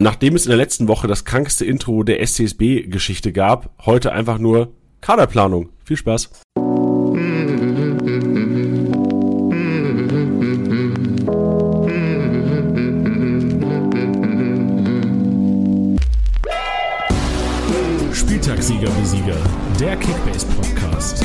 nachdem 0.00 0.34
es 0.34 0.46
in 0.46 0.50
der 0.50 0.56
letzten 0.56 0.88
Woche 0.88 1.06
das 1.06 1.24
krankste 1.24 1.64
Intro 1.64 2.02
der 2.02 2.26
SCSB-Geschichte 2.26 3.32
gab, 3.32 3.70
heute 3.84 4.12
einfach 4.12 4.38
nur 4.38 4.72
Kaderplanung. 5.00 5.68
Viel 5.84 5.96
Spaß. 5.96 6.30
Spieltagssieger 18.12 18.90
Besieger, 18.90 19.36
der 19.78 19.96
Kickbase 19.96 20.46
Podcast. 20.46 21.22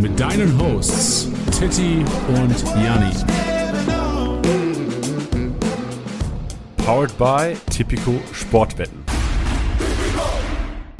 Mit 0.00 0.18
deinen 0.20 0.58
Hosts 0.60 1.30
Titti 1.58 2.04
und 2.28 2.84
Janni. 2.84 3.51
Powered 6.84 7.16
by 7.16 7.56
Tipico 7.70 8.18
Sportwetten. 8.32 8.98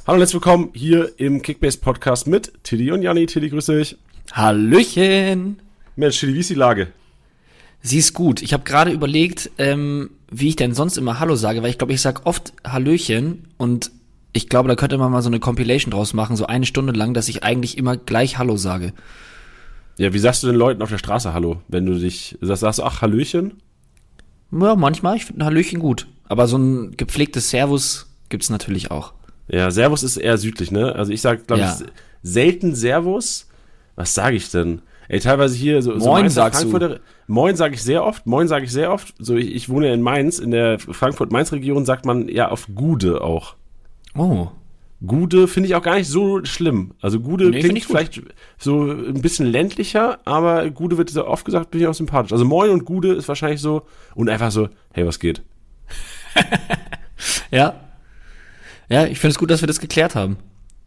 Hallo 0.06 0.14
und 0.14 0.18
herzlich 0.20 0.34
willkommen 0.34 0.70
hier 0.74 1.10
im 1.18 1.42
Kickbase 1.42 1.78
Podcast 1.78 2.28
mit 2.28 2.52
Tilly 2.62 2.92
und 2.92 3.02
Janni. 3.02 3.26
Tilly, 3.26 3.50
grüß 3.50 3.66
dich. 3.66 3.96
Hallöchen! 4.30 5.60
Mensch, 5.96 6.20
Tilly, 6.20 6.34
wie 6.34 6.38
ist 6.38 6.50
die 6.50 6.54
Lage? 6.54 6.92
Sie 7.80 7.98
ist 7.98 8.14
gut. 8.14 8.42
Ich 8.42 8.52
habe 8.52 8.62
gerade 8.62 8.92
überlegt, 8.92 9.50
ähm, 9.58 10.10
wie 10.30 10.50
ich 10.50 10.56
denn 10.56 10.72
sonst 10.72 10.98
immer 10.98 11.18
Hallo 11.18 11.34
sage, 11.34 11.64
weil 11.64 11.70
ich 11.70 11.78
glaube, 11.78 11.94
ich 11.94 12.00
sag 12.00 12.26
oft 12.26 12.52
Hallöchen 12.64 13.48
und 13.56 13.90
ich 14.32 14.48
glaube, 14.48 14.68
da 14.68 14.76
könnte 14.76 14.98
man 14.98 15.10
mal 15.10 15.22
so 15.22 15.30
eine 15.30 15.40
Compilation 15.40 15.90
draus 15.90 16.14
machen, 16.14 16.36
so 16.36 16.46
eine 16.46 16.64
Stunde 16.64 16.92
lang, 16.92 17.12
dass 17.12 17.28
ich 17.28 17.42
eigentlich 17.42 17.76
immer 17.76 17.96
gleich 17.96 18.38
Hallo 18.38 18.56
sage. 18.56 18.92
Ja, 19.98 20.12
wie 20.12 20.20
sagst 20.20 20.44
du 20.44 20.46
den 20.46 20.56
Leuten 20.56 20.80
auf 20.80 20.90
der 20.90 20.98
Straße 20.98 21.34
Hallo, 21.34 21.60
wenn 21.66 21.86
du 21.86 21.98
dich 21.98 22.38
sagst, 22.40 22.60
sagst 22.60 22.78
du, 22.78 22.84
ach, 22.84 23.02
Hallöchen? 23.02 23.60
Ja, 24.52 24.76
manchmal, 24.76 25.16
ich 25.16 25.24
finde 25.24 25.42
ein 25.42 25.46
Hallöchen 25.46 25.80
gut. 25.80 26.06
Aber 26.28 26.46
so 26.46 26.56
ein 26.58 26.96
gepflegtes 26.96 27.50
Servus 27.50 28.06
gibt's 28.28 28.50
natürlich 28.50 28.90
auch. 28.90 29.12
Ja, 29.48 29.70
Servus 29.70 30.02
ist 30.02 30.16
eher 30.16 30.38
südlich, 30.38 30.70
ne? 30.70 30.94
Also 30.94 31.12
ich 31.12 31.20
sag, 31.20 31.46
glaube 31.46 31.62
Ja. 31.62 31.76
ich, 31.80 31.86
selten 32.22 32.74
Servus. 32.74 33.48
Was 33.96 34.14
sage 34.14 34.36
ich 34.36 34.50
denn? 34.50 34.82
Ey, 35.08 35.20
teilweise 35.20 35.56
hier 35.56 35.82
so, 35.82 35.98
so 35.98 36.06
Moin 36.06 36.22
Mainzer 36.22 36.34
sagst 36.42 36.64
du. 36.64 37.00
Moin 37.26 37.56
sage 37.56 37.74
ich 37.74 37.82
sehr 37.82 38.04
oft. 38.04 38.24
Moin 38.26 38.48
sage 38.48 38.64
ich 38.64 38.72
sehr 38.72 38.92
oft. 38.92 39.14
So, 39.18 39.36
ich, 39.36 39.54
ich 39.54 39.68
wohne 39.68 39.92
in 39.92 40.00
Mainz, 40.00 40.38
in 40.38 40.50
der 40.52 40.78
Frankfurt-Mainz-Region 40.78 41.84
sagt 41.84 42.06
man 42.06 42.28
ja 42.28 42.48
auf 42.48 42.68
Gude 42.74 43.20
auch. 43.20 43.56
Oh. 44.16 44.48
Gude 45.06 45.48
finde 45.48 45.68
ich 45.68 45.74
auch 45.74 45.82
gar 45.82 45.96
nicht 45.96 46.08
so 46.08 46.44
schlimm. 46.44 46.92
Also 47.00 47.20
Gude 47.20 47.50
Nee, 47.50 47.60
klingt 47.60 47.84
vielleicht 47.84 48.22
so 48.58 48.82
ein 48.90 49.20
bisschen 49.20 49.46
ländlicher, 49.46 50.20
aber 50.24 50.68
Gude 50.70 50.98
wird 50.98 51.10
so 51.10 51.26
oft 51.26 51.44
gesagt, 51.44 51.70
bin 51.70 51.80
ich 51.80 51.86
auch 51.86 51.94
sympathisch. 51.94 52.32
Also 52.32 52.44
Moin 52.44 52.70
und 52.70 52.84
Gude 52.84 53.12
ist 53.12 53.28
wahrscheinlich 53.28 53.60
so 53.60 53.82
und 54.14 54.28
einfach 54.28 54.50
so, 54.50 54.68
hey, 54.92 55.06
was 55.06 55.18
geht? 55.18 55.42
Ja. 57.50 57.74
Ja, 58.88 59.06
ich 59.06 59.20
finde 59.20 59.32
es 59.32 59.38
gut, 59.38 59.50
dass 59.50 59.62
wir 59.62 59.68
das 59.68 59.80
geklärt 59.80 60.14
haben. 60.14 60.38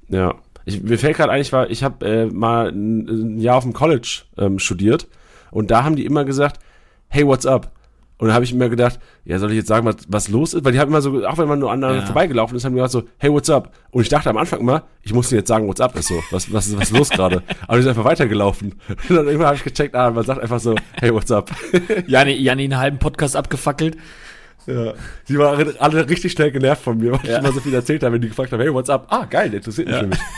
Ja. 0.09 0.35
Ich, 0.65 0.81
mir 0.81 0.97
fällt 0.97 1.17
gerade 1.17 1.31
ein, 1.31 1.41
ich 1.41 1.53
war, 1.53 1.69
ich 1.69 1.83
habe 1.83 2.05
äh, 2.05 2.25
mal 2.25 2.69
ein, 2.69 3.07
ein 3.07 3.39
Jahr 3.39 3.57
auf 3.57 3.63
dem 3.63 3.73
College 3.73 4.23
ähm, 4.37 4.59
studiert 4.59 5.07
und 5.51 5.71
da 5.71 5.83
haben 5.83 5.95
die 5.95 6.05
immer 6.05 6.25
gesagt, 6.25 6.59
hey, 7.07 7.25
what's 7.25 7.45
up? 7.45 7.71
Und 8.17 8.29
da 8.29 8.33
habe 8.33 8.45
ich 8.45 8.53
immer 8.53 8.69
gedacht, 8.69 8.97
ja, 9.25 9.37
soll 9.39 9.51
ich 9.51 9.57
jetzt 9.57 9.67
sagen, 9.67 9.85
was, 9.85 9.97
was 10.07 10.29
los 10.29 10.53
ist? 10.53 10.63
Weil 10.63 10.71
die 10.71 10.79
haben 10.79 10.87
immer 10.87 11.01
so, 11.01 11.25
auch 11.27 11.37
wenn 11.37 11.49
man 11.49 11.59
nur 11.59 11.69
aneinander 11.71 11.99
Ja. 11.99 12.05
vorbeigelaufen 12.05 12.55
ist, 12.55 12.63
haben 12.63 12.71
die 12.71 12.77
gesagt 12.77 12.93
so, 12.93 13.03
hey, 13.17 13.29
what's 13.31 13.49
up? 13.49 13.73
Und 13.91 14.03
ich 14.03 14.09
dachte 14.09 14.29
am 14.29 14.37
Anfang 14.37 14.61
immer, 14.61 14.83
ich 15.01 15.13
muss 15.13 15.27
dir 15.29 15.35
jetzt 15.37 15.49
sagen, 15.49 15.67
what's 15.67 15.81
up 15.81 15.95
ist 15.97 16.07
so. 16.07 16.23
Was, 16.31 16.51
was 16.53 16.67
ist 16.67 16.77
was 16.77 16.91
ist 16.91 16.97
los 16.97 17.09
gerade? 17.09 17.43
Aber 17.67 17.75
die 17.77 17.83
sind 17.83 17.89
einfach 17.89 18.05
weitergelaufen. 18.05 18.75
Und 18.87 19.09
dann 19.09 19.25
irgendwann 19.25 19.47
habe 19.47 19.57
ich 19.57 19.63
gecheckt, 19.65 19.95
ah, 19.95 20.11
man 20.11 20.23
sagt 20.23 20.39
einfach 20.41 20.61
so, 20.61 20.75
hey, 21.01 21.13
what's 21.13 21.29
up? 21.29 21.51
Janni, 22.07 22.33
Janni 22.35 22.63
einen 22.63 22.77
halben 22.77 22.99
Podcast 22.99 23.35
abgefackelt. 23.35 23.97
ja. 24.65 24.93
Die 25.27 25.37
waren 25.37 25.73
alle 25.79 26.07
richtig 26.07 26.31
schnell 26.31 26.51
genervt 26.51 26.83
von 26.83 26.97
mir, 26.97 27.11
weil 27.11 27.19
ich 27.23 27.29
Ja. 27.29 27.39
immer 27.39 27.51
so 27.51 27.59
viel 27.59 27.73
erzählt 27.73 28.01
habe, 28.03 28.13
wenn 28.13 28.21
die 28.21 28.29
gefragt 28.29 28.53
haben, 28.53 28.61
hey, 28.61 28.73
what's 28.73 28.89
up? 28.89 29.07
Ah, 29.09 29.25
geil, 29.25 29.49
der 29.49 29.57
interessiert 29.57 29.87
mich 29.87 29.95
Ja. 29.97 30.01
nämlich. 30.03 30.19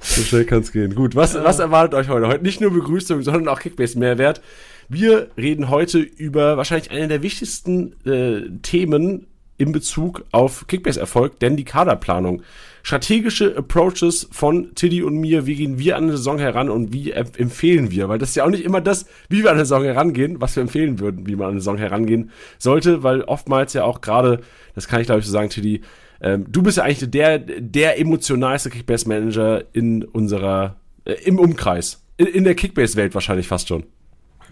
So 0.00 0.22
schnell 0.22 0.44
kann 0.44 0.60
es 0.60 0.70
gehen. 0.72 0.94
Gut, 0.94 1.16
was, 1.16 1.34
was 1.34 1.58
erwartet 1.58 1.94
euch 1.94 2.08
heute? 2.08 2.28
Heute 2.28 2.44
nicht 2.44 2.60
nur 2.60 2.72
Begrüßung, 2.72 3.22
sondern 3.22 3.48
auch 3.48 3.58
Kickbase-Mehrwert. 3.58 4.40
Wir 4.88 5.28
reden 5.36 5.68
heute 5.68 5.98
über 5.98 6.56
wahrscheinlich 6.56 6.90
eine 6.90 7.08
der 7.08 7.22
wichtigsten 7.22 7.94
äh, 8.04 8.48
Themen 8.62 9.26
in 9.58 9.72
Bezug 9.72 10.24
auf 10.32 10.66
Kickbase-Erfolg, 10.66 11.40
denn 11.40 11.56
die 11.56 11.64
Kaderplanung. 11.64 12.42
Strategische 12.82 13.56
Approaches 13.56 14.28
von 14.30 14.74
Tiddy 14.74 15.02
und 15.02 15.16
mir, 15.16 15.46
wie 15.46 15.56
gehen 15.56 15.78
wir 15.78 15.96
an 15.96 16.04
eine 16.04 16.16
Saison 16.16 16.38
heran 16.38 16.68
und 16.68 16.92
wie 16.92 17.10
em- 17.10 17.26
empfehlen 17.36 17.90
wir? 17.90 18.08
Weil 18.08 18.18
das 18.18 18.28
ist 18.30 18.34
ja 18.36 18.44
auch 18.44 18.50
nicht 18.50 18.64
immer 18.64 18.80
das, 18.80 19.06
wie 19.28 19.42
wir 19.42 19.50
an 19.50 19.56
eine 19.56 19.64
Saison 19.64 19.82
herangehen, 19.82 20.40
was 20.40 20.54
wir 20.54 20.62
empfehlen 20.62 21.00
würden, 21.00 21.26
wie 21.26 21.34
man 21.34 21.46
an 21.46 21.50
eine 21.52 21.60
Saison 21.60 21.78
herangehen 21.78 22.30
sollte, 22.58 23.02
weil 23.02 23.22
oftmals 23.22 23.72
ja 23.72 23.82
auch 23.84 24.02
gerade, 24.02 24.40
das 24.74 24.86
kann 24.86 25.00
ich 25.00 25.06
glaube 25.06 25.20
ich 25.20 25.26
so 25.26 25.32
sagen, 25.32 25.48
Tiddy, 25.50 25.80
ähm, 26.20 26.46
du 26.48 26.62
bist 26.62 26.76
ja 26.76 26.84
eigentlich 26.84 27.10
der, 27.10 27.38
der 27.38 27.98
emotionalste 27.98 28.70
Kickbase-Manager 28.70 29.64
in 29.72 30.04
unserer, 30.04 30.76
äh, 31.04 31.14
im 31.24 31.38
Umkreis. 31.38 32.04
In, 32.18 32.26
in 32.26 32.44
der 32.44 32.54
Kickbase-Welt 32.54 33.14
wahrscheinlich 33.14 33.48
fast 33.48 33.68
schon. 33.68 33.84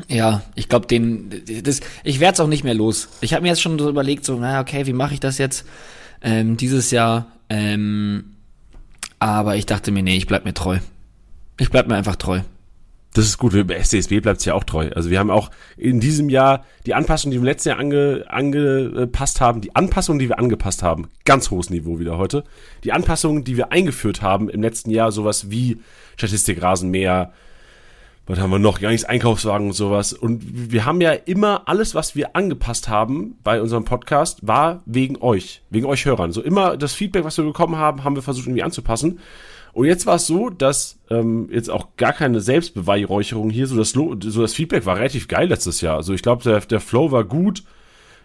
Ja, 0.08 0.42
ich 0.54 0.68
glaube, 0.68 0.86
den, 0.86 1.30
das, 1.62 1.80
ich 2.02 2.20
werde 2.20 2.34
es 2.34 2.40
auch 2.40 2.48
nicht 2.48 2.64
mehr 2.64 2.74
los. 2.74 3.08
Ich 3.20 3.32
habe 3.32 3.42
mir 3.42 3.48
jetzt 3.48 3.62
schon 3.62 3.78
so 3.78 3.88
überlegt, 3.88 4.24
so, 4.24 4.38
naja, 4.38 4.60
okay, 4.60 4.86
wie 4.86 4.92
mache 4.92 5.14
ich 5.14 5.20
das 5.20 5.38
jetzt 5.38 5.64
ähm, 6.22 6.56
dieses 6.56 6.90
Jahr? 6.90 7.26
Ähm, 7.48 8.34
aber 9.18 9.56
ich 9.56 9.66
dachte 9.66 9.92
mir, 9.92 10.02
nee, 10.02 10.16
ich 10.16 10.26
bleib 10.26 10.44
mir 10.44 10.54
treu. 10.54 10.78
Ich 11.58 11.70
bleib 11.70 11.86
mir 11.86 11.94
einfach 11.94 12.16
treu. 12.16 12.40
Das 13.14 13.26
ist 13.26 13.38
gut, 13.38 13.52
bei 13.68 13.80
SCSB 13.80 14.20
bleibt 14.20 14.40
es 14.40 14.44
ja 14.44 14.54
auch 14.54 14.64
treu. 14.64 14.90
Also 14.92 15.08
wir 15.08 15.20
haben 15.20 15.30
auch 15.30 15.52
in 15.76 16.00
diesem 16.00 16.28
Jahr 16.28 16.64
die 16.84 16.94
Anpassung, 16.94 17.30
die 17.30 17.36
wir 17.36 17.42
im 17.42 17.44
letzten 17.44 17.68
Jahr 17.68 17.78
ange, 17.78 18.24
angepasst 18.26 19.40
haben, 19.40 19.60
die 19.60 19.76
Anpassung, 19.76 20.18
die 20.18 20.28
wir 20.28 20.40
angepasst 20.40 20.82
haben, 20.82 21.08
ganz 21.24 21.52
hohes 21.52 21.70
Niveau 21.70 22.00
wieder 22.00 22.18
heute. 22.18 22.42
Die 22.82 22.92
Anpassungen, 22.92 23.44
die 23.44 23.56
wir 23.56 23.70
eingeführt 23.70 24.20
haben 24.20 24.48
im 24.48 24.62
letzten 24.62 24.90
Jahr, 24.90 25.12
sowas 25.12 25.48
wie 25.48 25.78
Statistik 26.16 26.60
Rasenmäher, 26.60 27.32
was 28.26 28.38
haben 28.38 28.50
wir 28.50 28.58
noch? 28.58 28.80
Gar 28.80 28.90
nichts 28.90 29.04
Einkaufswagen 29.04 29.66
und 29.66 29.74
sowas. 29.74 30.14
Und 30.14 30.42
wir 30.72 30.86
haben 30.86 31.00
ja 31.00 31.12
immer 31.12 31.68
alles, 31.68 31.94
was 31.94 32.16
wir 32.16 32.34
angepasst 32.34 32.88
haben 32.88 33.36
bei 33.44 33.60
unserem 33.60 33.84
Podcast, 33.84 34.46
war 34.46 34.82
wegen 34.86 35.20
euch, 35.20 35.62
wegen 35.68 35.86
euch 35.86 36.06
Hörern. 36.06 36.32
So 36.32 36.42
immer 36.42 36.76
das 36.76 36.94
Feedback, 36.94 37.24
was 37.24 37.36
wir 37.36 37.44
bekommen 37.44 37.76
haben, 37.76 38.02
haben 38.02 38.16
wir 38.16 38.22
versucht 38.22 38.46
irgendwie 38.46 38.62
anzupassen. 38.62 39.20
Und 39.74 39.86
jetzt 39.86 40.06
war 40.06 40.14
es 40.14 40.26
so, 40.26 40.50
dass 40.50 41.00
ähm, 41.10 41.48
jetzt 41.52 41.68
auch 41.68 41.96
gar 41.96 42.12
keine 42.12 42.40
Selbstbeweihräucherung 42.40 43.50
hier, 43.50 43.66
so 43.66 43.76
das, 43.76 43.90
so 43.90 44.14
das 44.14 44.54
Feedback 44.54 44.86
war 44.86 44.96
relativ 44.96 45.28
geil 45.28 45.48
letztes 45.48 45.80
Jahr. 45.80 45.96
Also 45.96 46.14
ich 46.14 46.22
glaube, 46.22 46.44
der, 46.44 46.60
der 46.60 46.80
Flow 46.80 47.10
war 47.10 47.24
gut. 47.24 47.64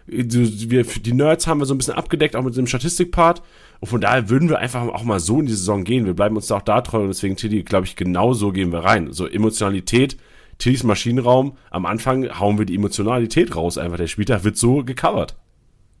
Die, 0.06 0.70
wir, 0.70 0.84
die 0.84 1.12
Nerds 1.12 1.46
haben 1.46 1.60
wir 1.60 1.66
so 1.66 1.74
ein 1.74 1.78
bisschen 1.78 1.94
abgedeckt, 1.94 2.36
auch 2.36 2.42
mit 2.42 2.56
dem 2.56 2.66
Statistikpart. 2.66 3.42
Und 3.80 3.88
von 3.88 4.00
daher 4.00 4.28
würden 4.28 4.48
wir 4.48 4.58
einfach 4.58 4.82
auch 4.82 5.04
mal 5.04 5.20
so 5.20 5.40
in 5.40 5.46
die 5.46 5.52
Saison 5.52 5.84
gehen. 5.84 6.04
Wir 6.04 6.14
bleiben 6.14 6.36
uns 6.36 6.48
da 6.48 6.56
auch 6.56 6.62
da 6.62 6.80
treu 6.80 7.02
und 7.02 7.08
deswegen, 7.08 7.36
Tilly, 7.36 7.62
glaube 7.62 7.86
ich, 7.86 7.96
genau 7.96 8.34
so 8.34 8.52
gehen 8.52 8.72
wir 8.72 8.80
rein. 8.80 9.12
So 9.12 9.26
Emotionalität, 9.26 10.16
Tillys 10.58 10.82
Maschinenraum. 10.82 11.56
Am 11.70 11.86
Anfang 11.86 12.38
hauen 12.38 12.58
wir 12.58 12.66
die 12.66 12.74
Emotionalität 12.74 13.56
raus. 13.56 13.78
Einfach 13.78 13.96
der 13.96 14.08
Spieltag 14.08 14.44
wird 14.44 14.56
so 14.56 14.84
gecovert. 14.84 15.36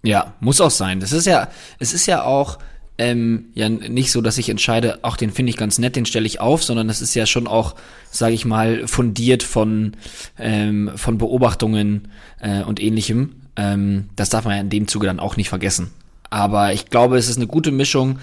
Ja, 0.02 0.34
muss 0.40 0.60
auch 0.60 0.70
sein. 0.70 1.00
Das 1.00 1.12
ist 1.12 1.26
ja, 1.26 1.48
es 1.78 1.92
ist 1.92 2.06
ja 2.06 2.24
auch 2.24 2.58
ähm, 3.00 3.46
ja 3.54 3.68
nicht 3.68 4.12
so, 4.12 4.20
dass 4.20 4.36
ich 4.36 4.50
entscheide, 4.50 4.98
ach, 5.02 5.16
den 5.16 5.30
finde 5.30 5.50
ich 5.50 5.56
ganz 5.56 5.78
nett, 5.78 5.96
den 5.96 6.04
stelle 6.04 6.26
ich 6.26 6.40
auf, 6.40 6.62
sondern 6.62 6.90
es 6.90 7.00
ist 7.00 7.14
ja 7.14 7.24
schon 7.24 7.46
auch, 7.46 7.74
sage 8.10 8.34
ich 8.34 8.44
mal, 8.44 8.86
fundiert 8.86 9.42
von 9.42 9.92
ähm, 10.38 10.90
von 10.96 11.16
Beobachtungen 11.16 12.08
äh, 12.40 12.62
und 12.62 12.80
ähnlichem. 12.80 13.39
Ähm, 13.56 14.08
das 14.16 14.30
darf 14.30 14.44
man 14.44 14.54
ja 14.54 14.60
in 14.60 14.70
dem 14.70 14.88
Zuge 14.88 15.06
dann 15.06 15.20
auch 15.20 15.36
nicht 15.36 15.48
vergessen. 15.48 15.90
Aber 16.30 16.72
ich 16.72 16.86
glaube, 16.86 17.18
es 17.18 17.28
ist 17.28 17.36
eine 17.36 17.46
gute 17.46 17.72
Mischung, 17.72 18.18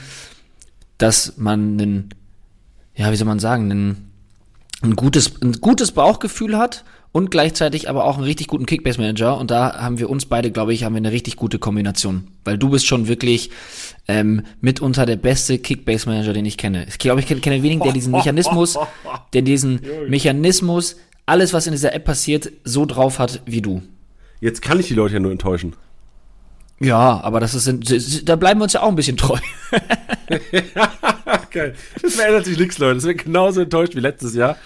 dass 0.97 1.37
man 1.37 1.79
einen, 1.79 2.09
ja, 2.95 3.11
wie 3.11 3.15
soll 3.15 3.27
man 3.27 3.39
sagen, 3.39 3.69
einen, 3.69 4.11
ein 4.81 4.95
gutes, 4.95 5.41
ein 5.41 5.53
gutes 5.53 5.91
Bauchgefühl 5.91 6.57
hat 6.57 6.85
und 7.11 7.31
gleichzeitig 7.31 7.89
aber 7.89 8.05
auch 8.05 8.15
einen 8.15 8.25
richtig 8.25 8.47
guten 8.47 8.65
Kickbase-Manager. 8.65 9.37
Und 9.37 9.51
da 9.51 9.79
haben 9.79 9.99
wir 9.99 10.09
uns 10.09 10.25
beide, 10.25 10.51
glaube 10.51 10.73
ich, 10.73 10.83
haben 10.83 10.93
wir 10.93 10.97
eine 10.97 11.11
richtig 11.11 11.35
gute 11.35 11.59
Kombination. 11.59 12.27
Weil 12.45 12.57
du 12.57 12.69
bist 12.69 12.85
schon 12.85 13.07
wirklich 13.07 13.49
ähm, 14.07 14.43
mitunter 14.61 15.05
der 15.05 15.15
beste 15.15 15.57
Kickbase-Manager, 15.57 16.33
den 16.33 16.45
ich 16.45 16.57
kenne. 16.57 16.85
Ich 16.87 16.99
glaube, 16.99 17.19
ich 17.19 17.27
kenne, 17.27 17.41
kenne 17.41 17.63
wenigen, 17.63 17.81
der 17.81 17.91
diesen 17.91 18.11
Mechanismus, 18.11 18.77
der 19.33 19.41
diesen 19.41 19.81
Mechanismus, 20.07 20.95
alles, 21.25 21.53
was 21.53 21.67
in 21.67 21.73
dieser 21.73 21.93
App 21.93 22.05
passiert, 22.05 22.51
so 22.63 22.85
drauf 22.85 23.19
hat 23.19 23.41
wie 23.45 23.61
du. 23.61 23.81
Jetzt 24.39 24.61
kann 24.61 24.79
ich 24.79 24.87
die 24.87 24.93
Leute 24.93 25.15
ja 25.15 25.19
nur 25.19 25.31
enttäuschen. 25.31 25.75
Ja, 26.79 27.21
aber 27.21 27.39
das 27.39 27.55
ist, 27.55 28.29
da 28.29 28.35
bleiben 28.35 28.59
wir 28.59 28.65
uns 28.65 28.73
ja 28.73 28.81
auch 28.81 28.89
ein 28.89 28.95
bisschen 28.95 29.17
treu. 29.17 29.39
Geil. 31.51 31.73
Das 32.01 32.15
verändert 32.15 32.45
sich 32.45 32.59
nichts, 32.59 32.77
Leute. 32.77 32.95
Das 32.95 33.03
wird 33.05 33.23
genauso 33.23 33.61
enttäuscht 33.61 33.95
wie 33.95 33.99
letztes 33.99 34.35
Jahr. 34.35 34.57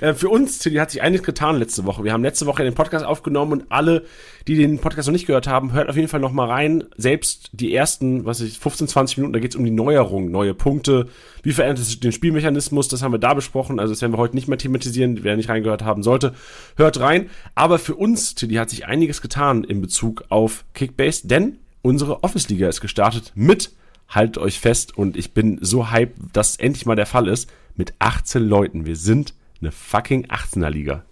Äh, 0.00 0.14
für 0.14 0.28
uns, 0.28 0.58
Tilly, 0.58 0.76
hat 0.76 0.90
sich 0.90 1.02
einiges 1.02 1.24
getan 1.24 1.56
letzte 1.56 1.84
Woche. 1.84 2.04
Wir 2.04 2.12
haben 2.12 2.22
letzte 2.22 2.46
Woche 2.46 2.62
den 2.62 2.74
Podcast 2.74 3.04
aufgenommen 3.04 3.52
und 3.52 3.64
alle, 3.70 4.04
die 4.46 4.56
den 4.56 4.78
Podcast 4.78 5.08
noch 5.08 5.12
nicht 5.12 5.26
gehört 5.26 5.46
haben, 5.46 5.72
hört 5.72 5.88
auf 5.88 5.96
jeden 5.96 6.08
Fall 6.08 6.20
noch 6.20 6.32
mal 6.32 6.48
rein. 6.48 6.84
Selbst 6.96 7.50
die 7.52 7.74
ersten, 7.74 8.24
was 8.24 8.40
ich, 8.40 8.58
15, 8.58 8.88
20 8.88 9.18
Minuten, 9.18 9.32
da 9.32 9.38
geht 9.38 9.52
es 9.52 9.56
um 9.56 9.64
die 9.64 9.70
Neuerung, 9.70 10.30
neue 10.30 10.54
Punkte. 10.54 11.08
Wie 11.42 11.52
verändert 11.52 11.78
es 11.78 12.00
den 12.00 12.12
Spielmechanismus? 12.12 12.88
Das 12.88 13.02
haben 13.02 13.12
wir 13.12 13.18
da 13.18 13.34
besprochen. 13.34 13.80
Also 13.80 13.92
das 13.92 14.02
werden 14.02 14.12
wir 14.12 14.18
heute 14.18 14.34
nicht 14.34 14.48
mehr 14.48 14.58
thematisieren. 14.58 15.22
Wer 15.22 15.36
nicht 15.36 15.48
reingehört 15.48 15.82
haben 15.82 16.02
sollte, 16.02 16.34
hört 16.76 17.00
rein. 17.00 17.30
Aber 17.54 17.78
für 17.78 17.94
uns, 17.94 18.34
Tilly, 18.34 18.56
hat 18.56 18.70
sich 18.70 18.86
einiges 18.86 19.22
getan 19.22 19.64
in 19.64 19.80
Bezug 19.80 20.24
auf 20.28 20.64
Kickbase, 20.74 21.26
denn 21.26 21.58
unsere 21.82 22.22
Office-Liga 22.22 22.68
ist 22.68 22.80
gestartet 22.80 23.32
mit 23.34 23.70
haltet 24.08 24.38
euch 24.38 24.60
fest 24.60 24.96
und 24.96 25.16
ich 25.16 25.32
bin 25.34 25.58
so 25.60 25.90
hyped, 25.90 26.16
dass 26.32 26.56
endlich 26.56 26.86
mal 26.86 26.94
der 26.94 27.06
Fall 27.06 27.26
ist, 27.26 27.50
mit 27.74 27.94
18 27.98 28.42
Leuten. 28.42 28.86
Wir 28.86 28.94
sind 28.94 29.34
eine 29.66 29.72
fucking 29.72 30.26
18er 30.26 30.70
Liga. 30.70 31.04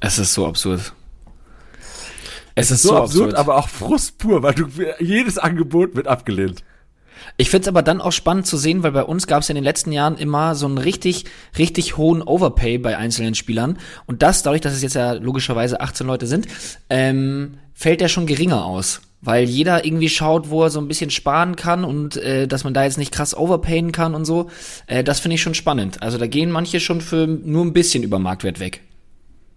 Es 0.00 0.18
ist 0.18 0.34
so 0.34 0.46
absurd. 0.46 0.92
Es, 2.54 2.70
ist 2.70 2.82
so, 2.82 2.96
absurd, 2.96 3.34
aber 3.34 3.56
auch 3.56 3.68
Frust 3.68 4.18
pur, 4.18 4.42
weil 4.42 4.54
du 4.54 4.66
jedes 4.98 5.38
Angebot 5.38 5.94
wird 5.94 6.06
abgelehnt. 6.06 6.62
Ich 7.36 7.50
find's 7.50 7.68
aber 7.68 7.82
dann 7.82 8.00
auch 8.00 8.12
spannend 8.12 8.46
zu 8.46 8.56
sehen, 8.56 8.82
weil 8.82 8.92
bei 8.92 9.04
uns 9.04 9.26
gab 9.26 9.42
es 9.42 9.48
in 9.48 9.54
den 9.54 9.64
letzten 9.64 9.92
Jahren 9.92 10.16
immer 10.16 10.54
so 10.54 10.66
einen 10.66 10.78
richtig, 10.78 11.24
richtig 11.58 11.96
hohen 11.96 12.22
Overpay 12.22 12.78
bei 12.78 12.96
einzelnen 12.96 13.34
Spielern. 13.34 13.78
Und 14.06 14.22
das, 14.22 14.42
dadurch, 14.42 14.60
dass 14.60 14.72
es 14.72 14.82
jetzt 14.82 14.94
ja 14.94 15.12
logischerweise 15.12 15.80
18 15.80 16.06
Leute 16.06 16.26
sind, 16.26 16.46
ähm, 16.88 17.58
fällt 17.74 18.00
der 18.00 18.08
schon 18.08 18.26
geringer 18.26 18.64
aus 18.64 19.00
weil 19.22 19.44
jeder 19.44 19.84
irgendwie 19.84 20.08
schaut, 20.08 20.50
wo 20.50 20.62
er 20.62 20.70
so 20.70 20.80
ein 20.80 20.88
bisschen 20.88 21.10
sparen 21.10 21.56
kann 21.56 21.84
und 21.84 22.16
äh, 22.16 22.46
dass 22.48 22.64
man 22.64 22.74
da 22.74 22.84
jetzt 22.84 22.98
nicht 22.98 23.12
krass 23.12 23.36
overpayen 23.36 23.92
kann 23.92 24.14
und 24.14 24.24
so. 24.24 24.50
Äh, 24.86 25.04
das 25.04 25.20
finde 25.20 25.34
ich 25.34 25.42
schon 25.42 25.54
spannend. 25.54 26.02
Also 26.02 26.16
da 26.18 26.26
gehen 26.26 26.50
manche 26.50 26.80
schon 26.80 27.00
für 27.00 27.26
nur 27.26 27.64
ein 27.64 27.72
bisschen 27.72 28.02
über 28.02 28.18
Marktwert 28.18 28.60
weg. 28.60 28.80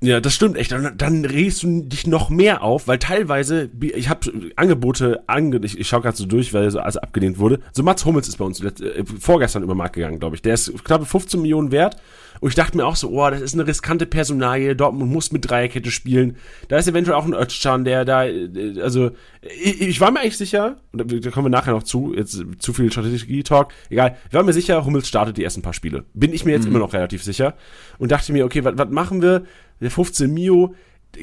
Ja, 0.03 0.19
das 0.19 0.33
stimmt 0.33 0.57
echt. 0.57 0.73
Dann, 0.73 0.97
dann 0.97 1.23
regst 1.23 1.63
du 1.63 1.81
dich 1.83 2.07
noch 2.07 2.29
mehr 2.29 2.61
auf, 2.61 2.89
weil 2.89 3.00
teilweise, 3.00 3.69
ich 3.79 4.09
habe 4.09 4.33
Angebote, 4.57 5.23
ange, 5.27 5.61
ich, 5.63 5.79
ich 5.79 5.88
schaue 5.88 6.01
gerade 6.01 6.17
so 6.17 6.25
durch, 6.25 6.53
weil 6.53 6.69
so 6.71 6.79
alles 6.79 6.97
abgelehnt 6.97 7.39
wurde. 7.39 7.61
So 7.71 7.83
Mats 7.83 8.03
Hummels 8.03 8.27
ist 8.27 8.35
bei 8.35 8.44
uns 8.44 8.61
äh, 8.61 9.05
vorgestern 9.17 9.63
über 9.63 9.75
Markt 9.75 9.95
gegangen, 9.95 10.19
glaube 10.19 10.35
ich. 10.35 10.41
Der 10.41 10.55
ist 10.55 10.83
knappe 10.83 11.05
15 11.05 11.41
Millionen 11.41 11.71
wert 11.71 11.95
und 12.41 12.50
ich 12.50 12.55
dachte 12.55 12.75
mir 12.75 12.85
auch 12.85 12.97
so, 12.97 13.11
oh, 13.11 13.29
das 13.29 13.39
ist 13.39 13.53
eine 13.53 13.65
riskante 13.65 14.05
Personalie, 14.05 14.75
Dortmund 14.75 15.09
muss 15.09 15.31
mit 15.31 15.50
Dreierkette 15.50 15.89
spielen. 15.89 16.35
Da 16.67 16.75
ist 16.75 16.89
eventuell 16.89 17.15
auch 17.15 17.25
ein 17.25 17.33
Özcan, 17.33 17.85
der 17.85 18.03
da, 18.03 18.25
äh, 18.25 18.81
also, 18.81 19.11
ich, 19.41 19.79
ich 19.79 20.01
war 20.01 20.11
mir 20.11 20.19
eigentlich 20.19 20.38
sicher, 20.38 20.75
und 20.91 21.25
da 21.25 21.31
kommen 21.31 21.45
wir 21.45 21.50
nachher 21.50 21.71
noch 21.71 21.83
zu, 21.83 22.13
jetzt 22.13 22.44
zu 22.59 22.73
viel 22.73 22.91
Strategie-Talk, 22.91 23.71
egal, 23.89 24.17
ich 24.27 24.33
war 24.33 24.44
mir 24.44 24.51
sicher, 24.51 24.83
Hummels 24.83 25.07
startet 25.07 25.38
die 25.38 25.45
ersten 25.45 25.61
paar 25.61 25.73
Spiele. 25.73 26.03
Bin 26.13 26.33
ich 26.33 26.44
mir 26.44 26.51
jetzt 26.51 26.65
mhm. 26.65 26.71
immer 26.71 26.79
noch 26.79 26.91
relativ 26.91 27.23
sicher. 27.23 27.53
Und 28.00 28.11
dachte 28.11 28.33
mir, 28.33 28.44
okay, 28.44 28.65
was 28.65 28.89
machen 28.89 29.21
wir? 29.21 29.44
Der 29.83 29.91
15 29.91 30.33
Mio, 30.33 30.74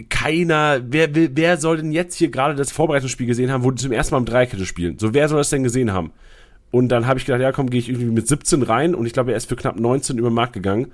keiner, 0.09 0.81
wer, 0.87 1.09
wer, 1.13 1.57
soll 1.57 1.79
denn 1.79 1.93
jetzt 1.93 2.15
hier 2.17 2.31
gerade 2.31 2.55
das 2.55 2.71
Vorbereitungsspiel 2.71 3.27
gesehen 3.27 3.51
haben, 3.51 3.65
wo 3.65 3.71
die 3.71 3.83
zum 3.83 3.93
ersten 3.93 4.15
Mal 4.15 4.21
im 4.21 4.25
Dreierkette 4.25 4.67
spielen? 4.67 4.99
So, 4.99 5.15
wer 5.15 5.29
soll 5.29 5.39
das 5.39 5.51
denn 5.51 5.65
gesehen 5.65 5.93
haben? 5.93 6.13
Und 6.71 6.89
dann 6.89 7.07
habe 7.07 7.19
ich 7.19 7.27
gedacht, 7.27 7.41
ja 7.41 7.51
komm, 7.51 7.69
gehe 7.71 7.81
ich 7.81 7.89
irgendwie 7.89 8.11
mit 8.11 8.29
17 8.29 8.63
rein 8.63 8.95
und 8.95 9.07
ich 9.07 9.13
glaube, 9.13 9.33
er 9.33 9.37
ist 9.37 9.49
für 9.49 9.57
knapp 9.57 9.79
19 9.79 10.19
über 10.19 10.31
den 10.31 10.35
Markt 10.35 10.53
gegangen. 10.53 10.93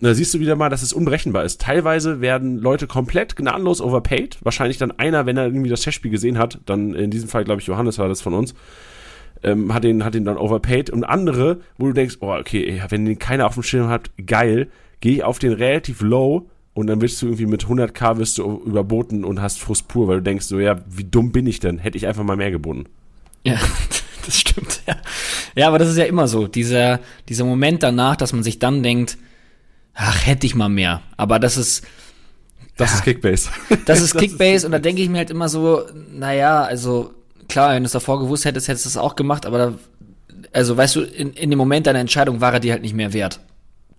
Da 0.00 0.14
siehst 0.14 0.32
du 0.32 0.38
wieder 0.38 0.54
mal, 0.54 0.68
dass 0.68 0.82
es 0.82 0.92
unberechenbar 0.92 1.44
ist. 1.44 1.60
Teilweise 1.60 2.20
werden 2.20 2.58
Leute 2.58 2.86
komplett 2.86 3.34
gnadenlos 3.34 3.80
overpaid. 3.80 4.38
Wahrscheinlich 4.42 4.78
dann 4.78 4.92
einer, 4.92 5.26
wenn 5.26 5.36
er 5.36 5.46
irgendwie 5.46 5.70
das 5.70 5.80
Testspiel 5.80 6.10
gesehen 6.10 6.38
hat, 6.38 6.60
dann 6.66 6.94
in 6.94 7.10
diesem 7.10 7.28
Fall, 7.28 7.44
glaube 7.44 7.60
ich, 7.60 7.66
Johannes 7.66 7.98
war 7.98 8.08
das 8.08 8.20
von 8.20 8.34
uns, 8.34 8.54
ähm, 9.42 9.74
hat 9.74 9.82
den, 9.82 10.04
hat 10.04 10.14
den 10.14 10.24
dann 10.24 10.36
overpaid. 10.36 10.90
Und 10.90 11.02
andere, 11.02 11.60
wo 11.78 11.86
du 11.86 11.94
denkst, 11.94 12.18
oh, 12.20 12.32
okay, 12.32 12.80
wenn 12.90 13.06
den 13.06 13.18
keiner 13.18 13.46
auf 13.46 13.54
dem 13.54 13.64
Schirm 13.64 13.88
hat, 13.88 14.10
geil, 14.24 14.68
gehe 15.00 15.14
ich 15.14 15.24
auf 15.24 15.40
den 15.40 15.52
relativ 15.52 16.00
low 16.00 16.48
und 16.78 16.86
dann 16.86 17.00
wirst 17.00 17.20
du 17.20 17.26
irgendwie 17.26 17.46
mit 17.46 17.64
100k 17.64 18.18
wirst 18.18 18.38
du 18.38 18.62
überboten 18.64 19.24
und 19.24 19.42
hast 19.42 19.58
Frust 19.58 19.88
pur, 19.88 20.06
weil 20.06 20.18
du 20.18 20.22
denkst 20.22 20.46
so, 20.46 20.60
ja, 20.60 20.80
wie 20.88 21.02
dumm 21.02 21.32
bin 21.32 21.44
ich 21.48 21.58
denn? 21.58 21.78
Hätte 21.78 21.98
ich 21.98 22.06
einfach 22.06 22.22
mal 22.22 22.36
mehr 22.36 22.52
geboten. 22.52 22.84
Ja, 23.42 23.58
das 24.24 24.38
stimmt, 24.38 24.82
ja. 24.86 24.94
Ja, 25.56 25.66
aber 25.66 25.80
das 25.80 25.88
ist 25.88 25.96
ja 25.96 26.04
immer 26.04 26.28
so, 26.28 26.46
dieser, 26.46 27.00
dieser 27.28 27.44
Moment 27.44 27.82
danach, 27.82 28.14
dass 28.14 28.32
man 28.32 28.44
sich 28.44 28.60
dann 28.60 28.84
denkt, 28.84 29.18
ach, 29.92 30.24
hätte 30.24 30.46
ich 30.46 30.54
mal 30.54 30.68
mehr. 30.68 31.02
Aber 31.16 31.40
das 31.40 31.56
ist. 31.56 31.84
Das 32.76 32.94
ist 32.94 33.02
Kickbase. 33.02 33.50
Das 33.86 34.00
ist 34.00 34.16
Kickbase 34.16 34.64
und 34.64 34.70
da 34.70 34.78
denke 34.78 35.02
ich 35.02 35.08
mir 35.08 35.18
halt 35.18 35.30
immer 35.30 35.48
so, 35.48 35.82
naja, 36.14 36.62
also 36.62 37.12
klar, 37.48 37.74
wenn 37.74 37.82
du 37.82 37.86
es 37.86 37.92
davor 37.92 38.20
gewusst 38.20 38.44
hättest, 38.44 38.68
hättest 38.68 38.84
du 38.84 38.90
es 38.90 38.96
auch 38.96 39.16
gemacht, 39.16 39.46
aber 39.46 39.58
da, 39.58 39.74
also 40.52 40.76
weißt 40.76 40.94
du, 40.94 41.00
in, 41.00 41.32
in 41.32 41.50
dem 41.50 41.58
Moment 41.58 41.88
deiner 41.88 41.98
Entscheidung 41.98 42.40
war 42.40 42.52
er 42.52 42.60
dir 42.60 42.70
halt 42.70 42.82
nicht 42.82 42.94
mehr 42.94 43.12
wert. 43.12 43.40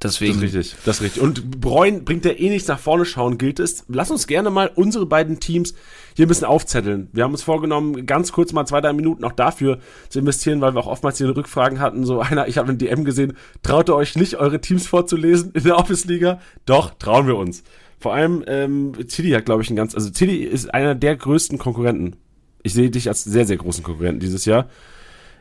Deswegen. 0.01 0.39
Das 0.39 0.43
ist 0.49 0.55
richtig, 0.55 0.75
das 0.85 0.95
ist 0.97 1.01
richtig. 1.01 1.21
Und 1.21 1.59
Bräun 1.59 2.05
bringt 2.05 2.23
ja 2.23 2.31
eh 2.31 2.49
nichts 2.49 2.69
nach 2.69 2.79
vorne 2.79 3.03
schauen, 3.03 3.37
gilt 3.37 3.59
es. 3.59 3.83
Lass 3.89 4.11
uns 4.11 4.27
gerne 4.27 4.49
mal 4.49 4.71
unsere 4.73 5.05
beiden 5.05 5.41
Teams 5.41 5.73
hier 6.15 6.25
ein 6.25 6.29
bisschen 6.29 6.47
aufzetteln. 6.47 7.09
Wir 7.11 7.25
haben 7.25 7.31
uns 7.31 7.43
vorgenommen, 7.43 8.05
ganz 8.05 8.31
kurz 8.31 8.53
mal 8.53 8.65
zwei, 8.65 8.79
drei 8.79 8.93
Minuten 8.93 9.25
auch 9.25 9.33
dafür 9.33 9.79
zu 10.07 10.19
investieren, 10.19 10.61
weil 10.61 10.73
wir 10.73 10.79
auch 10.79 10.87
oftmals 10.87 11.17
hier 11.17 11.35
Rückfragen 11.35 11.81
hatten. 11.81 12.05
So 12.05 12.21
einer, 12.21 12.47
ich 12.47 12.57
habe 12.57 12.71
ein 12.71 12.77
DM 12.77 13.03
gesehen, 13.03 13.33
traut 13.61 13.89
ihr 13.89 13.95
euch 13.95 14.15
nicht, 14.15 14.37
eure 14.37 14.61
Teams 14.61 14.87
vorzulesen 14.87 15.51
in 15.53 15.63
der 15.63 15.77
Office-Liga? 15.77 16.39
Doch, 16.65 16.93
trauen 16.97 17.27
wir 17.27 17.35
uns. 17.35 17.63
Vor 17.99 18.13
allem, 18.13 18.45
ähm, 18.47 18.93
Tilly 19.09 19.31
hat, 19.31 19.45
glaube 19.45 19.63
ich, 19.63 19.69
ein 19.69 19.75
ganz, 19.75 19.95
also 19.95 20.09
Tilly 20.09 20.43
ist 20.43 20.73
einer 20.73 20.95
der 20.95 21.17
größten 21.17 21.57
Konkurrenten. 21.57 22.15
Ich 22.63 22.73
sehe 22.73 22.89
dich 22.89 23.09
als 23.09 23.25
sehr, 23.25 23.45
sehr 23.45 23.57
großen 23.57 23.83
Konkurrenten 23.83 24.21
dieses 24.21 24.45
Jahr. 24.45 24.69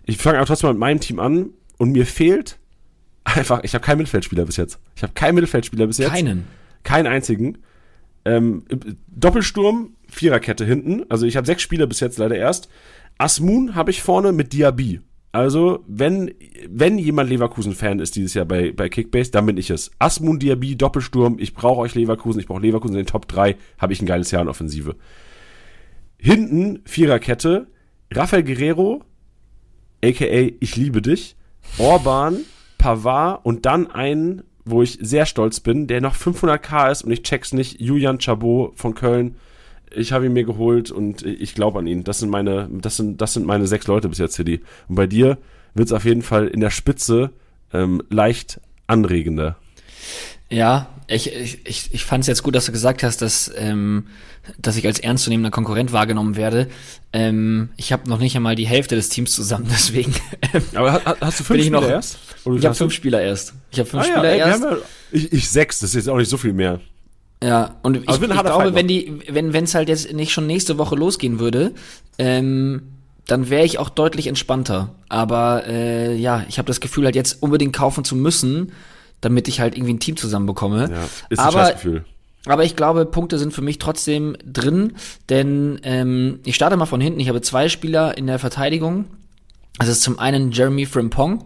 Ich 0.05 0.19
fange 0.19 0.39
aber 0.39 0.47
trotzdem 0.47 0.69
mal 0.69 0.73
mit 0.73 0.81
meinem 0.81 1.01
Team 1.01 1.21
an 1.21 1.51
und 1.77 1.93
mir 1.93 2.07
fehlt 2.07 2.59
Einfach, 3.25 3.63
ich 3.63 3.75
habe 3.75 3.85
keinen 3.85 3.99
Mittelfeldspieler 3.99 4.45
bis 4.45 4.57
jetzt. 4.57 4.79
Ich 4.97 5.03
habe 5.03 5.13
keinen 5.13 5.35
Mittelfeldspieler 5.35 5.87
bis 5.87 5.99
jetzt. 5.99 6.11
Keinen. 6.11 6.45
Keinen 6.83 7.07
einzigen. 7.07 7.59
Ähm, 8.25 8.65
Doppelsturm, 9.09 9.97
Viererkette 10.09 10.65
hinten. 10.65 11.05
Also 11.09 11.27
ich 11.27 11.37
habe 11.37 11.47
sechs 11.47 11.63
Spieler 11.63 11.87
bis 11.87 12.01
jetzt 12.01 12.19
leider 12.19 12.37
erst. 12.37 12.69
Asmun 13.19 13.75
habe 13.75 13.91
ich 13.91 14.03
vorne 14.03 14.33
mit 14.33 14.53
Diaby. 14.53 15.01
Also, 15.31 15.85
wenn, 15.87 16.35
wenn 16.69 16.99
jemand 16.99 17.29
Leverkusen-Fan 17.29 18.01
ist 18.01 18.17
dieses 18.17 18.33
Jahr 18.33 18.47
bei, 18.47 18.73
bei 18.73 18.89
Kickbase, 18.89 19.31
dann 19.31 19.45
bin 19.45 19.59
ich 19.59 19.69
es. 19.69 19.91
Asmun, 19.99 20.39
Diaby, 20.39 20.75
Doppelsturm, 20.77 21.37
ich 21.39 21.55
brauche 21.55 21.81
euch 21.81 21.95
Leverkusen, 21.95 22.41
ich 22.41 22.47
brauche 22.47 22.63
Leverkusen 22.63 22.97
in 22.97 23.03
den 23.03 23.07
Top 23.07 23.29
3, 23.29 23.57
habe 23.77 23.93
ich 23.93 24.01
ein 24.01 24.07
geiles 24.07 24.31
Jahr 24.31 24.41
in 24.41 24.49
Offensive. 24.49 24.97
Hinten, 26.17 26.81
Viererkette, 26.87 27.67
Rafael 28.11 28.43
Guerrero, 28.43 29.05
aka 30.03 30.51
Ich 30.61 30.77
liebe 30.77 31.03
dich, 31.03 31.37
Orban, 31.77 32.39
Pavard 32.89 33.45
und 33.45 33.67
dann 33.67 33.91
einen, 33.91 34.45
wo 34.65 34.81
ich 34.81 34.99
sehr 35.03 35.27
stolz 35.27 35.61
bin, 35.61 35.87
der 35.89 36.01
noch 36.01 36.17
500k 36.17 36.91
ist 36.91 37.03
und 37.03 37.11
ich 37.11 37.23
check's 37.23 37.53
nicht, 37.53 37.83
Julian 37.83 38.19
Chabot 38.19 38.79
von 38.79 38.95
Köln. 38.95 39.37
Ich 39.95 40.13
habe 40.13 40.25
ihn 40.25 40.33
mir 40.33 40.45
geholt 40.45 40.91
und 40.91 41.23
ich 41.23 41.55
glaube 41.55 41.81
an 41.81 41.87
ihn. 41.87 42.03
Das 42.03 42.21
sind 42.21 42.31
meine, 42.31 42.67
das 42.71 42.97
sind, 42.97 43.21
das 43.21 43.35
sind 43.35 43.45
meine 43.45 43.67
sechs 43.67 43.87
Leute 43.87 44.09
bis 44.09 44.17
jetzt, 44.17 44.37
City. 44.37 44.63
Und 44.89 44.95
bei 44.95 45.07
dir 45.07 45.37
wird's 45.75 45.93
auf 45.93 46.07
jeden 46.07 46.23
Fall 46.23 46.49
in 46.49 46.61
der 46.61 46.71
Spitze 46.71 47.31
ähm, 47.75 48.03
leicht 48.09 48.59
anregender. 48.87 49.57
Ja, 50.49 50.89
ich, 51.09 51.33
ich, 51.65 51.95
ich, 51.95 52.05
fand 52.05 52.23
es 52.23 52.29
jetzt 52.29 52.43
gut, 52.43 52.55
dass 52.55 52.67
du 52.67 52.73
gesagt 52.73 53.03
hast, 53.03 53.23
dass, 53.23 53.51
ähm, 53.57 54.09
dass 54.59 54.77
ich 54.77 54.87
als 54.87 54.99
ernstzunehmender 54.99 55.51
Konkurrent 55.51 55.93
wahrgenommen 55.93 56.37
werde. 56.37 56.69
Ähm, 57.15 57.71
ich 57.77 57.93
habe 57.93 58.09
noch 58.09 58.19
nicht 58.19 58.37
einmal 58.37 58.55
die 58.55 58.67
Hälfte 58.67 58.95
des 58.95 59.09
Teams 59.09 59.33
zusammen, 59.33 59.67
deswegen. 59.71 60.15
Ähm, 60.53 60.63
Aber 60.75 61.01
hast 61.21 61.41
du 61.41 61.45
fünf 61.45 61.63
Spieler 61.63 61.81
noch, 61.81 61.89
erst? 61.89 62.19
ich 62.45 62.65
habe 62.65 62.75
fünf 62.75 62.93
Spieler 62.93 63.23
erst. 63.23 63.55
Ich 63.71 63.79
habe 63.79 63.89
fünf 63.89 64.05
ah, 64.05 64.07
Spieler 64.07 64.37
ja, 64.37 64.47
erst. 64.49 64.63
Ja, 64.63 64.77
ich, 65.11 65.33
ich 65.33 65.49
sechs, 65.49 65.79
das 65.79 65.91
ist 65.91 65.97
jetzt 65.97 66.09
auch 66.09 66.19
nicht 66.19 66.29
so 66.29 66.37
viel 66.37 66.53
mehr. 66.53 66.81
Ja, 67.43 67.77
und 67.83 67.97
ich, 67.97 68.03
ich, 68.03 68.21
ich 68.21 68.29
glaube, 68.29 68.75
wenn 68.75 68.89
die, 68.89 69.21
wenn 69.31 69.55
es 69.55 69.75
halt 69.75 69.89
jetzt 69.89 70.13
nicht 70.13 70.33
schon 70.33 70.47
nächste 70.47 70.77
Woche 70.77 70.97
losgehen 70.97 71.39
würde, 71.39 71.73
ähm, 72.19 72.83
dann 73.27 73.49
wäre 73.49 73.65
ich 73.65 73.79
auch 73.79 73.91
deutlich 73.91 74.27
entspannter. 74.27 74.95
Aber 75.09 75.67
äh, 75.67 76.15
ja, 76.17 76.45
ich 76.49 76.59
habe 76.59 76.67
das 76.67 76.81
Gefühl, 76.81 77.05
halt 77.05 77.15
jetzt 77.15 77.43
unbedingt 77.43 77.75
kaufen 77.75 78.05
zu 78.05 78.17
müssen, 78.17 78.73
damit 79.21 79.49
ich 79.49 79.61
halt 79.61 79.77
irgendwie 79.77 79.95
ein 79.95 80.01
Team 80.01 80.17
zusammenbekomme. 80.17 80.91
Ja, 80.91 81.05
ist 81.29 81.39
ein 81.39 81.47
aber, 81.47 81.73
Gefühl. 81.73 82.05
Aber 82.47 82.65
ich 82.65 82.77
glaube, 82.77 83.05
Punkte 83.05 83.39
sind 83.39 83.53
für 83.53 83.63
mich 83.63 83.79
trotzdem 83.79 84.37
drin, 84.45 84.95
denn 85.29 85.81
ähm, 85.83 86.41
ich 86.45 86.55
starte 86.55 86.77
mal 86.77 86.87
von 86.87 87.01
hinten. 87.01 87.21
Ich 87.21 87.29
habe 87.29 87.43
zwei 87.43 87.69
Spieler 87.69 88.17
in 88.17 88.27
der 88.27 88.39
Verteidigung. 88.39 89.07
Das 89.79 89.89
ist 89.89 90.03
zum 90.03 90.19
einen 90.19 90.51
Jeremy 90.53 90.87
Frimpong, 90.87 91.45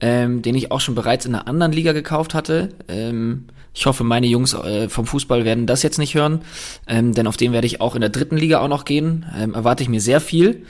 ähm, 0.00 0.42
den 0.42 0.54
ich 0.54 0.70
auch 0.70 0.80
schon 0.80 0.94
bereits 0.94 1.26
in 1.26 1.34
einer 1.34 1.48
anderen 1.48 1.72
Liga 1.72 1.92
gekauft 1.92 2.34
hatte. 2.34 2.70
Ähm, 2.88 3.46
ich 3.74 3.84
hoffe, 3.84 4.04
meine 4.04 4.26
Jungs 4.26 4.54
äh, 4.54 4.88
vom 4.88 5.04
Fußball 5.06 5.44
werden 5.44 5.66
das 5.66 5.82
jetzt 5.82 5.98
nicht 5.98 6.14
hören, 6.14 6.40
ähm, 6.86 7.12
denn 7.12 7.26
auf 7.26 7.36
den 7.36 7.52
werde 7.52 7.66
ich 7.66 7.80
auch 7.82 7.94
in 7.94 8.00
der 8.00 8.10
dritten 8.10 8.36
Liga 8.36 8.60
auch 8.60 8.68
noch 8.68 8.86
gehen. 8.86 9.26
Ähm, 9.38 9.52
erwarte 9.52 9.82
ich 9.82 9.88
mir 9.88 10.00
sehr 10.00 10.20
viel. 10.20 10.64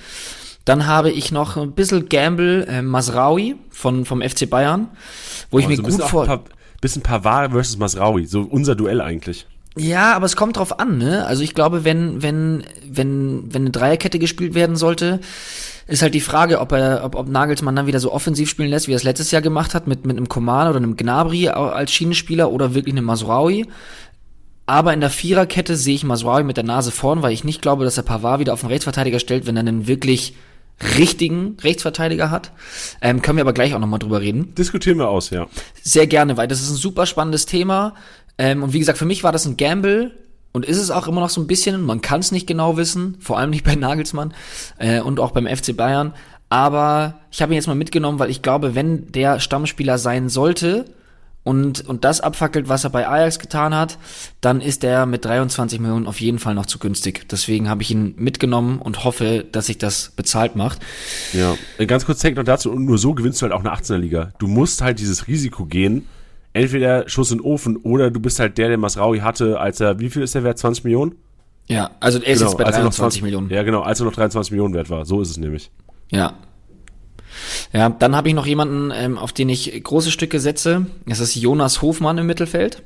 Dann 0.66 0.86
habe 0.86 1.10
ich 1.10 1.32
noch 1.32 1.56
ein 1.56 1.72
bisschen 1.72 2.08
Gamble 2.10 2.66
äh, 2.66 2.82
Masraui 2.82 3.54
von, 3.70 4.04
vom 4.04 4.20
FC 4.20 4.50
Bayern, 4.50 4.88
wo 5.50 5.58
ich 5.58 5.66
oh, 5.66 5.68
mir 5.68 5.76
so 5.76 5.82
gut 5.82 6.02
vor... 6.02 6.44
Bisschen 6.82 7.02
Pavard 7.02 7.52
versus 7.52 7.78
Masraui, 7.78 8.26
so 8.26 8.42
unser 8.42 8.74
Duell 8.74 9.00
eigentlich. 9.00 9.46
Ja, 9.78 10.14
aber 10.14 10.26
es 10.26 10.36
kommt 10.36 10.58
drauf 10.58 10.78
an, 10.78 10.98
ne? 10.98 11.24
Also 11.24 11.42
ich 11.42 11.54
glaube, 11.54 11.84
wenn, 11.84 12.22
wenn, 12.22 12.64
wenn, 12.86 13.44
wenn 13.52 13.62
eine 13.62 13.70
Dreierkette 13.70 14.18
gespielt 14.18 14.54
werden 14.54 14.76
sollte, 14.76 15.20
ist 15.86 16.02
halt 16.02 16.14
die 16.14 16.20
Frage, 16.20 16.60
ob 16.60 16.72
er, 16.72 17.02
ob, 17.04 17.14
ob 17.14 17.28
Nagelsmann 17.28 17.76
dann 17.76 17.86
wieder 17.86 18.00
so 18.00 18.12
offensiv 18.12 18.50
spielen 18.50 18.70
lässt, 18.70 18.88
wie 18.88 18.92
er 18.92 18.96
es 18.96 19.04
letztes 19.04 19.30
Jahr 19.30 19.42
gemacht 19.42 19.72
hat, 19.74 19.86
mit, 19.86 20.04
mit 20.04 20.16
einem 20.16 20.28
Koman 20.28 20.68
oder 20.68 20.78
einem 20.78 20.96
Gnabry 20.96 21.48
als 21.48 21.92
Schienenspieler 21.92 22.50
oder 22.50 22.74
wirklich 22.74 22.94
einem 22.94 23.04
Masraui. 23.04 23.66
Aber 24.66 24.92
in 24.92 25.00
der 25.00 25.10
Viererkette 25.10 25.76
sehe 25.76 25.94
ich 25.94 26.04
Masraui 26.04 26.42
mit 26.42 26.56
der 26.56 26.64
Nase 26.64 26.90
vorn, 26.90 27.22
weil 27.22 27.32
ich 27.32 27.44
nicht 27.44 27.62
glaube, 27.62 27.84
dass 27.84 27.96
er 27.96 28.02
Pavard 28.02 28.40
wieder 28.40 28.52
auf 28.52 28.60
den 28.60 28.70
Rechtsverteidiger 28.70 29.20
stellt, 29.20 29.46
wenn 29.46 29.56
er 29.56 29.60
einen 29.60 29.86
wirklich 29.86 30.34
richtigen 30.96 31.56
Rechtsverteidiger 31.62 32.30
hat. 32.30 32.52
Ähm, 33.00 33.22
können 33.22 33.38
wir 33.38 33.42
aber 33.42 33.52
gleich 33.52 33.74
auch 33.74 33.78
nochmal 33.78 33.98
drüber 33.98 34.20
reden. 34.20 34.54
Diskutieren 34.54 34.98
wir 34.98 35.08
aus, 35.08 35.30
ja. 35.30 35.46
Sehr 35.82 36.06
gerne, 36.06 36.36
weil 36.36 36.48
das 36.48 36.60
ist 36.60 36.70
ein 36.70 36.76
super 36.76 37.06
spannendes 37.06 37.46
Thema. 37.46 37.94
Ähm, 38.38 38.62
und 38.62 38.72
wie 38.72 38.78
gesagt, 38.78 38.98
für 38.98 39.06
mich 39.06 39.24
war 39.24 39.32
das 39.32 39.46
ein 39.46 39.56
Gamble 39.56 40.12
und 40.52 40.64
ist 40.64 40.78
es 40.78 40.90
auch 40.90 41.08
immer 41.08 41.20
noch 41.20 41.30
so 41.30 41.40
ein 41.40 41.46
bisschen. 41.46 41.82
Man 41.82 42.02
kann 42.02 42.20
es 42.20 42.32
nicht 42.32 42.46
genau 42.46 42.76
wissen, 42.76 43.16
vor 43.20 43.38
allem 43.38 43.50
nicht 43.50 43.64
bei 43.64 43.74
Nagelsmann 43.74 44.34
äh, 44.78 45.00
und 45.00 45.20
auch 45.20 45.30
beim 45.30 45.46
FC 45.46 45.76
Bayern. 45.76 46.12
Aber 46.48 47.20
ich 47.32 47.42
habe 47.42 47.52
ihn 47.52 47.56
jetzt 47.56 47.66
mal 47.66 47.74
mitgenommen, 47.74 48.18
weil 48.18 48.30
ich 48.30 48.42
glaube, 48.42 48.74
wenn 48.74 49.10
der 49.12 49.40
Stammspieler 49.40 49.98
sein 49.98 50.28
sollte, 50.28 50.84
und, 51.46 51.86
und 51.88 52.04
das 52.04 52.20
abfackelt, 52.20 52.68
was 52.68 52.82
er 52.82 52.90
bei 52.90 53.06
Ajax 53.06 53.38
getan 53.38 53.72
hat, 53.72 53.98
dann 54.40 54.60
ist 54.60 54.82
er 54.82 55.06
mit 55.06 55.24
23 55.24 55.78
Millionen 55.78 56.08
auf 56.08 56.20
jeden 56.20 56.40
Fall 56.40 56.56
noch 56.56 56.66
zu 56.66 56.80
günstig. 56.80 57.28
Deswegen 57.28 57.68
habe 57.68 57.82
ich 57.82 57.92
ihn 57.92 58.14
mitgenommen 58.18 58.80
und 58.80 59.04
hoffe, 59.04 59.44
dass 59.52 59.66
sich 59.66 59.78
das 59.78 60.10
bezahlt 60.16 60.56
macht. 60.56 60.80
Ja, 61.32 61.56
äh, 61.78 61.86
ganz 61.86 62.04
kurz 62.04 62.18
Take 62.18 62.34
noch 62.34 62.42
dazu, 62.42 62.72
und 62.72 62.84
nur 62.84 62.98
so 62.98 63.14
gewinnst 63.14 63.40
du 63.40 63.44
halt 63.44 63.52
auch 63.52 63.60
eine 63.60 63.72
18er 63.72 63.96
Liga. 63.96 64.32
Du 64.40 64.48
musst 64.48 64.82
halt 64.82 64.98
dieses 64.98 65.28
Risiko 65.28 65.66
gehen, 65.66 66.08
entweder 66.52 67.08
Schuss 67.08 67.30
in 67.30 67.38
den 67.38 67.44
Ofen 67.44 67.76
oder 67.76 68.10
du 68.10 68.18
bist 68.18 68.40
halt 68.40 68.58
der, 68.58 68.66
der 68.66 68.78
Masraui 68.78 69.20
hatte, 69.20 69.60
als 69.60 69.78
er, 69.78 70.00
wie 70.00 70.10
viel 70.10 70.22
ist 70.22 70.34
der 70.34 70.42
wert? 70.42 70.58
20 70.58 70.82
Millionen? 70.82 71.14
Ja, 71.68 71.92
also 72.00 72.18
er 72.18 72.32
ist 72.32 72.40
Genau, 72.40 72.50
jetzt 72.50 72.58
bei 72.58 72.64
als 72.64 72.76
er 72.76 72.82
noch 72.82 72.90
23 72.90 73.22
Millionen. 73.22 73.50
Ja, 73.50 73.62
genau, 73.62 73.82
als 73.82 74.00
er 74.00 74.06
noch 74.06 74.14
23 74.14 74.50
Millionen 74.50 74.74
wert 74.74 74.90
war. 74.90 75.04
So 75.06 75.20
ist 75.20 75.30
es 75.30 75.36
nämlich. 75.36 75.70
Ja. 76.10 76.32
Ja, 77.72 77.88
dann 77.88 78.16
habe 78.16 78.28
ich 78.28 78.34
noch 78.34 78.46
jemanden, 78.46 78.92
ähm, 78.94 79.18
auf 79.18 79.32
den 79.32 79.48
ich 79.48 79.82
große 79.82 80.10
Stücke 80.10 80.40
setze. 80.40 80.86
Das 81.06 81.20
ist 81.20 81.34
Jonas 81.34 81.82
Hofmann 81.82 82.18
im 82.18 82.26
Mittelfeld. 82.26 82.82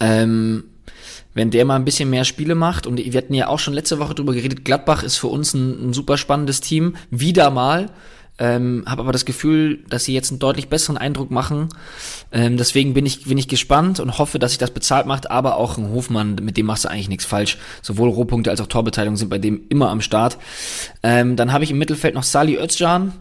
Ähm, 0.00 0.64
wenn 1.34 1.50
der 1.50 1.64
mal 1.64 1.76
ein 1.76 1.84
bisschen 1.84 2.10
mehr 2.10 2.24
Spiele 2.24 2.54
macht, 2.54 2.86
und 2.86 2.98
wir 2.98 3.18
hatten 3.18 3.34
ja 3.34 3.48
auch 3.48 3.58
schon 3.58 3.74
letzte 3.74 3.98
Woche 3.98 4.14
drüber 4.14 4.34
geredet, 4.34 4.64
Gladbach 4.64 5.02
ist 5.02 5.16
für 5.16 5.26
uns 5.26 5.52
ein, 5.52 5.88
ein 5.88 5.92
super 5.92 6.16
spannendes 6.16 6.60
Team, 6.60 6.96
wieder 7.10 7.50
mal. 7.50 7.90
Ähm, 8.36 8.82
habe 8.86 9.02
aber 9.02 9.12
das 9.12 9.24
Gefühl, 9.24 9.84
dass 9.88 10.04
sie 10.04 10.12
jetzt 10.12 10.30
einen 10.30 10.40
deutlich 10.40 10.68
besseren 10.68 10.98
Eindruck 10.98 11.30
machen. 11.30 11.68
Ähm, 12.32 12.56
deswegen 12.56 12.92
bin 12.92 13.06
ich, 13.06 13.24
bin 13.24 13.38
ich 13.38 13.46
gespannt 13.46 14.00
und 14.00 14.18
hoffe, 14.18 14.40
dass 14.40 14.50
sich 14.50 14.58
das 14.58 14.72
bezahlt 14.72 15.06
macht, 15.06 15.30
aber 15.30 15.56
auch 15.56 15.78
ein 15.78 15.90
Hofmann, 15.90 16.36
mit 16.42 16.56
dem 16.56 16.66
machst 16.66 16.84
du 16.84 16.88
eigentlich 16.88 17.08
nichts 17.08 17.24
falsch. 17.24 17.58
Sowohl 17.80 18.08
Rohpunkte 18.08 18.50
als 18.50 18.60
auch 18.60 18.66
Torbeteiligung 18.66 19.16
sind 19.16 19.28
bei 19.28 19.38
dem 19.38 19.62
immer 19.68 19.90
am 19.90 20.00
Start. 20.00 20.38
Ähm, 21.04 21.36
dann 21.36 21.52
habe 21.52 21.62
ich 21.62 21.70
im 21.70 21.78
Mittelfeld 21.78 22.14
noch 22.14 22.24
Sali 22.24 22.56
Özcan. 22.56 23.12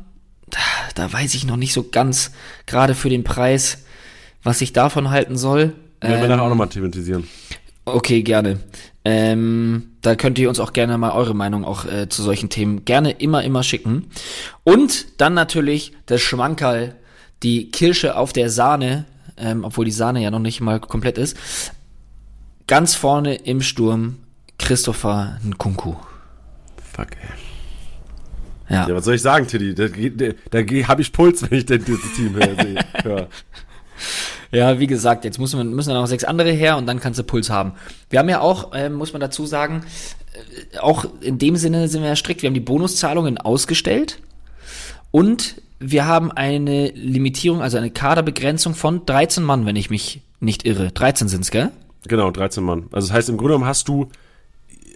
Da, 0.49 0.59
da 0.95 1.13
weiß 1.13 1.33
ich 1.35 1.45
noch 1.45 1.57
nicht 1.57 1.73
so 1.73 1.83
ganz, 1.89 2.31
gerade 2.65 2.95
für 2.95 3.09
den 3.09 3.23
Preis, 3.23 3.83
was 4.43 4.61
ich 4.61 4.73
davon 4.73 5.09
halten 5.09 5.37
soll. 5.37 5.73
Werden 6.01 6.19
wir 6.19 6.23
Ähm, 6.23 6.29
nachher 6.29 6.43
auch 6.43 6.49
nochmal 6.49 6.69
thematisieren. 6.69 7.27
Okay, 7.85 8.23
gerne. 8.23 8.59
Ähm, 9.05 9.89
da 10.01 10.15
könnt 10.15 10.39
ihr 10.39 10.47
uns 10.47 10.59
auch 10.59 10.71
gerne 10.73 10.97
mal 10.97 11.11
eure 11.11 11.33
Meinung 11.33 11.65
auch 11.65 11.85
äh, 11.85 12.07
zu 12.07 12.23
solchen 12.23 12.49
Themen 12.49 12.85
gerne 12.85 13.11
immer, 13.11 13.43
immer 13.43 13.63
schicken. 13.63 14.07
Und 14.63 15.19
dann 15.19 15.33
natürlich 15.33 15.91
das 16.05 16.21
Schmankerl, 16.21 16.95
die 17.41 17.69
Kirsche 17.71 18.15
auf 18.15 18.31
der 18.31 18.49
Sahne, 18.49 19.05
ähm, 19.35 19.65
obwohl 19.65 19.83
die 19.85 19.91
Sahne 19.91 20.21
ja 20.21 20.31
noch 20.31 20.39
nicht 20.39 20.61
mal 20.61 20.79
komplett 20.79 21.17
ist. 21.17 21.35
Ganz 22.67 22.95
vorne 22.95 23.35
im 23.35 23.61
Sturm 23.61 24.19
Christopher 24.57 25.37
Nkunku. 25.43 25.95
Fuck, 26.93 27.07
ey. 27.21 27.52
Ja. 28.69 28.87
Ja, 28.87 28.95
was 28.95 29.05
soll 29.05 29.15
ich 29.15 29.21
sagen, 29.21 29.47
Tiddy? 29.47 29.75
Da, 29.75 29.87
da, 29.87 30.61
da 30.61 30.87
habe 30.87 31.01
ich 31.01 31.11
Puls, 31.11 31.49
wenn 31.49 31.57
ich 31.57 31.65
denn 31.65 31.83
dieses 31.83 32.13
Team 32.13 32.35
höre. 32.35 33.27
Ja. 34.51 34.79
Wie 34.79 34.85
gesagt, 34.85 35.25
jetzt 35.25 35.39
müssen, 35.39 35.57
wir, 35.57 35.63
müssen 35.63 35.93
noch 35.93 36.05
sechs 36.05 36.23
andere 36.23 36.51
her 36.51 36.77
und 36.77 36.85
dann 36.85 36.99
kannst 36.99 37.17
du 37.17 37.23
Puls 37.23 37.49
haben. 37.49 37.73
Wir 38.11 38.19
haben 38.19 38.29
ja 38.29 38.39
auch, 38.39 38.71
ähm, 38.75 38.93
muss 38.93 39.11
man 39.11 39.19
dazu 39.19 39.47
sagen, 39.47 39.83
äh, 40.73 40.77
auch 40.77 41.05
in 41.21 41.39
dem 41.39 41.55
Sinne 41.55 41.87
sind 41.87 42.01
wir 42.01 42.09
ja 42.09 42.15
strikt, 42.15 42.43
wir 42.43 42.47
haben 42.47 42.53
die 42.53 42.59
Bonuszahlungen 42.59 43.39
ausgestellt 43.39 44.19
und 45.09 45.55
wir 45.79 46.05
haben 46.05 46.31
eine 46.31 46.89
Limitierung, 46.89 47.63
also 47.63 47.77
eine 47.77 47.89
Kaderbegrenzung 47.89 48.75
von 48.75 49.05
13 49.05 49.43
Mann, 49.43 49.65
wenn 49.65 49.75
ich 49.75 49.89
mich 49.89 50.21
nicht 50.39 50.65
irre. 50.65 50.91
13 50.91 51.27
sind's, 51.27 51.49
gell? 51.49 51.71
Genau, 52.07 52.29
13 52.29 52.63
Mann. 52.63 52.87
Also 52.91 53.07
das 53.07 53.15
heißt, 53.15 53.29
im 53.29 53.37
Grunde 53.37 53.53
genommen 53.53 53.67
hast 53.67 53.87
du 53.87 54.09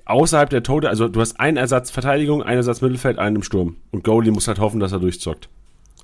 außerhalb 0.09 0.49
der 0.49 0.63
Tote, 0.63 0.89
also 0.89 1.07
du 1.07 1.19
hast 1.21 1.39
einen 1.39 1.57
Ersatz 1.57 1.91
Verteidigung, 1.91 2.43
einen 2.43 2.57
Ersatz 2.57 2.81
Mittelfeld, 2.81 3.19
einen 3.19 3.37
im 3.37 3.43
Sturm. 3.43 3.77
Und 3.91 4.03
Goalie 4.03 4.31
muss 4.31 4.47
halt 4.47 4.59
hoffen, 4.59 4.79
dass 4.79 4.91
er 4.91 4.99
durchzockt. 4.99 5.49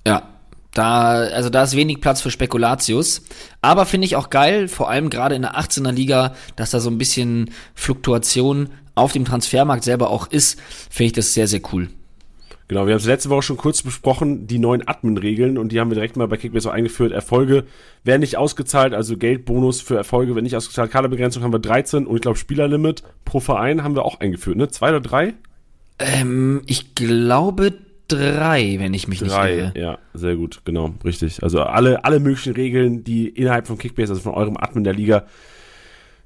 Ja. 0.06 0.24
Da, 0.74 1.12
also 1.12 1.52
da 1.52 1.62
ist 1.62 1.76
wenig 1.76 2.02
Platz 2.02 2.22
für 2.22 2.32
Spekulatius. 2.32 3.22
Aber 3.62 3.86
finde 3.86 4.06
ich 4.06 4.16
auch 4.16 4.32
geil, 4.32 4.68
vor 4.68 4.90
allem 4.90 5.12
gerade 5.12 5.36
in 5.36 5.44
der 5.44 5.56
18er 5.56 5.92
Liga, 5.92 6.34
dass 6.56 6.72
da 6.72 6.80
so 6.80 6.90
ein 6.90 6.98
bisschen 6.98 7.52
Fluktuation 7.76 8.70
auf 8.96 9.12
dem 9.12 9.24
Transfermarkt 9.24 9.84
selber 9.84 10.10
auch 10.10 10.26
ist, 10.26 10.60
finde 10.90 11.08
ich 11.08 11.14
das 11.14 11.36
sehr, 11.36 11.48
sehr 11.48 11.62
cool. 11.72 11.90
Genau, 12.68 12.86
wir 12.86 12.94
haben 12.94 13.00
es 13.00 13.06
letzte 13.06 13.30
Woche 13.30 13.42
schon 13.42 13.58
kurz 13.58 13.82
besprochen, 13.82 14.48
die 14.48 14.58
neuen 14.58 14.88
Admin-Regeln 14.88 15.58
und 15.58 15.72
die 15.72 15.80
haben 15.80 15.90
wir 15.90 15.96
direkt 15.96 16.16
mal 16.16 16.28
bei 16.28 16.38
Kickbase 16.38 16.70
auch 16.70 16.74
eingeführt. 16.74 17.12
Erfolge 17.12 17.66
werden 18.04 18.22
nicht 18.22 18.38
ausgezahlt, 18.38 18.94
also 18.94 19.18
Geldbonus 19.18 19.82
für 19.82 19.98
Erfolge 19.98 20.34
werden 20.34 20.46
nicht 20.46 20.56
ausgezahlt. 20.56 20.90
Kaderbegrenzung 20.90 21.44
haben 21.44 21.54
wir 21.54 21.60
13 21.60 22.08
und 22.08 22.16
ich 22.16 22.22
glaube 22.22 22.38
Spielerlimit 22.38 23.04
pro 23.26 23.42
Verein 23.42 23.84
haben 23.84 23.96
wir 23.96 24.06
auch 24.06 24.22
eingeführt, 24.22 24.58
ne? 24.58 24.70
Zwei 24.70 24.90
oder 24.90 25.02
drei? 25.02 25.34
Ähm, 26.00 26.62
ich 26.66 26.96
glaube 26.96 27.74
drei, 28.08 28.78
wenn 28.80 28.94
ich 28.94 29.08
mich 29.08 29.22
nicht 29.22 29.34
irre. 29.34 29.74
ja, 29.76 29.98
sehr 30.14 30.36
gut, 30.36 30.62
genau, 30.64 30.94
richtig. 31.04 31.44
Also 31.44 31.62
alle, 31.64 32.06
alle 32.06 32.20
möglichen 32.20 32.54
Regeln, 32.54 33.04
die 33.04 33.28
innerhalb 33.28 33.68
von 33.68 33.78
Kickbase, 33.78 34.14
also 34.14 34.22
von 34.22 34.34
eurem 34.34 34.58
Admin 34.58 34.84
der 34.86 34.94
Liga, 34.94 35.26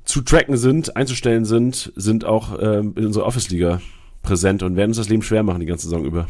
zu 0.04 0.22
tracken 0.22 0.56
sind, 0.56 0.96
einzustellen 0.96 1.46
sind, 1.46 1.92
sind 1.96 2.26
auch 2.26 2.58
ähm, 2.62 2.94
in 2.96 3.08
unserer 3.08 3.26
Office-Liga 3.26 3.82
präsent 4.28 4.64
und 4.64 4.76
werden 4.76 4.92
uns 4.92 4.98
das 4.98 5.10
Leben 5.10 5.24
schwer 5.24 5.44
machen 5.44 5.60
die 5.60 5.66
ganze 5.66 5.86
Saison 5.86 6.06
über. 6.06 6.28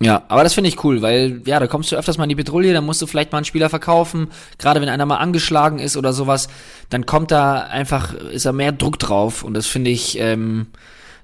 Ja, 0.00 0.24
aber 0.28 0.42
das 0.42 0.54
finde 0.54 0.68
ich 0.68 0.82
cool, 0.84 1.02
weil 1.02 1.40
ja, 1.46 1.60
da 1.60 1.66
kommst 1.66 1.92
du 1.92 1.96
öfters 1.96 2.18
mal 2.18 2.24
in 2.24 2.28
die 2.28 2.34
Petrouille, 2.34 2.72
dann 2.72 2.84
musst 2.84 3.00
du 3.00 3.06
vielleicht 3.06 3.30
mal 3.30 3.38
einen 3.38 3.44
Spieler 3.44 3.70
verkaufen, 3.70 4.28
gerade 4.58 4.80
wenn 4.80 4.88
einer 4.88 5.06
mal 5.06 5.18
angeschlagen 5.18 5.78
ist 5.78 5.96
oder 5.96 6.12
sowas, 6.12 6.48
dann 6.90 7.06
kommt 7.06 7.30
da 7.30 7.60
einfach, 7.60 8.12
ist 8.12 8.44
da 8.44 8.52
mehr 8.52 8.72
Druck 8.72 8.98
drauf 8.98 9.44
und 9.44 9.54
das 9.54 9.66
finde 9.66 9.90
ich, 9.90 10.18
ähm, 10.18 10.66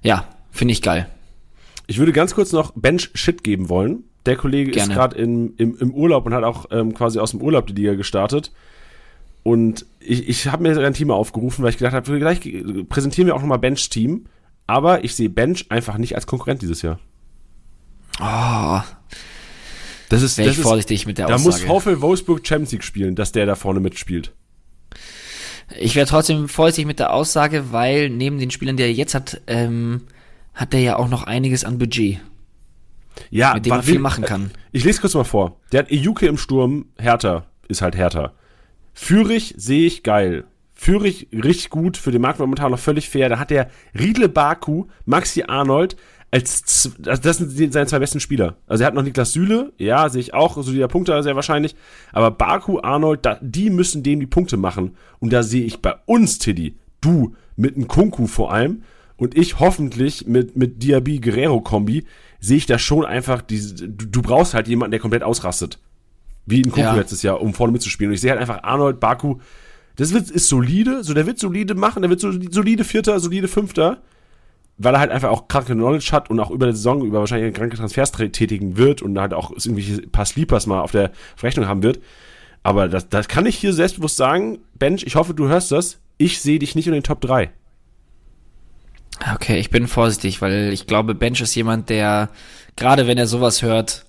ja, 0.02 0.24
finde 0.52 0.72
ich 0.72 0.82
geil. 0.82 1.08
Ich 1.88 1.98
würde 1.98 2.12
ganz 2.12 2.34
kurz 2.34 2.52
noch 2.52 2.72
Bench 2.76 3.10
Shit 3.14 3.42
geben 3.42 3.68
wollen. 3.68 4.04
Der 4.24 4.36
Kollege 4.36 4.70
Gerne. 4.70 4.92
ist 4.92 4.96
gerade 4.96 5.16
im, 5.16 5.54
im, 5.56 5.92
Urlaub 5.92 6.26
und 6.26 6.34
hat 6.34 6.44
auch 6.44 6.66
ähm, 6.70 6.94
quasi 6.94 7.18
aus 7.18 7.32
dem 7.32 7.40
Urlaub 7.40 7.66
die 7.66 7.72
Liga 7.72 7.94
gestartet. 7.94 8.52
Und 9.42 9.86
ich, 9.98 10.28
ich 10.28 10.46
habe 10.46 10.62
mir 10.62 10.78
ein 10.78 10.94
Team 10.94 11.10
aufgerufen, 11.10 11.64
weil 11.64 11.70
ich 11.70 11.78
gedacht 11.78 11.94
habe, 11.94 12.18
gleich 12.18 12.40
präsentieren 12.88 13.26
wir 13.26 13.34
auch 13.34 13.40
nochmal 13.40 13.58
Bench-Team. 13.58 14.26
Aber 14.70 15.02
ich 15.02 15.16
sehe 15.16 15.28
Bench 15.28 15.66
einfach 15.68 15.98
nicht 15.98 16.14
als 16.14 16.28
Konkurrent 16.28 16.62
dieses 16.62 16.82
Jahr. 16.82 17.00
Oh, 18.20 18.80
Das 20.08 20.22
ist, 20.22 20.38
wäre 20.38 20.46
das 20.46 20.54
ich 20.54 20.58
ist 20.58 20.62
vorsichtig 20.62 21.06
mit 21.06 21.18
der 21.18 21.26
da 21.26 21.34
Aussage. 21.34 21.66
muss 21.66 21.82
VfL 21.82 22.00
Wolfsburg 22.00 22.46
Champions 22.46 22.70
League 22.70 22.84
spielen, 22.84 23.16
dass 23.16 23.32
der 23.32 23.46
da 23.46 23.56
vorne 23.56 23.80
mitspielt. 23.80 24.32
Ich 25.78 25.96
wäre 25.96 26.06
trotzdem 26.06 26.48
vorsichtig 26.48 26.86
mit 26.86 27.00
der 27.00 27.12
Aussage, 27.12 27.72
weil 27.72 28.10
neben 28.10 28.38
den 28.38 28.50
Spielern, 28.52 28.76
die 28.76 28.84
er 28.84 28.92
jetzt 28.92 29.14
hat, 29.14 29.40
ähm, 29.48 30.02
hat 30.54 30.72
er 30.72 30.80
ja 30.80 30.96
auch 30.96 31.08
noch 31.08 31.24
einiges 31.24 31.64
an 31.64 31.78
Budget, 31.78 32.20
Ja, 33.30 33.54
mit 33.54 33.66
dem 33.66 33.70
man 33.70 33.82
viel 33.82 33.98
machen 33.98 34.24
kann. 34.24 34.52
Ich 34.70 34.84
lese 34.84 35.00
kurz 35.00 35.14
mal 35.14 35.24
vor. 35.24 35.56
Der 35.72 35.80
hat 35.80 35.90
Ejuke 35.90 36.26
im 36.26 36.38
Sturm, 36.38 36.86
Hertha 36.96 37.46
ist 37.68 37.82
halt 37.82 37.96
Hertha. 37.96 38.32
Führig 38.94 39.54
sehe 39.56 39.86
ich 39.86 40.02
geil. 40.04 40.44
Führig 40.82 41.28
richtig 41.30 41.68
gut, 41.68 41.98
für 41.98 42.10
den 42.10 42.22
Markt 42.22 42.38
momentan 42.38 42.70
noch 42.70 42.78
völlig 42.78 43.10
fair. 43.10 43.28
Da 43.28 43.38
hat 43.38 43.50
der 43.50 43.68
Riedle 43.92 44.30
Baku, 44.30 44.86
Maxi 45.04 45.44
Arnold 45.46 45.94
als, 46.30 46.90
also 47.04 47.20
das 47.20 47.36
sind 47.36 47.74
seine 47.74 47.86
zwei 47.86 47.98
besten 47.98 48.18
Spieler. 48.18 48.56
Also 48.66 48.82
er 48.82 48.86
hat 48.86 48.94
noch 48.94 49.02
Niklas 49.02 49.34
Süle, 49.34 49.74
ja, 49.76 50.08
sehe 50.08 50.22
ich 50.22 50.32
auch, 50.32 50.56
solider 50.62 50.88
Punkte 50.88 51.22
sehr 51.22 51.36
wahrscheinlich. 51.36 51.76
Aber 52.12 52.30
Baku, 52.30 52.80
Arnold, 52.80 53.26
da, 53.26 53.38
die 53.42 53.68
müssen 53.68 54.02
dem 54.02 54.20
die 54.20 54.26
Punkte 54.26 54.56
machen. 54.56 54.96
Und 55.18 55.34
da 55.34 55.42
sehe 55.42 55.66
ich 55.66 55.82
bei 55.82 55.96
uns, 56.06 56.38
Tiddy, 56.38 56.78
du 57.02 57.34
mit 57.56 57.76
einem 57.76 57.86
Kunku 57.86 58.26
vor 58.26 58.50
allem 58.50 58.82
und 59.18 59.36
ich 59.36 59.60
hoffentlich 59.60 60.26
mit, 60.26 60.56
mit 60.56 60.82
Diaby 60.82 61.20
Guerrero 61.20 61.60
Kombi, 61.60 62.06
sehe 62.38 62.56
ich 62.56 62.64
da 62.64 62.78
schon 62.78 63.04
einfach, 63.04 63.42
diese, 63.42 63.86
du, 63.86 64.06
du 64.06 64.22
brauchst 64.22 64.54
halt 64.54 64.66
jemanden, 64.66 64.92
der 64.92 65.00
komplett 65.00 65.24
ausrastet. 65.24 65.78
Wie 66.46 66.62
in 66.62 66.70
Kunku 66.70 66.80
Ja. 66.80 66.94
letztes 66.94 67.22
Jahr, 67.22 67.42
um 67.42 67.52
vorne 67.52 67.74
mitzuspielen. 67.74 68.08
Und 68.12 68.14
ich 68.14 68.22
sehe 68.22 68.30
halt 68.30 68.40
einfach 68.40 68.62
Arnold, 68.62 68.98
Baku, 68.98 69.40
das 70.00 70.14
wird, 70.14 70.30
ist 70.30 70.48
solide, 70.48 71.04
so 71.04 71.12
der 71.14 71.26
wird 71.26 71.38
solide 71.38 71.74
machen, 71.74 72.00
der 72.02 72.10
wird 72.10 72.20
so, 72.20 72.32
solide 72.50 72.84
Vierter, 72.84 73.20
solide 73.20 73.48
Fünfter, 73.48 73.98
weil 74.78 74.94
er 74.94 75.00
halt 75.00 75.10
einfach 75.10 75.28
auch 75.28 75.46
kranke 75.46 75.74
Knowledge 75.74 76.08
hat 76.12 76.30
und 76.30 76.40
auch 76.40 76.50
über 76.50 76.66
die 76.66 76.72
Saison 76.72 77.04
über 77.04 77.18
wahrscheinlich 77.20 77.52
kranke 77.54 77.76
Transfers 77.76 78.14
tra- 78.14 78.32
tätigen 78.32 78.78
wird 78.78 79.02
und 79.02 79.18
halt 79.18 79.34
auch 79.34 79.50
irgendwelche 79.50 80.00
paar 80.08 80.24
Sleepers 80.24 80.66
mal 80.66 80.80
auf 80.80 80.92
der 80.92 81.10
Rechnung 81.42 81.66
haben 81.66 81.82
wird. 81.82 82.00
Aber 82.62 82.88
das, 82.88 83.08
das 83.08 83.28
kann 83.28 83.44
ich 83.44 83.56
hier 83.58 83.72
selbstbewusst 83.74 84.16
sagen, 84.16 84.58
Bench, 84.78 85.02
ich 85.04 85.16
hoffe, 85.16 85.34
du 85.34 85.48
hörst 85.48 85.70
das. 85.70 85.98
Ich 86.16 86.40
sehe 86.40 86.58
dich 86.58 86.74
nicht 86.74 86.86
in 86.86 86.92
den 86.92 87.02
Top 87.02 87.20
3. 87.20 87.50
Okay, 89.34 89.58
ich 89.58 89.68
bin 89.70 89.86
vorsichtig, 89.86 90.40
weil 90.40 90.72
ich 90.72 90.86
glaube, 90.86 91.14
Bench 91.14 91.40
ist 91.42 91.54
jemand, 91.54 91.90
der, 91.90 92.30
gerade 92.76 93.06
wenn 93.06 93.18
er 93.18 93.26
sowas 93.26 93.60
hört, 93.60 94.06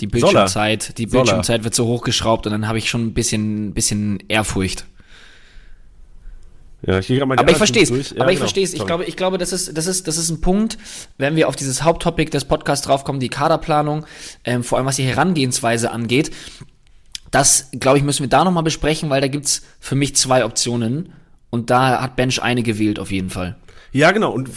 die 0.00 0.06
Bildschirmzeit, 0.06 0.96
die 0.96 1.06
Bildschirmzeit 1.06 1.64
wird 1.64 1.74
so 1.74 1.86
hochgeschraubt 1.86 2.46
und 2.46 2.52
dann 2.52 2.66
habe 2.68 2.78
ich 2.78 2.88
schon 2.88 3.04
ein 3.06 3.14
bisschen, 3.14 3.74
bisschen 3.74 4.22
Ehrfurcht. 4.28 4.86
Ja, 6.86 7.00
ich 7.00 7.22
aber 7.22 7.50
ich 7.50 7.56
verstehe 7.56 7.82
es. 7.82 7.90
Ja, 7.90 7.96
aber 8.22 8.30
ich 8.30 8.36
genau. 8.36 8.38
verstehe 8.38 8.64
es. 8.64 8.72
Ich 8.72 8.86
glaube, 8.86 9.04
ich 9.04 9.16
glaube, 9.16 9.36
das 9.38 9.52
ist, 9.52 9.76
das 9.76 9.86
ist, 9.86 10.06
das 10.06 10.16
ist 10.16 10.30
ein 10.30 10.40
Punkt, 10.40 10.78
wenn 11.16 11.34
wir 11.34 11.48
auf 11.48 11.56
dieses 11.56 11.82
Haupttopic 11.82 12.30
des 12.30 12.44
Podcasts 12.44 12.86
draufkommen, 12.86 13.18
die 13.20 13.28
Kaderplanung, 13.28 14.06
ähm, 14.44 14.62
vor 14.62 14.78
allem 14.78 14.86
was 14.86 14.96
die 14.96 15.02
Herangehensweise 15.02 15.90
angeht. 15.90 16.30
Das, 17.32 17.68
glaube 17.72 17.98
ich, 17.98 18.04
müssen 18.04 18.22
wir 18.22 18.28
da 18.28 18.44
nochmal 18.44 18.62
besprechen, 18.62 19.10
weil 19.10 19.20
da 19.20 19.26
gibt's 19.28 19.62
für 19.80 19.96
mich 19.96 20.14
zwei 20.16 20.44
Optionen. 20.44 21.12
Und 21.50 21.70
da 21.70 22.00
hat 22.00 22.14
Bench 22.14 22.42
eine 22.42 22.62
gewählt, 22.62 22.98
auf 22.98 23.10
jeden 23.10 23.30
Fall. 23.30 23.56
Ja, 23.90 24.12
genau. 24.12 24.32
Und 24.32 24.50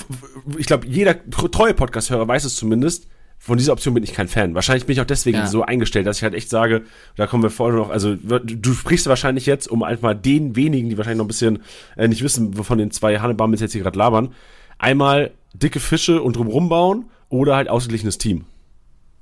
ich 0.58 0.68
glaube, 0.68 0.86
jeder 0.88 1.12
tr- 1.14 1.50
treue 1.50 1.74
Podcast-Hörer 1.74 2.28
weiß 2.28 2.44
es 2.44 2.56
zumindest. 2.56 3.08
Von 3.44 3.58
dieser 3.58 3.74
Option 3.74 3.96
bin 3.96 4.04
ich 4.04 4.14
kein 4.14 4.28
Fan. 4.28 4.54
Wahrscheinlich 4.54 4.86
bin 4.86 4.94
ich 4.94 5.02
auch 5.02 5.06
deswegen 5.06 5.40
Ja. 5.40 5.48
so 5.48 5.64
eingestellt, 5.64 6.06
dass 6.06 6.18
ich 6.18 6.24
halt 6.24 6.36
echt 6.36 6.48
sage, 6.48 6.84
da 7.16 7.26
kommen 7.26 7.42
wir 7.42 7.50
vorher 7.50 7.80
noch, 7.80 7.90
also 7.90 8.16
du 8.16 8.74
sprichst 8.74 9.08
wahrscheinlich 9.08 9.48
jetzt, 9.48 9.68
um 9.68 9.82
einfach 9.82 10.14
den 10.14 10.56
wenigen, 10.56 10.90
die 10.90 10.98
wahrscheinlich 10.98 11.18
noch 11.18 11.26
ein 11.26 11.28
bisschen 11.28 11.64
äh, 11.98 12.08
nicht 12.08 12.22
wissen, 12.22 12.56
wovon 12.56 12.78
den 12.78 12.92
zwei 12.92 13.18
Hannebamels 13.20 13.60
jetzt 13.60 13.72
hier 13.72 13.82
gerade 13.82 13.98
labern, 13.98 14.36
einmal 14.78 15.32
dicke 15.56 15.80
Fische 15.80 16.22
und 16.22 16.36
drumrum 16.36 16.70
bauen 16.70 17.06
oder 17.30 17.56
halt 17.56 17.68
ausgeglichenes 17.68 18.20
Team. 18.20 18.46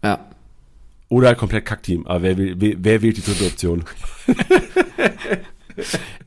Ja. 0.04 0.20
Oder 1.08 1.30
halt 1.30 1.38
komplett 1.38 1.66
Kackteam. 1.66 2.06
Aber 2.06 2.22
wer, 2.22 2.38
wer, 2.38 2.76
wer 2.78 3.02
wählt 3.02 3.16
die 3.16 3.24
dritte 3.24 3.46
Option? 3.46 3.86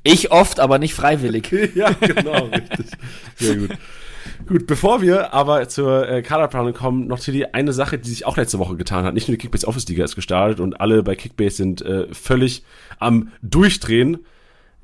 Ich 0.03 0.33
oft, 0.33 0.61
aber 0.61 0.79
nicht 0.79 0.95
freiwillig. 0.95 1.51
ja, 1.75 1.91
genau, 1.93 2.47
richtig. 2.47 2.87
Sehr 3.37 3.57
gut. 3.57 3.71
Gut, 4.47 4.67
bevor 4.67 5.03
wir 5.03 5.33
aber 5.35 5.69
zur 5.69 6.09
äh, 6.09 6.23
Kaderplanung 6.23 6.73
kommen, 6.73 7.07
noch 7.07 7.21
Tilly, 7.21 7.47
eine 7.53 7.73
Sache, 7.73 7.99
die 7.99 8.09
sich 8.09 8.27
auch 8.27 8.37
letzte 8.37 8.59
Woche 8.59 8.77
getan 8.77 9.05
hat. 9.05 9.15
Nicht 9.15 9.29
nur 9.29 9.37
die 9.37 9.41
Kickbase 9.41 9.69
Office 9.69 9.87
Liga 9.89 10.05
ist 10.05 10.15
gestartet 10.15 10.61
und 10.61 10.81
alle 10.81 11.03
bei 11.03 11.15
Kickbase 11.15 11.57
sind 11.57 11.83
äh, 11.83 12.13
völlig 12.13 12.65
am 12.99 13.31
Durchdrehen. 13.43 14.19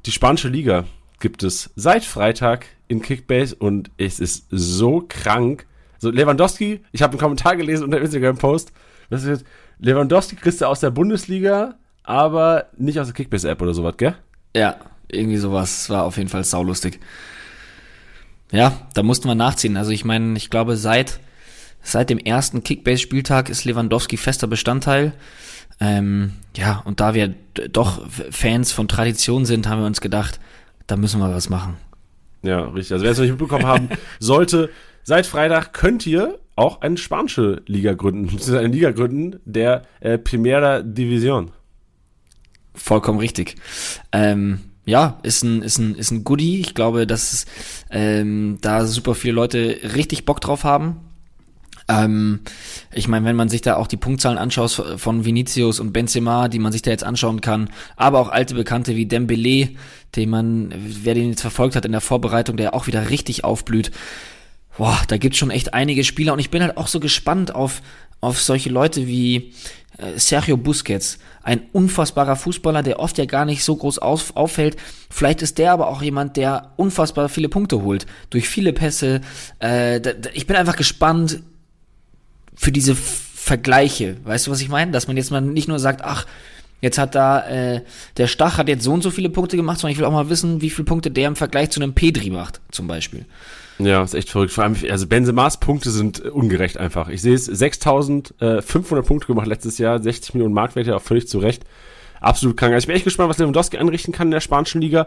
Die 0.07 0.12
spanische 0.12 0.49
Liga 0.49 0.85
gibt 1.21 1.43
es 1.43 1.71
seit 1.77 2.05
Freitag 2.05 2.67
in 2.87 3.03
Kickbase 3.03 3.55
und 3.55 3.91
es 3.97 4.21
ist 4.21 4.47
so 4.50 5.05
krank. 5.09 5.67
So, 5.99 6.11
Lewandowski, 6.11 6.81
ich 6.93 7.03
habe 7.03 7.12
einen 7.12 7.21
Kommentar 7.21 7.57
gelesen 7.57 7.85
unter 7.85 8.00
Instagram-Post. 8.00 8.73
Das 9.11 9.25
ist, 9.25 9.45
Lewandowski 9.81 10.37
kriegst 10.37 10.61
du 10.61 10.67
aus 10.67 10.81
der 10.81 10.91
Bundesliga, 10.91 11.75
aber 12.05 12.67
nicht 12.77 13.00
aus 13.00 13.09
der 13.09 13.15
Kickbase-App 13.15 13.61
oder 13.61 13.75
sowas, 13.75 13.97
gell? 13.97 14.15
Ja, 14.55 14.77
irgendwie 15.09 15.38
sowas. 15.38 15.91
War 15.91 16.05
auf 16.05 16.17
jeden 16.17 16.29
Fall 16.29 16.45
saulustig. 16.45 17.00
Ja, 18.50 18.88
da 18.95 19.02
mussten 19.02 19.28
wir 19.28 19.35
nachziehen. 19.35 19.76
Also 19.76 19.90
ich 19.90 20.05
meine, 20.05 20.37
ich 20.37 20.50
glaube, 20.50 20.76
seit, 20.76 21.21
seit 21.83 22.11
dem 22.11 22.19
ersten 22.19 22.62
Kickbase-Spieltag 22.62 23.49
ist 23.49 23.64
Lewandowski 23.64 24.17
fester 24.17 24.47
Bestandteil. 24.47 25.12
Ähm, 25.81 26.33
ja, 26.57 26.83
und 26.85 27.00
da 27.00 27.14
wir 27.14 27.35
doch 27.71 28.02
Fans 28.31 28.73
von 28.73 28.88
Tradition 28.88 29.45
sind, 29.45 29.69
haben 29.69 29.81
wir 29.81 29.87
uns 29.87 30.00
gedacht, 30.00 30.40
da 30.87 30.97
müssen 30.97 31.21
wir 31.21 31.33
was 31.33 31.50
machen. 31.50 31.76
Ja, 32.43 32.64
richtig. 32.64 32.93
Also 32.93 33.05
wer 33.05 33.12
es 33.12 33.19
noch 33.19 33.25
nicht 33.25 33.33
mitbekommen 33.33 33.67
haben 33.67 33.88
sollte, 34.19 34.71
seit 35.02 35.26
Freitag 35.26 35.73
könnt 35.73 36.07
ihr 36.07 36.38
auch 36.57 36.81
eine 36.81 36.97
spanische 36.97 37.62
Liga 37.67 37.95
gründen, 37.95 38.23
beziehungsweise 38.23 38.59
eine 38.59 38.75
Liga 38.75 38.90
gründen, 38.90 39.40
der 39.45 39.83
äh, 40.00 40.19
Primera 40.19 40.83
Division. 40.83 41.52
Vollkommen 42.75 43.19
richtig. 43.19 43.57
Ähm, 44.12 44.61
ja, 44.88 45.18
ist 45.23 45.45
ein, 45.45 45.61
ist 45.61 45.76
ein, 45.76 45.95
ist 45.97 46.11
ein 46.11 46.25
Goodie. 46.25 46.61
Ich 46.61 46.75
glaube, 46.75 47.07
dass 47.07 47.45
ähm, 47.90 48.57
da 48.62 48.87
super 48.87 49.14
viele 49.14 49.35
Leute 49.35 49.78
richtig 49.95 50.25
Bock 50.25 50.40
drauf 50.40 50.64
haben. 50.64 50.97
Ähm, 51.88 52.40
ich 52.90 53.07
meine, 53.07 53.26
wenn 53.26 53.37
man 53.37 53.50
sich 53.50 53.61
da 53.61 53.76
auch 53.76 53.87
die 53.87 53.99
Punktzahlen 53.99 54.38
anschaut 54.38 54.83
von 54.97 55.26
Vinicius 55.26 55.78
und 55.78 55.92
Benzema, 55.92 56.49
die 56.49 56.59
man 56.59 56.73
sich 56.73 56.80
da 56.80 56.90
jetzt 56.90 57.04
anschauen 57.04 57.42
kann, 57.42 57.68
aber 57.97 58.18
auch 58.18 58.30
alte 58.30 58.54
Bekannte 58.54 58.97
wie 58.97 59.04
Dembele, 59.04 59.68
den 60.16 60.30
man, 60.30 60.73
wer 60.75 61.12
den 61.12 61.28
jetzt 61.28 61.42
verfolgt 61.42 61.76
hat 61.76 61.85
in 61.85 61.92
der 61.92 62.00
Vorbereitung, 62.00 62.57
der 62.57 62.73
auch 62.73 62.87
wieder 62.87 63.11
richtig 63.11 63.45
aufblüht. 63.45 63.90
Boah, 64.78 64.99
da 65.09 65.18
gibt's 65.18 65.37
schon 65.37 65.50
echt 65.50 65.75
einige 65.75 66.02
Spieler 66.02 66.33
und 66.33 66.38
ich 66.38 66.50
bin 66.50 66.62
halt 66.62 66.78
auch 66.78 66.88
so 66.88 66.99
gespannt 66.99 67.54
auf, 67.54 67.83
auf 68.23 68.40
solche 68.40 68.71
Leute 68.71 69.07
wie 69.07 69.52
Sergio 70.17 70.57
Busquets, 70.57 71.19
ein 71.43 71.62
unfassbarer 71.73 72.37
Fußballer, 72.37 72.83
der 72.83 73.00
oft 73.00 73.19
ja 73.19 73.25
gar 73.25 73.45
nicht 73.45 73.64
so 73.64 73.75
groß 73.75 73.99
auf, 73.99 74.37
auffällt. 74.37 74.76
Vielleicht 75.11 75.43
ist 75.43 75.59
der 75.59 75.73
aber 75.73 75.88
auch 75.88 76.02
jemand, 76.02 76.37
der 76.37 76.73
unfassbar 76.76 77.28
viele 77.28 77.49
Punkte 77.49 77.83
holt 77.83 78.07
durch 78.31 78.49
viele 78.49 78.73
Pässe. 78.73 79.21
Äh, 79.59 80.00
da, 80.00 80.12
da, 80.12 80.31
ich 80.35 80.47
bin 80.47 80.57
einfach 80.57 80.76
gespannt 80.76 81.40
für 82.55 82.71
diese 82.71 82.95
Vergleiche. 82.95 84.17
Weißt 84.25 84.47
du, 84.47 84.50
was 84.50 84.61
ich 84.61 84.69
meine? 84.69 84.93
Dass 84.93 85.09
man 85.09 85.17
jetzt 85.17 85.31
mal 85.31 85.40
nicht 85.40 85.68
nur 85.68 85.79
sagt, 85.79 86.03
ach, 86.05 86.27
jetzt 86.81 86.99
hat 86.99 87.14
da 87.14 87.49
äh, 87.49 87.83
der 88.18 88.27
Stach 88.29 88.59
hat 88.59 88.68
jetzt 88.68 88.85
so 88.85 88.92
und 88.92 89.03
so 89.03 89.11
viele 89.11 89.31
Punkte 89.31 89.57
gemacht, 89.57 89.81
sondern 89.81 89.92
ich 89.92 89.99
will 89.99 90.05
auch 90.05 90.12
mal 90.12 90.29
wissen, 90.29 90.61
wie 90.61 90.70
viele 90.70 90.85
Punkte 90.87 91.11
der 91.11 91.29
im 91.29 91.37
Vergleich 91.37 91.70
zu 91.70 91.81
einem 91.81 91.94
Pedri 91.94 92.31
macht, 92.31 92.61
zum 92.70 92.87
Beispiel. 92.87 93.27
Ja, 93.79 94.03
ist 94.03 94.14
echt 94.14 94.31
verrückt. 94.31 94.53
Vor 94.53 94.64
allem, 94.64 94.77
also 94.91 95.07
Benzemas 95.07 95.61
Punkte 95.61 95.91
sind 95.91 96.25
äh, 96.25 96.29
ungerecht 96.29 96.79
einfach. 96.79 97.09
Ich 97.09 97.23
sehe 97.23 97.35
es, 97.35 97.45
6500 97.47 99.07
Punkte 99.07 99.27
gemacht 99.29 99.47
letztes 99.47 99.79
Jahr, 99.79 100.03
60 100.03 100.35
Millionen 100.35 100.55
Marktwert, 100.55 100.87
ja 100.87 100.97
auch 100.97 101.03
völlig 101.03 101.29
zu 101.29 101.38
Recht. 101.38 101.64
Absolut 102.21 102.57
krank. 102.57 102.73
Also 102.75 102.85
ich 102.85 102.87
bin 102.88 102.97
echt 102.97 103.05
gespannt, 103.05 103.31
was 103.31 103.38
Lewandowski 103.38 103.79
anrichten 103.79 104.12
kann 104.12 104.29
in 104.29 104.33
der 104.33 104.41
spanischen 104.41 104.81
Liga. 104.81 105.07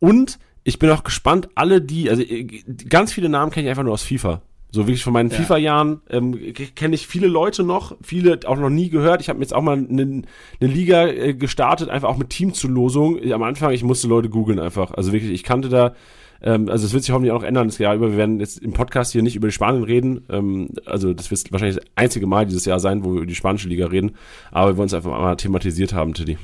Und 0.00 0.38
ich 0.64 0.78
bin 0.78 0.90
auch 0.90 1.04
gespannt, 1.04 1.48
alle 1.54 1.80
die, 1.80 2.08
also 2.10 2.22
äh, 2.22 2.44
ganz 2.88 3.12
viele 3.12 3.28
Namen 3.28 3.50
kenne 3.50 3.66
ich 3.66 3.70
einfach 3.70 3.84
nur 3.84 3.92
aus 3.92 4.02
FIFA. 4.02 4.42
So 4.70 4.86
wirklich 4.86 5.02
von 5.02 5.14
meinen 5.14 5.30
Ja. 5.30 5.36
FIFA-Jahren 5.36 6.02
ähm, 6.10 6.38
kenne 6.74 6.94
ich 6.94 7.06
viele 7.06 7.26
Leute 7.26 7.62
noch, 7.64 7.96
viele 8.02 8.38
auch 8.44 8.58
noch 8.58 8.68
nie 8.68 8.90
gehört. 8.90 9.22
Ich 9.22 9.30
habe 9.30 9.40
jetzt 9.40 9.54
auch 9.54 9.62
mal 9.62 9.78
eine 9.78 10.04
ne 10.04 10.22
Liga 10.60 11.06
äh, 11.06 11.32
gestartet, 11.32 11.88
einfach 11.88 12.08
auch 12.08 12.18
mit 12.18 12.28
Teamzulosung. 12.28 13.18
Am 13.32 13.42
Anfang, 13.42 13.72
ich 13.72 13.82
musste 13.82 14.08
Leute 14.08 14.28
googeln 14.28 14.58
einfach. 14.58 14.92
Also 14.92 15.12
wirklich, 15.12 15.32
ich 15.32 15.42
kannte 15.42 15.70
da, 15.70 15.94
ähm, 16.42 16.68
also 16.68 16.86
es 16.86 16.92
wird 16.92 17.04
sich 17.04 17.12
hoffentlich 17.12 17.32
auch 17.32 17.40
noch 17.40 17.46
ändern 17.46 17.68
das 17.68 17.78
Jahr 17.78 17.94
über. 17.94 18.10
Wir 18.10 18.18
werden 18.18 18.40
jetzt 18.40 18.58
im 18.58 18.72
Podcast 18.72 19.12
hier 19.12 19.22
nicht 19.22 19.36
über 19.36 19.48
die 19.48 19.52
Spanien 19.52 19.82
reden. 19.82 20.24
Ähm, 20.28 20.70
also 20.86 21.12
das 21.12 21.30
wird 21.30 21.50
wahrscheinlich 21.52 21.76
das 21.76 21.86
einzige 21.96 22.26
Mal 22.26 22.46
dieses 22.46 22.64
Jahr 22.64 22.80
sein, 22.80 23.04
wo 23.04 23.12
wir 23.12 23.18
über 23.18 23.26
die 23.26 23.34
spanische 23.34 23.68
Liga 23.68 23.86
reden. 23.86 24.12
Aber 24.50 24.72
wir 24.72 24.76
wollen 24.76 24.86
es 24.86 24.94
einfach 24.94 25.10
mal 25.10 25.36
thematisiert 25.36 25.92
haben, 25.92 26.14
Tiddy. 26.14 26.38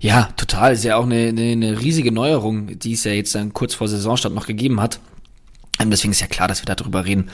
Ja, 0.00 0.28
total. 0.36 0.72
Ist 0.72 0.84
ja 0.84 0.96
auch 0.96 1.04
eine, 1.04 1.28
eine, 1.28 1.52
eine 1.52 1.80
riesige 1.80 2.12
Neuerung, 2.12 2.78
die 2.78 2.92
es 2.92 3.04
ja 3.04 3.12
jetzt 3.12 3.34
dann 3.34 3.52
kurz 3.52 3.74
vor 3.74 3.88
Saisonstart 3.88 4.34
noch 4.34 4.46
gegeben 4.46 4.80
hat. 4.80 5.00
Ähm, 5.80 5.90
deswegen 5.90 6.12
ist 6.12 6.20
ja 6.20 6.26
klar, 6.26 6.48
dass 6.48 6.62
wir 6.62 6.72
darüber 6.72 7.04
reden. 7.04 7.30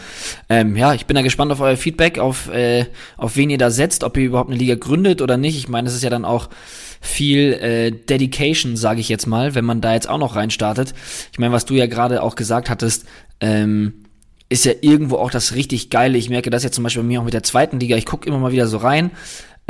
Ähm, 0.49 0.77
ja, 0.77 0.95
ich 0.95 1.07
bin 1.07 1.15
da 1.15 1.23
gespannt 1.23 1.53
auf 1.53 1.61
euer 1.61 1.77
Feedback, 1.77 2.19
auf, 2.19 2.49
äh, 2.49 2.87
auf 3.17 3.37
wen 3.37 3.51
ihr 3.51 3.59
da 3.59 3.71
setzt, 3.71 4.03
ob 4.03 4.17
ihr 4.17 4.25
überhaupt 4.25 4.51
eine 4.51 4.59
Liga 4.59 4.77
gründet 4.77 5.21
oder 5.21 5.37
nicht. 5.37 5.57
Ich 5.57 5.69
meine, 5.69 5.89
es 5.89 5.95
ist 5.95 6.03
ja 6.03 6.11
dann 6.11 6.25
auch 6.25 6.49
viel 7.01 7.53
äh, 7.55 7.91
Dedication, 7.91 8.77
sage 8.77 9.01
ich 9.01 9.09
jetzt 9.09 9.27
mal, 9.27 9.55
wenn 9.55 9.65
man 9.65 9.81
da 9.81 9.95
jetzt 9.95 10.09
auch 10.09 10.19
noch 10.19 10.37
reinstartet. 10.37 10.95
Ich 11.33 11.39
meine, 11.39 11.53
was 11.53 11.65
du 11.65 11.75
ja 11.75 11.87
gerade 11.87 12.23
auch 12.23 12.35
gesagt 12.35 12.71
hattest, 12.71 13.07
ähm, 13.41 14.05
ist 14.49 14.65
ja 14.65 14.73
irgendwo 14.81 15.17
auch 15.17 15.31
das 15.31 15.55
richtig 15.55 15.91
Geile. 15.91 16.19
Ich 16.19 16.29
merke 16.29 16.51
das 16.51 16.65
jetzt 16.65 16.75
zum 16.75 16.85
Beispiel 16.85 17.03
bei 17.03 17.09
mir 17.09 17.21
auch 17.21 17.25
mit 17.25 17.35
der 17.35 17.45
zweiten 17.45 17.79
Liga. 17.79 17.97
Ich 17.97 18.07
gucke 18.07 18.29
immer 18.29 18.39
mal 18.39 18.53
wieder 18.53 18.67
so 18.67 18.79
rein 18.79 19.13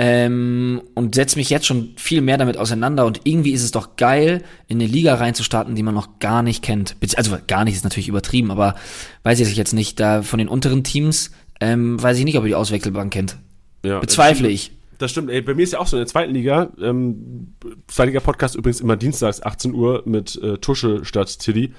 ähm, 0.02 0.80
und 0.94 1.14
setze 1.14 1.38
mich 1.38 1.50
jetzt 1.50 1.66
schon 1.66 1.90
viel 1.96 2.22
mehr 2.22 2.38
damit 2.38 2.56
auseinander. 2.56 3.04
Und 3.04 3.20
irgendwie 3.24 3.50
ist 3.50 3.62
es 3.62 3.70
doch 3.70 3.96
geil, 3.96 4.42
in 4.66 4.80
eine 4.80 4.90
Liga 4.90 5.16
reinzustarten, 5.16 5.74
die 5.74 5.82
man 5.82 5.94
noch 5.94 6.18
gar 6.20 6.42
nicht 6.42 6.64
kennt. 6.64 6.96
Also 7.16 7.36
gar 7.46 7.64
nicht 7.64 7.74
ist 7.74 7.84
natürlich 7.84 8.08
übertrieben, 8.08 8.50
aber 8.50 8.76
weiß 9.24 9.40
ich 9.40 9.54
jetzt 9.54 9.74
nicht. 9.74 10.00
Da 10.00 10.22
von 10.22 10.38
den 10.38 10.48
unteren 10.48 10.84
Teams 10.84 11.32
ähm, 11.60 12.02
weiß 12.02 12.16
ich 12.16 12.24
nicht, 12.24 12.38
ob 12.38 12.44
ihr 12.44 12.48
die 12.48 12.54
Auswechselbank 12.54 13.12
kennt. 13.12 13.36
Ja, 13.84 13.98
Bezweifle 13.98 14.48
ich. 14.48 14.72
Das 14.96 15.10
stimmt, 15.10 15.28
ey, 15.28 15.42
bei 15.42 15.52
mir 15.52 15.64
ist 15.64 15.74
ja 15.74 15.80
auch 15.80 15.86
so 15.86 15.98
in 15.98 16.00
der 16.00 16.06
zweiten 16.06 16.32
Liga, 16.32 16.70
ähm, 16.80 17.52
Zweitliga-Podcast 17.86 18.54
übrigens 18.54 18.80
immer 18.80 18.96
dienstags 18.96 19.42
18 19.42 19.74
Uhr 19.74 20.02
mit 20.06 20.40
äh, 20.42 20.56
Tusche 20.56 21.04
statt 21.04 21.38
Tilly. 21.40 21.74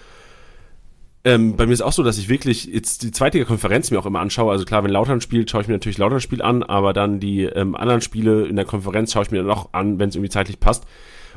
Ähm, 1.23 1.55
bei 1.55 1.67
mir 1.67 1.73
ist 1.73 1.81
auch 1.81 1.93
so, 1.93 2.01
dass 2.01 2.17
ich 2.17 2.29
wirklich 2.29 2.65
jetzt 2.65 3.03
die 3.03 3.11
Zweitliga-Konferenz 3.11 3.91
mir 3.91 3.99
auch 3.99 4.07
immer 4.07 4.19
anschaue. 4.21 4.51
Also 4.51 4.65
klar, 4.65 4.83
wenn 4.83 4.91
Lautern 4.91 5.21
spielt, 5.21 5.51
schaue 5.51 5.61
ich 5.61 5.67
mir 5.67 5.75
natürlich 5.75 5.99
Lautern 5.99 6.19
Spiel 6.19 6.41
an, 6.41 6.63
aber 6.63 6.93
dann 6.93 7.19
die 7.19 7.43
ähm, 7.43 7.75
anderen 7.75 8.01
Spiele 8.01 8.47
in 8.47 8.55
der 8.55 8.65
Konferenz 8.65 9.13
schaue 9.13 9.23
ich 9.23 9.31
mir 9.31 9.43
dann 9.43 9.51
auch 9.51 9.69
an, 9.73 9.99
wenn 9.99 10.09
es 10.09 10.15
irgendwie 10.15 10.31
zeitlich 10.31 10.59
passt. 10.59 10.85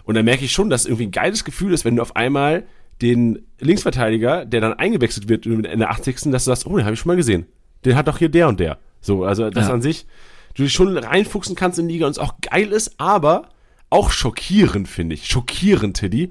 Und 0.05 0.15
dann 0.15 0.25
merke 0.25 0.45
ich 0.45 0.53
schon, 0.53 0.71
dass 0.71 0.87
irgendwie 0.87 1.07
ein 1.07 1.11
geiles 1.11 1.45
Gefühl 1.45 1.73
ist, 1.75 1.85
wenn 1.85 1.97
du 1.97 2.03
auf 2.03 2.17
einmal 2.17 2.65
den 3.03 3.47
Linksverteidiger, 3.61 4.47
der 4.47 4.61
dann 4.61 4.75
eingewechselt 4.75 5.29
wird 5.29 5.47
in 5.47 5.63
der 5.63 5.91
80. 5.91 6.31
dass 6.31 6.45
du 6.45 6.51
sagst, 6.51 6.67
oh, 6.67 6.77
den 6.77 6.85
habe 6.85 6.95
ich 6.95 7.01
schon 7.01 7.09
mal 7.11 7.17
gesehen. 7.17 7.47
Den 7.85 7.97
hat 7.97 8.09
doch 8.09 8.19
hier 8.19 8.29
der 8.29 8.49
und 8.49 8.61
der. 8.61 8.79
So, 9.01 9.25
also 9.25 9.51
das 9.51 9.69
Ja. 9.69 9.75
an 9.75 9.83
sich, 9.83 10.07
du 10.55 10.63
dich 10.63 10.73
schon 10.73 10.97
reinfuchsen 10.97 11.57
kannst 11.57 11.79
in 11.79 11.89
die 11.89 11.95
Liga 11.95 12.07
und 12.07 12.13
es 12.13 12.19
auch 12.19 12.35
geil 12.41 12.69
ist, 12.73 12.95
aber 12.99 13.49
auch 13.91 14.11
schockierend, 14.11 14.89
finde 14.89 15.15
ich. 15.15 15.27
Schockierend, 15.27 15.97
Teddy, 15.99 16.31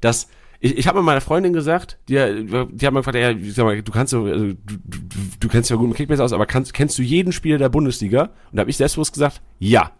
dass 0.00 0.28
ich, 0.62 0.78
ich 0.78 0.86
habe 0.86 0.98
mal 0.98 1.02
meiner 1.02 1.20
Freundin 1.20 1.52
gesagt, 1.52 1.98
die, 2.08 2.14
die 2.14 2.86
hat 2.86 2.94
mal 2.94 3.00
gefragt, 3.00 3.16
ja, 3.16 3.34
sag 3.50 3.64
mal, 3.64 3.82
du 3.82 3.92
kannst 3.92 4.12
so, 4.12 4.24
also, 4.24 4.46
du, 4.46 4.54
du, 4.54 4.98
du 5.40 5.48
kennst 5.48 5.68
ja 5.70 5.76
gut 5.76 5.88
mit 5.88 5.96
Kickbase 5.96 6.22
aus, 6.22 6.32
aber 6.32 6.46
kannst, 6.46 6.72
kennst 6.72 6.96
du 6.98 7.02
jeden 7.02 7.32
Spieler 7.32 7.58
der 7.58 7.68
Bundesliga? 7.68 8.22
Und 8.22 8.56
da 8.56 8.60
habe 8.60 8.70
ich 8.70 8.76
selbstbewusst 8.76 9.12
gesagt, 9.12 9.42
ja. 9.58 9.90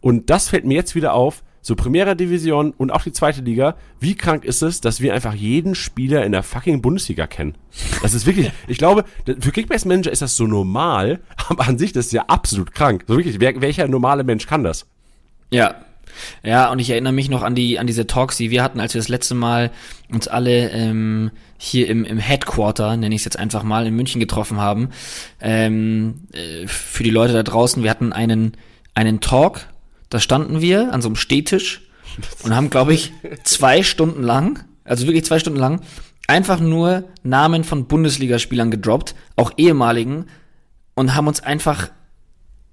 Und 0.00 0.30
das 0.30 0.48
fällt 0.48 0.64
mir 0.64 0.74
jetzt 0.74 0.94
wieder 0.94 1.14
auf, 1.14 1.42
so 1.62 1.74
Primera 1.74 2.14
Division 2.14 2.72
und 2.78 2.92
auch 2.92 3.02
die 3.02 3.10
zweite 3.10 3.40
Liga, 3.40 3.74
wie 3.98 4.14
krank 4.14 4.44
ist 4.44 4.62
es, 4.62 4.80
dass 4.80 5.00
wir 5.00 5.12
einfach 5.14 5.34
jeden 5.34 5.74
Spieler 5.74 6.24
in 6.24 6.30
der 6.30 6.44
fucking 6.44 6.80
Bundesliga 6.80 7.26
kennen? 7.26 7.58
Das 8.00 8.14
ist 8.14 8.24
wirklich, 8.24 8.52
ich 8.68 8.78
glaube, 8.78 9.04
für 9.40 9.50
Kickbase 9.50 9.88
Manager 9.88 10.12
ist 10.12 10.22
das 10.22 10.36
so 10.36 10.46
normal, 10.46 11.18
aber 11.48 11.66
an 11.66 11.76
sich 11.76 11.92
das 11.92 12.06
ist 12.06 12.12
ja 12.12 12.26
absolut 12.28 12.72
krank. 12.72 13.04
So 13.08 13.16
wirklich, 13.16 13.40
wer, 13.40 13.60
welcher 13.60 13.88
normale 13.88 14.22
Mensch 14.22 14.46
kann 14.46 14.62
das? 14.62 14.86
Ja. 15.50 15.74
Ja, 16.42 16.70
und 16.70 16.78
ich 16.78 16.90
erinnere 16.90 17.12
mich 17.12 17.28
noch 17.28 17.42
an 17.42 17.54
die 17.54 17.78
an 17.78 17.86
diese 17.86 18.06
Talks, 18.06 18.36
die 18.36 18.50
wir 18.50 18.62
hatten, 18.62 18.80
als 18.80 18.94
wir 18.94 19.00
das 19.00 19.08
letzte 19.08 19.34
Mal 19.34 19.70
uns 20.10 20.28
alle 20.28 20.70
ähm, 20.70 21.30
hier 21.58 21.88
im, 21.88 22.04
im 22.04 22.18
Headquarter, 22.18 22.96
nenne 22.96 23.14
ich 23.14 23.22
es 23.22 23.24
jetzt 23.24 23.38
einfach 23.38 23.62
mal, 23.62 23.86
in 23.86 23.94
München 23.94 24.20
getroffen 24.20 24.58
haben. 24.58 24.90
Ähm, 25.40 26.22
äh, 26.32 26.66
für 26.66 27.02
die 27.02 27.10
Leute 27.10 27.32
da 27.32 27.42
draußen, 27.42 27.82
wir 27.82 27.90
hatten 27.90 28.12
einen, 28.12 28.52
einen 28.94 29.20
Talk 29.20 29.66
da 30.10 30.20
standen 30.20 30.60
wir 30.60 30.92
an 30.92 31.02
so 31.02 31.08
einem 31.08 31.16
Stehtisch 31.16 31.82
und 32.42 32.54
haben, 32.54 32.70
glaube 32.70 32.94
ich, 32.94 33.12
zwei 33.44 33.82
Stunden 33.82 34.22
lang, 34.22 34.64
also 34.84 35.06
wirklich 35.06 35.24
zwei 35.24 35.38
Stunden 35.38 35.58
lang, 35.58 35.80
einfach 36.26 36.60
nur 36.60 37.04
Namen 37.22 37.64
von 37.64 37.86
Bundesligaspielern 37.86 38.70
gedroppt, 38.70 39.14
auch 39.36 39.52
ehemaligen, 39.56 40.26
und 40.94 41.14
haben 41.14 41.28
uns 41.28 41.40
einfach 41.40 41.90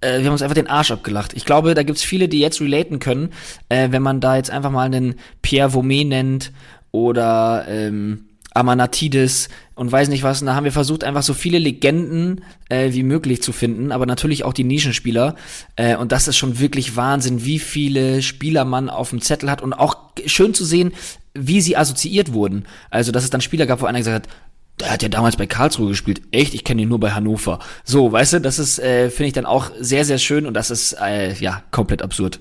äh, 0.06 0.20
wir 0.20 0.26
haben 0.26 0.34
uns 0.34 0.42
einfach 0.42 0.56
den 0.56 0.68
Arsch 0.68 0.92
abgelacht. 0.92 1.34
Ich 1.34 1.46
glaube, 1.46 1.74
da 1.74 1.84
gibt's 1.84 2.04
viele, 2.04 2.30
die 2.30 2.40
jetzt 2.40 2.62
relaten 2.62 3.00
können, 3.00 3.30
äh, 3.70 3.90
wenn 3.92 4.02
man 4.02 4.22
da 4.22 4.36
jetzt 4.36 4.52
einfach 4.52 4.72
mal 4.72 4.86
einen 4.86 5.16
Pierre 5.42 5.72
Vaumet 5.74 6.08
nennt 6.08 6.52
oder 6.92 7.66
ähm, 7.68 8.26
Amanatidis 8.54 9.50
und 9.76 9.92
weiß 9.92 10.08
nicht 10.08 10.24
was. 10.24 10.42
Und 10.42 10.48
da 10.48 10.56
haben 10.56 10.64
wir 10.64 10.72
versucht, 10.72 11.04
einfach 11.04 11.24
so 11.24 11.34
viele 11.34 11.60
Legenden 11.60 12.46
äh, 12.70 12.94
wie 12.94 13.04
möglich 13.04 13.42
zu 13.42 13.52
finden, 13.52 13.92
aber 13.92 14.06
natürlich 14.06 14.46
auch 14.46 14.54
die 14.54 14.64
Nischenspieler. 14.64 15.36
Äh, 15.76 15.98
und 15.98 16.12
das 16.12 16.28
ist 16.28 16.38
schon 16.38 16.60
wirklich 16.60 16.96
Wahnsinn, 16.96 17.44
wie 17.44 17.60
viele 17.60 18.22
Spieler 18.22 18.64
man 18.64 18.90
auf 18.90 19.10
dem 19.10 19.22
Zettel 19.22 19.52
hat 19.52 19.62
und 19.62 19.74
auch 19.74 19.98
schön 20.26 20.54
zu 20.54 20.64
sehen, 20.64 20.94
wie 21.34 21.60
sie 21.60 21.76
assoziiert 21.76 22.32
wurden. 22.32 22.66
Also, 22.90 23.12
dass 23.12 23.26
es 23.26 23.30
dann 23.30 23.42
Spieler 23.42 23.66
gab, 23.66 23.82
wo 23.82 23.86
einer 23.86 24.00
gesagt 24.00 24.28
hat, 24.28 24.36
der 24.80 24.92
hat 24.92 25.04
ja 25.04 25.10
damals 25.10 25.38
bei 25.38 25.48
Karlsruhe 25.48 25.90
gespielt. 25.90 26.22
Echt? 26.32 26.54
Ich 26.54 26.64
kenne 26.64 26.82
ihn 26.82 26.90
nur 26.90 27.00
bei 27.00 27.12
Hannover. 27.12 27.60
So, 27.84 28.12
weißt 28.12 28.34
du, 28.34 28.42
das 28.42 28.60
ist, 28.60 28.80
äh, 28.80 29.10
finde 29.10 29.28
ich 29.28 29.34
dann 29.34 29.46
auch 29.46 29.72
sehr, 29.80 30.06
sehr 30.06 30.18
schön 30.18 30.46
und 30.46 30.54
das 30.54 30.70
ist, 30.70 30.94
äh, 30.94 31.34
ja, 31.36 31.64
komplett 31.72 32.02
absurd. 32.02 32.40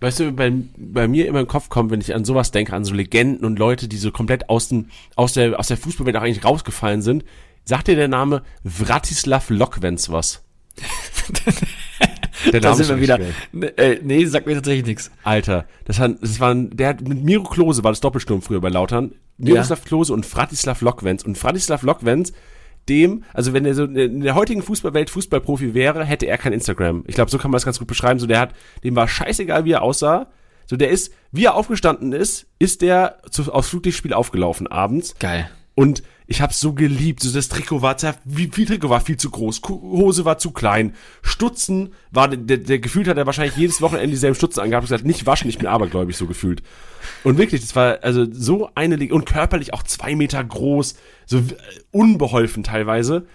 Weißt 0.00 0.20
du, 0.20 0.32
bei, 0.32 0.52
bei 0.76 1.06
mir 1.06 1.26
immer 1.26 1.40
im 1.40 1.46
Kopf 1.46 1.68
kommt, 1.68 1.90
wenn 1.90 2.00
ich 2.00 2.14
an 2.14 2.24
sowas 2.24 2.50
denke, 2.50 2.74
an 2.74 2.84
so 2.84 2.92
Legenden 2.92 3.44
und 3.44 3.58
Leute, 3.58 3.86
die 3.86 3.98
so 3.98 4.10
komplett 4.10 4.48
aus, 4.48 4.68
den, 4.68 4.90
aus 5.14 5.32
der, 5.32 5.58
aus 5.58 5.68
der 5.68 5.76
Fußballwelt 5.76 6.16
auch 6.16 6.22
eigentlich 6.22 6.44
rausgefallen 6.44 7.02
sind, 7.02 7.24
sagt 7.64 7.88
dir 7.88 7.96
der 7.96 8.08
Name 8.08 8.42
Vratislav 8.64 9.50
Lokwenz 9.50 10.10
was? 10.10 10.42
der 12.50 12.60
da 12.60 12.74
sind 12.74 12.88
wir 12.88 13.00
wieder. 13.00 13.18
Äh, 13.76 13.98
nee, 14.02 14.24
sagt 14.24 14.46
mir 14.46 14.54
tatsächlich 14.54 14.86
nichts. 14.86 15.10
Alter, 15.24 15.66
das, 15.84 15.98
hat, 15.98 16.16
das 16.20 16.40
waren, 16.40 16.70
der 16.76 16.88
hat 16.88 17.06
mit 17.06 17.22
Miro 17.22 17.44
Klose 17.44 17.84
war 17.84 17.92
das 17.92 18.00
Doppelsturm 18.00 18.42
früher 18.42 18.60
bei 18.60 18.68
Lautern. 18.68 19.12
Miroslav 19.38 19.80
ja. 19.80 19.84
Klose 19.84 20.12
und 20.12 20.26
Vratislav 20.26 20.80
Lokwenz. 20.80 21.24
Und 21.24 21.38
Vratislav 21.38 21.82
Lokwenz 21.82 22.32
dem, 22.88 23.24
also 23.32 23.52
wenn 23.52 23.64
er 23.64 23.74
so 23.74 23.84
in 23.84 24.20
der 24.20 24.34
heutigen 24.34 24.62
Fußballwelt 24.62 25.10
Fußballprofi 25.10 25.74
wäre, 25.74 26.04
hätte 26.04 26.26
er 26.26 26.38
kein 26.38 26.52
Instagram. 26.52 27.04
Ich 27.06 27.14
glaube, 27.14 27.30
so 27.30 27.38
kann 27.38 27.50
man 27.50 27.56
das 27.56 27.64
ganz 27.64 27.78
gut 27.78 27.88
beschreiben. 27.88 28.18
So, 28.18 28.26
der 28.26 28.40
hat, 28.40 28.54
dem 28.82 28.96
war 28.96 29.08
scheißegal, 29.08 29.64
wie 29.64 29.72
er 29.72 29.82
aussah. 29.82 30.26
So, 30.66 30.76
der 30.76 30.90
ist, 30.90 31.12
wie 31.30 31.44
er 31.44 31.54
aufgestanden 31.54 32.12
ist, 32.12 32.46
ist 32.58 32.82
der 32.82 33.18
zu, 33.30 33.52
aufs 33.52 33.68
Flutlichtspiel 33.68 34.12
aufgelaufen 34.12 34.66
abends. 34.66 35.14
Geil. 35.18 35.48
Und 35.74 36.02
ich 36.26 36.40
hab's 36.40 36.60
so 36.60 36.72
geliebt. 36.72 37.22
So 37.22 37.32
das 37.32 37.48
Trikot 37.48 37.82
war, 37.82 37.96
wie 38.24 38.48
viel 38.48 38.66
Trikot 38.66 38.88
war 38.88 39.00
viel 39.00 39.16
zu 39.16 39.30
groß, 39.30 39.60
Hose 39.68 40.24
war 40.24 40.38
zu 40.38 40.50
klein, 40.50 40.94
Stutzen 41.22 41.92
war, 42.10 42.28
der, 42.28 42.58
der 42.58 42.78
gefühlt 42.78 43.08
hat 43.08 43.18
er 43.18 43.26
wahrscheinlich 43.26 43.56
jedes 43.56 43.80
Wochenende 43.80 44.10
dieselben 44.10 44.34
Stutzen 44.34 44.60
angehabt 44.60 44.84
und 44.84 44.88
gesagt, 44.88 45.04
nicht 45.04 45.26
waschen, 45.26 45.48
ich 45.48 45.58
bin 45.58 45.66
abergläubig 45.66 46.16
so 46.16 46.26
gefühlt. 46.26 46.62
Und 47.24 47.38
wirklich, 47.38 47.60
das 47.60 47.74
war 47.76 47.98
also 48.02 48.26
so 48.30 48.70
eine 48.74 48.96
und 49.12 49.26
körperlich 49.26 49.74
auch 49.74 49.82
zwei 49.82 50.14
Meter 50.14 50.42
groß, 50.42 50.94
so 51.26 51.38
äh, 51.38 51.42
unbeholfen 51.90 52.62
teilweise. 52.62 53.26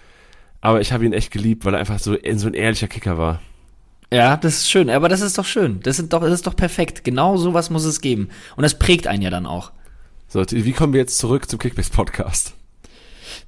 Aber 0.60 0.80
ich 0.80 0.92
habe 0.92 1.04
ihn 1.04 1.12
echt 1.12 1.30
geliebt, 1.30 1.64
weil 1.64 1.74
er 1.74 1.80
einfach 1.80 1.98
so, 1.98 2.16
so 2.34 2.46
ein 2.46 2.54
ehrlicher 2.54 2.88
Kicker 2.88 3.16
war. 3.16 3.40
Ja, 4.12 4.36
das 4.36 4.54
ist 4.54 4.70
schön, 4.70 4.88
aber 4.88 5.08
das 5.08 5.20
ist 5.20 5.36
doch 5.36 5.44
schön. 5.44 5.80
Das 5.82 5.98
ist 5.98 6.12
doch, 6.12 6.20
das 6.20 6.32
ist 6.32 6.46
doch 6.46 6.56
perfekt. 6.56 7.04
Genau 7.04 7.36
sowas 7.36 7.70
muss 7.70 7.84
es 7.84 8.00
geben. 8.00 8.30
Und 8.56 8.62
das 8.62 8.78
prägt 8.78 9.06
einen 9.06 9.22
ja 9.22 9.30
dann 9.30 9.46
auch. 9.46 9.70
So, 10.28 10.44
wie 10.48 10.72
kommen 10.72 10.92
wir 10.92 11.00
jetzt 11.00 11.18
zurück 11.18 11.48
zum 11.48 11.58
Kickbase 11.58 11.90
Podcast? 11.90 12.54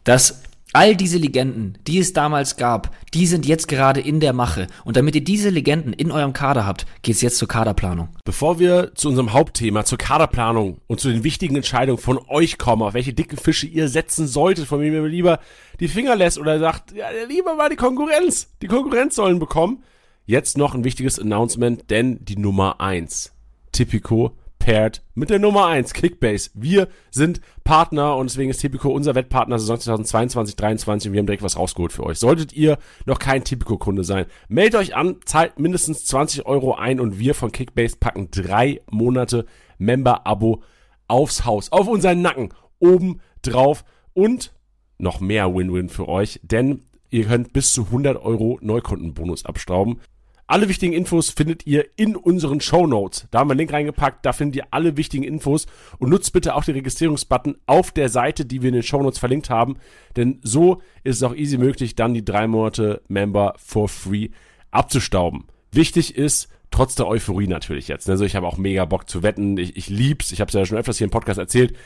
dass 0.05 0.43
all 0.73 0.95
diese 0.95 1.19
Legenden, 1.19 1.79
die 1.87 1.99
es 1.99 2.13
damals 2.13 2.57
gab, 2.57 2.95
die 3.13 3.27
sind 3.27 3.45
jetzt 3.45 3.67
gerade 3.67 4.01
in 4.01 4.21
der 4.21 4.33
Mache. 4.33 4.69
Und 4.85 4.97
damit 4.97 5.17
ihr 5.17 5.25
diese 5.25 5.51
Legenden 5.51 5.93
in 5.93 6.13
eurem 6.13 6.33
Kader 6.33 6.65
habt, 6.65 6.87
geht's 7.03 7.23
jetzt 7.23 7.39
zur 7.39 7.49
Kaderplanung. 7.49 8.09
Bevor 8.25 8.61
wir 8.61 8.93
zu 8.95 9.09
unserem 9.09 9.33
Hauptthema, 9.33 9.85
zur 9.85 9.99
Kaderplanung 9.99 10.79
und 10.87 11.01
zu 11.01 11.11
den 11.11 11.25
wichtigen 11.25 11.57
Entscheidungen 11.57 11.99
von 11.99 12.21
euch 12.29 12.57
kommen, 12.57 12.83
auf 12.83 12.95
welche 12.95 13.13
dicken 13.13 13.37
Fische 13.37 13.67
ihr 13.67 13.89
setzen 13.89 14.29
solltet, 14.29 14.67
von 14.67 14.81
wem 14.81 14.95
ihr 14.95 15.09
lieber 15.09 15.41
die 15.81 15.89
Finger 15.89 16.15
lässt 16.15 16.39
oder 16.39 16.61
sagt, 16.61 16.93
ja, 16.93 17.07
lieber 17.29 17.57
mal 17.57 17.69
die 17.69 17.77
Konkurrenz. 17.77 18.49
Die 18.63 18.69
Konkurrenz 18.69 19.17
sollen 19.17 19.41
bekommen. 19.41 19.83
Jetzt 20.25 20.57
noch 20.57 20.77
ein 20.77 20.85
wichtiges 20.85 21.19
Announcement, 21.19 21.91
denn 21.91 22.25
die 22.25 22.37
Nummer 22.37 22.81
eins, 22.81 23.33
Tipico 23.73 24.37
paired 24.61 25.03
mit 25.15 25.31
der 25.31 25.41
Nummer 25.41 25.67
1, 25.67 25.93
Kickbase. 25.93 26.51
Wir 26.55 26.87
sind 27.11 27.41
Partner 27.65 28.17
und 28.17 28.31
deswegen 28.31 28.51
ist 28.51 28.59
Tipico 28.59 28.91
unser 28.91 29.17
Wettpartner 29.17 29.59
Saison 29.59 29.81
2022 29.81 30.57
2023 30.57 31.09
und 31.09 31.13
wir 31.15 31.19
haben 31.19 31.27
direkt 31.27 31.43
was 31.43 31.59
rausgeholt 31.59 31.93
für 31.93 32.05
euch. 32.05 32.21
Solltet 32.21 32.53
ihr 32.53 32.79
noch 33.07 33.19
kein 33.19 33.43
Tipico-Kunde 33.43 34.05
sein, 34.05 34.27
meldet 34.49 34.81
euch 34.81 34.95
an, 34.95 35.17
zahlt 35.25 35.59
mindestens 35.59 36.05
20 36.05 36.47
Euro 36.47 36.75
ein 36.75 37.01
und 37.01 37.19
wir 37.19 37.35
von 37.35 37.51
Kickbase 37.51 37.97
packen 37.99 38.31
drei 38.31 38.81
Monate 38.91 39.47
Member-Abo 39.79 40.63
aufs 41.09 41.45
Haus, 41.45 41.73
auf 41.73 41.89
unseren 41.89 42.23
Nacken, 42.23 42.55
oben 42.79 43.21
drauf 43.43 43.85
und 44.13 44.53
noch 44.99 45.21
mehr 45.21 45.53
Win-Win 45.53 45.89
für 45.89 46.09
euch, 46.09 46.39
denn 46.45 46.83
ihr 47.09 47.25
könnt 47.25 47.53
bis 47.53 47.73
zu 47.73 47.87
100 47.87 48.23
Euro 48.23 48.59
Neukundenbonus 48.61 49.47
abstauben. 49.47 50.01
Alle 50.51 50.69
wichtigen 50.69 50.95
Infos 50.95 51.31
findet 51.31 51.65
ihr 51.65 51.87
in 51.95 52.17
unseren 52.17 52.61
Show 52.61 52.85
Notes. 52.85 53.29
Da 53.31 53.39
haben 53.39 53.49
wir 53.49 53.53
einen 53.53 53.61
Link 53.61 53.73
reingepackt, 53.73 54.27
da 54.27 54.33
findet 54.33 54.57
ihr 54.57 54.67
alle 54.73 54.97
wichtigen 54.97 55.23
Infos 55.23 55.67
und 55.99 56.11
nutzt 56.11 56.33
bitte 56.33 56.57
auch 56.57 56.65
den 56.65 56.75
Registrierungsbutton 56.75 57.59
auf 57.67 57.93
der 57.93 58.09
Seite, 58.09 58.45
die 58.45 58.61
wir 58.61 58.71
in 58.71 58.75
den 58.75 58.83
Show 58.83 59.01
Notes 59.01 59.21
verlinkt 59.21 59.49
haben, 59.49 59.77
denn 60.17 60.41
so 60.43 60.83
ist 61.05 61.19
es 61.19 61.23
auch 61.23 61.37
easy 61.37 61.57
möglich, 61.57 61.95
dann 61.95 62.15
die 62.15 62.25
drei 62.25 62.49
Monate 62.49 63.01
Member 63.07 63.55
for 63.59 63.89
free 63.89 64.31
abzustauben. 64.73 65.45
Wichtig 65.71 66.17
ist, 66.17 66.49
trotz 66.73 66.97
der 66.97 67.07
Euphorie 67.07 67.47
natürlich 67.47 67.87
jetzt. 67.87 68.11
Also 68.11 68.25
ich 68.25 68.35
habe 68.35 68.49
auch 68.49 68.59
mega 68.59 68.85
Bock 68.87 69.09
zu 69.09 69.23
wetten. 69.23 69.57
Ich, 69.57 69.77
ich 69.77 69.89
lieb's. 69.89 70.33
Ich 70.33 70.41
habe 70.41 70.49
es 70.49 70.55
ja 70.55 70.67
schon 70.67 70.79
öfters 70.79 70.99
hier 70.99 71.05
im 71.05 71.13
Podcast 71.13 71.39
erzählt. 71.39 71.77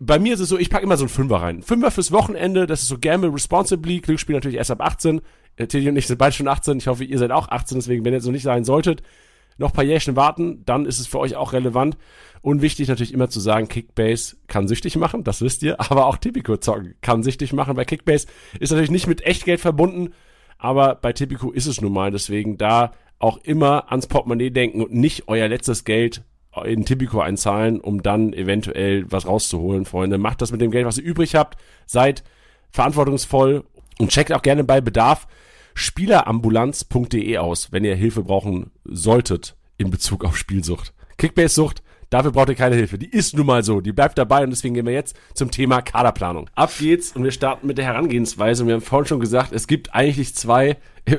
Bei 0.00 0.18
mir 0.18 0.34
ist 0.34 0.40
es 0.40 0.48
so, 0.48 0.58
ich 0.58 0.70
packe 0.70 0.84
immer 0.84 0.96
so 0.96 1.04
einen 1.04 1.08
Fünfer 1.08 1.36
rein. 1.36 1.62
Fünfer 1.62 1.90
fürs 1.90 2.12
Wochenende, 2.12 2.66
das 2.66 2.82
ist 2.82 2.88
so 2.88 2.98
Gamble 2.98 3.30
Responsibly. 3.30 4.00
Glücksspiel 4.00 4.34
natürlich 4.36 4.58
erst 4.58 4.70
ab 4.70 4.80
18. 4.80 5.20
Äh, 5.56 5.66
Teddy 5.66 5.88
und 5.88 5.96
ich 5.96 6.06
sind 6.06 6.18
beide 6.18 6.32
schon 6.32 6.48
18. 6.48 6.78
Ich 6.78 6.86
hoffe, 6.86 7.04
ihr 7.04 7.18
seid 7.18 7.32
auch 7.32 7.48
18. 7.48 7.78
Deswegen, 7.78 8.04
wenn 8.04 8.12
ihr 8.12 8.20
noch 8.20 8.30
nicht 8.30 8.44
sein 8.44 8.64
solltet, 8.64 9.02
noch 9.58 9.70
ein 9.70 9.74
paar 9.74 9.84
Jährchen 9.84 10.14
warten, 10.14 10.64
dann 10.64 10.86
ist 10.86 11.00
es 11.00 11.08
für 11.08 11.18
euch 11.18 11.34
auch 11.34 11.52
relevant. 11.52 11.96
Und 12.40 12.62
wichtig 12.62 12.88
natürlich 12.88 13.12
immer 13.12 13.28
zu 13.28 13.40
sagen, 13.40 13.66
Kickbase 13.66 14.36
kann 14.46 14.68
süchtig 14.68 14.96
machen, 14.96 15.24
das 15.24 15.42
wisst 15.42 15.64
ihr, 15.64 15.80
aber 15.90 16.06
auch 16.06 16.16
Tipico 16.16 16.56
zocken 16.56 16.94
kann 17.00 17.24
süchtig 17.24 17.52
machen. 17.52 17.74
Bei 17.74 17.84
Kickbase 17.84 18.28
ist 18.60 18.70
natürlich 18.70 18.92
nicht 18.92 19.08
mit 19.08 19.22
Echtgeld 19.22 19.60
verbunden, 19.60 20.14
aber 20.56 20.94
bei 20.94 21.12
Tipico 21.12 21.50
ist 21.50 21.66
es 21.66 21.80
nun 21.80 21.92
mal. 21.92 22.12
Deswegen 22.12 22.56
da 22.56 22.92
auch 23.18 23.38
immer 23.38 23.90
ans 23.90 24.06
Portemonnaie 24.06 24.50
denken 24.50 24.82
und 24.82 24.94
nicht 24.94 25.24
euer 25.26 25.48
letztes 25.48 25.84
Geld 25.84 26.22
in 26.62 26.84
Tipico 26.84 27.20
einzahlen, 27.20 27.80
um 27.80 28.02
dann 28.02 28.32
eventuell 28.32 29.10
was 29.10 29.26
rauszuholen, 29.26 29.84
Freunde. 29.84 30.18
Macht 30.18 30.42
das 30.42 30.52
mit 30.52 30.60
dem 30.60 30.70
Geld, 30.70 30.86
was 30.86 30.98
ihr 30.98 31.04
übrig 31.04 31.34
habt. 31.34 31.58
Seid 31.86 32.24
verantwortungsvoll 32.70 33.64
und 33.98 34.10
checkt 34.10 34.32
auch 34.32 34.42
gerne 34.42 34.64
bei 34.64 34.80
Bedarf 34.80 35.26
spielerambulanz.de 35.74 37.38
aus, 37.38 37.70
wenn 37.70 37.84
ihr 37.84 37.94
Hilfe 37.94 38.24
brauchen 38.24 38.72
solltet 38.84 39.56
in 39.76 39.90
Bezug 39.90 40.24
auf 40.24 40.36
Spielsucht. 40.36 40.92
Kickbase-Sucht, 41.18 41.82
dafür 42.10 42.32
braucht 42.32 42.48
ihr 42.48 42.54
keine 42.54 42.76
Hilfe. 42.76 42.98
Die 42.98 43.10
ist 43.10 43.36
nun 43.36 43.46
mal 43.46 43.62
so, 43.62 43.80
die 43.80 43.92
bleibt 43.92 44.18
dabei 44.18 44.44
und 44.44 44.50
deswegen 44.50 44.74
gehen 44.74 44.86
wir 44.86 44.92
jetzt 44.92 45.16
zum 45.34 45.50
Thema 45.50 45.82
Kaderplanung. 45.82 46.48
Ab 46.54 46.72
geht's 46.78 47.12
und 47.12 47.24
wir 47.24 47.32
starten 47.32 47.66
mit 47.66 47.78
der 47.78 47.84
Herangehensweise. 47.84 48.62
Und 48.62 48.68
wir 48.68 48.74
haben 48.74 48.82
vorhin 48.82 49.06
schon 49.06 49.20
gesagt, 49.20 49.52
es 49.52 49.66
gibt 49.66 49.94
eigentlich 49.94 50.34
zwei, 50.34 50.76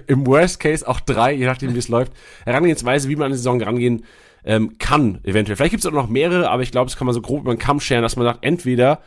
im 0.08 0.26
Worst 0.26 0.60
Case 0.60 0.88
auch 0.88 1.00
drei, 1.00 1.34
je 1.34 1.46
nachdem 1.46 1.74
wie 1.74 1.80
es 1.80 1.88
läuft, 1.88 2.14
Herangehensweise, 2.46 3.10
wie 3.10 3.16
man 3.16 3.26
an 3.26 3.32
die 3.32 3.38
Saison 3.38 3.62
rangehen 3.62 4.06
ähm, 4.44 4.78
kann, 4.78 5.20
eventuell. 5.24 5.56
Vielleicht 5.56 5.72
gibt 5.72 5.84
es 5.84 5.88
auch 5.88 5.94
noch 5.94 6.10
mehrere, 6.10 6.50
aber 6.50 6.64
ich 6.64 6.72
glaube, 6.72 6.90
das 6.90 6.98
kann 6.98 7.06
man 7.06 7.14
so 7.14 7.22
grob 7.22 7.42
über 7.42 7.54
den 7.54 7.60
Kamm 7.60 7.80
scheren, 7.80 8.02
dass 8.02 8.16
man 8.16 8.26
sagt, 8.26 8.46
entweder 8.46 9.02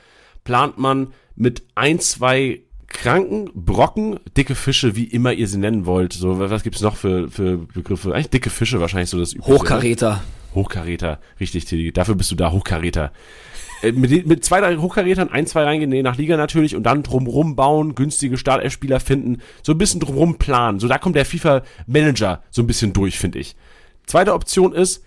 plant 0.45 0.79
man 0.79 1.13
mit 1.37 1.65
ein, 1.75 1.99
zwei 2.01 2.61
kranken 2.89 3.51
Brocken, 3.55 4.21
dicke 4.37 4.55
Fische, 4.55 4.97
wie 4.97 5.05
immer 5.05 5.33
ihr 5.33 5.49
sie 5.49 5.59
nennen 5.59 5.87
wollt. 5.87 6.13
So, 6.13 6.39
was 6.39 6.63
gibt's 6.63 6.83
noch 6.83 6.97
für, 6.97 7.31
für 7.31 7.59
Begriffe? 7.59 8.15
Eigentlich 8.15 8.31
dicke 8.31 8.51
Fische 8.51 8.81
wahrscheinlich 8.81 9.11
so 9.11 9.19
das 9.19 9.33
übliche. 9.33 9.53
Hochkaräter. 9.53 10.23
Hochkaräter, 10.55 11.21
richtig, 11.41 11.65
Tilly. 11.65 11.93
Dafür 11.93 12.15
bist 12.15 12.31
du 12.31 12.35
da, 12.35 12.53
Hochkaräter. 12.53 13.13
Äh, 13.83 13.93
mit, 13.93 14.27
mit 14.27 14.45
zwei, 14.45 14.61
drei 14.61 14.77
Hochkarätern, 14.77 15.31
ein, 15.31 15.47
zwei 15.47 15.65
reingehen, 15.65 15.91
nee, 15.91 16.03
nach 16.03 16.17
Liga 16.17 16.37
natürlich 16.37 16.77
und 16.77 16.85
dann 16.85 17.03
drumrum 17.03 17.57
bauen, 17.57 17.95
günstige 17.95 18.37
Startelf-Spieler 18.37 19.01
finden, 19.01 19.39
so 19.63 19.73
ein 19.73 19.79
bisschen 19.79 20.01
drumrum 20.01 20.37
planen. 20.39 20.79
So, 20.79 20.89
da 20.89 20.99
kommt 20.99 21.17
der 21.17 21.27
FIFA-Manager 21.27 22.43
so 22.51 22.63
ein 22.63 22.67
bisschen 22.67 22.93
durch, 22.93 23.19
finde 23.19 23.39
ich. 23.39 23.57
Zweite 24.07 24.35
Option 24.35 24.73
ist, 24.73 25.05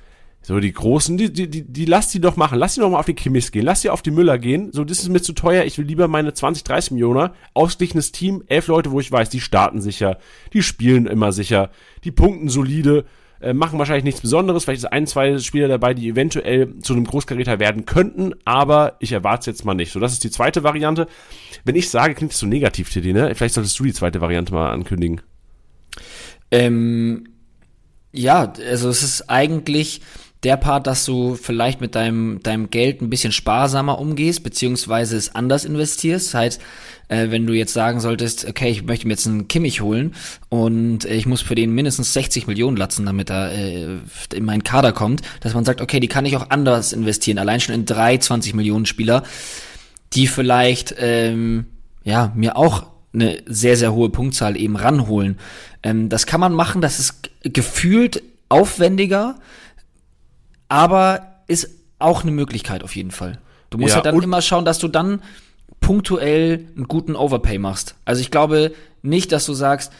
So, 0.47 0.59
die 0.59 0.73
Großen, 0.73 1.17
die, 1.17 1.33
die, 1.33 1.49
die, 1.49 1.63
die 1.63 1.85
lass 1.85 2.09
die 2.09 2.21
doch 2.21 2.35
machen. 2.35 2.59
Lass 2.59 2.75
die 2.75 2.79
doch 2.79 2.89
mal 2.91 2.99
auf 2.99 3.07
die 3.07 3.15
Kimmichs 3.15 3.51
gehen. 3.51 3.65
Lass 3.65 3.81
die 3.81 3.89
auf 3.89 4.03
die 4.03 4.11
Müller 4.11 4.37
gehen. 4.37 4.71
So, 4.71 4.83
das 4.83 4.99
ist 4.99 5.09
mir 5.09 5.21
zu 5.21 5.33
teuer. 5.33 5.63
Ich 5.63 5.79
will 5.79 5.85
lieber 5.85 6.07
meine 6.07 6.35
20, 6.35 6.63
30 6.63 6.91
Millionen. 6.91 7.31
Ausgeglichenes 7.55 8.11
Team. 8.11 8.43
Elf 8.45 8.67
Leute, 8.67 8.91
wo 8.91 8.99
ich 8.99 9.11
weiß, 9.11 9.31
die 9.31 9.41
starten 9.41 9.81
sicher. 9.81 10.19
Die 10.53 10.61
spielen 10.61 11.07
immer 11.07 11.31
sicher. 11.31 11.71
Die 12.03 12.11
punkten 12.11 12.47
solide. 12.47 13.05
Äh, 13.45 13.53
machen 13.53 13.77
wahrscheinlich 13.77 14.05
nichts 14.05 14.21
Besonderes. 14.21 14.63
Vielleicht 14.63 14.79
ist 14.79 14.91
ein, 14.91 15.05
zwei 15.05 15.37
Spieler 15.37 15.67
dabei, 15.67 15.93
die 15.93 16.09
eventuell 16.09 16.79
zu 16.79 16.93
einem 16.93 17.05
Großkaräter 17.05 17.59
werden 17.59 17.85
könnten. 17.85 18.33
Aber 18.43 18.95
ich 18.99 19.11
erwarte 19.11 19.41
es 19.41 19.45
jetzt 19.45 19.65
mal 19.65 19.75
nicht. 19.75 19.91
So, 19.91 19.99
das 19.99 20.13
ist 20.13 20.23
die 20.23 20.31
zweite 20.31 20.63
Variante. 20.63 21.07
Wenn 21.63 21.75
ich 21.75 21.91
sage, 21.91 22.15
klingt 22.15 22.31
das 22.31 22.39
so 22.39 22.47
negativ, 22.47 22.89
Teddy, 22.89 23.13
ne? 23.13 23.35
Vielleicht 23.35 23.53
solltest 23.53 23.77
du 23.77 23.83
die 23.83 23.93
zweite 23.93 24.19
Variante 24.19 24.51
mal 24.51 24.71
ankündigen. 24.71 25.21
Ähm, 26.49 27.25
ja, 28.11 28.51
also 28.67 28.89
es 28.89 29.03
ist 29.03 29.29
eigentlich 29.29 30.01
der 30.43 30.57
Part, 30.57 30.87
dass 30.87 31.05
du 31.05 31.35
vielleicht 31.35 31.81
mit 31.81 31.93
deinem, 31.93 32.41
deinem 32.41 32.71
Geld 32.71 33.03
ein 33.03 33.11
bisschen 33.11 33.31
sparsamer 33.31 33.99
umgehst, 33.99 34.43
beziehungsweise 34.43 35.17
es 35.17 35.35
anders 35.35 35.65
investierst. 35.65 36.29
Das 36.29 36.33
heißt, 36.33 36.61
äh, 37.07 37.29
wenn 37.29 37.45
du 37.45 37.53
jetzt 37.53 37.73
sagen 37.73 37.99
solltest, 37.99 38.45
okay, 38.47 38.69
ich 38.69 38.83
möchte 38.83 39.07
mir 39.07 39.13
jetzt 39.13 39.27
einen 39.27 39.47
Kimmich 39.47 39.81
holen 39.81 40.13
und 40.49 41.05
ich 41.05 41.25
muss 41.25 41.41
für 41.41 41.55
den 41.55 41.71
mindestens 41.71 42.13
60 42.13 42.47
Millionen 42.47 42.77
latzen, 42.77 43.05
damit 43.05 43.29
er 43.29 43.51
äh, 43.51 43.97
in 44.33 44.45
meinen 44.45 44.63
Kader 44.63 44.91
kommt, 44.91 45.21
dass 45.41 45.53
man 45.53 45.65
sagt, 45.65 45.81
okay, 45.81 45.99
die 45.99 46.07
kann 46.07 46.25
ich 46.25 46.35
auch 46.37 46.49
anders 46.49 46.93
investieren, 46.93 47.37
allein 47.37 47.59
schon 47.59 47.75
in 47.75 47.85
drei 47.85 48.17
20 48.17 48.53
Millionen 48.53 48.85
Spieler, 48.85 49.23
die 50.13 50.27
vielleicht 50.27 50.95
ähm, 50.97 51.65
ja 52.03 52.31
mir 52.35 52.57
auch 52.57 52.87
eine 53.13 53.41
sehr, 53.45 53.77
sehr 53.77 53.93
hohe 53.93 54.09
Punktzahl 54.09 54.57
eben 54.57 54.75
ranholen. 54.75 55.37
Ähm, 55.83 56.09
das 56.09 56.25
kann 56.25 56.39
man 56.39 56.53
machen, 56.53 56.81
das 56.81 56.99
ist 56.99 57.29
gefühlt 57.43 58.21
aufwendiger, 58.49 59.35
aber 60.67 61.41
ist 61.47 61.69
auch 61.99 62.23
eine 62.23 62.31
Möglichkeit 62.31 62.83
auf 62.83 62.95
jeden 62.95 63.11
Fall. 63.11 63.39
Du 63.69 63.77
musst 63.77 63.91
ja, 63.91 63.95
halt 63.95 64.05
dann 64.05 64.21
immer 64.21 64.41
schauen, 64.41 64.65
dass 64.65 64.79
du 64.79 64.87
dann 64.87 65.21
punktuell 65.79 66.67
einen 66.75 66.87
guten 66.87 67.15
Overpay 67.15 67.57
machst. 67.57 67.95
Also 68.05 68.21
ich 68.21 68.31
glaube 68.31 68.73
nicht, 69.01 69.31
dass 69.31 69.45
du 69.45 69.53
sagst, 69.53 69.91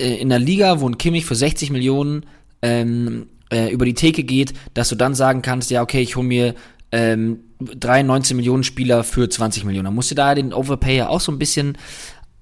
äh, 0.00 0.14
in 0.14 0.28
der 0.28 0.38
Liga, 0.38 0.80
wo 0.80 0.88
ein 0.88 0.98
Kimmich 0.98 1.26
für 1.26 1.34
60 1.34 1.70
Millionen 1.70 2.26
ähm, 2.62 3.28
äh, 3.50 3.70
über 3.70 3.84
die 3.84 3.94
Theke 3.94 4.24
geht, 4.24 4.54
dass 4.74 4.88
du 4.88 4.94
dann 4.94 5.14
sagen 5.14 5.42
kannst, 5.42 5.70
ja, 5.70 5.82
okay, 5.82 6.00
ich 6.00 6.16
hole 6.16 6.26
mir 6.26 6.54
ähm, 6.92 7.40
drei 7.58 8.02
19 8.02 8.36
Millionen 8.36 8.64
Spieler 8.64 9.04
für 9.04 9.28
20 9.28 9.64
Millionen. 9.64 9.86
Dann 9.86 9.94
musst 9.94 10.10
du 10.10 10.14
da 10.14 10.34
den 10.34 10.52
Overpay 10.52 10.96
ja 10.96 11.08
auch 11.08 11.20
so 11.20 11.30
ein 11.32 11.38
bisschen, 11.38 11.76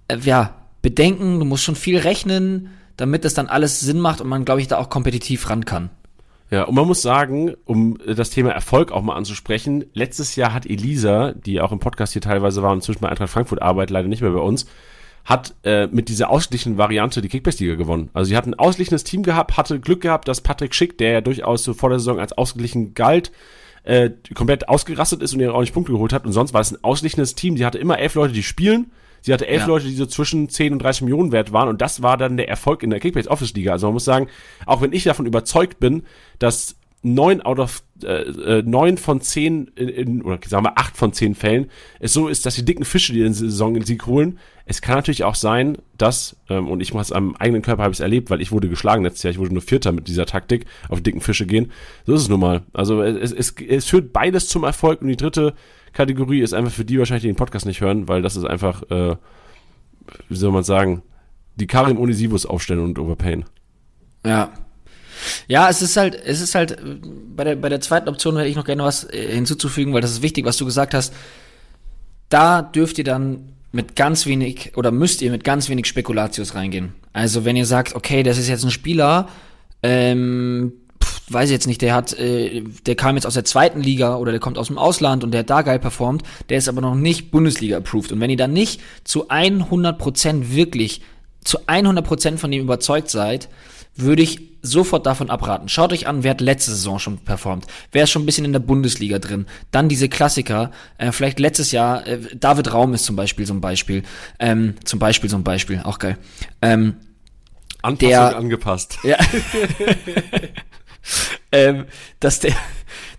äh, 0.08 0.18
ja, 0.18 0.54
bedenken. 0.82 1.38
Du 1.38 1.44
musst 1.44 1.64
schon 1.64 1.76
viel 1.76 1.98
rechnen, 1.98 2.70
damit 2.96 3.24
das 3.24 3.34
dann 3.34 3.48
alles 3.48 3.80
Sinn 3.80 4.00
macht 4.00 4.20
und 4.20 4.28
man, 4.28 4.44
glaube 4.44 4.60
ich, 4.60 4.68
da 4.68 4.78
auch 4.78 4.90
kompetitiv 4.90 5.50
ran 5.50 5.64
kann. 5.64 5.90
Ja, 6.50 6.64
und 6.64 6.74
man 6.74 6.86
muss 6.86 7.02
sagen, 7.02 7.54
um 7.66 7.98
das 8.06 8.30
Thema 8.30 8.50
Erfolg 8.52 8.90
auch 8.90 9.02
mal 9.02 9.16
anzusprechen, 9.16 9.84
letztes 9.92 10.34
Jahr 10.34 10.54
hat 10.54 10.64
Elisa, 10.64 11.32
die 11.32 11.60
auch 11.60 11.72
im 11.72 11.78
Podcast 11.78 12.14
hier 12.14 12.22
teilweise 12.22 12.62
war 12.62 12.70
und 12.70 12.78
inzwischen 12.78 13.00
bei 13.00 13.08
Eintracht 13.10 13.30
Frankfurt 13.30 13.60
arbeitet, 13.60 13.90
leider 13.90 14.08
nicht 14.08 14.22
mehr 14.22 14.30
bei 14.30 14.40
uns, 14.40 14.66
hat 15.26 15.54
äh, 15.62 15.88
mit 15.88 16.08
dieser 16.08 16.30
ausgeglichenen 16.30 16.78
Variante 16.78 17.20
die 17.20 17.28
Kickbase-Liga 17.28 17.74
gewonnen. 17.74 18.08
Also 18.14 18.30
sie 18.30 18.36
hat 18.36 18.46
ein 18.46 18.54
ausgeglichenes 18.54 19.04
Team 19.04 19.22
gehabt, 19.22 19.58
hatte 19.58 19.78
Glück 19.78 20.00
gehabt, 20.00 20.26
dass 20.26 20.40
Patrick 20.40 20.74
Schick, 20.74 20.96
der 20.96 21.12
ja 21.12 21.20
durchaus 21.20 21.64
so 21.64 21.74
vor 21.74 21.90
der 21.90 21.98
Saison 21.98 22.18
als 22.18 22.32
ausgeglichen 22.32 22.94
galt, 22.94 23.30
äh, 23.82 24.10
komplett 24.34 24.70
ausgerastet 24.70 25.20
ist 25.20 25.34
und 25.34 25.40
ihr 25.40 25.54
auch 25.54 25.60
nicht 25.60 25.74
Punkte 25.74 25.92
geholt 25.92 26.14
hat. 26.14 26.24
Und 26.24 26.32
sonst 26.32 26.54
war 26.54 26.62
es 26.62 26.72
ein 26.72 26.82
ausgeglichenes 26.82 27.34
Team. 27.34 27.56
Die 27.56 27.66
hatte 27.66 27.76
immer 27.76 27.98
elf 27.98 28.14
Leute, 28.14 28.32
die 28.32 28.42
spielen 28.42 28.90
Sie 29.20 29.32
hatte 29.32 29.46
elf 29.46 29.62
ja. 29.62 29.66
Leute, 29.66 29.86
die 29.86 29.94
so 29.94 30.06
zwischen 30.06 30.48
10 30.48 30.72
und 30.72 30.78
30 30.80 31.02
Millionen 31.02 31.32
wert 31.32 31.52
waren 31.52 31.68
und 31.68 31.80
das 31.80 32.02
war 32.02 32.16
dann 32.16 32.36
der 32.36 32.48
Erfolg 32.48 32.82
in 32.82 32.90
der 32.90 33.00
Kickbase 33.00 33.30
Office 33.30 33.54
Liga. 33.54 33.72
Also 33.72 33.86
man 33.86 33.94
muss 33.94 34.04
sagen, 34.04 34.28
auch 34.66 34.80
wenn 34.80 34.92
ich 34.92 35.04
davon 35.04 35.26
überzeugt 35.26 35.80
bin, 35.80 36.04
dass 36.38 36.76
neun 37.02 37.40
out 37.40 37.58
of 37.58 37.82
äh, 38.04 38.58
äh, 38.58 38.62
neun 38.62 38.96
von 38.96 39.20
zehn 39.20 39.70
in, 39.74 39.88
in, 39.88 40.22
oder 40.22 40.38
sagen 40.46 40.64
wir 40.64 40.78
acht 40.78 40.96
von 40.96 41.12
zehn 41.12 41.34
Fällen 41.34 41.70
es 42.00 42.12
so 42.12 42.28
ist, 42.28 42.46
dass 42.46 42.54
die 42.54 42.64
dicken 42.64 42.84
Fische, 42.84 43.12
die 43.12 43.20
den 43.20 43.34
Saison 43.34 43.76
in 43.76 43.84
Sieg 43.84 44.06
holen, 44.06 44.38
es 44.66 44.82
kann 44.82 44.96
natürlich 44.96 45.24
auch 45.24 45.34
sein, 45.34 45.78
dass 45.96 46.36
ähm, 46.48 46.68
und 46.68 46.80
ich 46.80 46.92
muss 46.94 47.10
am 47.10 47.34
eigenen 47.36 47.62
Körper 47.62 47.82
habe 47.82 47.92
ich 47.92 47.98
es 47.98 48.02
erlebt, 48.02 48.30
weil 48.30 48.40
ich 48.40 48.52
wurde 48.52 48.68
geschlagen 48.68 49.02
letztes 49.02 49.22
Jahr, 49.22 49.32
ich 49.32 49.38
wurde 49.38 49.52
nur 49.52 49.62
Vierter 49.62 49.92
mit 49.92 50.08
dieser 50.08 50.26
Taktik 50.26 50.66
auf 50.88 51.00
dicken 51.00 51.20
Fische 51.20 51.46
gehen. 51.46 51.72
So 52.06 52.14
ist 52.14 52.22
es 52.22 52.28
nun 52.28 52.40
mal. 52.40 52.62
Also 52.72 53.02
es, 53.02 53.32
es, 53.32 53.54
es 53.66 53.86
führt 53.86 54.12
beides 54.12 54.48
zum 54.48 54.64
Erfolg 54.64 55.00
und 55.00 55.08
die 55.08 55.16
dritte 55.16 55.54
Kategorie 55.92 56.40
ist 56.40 56.52
einfach 56.52 56.72
für 56.72 56.84
die 56.84 56.98
wahrscheinlich, 56.98 57.22
die 57.22 57.28
den 57.28 57.36
Podcast 57.36 57.66
nicht 57.66 57.80
hören, 57.80 58.08
weil 58.08 58.22
das 58.22 58.36
ist 58.36 58.44
einfach, 58.44 58.82
äh, 58.90 59.16
wie 60.28 60.36
soll 60.36 60.52
man 60.52 60.64
sagen, 60.64 61.02
die 61.56 61.66
Karim 61.66 61.98
Onisivus 61.98 62.46
aufstellen 62.46 62.80
und 62.80 62.98
Overpain. 62.98 63.44
Ja. 64.24 64.52
Ja, 65.46 65.68
es 65.68 65.82
ist 65.82 65.96
halt, 65.96 66.14
es 66.14 66.40
ist 66.40 66.54
halt, 66.54 66.78
bei 67.34 67.44
der, 67.44 67.56
bei 67.56 67.68
der 67.68 67.80
zweiten 67.80 68.08
Option 68.08 68.36
hätte 68.36 68.48
ich 68.48 68.56
noch 68.56 68.64
gerne 68.64 68.84
was 68.84 69.04
äh, 69.04 69.34
hinzuzufügen, 69.34 69.92
weil 69.94 70.00
das 70.00 70.12
ist 70.12 70.22
wichtig, 70.22 70.44
was 70.44 70.56
du 70.56 70.64
gesagt 70.64 70.94
hast. 70.94 71.12
Da 72.28 72.62
dürft 72.62 72.98
ihr 72.98 73.04
dann 73.04 73.52
mit 73.72 73.96
ganz 73.96 74.26
wenig 74.26 74.72
oder 74.76 74.90
müsst 74.90 75.22
ihr 75.22 75.30
mit 75.30 75.44
ganz 75.44 75.68
wenig 75.68 75.86
Spekulatius 75.86 76.54
reingehen. 76.54 76.94
Also 77.12 77.44
wenn 77.44 77.56
ihr 77.56 77.66
sagt, 77.66 77.94
okay, 77.94 78.22
das 78.22 78.38
ist 78.38 78.48
jetzt 78.48 78.64
ein 78.64 78.70
Spieler, 78.70 79.28
ähm, 79.82 80.72
weiß 81.30 81.48
ich 81.50 81.52
jetzt 81.52 81.66
nicht, 81.66 81.82
der 81.82 81.94
hat, 81.94 82.18
äh, 82.18 82.62
der 82.86 82.94
kam 82.94 83.16
jetzt 83.16 83.26
aus 83.26 83.34
der 83.34 83.44
zweiten 83.44 83.80
Liga 83.80 84.16
oder 84.16 84.32
der 84.32 84.40
kommt 84.40 84.58
aus 84.58 84.68
dem 84.68 84.78
Ausland 84.78 85.24
und 85.24 85.32
der 85.32 85.40
hat 85.40 85.50
da 85.50 85.62
geil 85.62 85.78
performt, 85.78 86.22
der 86.48 86.58
ist 86.58 86.68
aber 86.68 86.80
noch 86.80 86.94
nicht 86.94 87.30
Bundesliga-approved. 87.30 88.12
Und 88.12 88.20
wenn 88.20 88.30
ihr 88.30 88.36
dann 88.36 88.52
nicht 88.52 88.80
zu 89.04 89.28
100% 89.28 90.54
wirklich, 90.54 91.02
zu 91.44 91.60
100% 91.66 92.38
von 92.38 92.50
dem 92.50 92.62
überzeugt 92.62 93.10
seid, 93.10 93.48
würde 94.00 94.22
ich 94.22 94.40
sofort 94.62 95.06
davon 95.06 95.30
abraten. 95.30 95.68
Schaut 95.68 95.92
euch 95.92 96.06
an, 96.06 96.24
wer 96.24 96.32
hat 96.32 96.40
letzte 96.40 96.72
Saison 96.72 96.98
schon 96.98 97.18
performt. 97.18 97.66
Wer 97.92 98.04
ist 98.04 98.10
schon 98.10 98.22
ein 98.22 98.26
bisschen 98.26 98.44
in 98.44 98.52
der 98.52 98.60
Bundesliga 98.60 99.18
drin. 99.18 99.46
Dann 99.70 99.88
diese 99.88 100.08
Klassiker. 100.08 100.72
Äh, 100.98 101.12
vielleicht 101.12 101.38
letztes 101.38 101.72
Jahr, 101.72 102.06
äh, 102.06 102.18
David 102.34 102.72
Raum 102.72 102.94
ist 102.94 103.04
zum 103.04 103.16
Beispiel 103.16 103.46
so 103.46 103.54
ein 103.54 103.60
Beispiel. 103.60 104.02
Ähm, 104.38 104.74
zum 104.84 104.98
Beispiel 104.98 105.30
so 105.30 105.36
ein 105.36 105.44
Beispiel, 105.44 105.80
auch 105.84 105.98
geil. 105.98 106.18
Ähm, 106.62 106.96
Anpassung 107.82 108.08
der, 108.08 108.36
angepasst. 108.36 108.98
Ja. 109.04 109.16
ähm, 111.52 111.86
dass 112.20 112.40
der, 112.40 112.54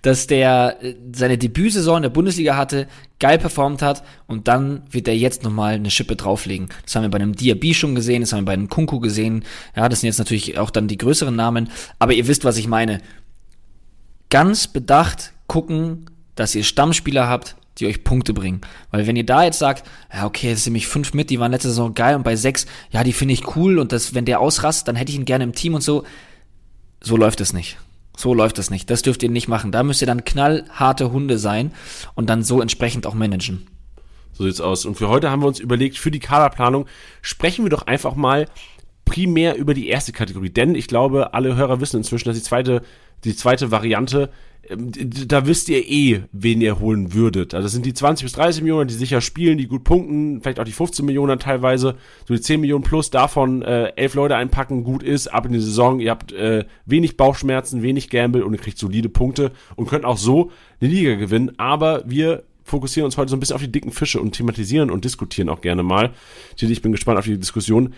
dass 0.01 0.27
der 0.27 0.77
äh, 0.81 0.95
seine 1.13 1.37
Debütsaison 1.37 1.97
in 1.97 2.03
der 2.03 2.09
Bundesliga 2.09 2.55
hatte, 2.55 2.87
geil 3.19 3.37
performt 3.37 3.81
hat 3.81 4.03
und 4.27 4.47
dann 4.47 4.83
wird 4.89 5.07
er 5.07 5.15
jetzt 5.15 5.43
nochmal 5.43 5.75
eine 5.75 5.91
Schippe 5.91 6.15
drauflegen. 6.15 6.69
Das 6.85 6.95
haben 6.95 7.03
wir 7.03 7.09
bei 7.09 7.17
einem 7.17 7.35
Diaby 7.35 7.73
schon 7.73 7.95
gesehen, 7.95 8.21
das 8.21 8.31
haben 8.31 8.41
wir 8.41 8.45
bei 8.45 8.53
einem 8.53 8.69
Kunku 8.69 8.99
gesehen. 8.99 9.43
Ja, 9.75 9.89
das 9.89 10.01
sind 10.01 10.07
jetzt 10.07 10.19
natürlich 10.19 10.57
auch 10.57 10.69
dann 10.69 10.87
die 10.87 10.97
größeren 10.97 11.35
Namen, 11.35 11.69
aber 11.99 12.13
ihr 12.13 12.27
wisst, 12.27 12.45
was 12.45 12.57
ich 12.57 12.67
meine. 12.67 13.01
Ganz 14.29 14.67
bedacht 14.67 15.33
gucken, 15.47 16.05
dass 16.35 16.53
ihr 16.53 16.63
Stammspieler 16.63 17.27
habt, 17.27 17.55
die 17.79 17.87
euch 17.87 18.03
Punkte 18.03 18.33
bringen. 18.33 18.61
Weil 18.91 19.07
wenn 19.07 19.15
ihr 19.15 19.25
da 19.25 19.43
jetzt 19.43 19.59
sagt, 19.59 19.87
ja, 20.13 20.25
okay, 20.25 20.51
es 20.51 20.63
sind 20.63 20.71
nämlich 20.71 20.87
fünf 20.87 21.13
mit, 21.13 21.29
die 21.29 21.39
waren 21.39 21.51
letzte 21.51 21.69
Saison 21.69 21.93
geil 21.93 22.15
und 22.15 22.23
bei 22.23 22.35
sechs, 22.35 22.65
ja, 22.91 23.03
die 23.03 23.13
finde 23.13 23.33
ich 23.33 23.55
cool 23.55 23.79
und 23.79 23.91
das, 23.91 24.13
wenn 24.13 24.25
der 24.25 24.39
ausrast, 24.39 24.87
dann 24.87 24.95
hätte 24.95 25.11
ich 25.11 25.17
ihn 25.17 25.25
gerne 25.25 25.43
im 25.43 25.53
Team 25.53 25.73
und 25.73 25.81
so. 25.81 26.03
So 27.01 27.17
läuft 27.17 27.41
es 27.41 27.53
nicht. 27.53 27.77
So 28.17 28.33
läuft 28.33 28.59
es 28.59 28.69
nicht. 28.69 28.89
Das 28.89 29.01
dürft 29.01 29.23
ihr 29.23 29.29
nicht 29.29 29.47
machen. 29.47 29.71
Da 29.71 29.83
müsst 29.83 30.01
ihr 30.01 30.07
dann 30.07 30.25
knallharte 30.25 31.11
Hunde 31.11 31.37
sein 31.37 31.71
und 32.15 32.29
dann 32.29 32.43
so 32.43 32.61
entsprechend 32.61 33.07
auch 33.07 33.13
managen. 33.13 33.67
So 34.33 34.43
sieht's 34.43 34.61
aus. 34.61 34.85
Und 34.85 34.95
für 34.95 35.07
heute 35.07 35.29
haben 35.31 35.41
wir 35.41 35.47
uns 35.47 35.59
überlegt, 35.59 35.97
für 35.97 36.11
die 36.11 36.19
Kaderplanung 36.19 36.85
sprechen 37.21 37.65
wir 37.65 37.69
doch 37.69 37.87
einfach 37.87 38.15
mal 38.15 38.47
primär 39.05 39.55
über 39.55 39.73
die 39.73 39.87
erste 39.87 40.11
Kategorie. 40.11 40.49
Denn 40.49 40.75
ich 40.75 40.87
glaube, 40.87 41.33
alle 41.33 41.55
Hörer 41.55 41.81
wissen 41.81 41.97
inzwischen, 41.97 42.27
dass 42.29 42.37
die 42.37 42.43
zweite, 42.43 42.81
die 43.23 43.35
zweite 43.35 43.71
Variante 43.71 44.29
da 44.69 45.47
wisst 45.47 45.67
ihr 45.69 45.87
eh, 45.89 46.23
wen 46.31 46.61
ihr 46.61 46.79
holen 46.79 47.13
würdet. 47.13 47.53
Also 47.53 47.65
das 47.65 47.71
sind 47.71 47.85
die 47.85 47.93
20 47.93 48.25
bis 48.25 48.33
30 48.33 48.61
Millionen, 48.61 48.87
die 48.87 48.93
sicher 48.93 49.19
spielen, 49.19 49.57
die 49.57 49.67
gut 49.67 49.83
punkten, 49.83 50.41
vielleicht 50.41 50.59
auch 50.59 50.65
die 50.65 50.71
15 50.71 51.05
Millionen 51.05 51.39
teilweise, 51.39 51.95
so 52.27 52.35
die 52.35 52.41
10 52.41 52.61
Millionen 52.61 52.83
plus 52.83 53.09
davon 53.09 53.63
äh, 53.63 53.87
elf 53.95 54.13
Leute 54.13 54.35
einpacken, 54.35 54.83
gut 54.83 55.01
ist, 55.01 55.27
ab 55.27 55.45
in 55.45 55.53
die 55.53 55.59
Saison, 55.59 55.99
ihr 55.99 56.11
habt 56.11 56.31
äh, 56.33 56.65
wenig 56.85 57.17
Bauchschmerzen, 57.17 57.81
wenig 57.81 58.09
Gamble 58.09 58.43
und 58.43 58.53
ihr 58.53 58.59
kriegt 58.59 58.77
solide 58.77 59.09
Punkte 59.09 59.51
und 59.75 59.87
könnt 59.87 60.05
auch 60.05 60.17
so 60.17 60.51
eine 60.79 60.91
Liga 60.91 61.15
gewinnen, 61.15 61.51
aber 61.57 62.03
wir 62.05 62.43
fokussieren 62.63 63.05
uns 63.05 63.17
heute 63.17 63.31
so 63.31 63.35
ein 63.35 63.39
bisschen 63.39 63.55
auf 63.55 63.61
die 63.61 63.71
dicken 63.71 63.91
Fische 63.91 64.21
und 64.21 64.33
thematisieren 64.33 64.91
und 64.91 65.03
diskutieren 65.03 65.49
auch 65.49 65.61
gerne 65.61 65.81
mal. 65.81 66.11
Ich 66.55 66.81
bin 66.81 66.91
gespannt 66.91 67.17
auf 67.17 67.25
die 67.25 67.39
Diskussion 67.39 67.93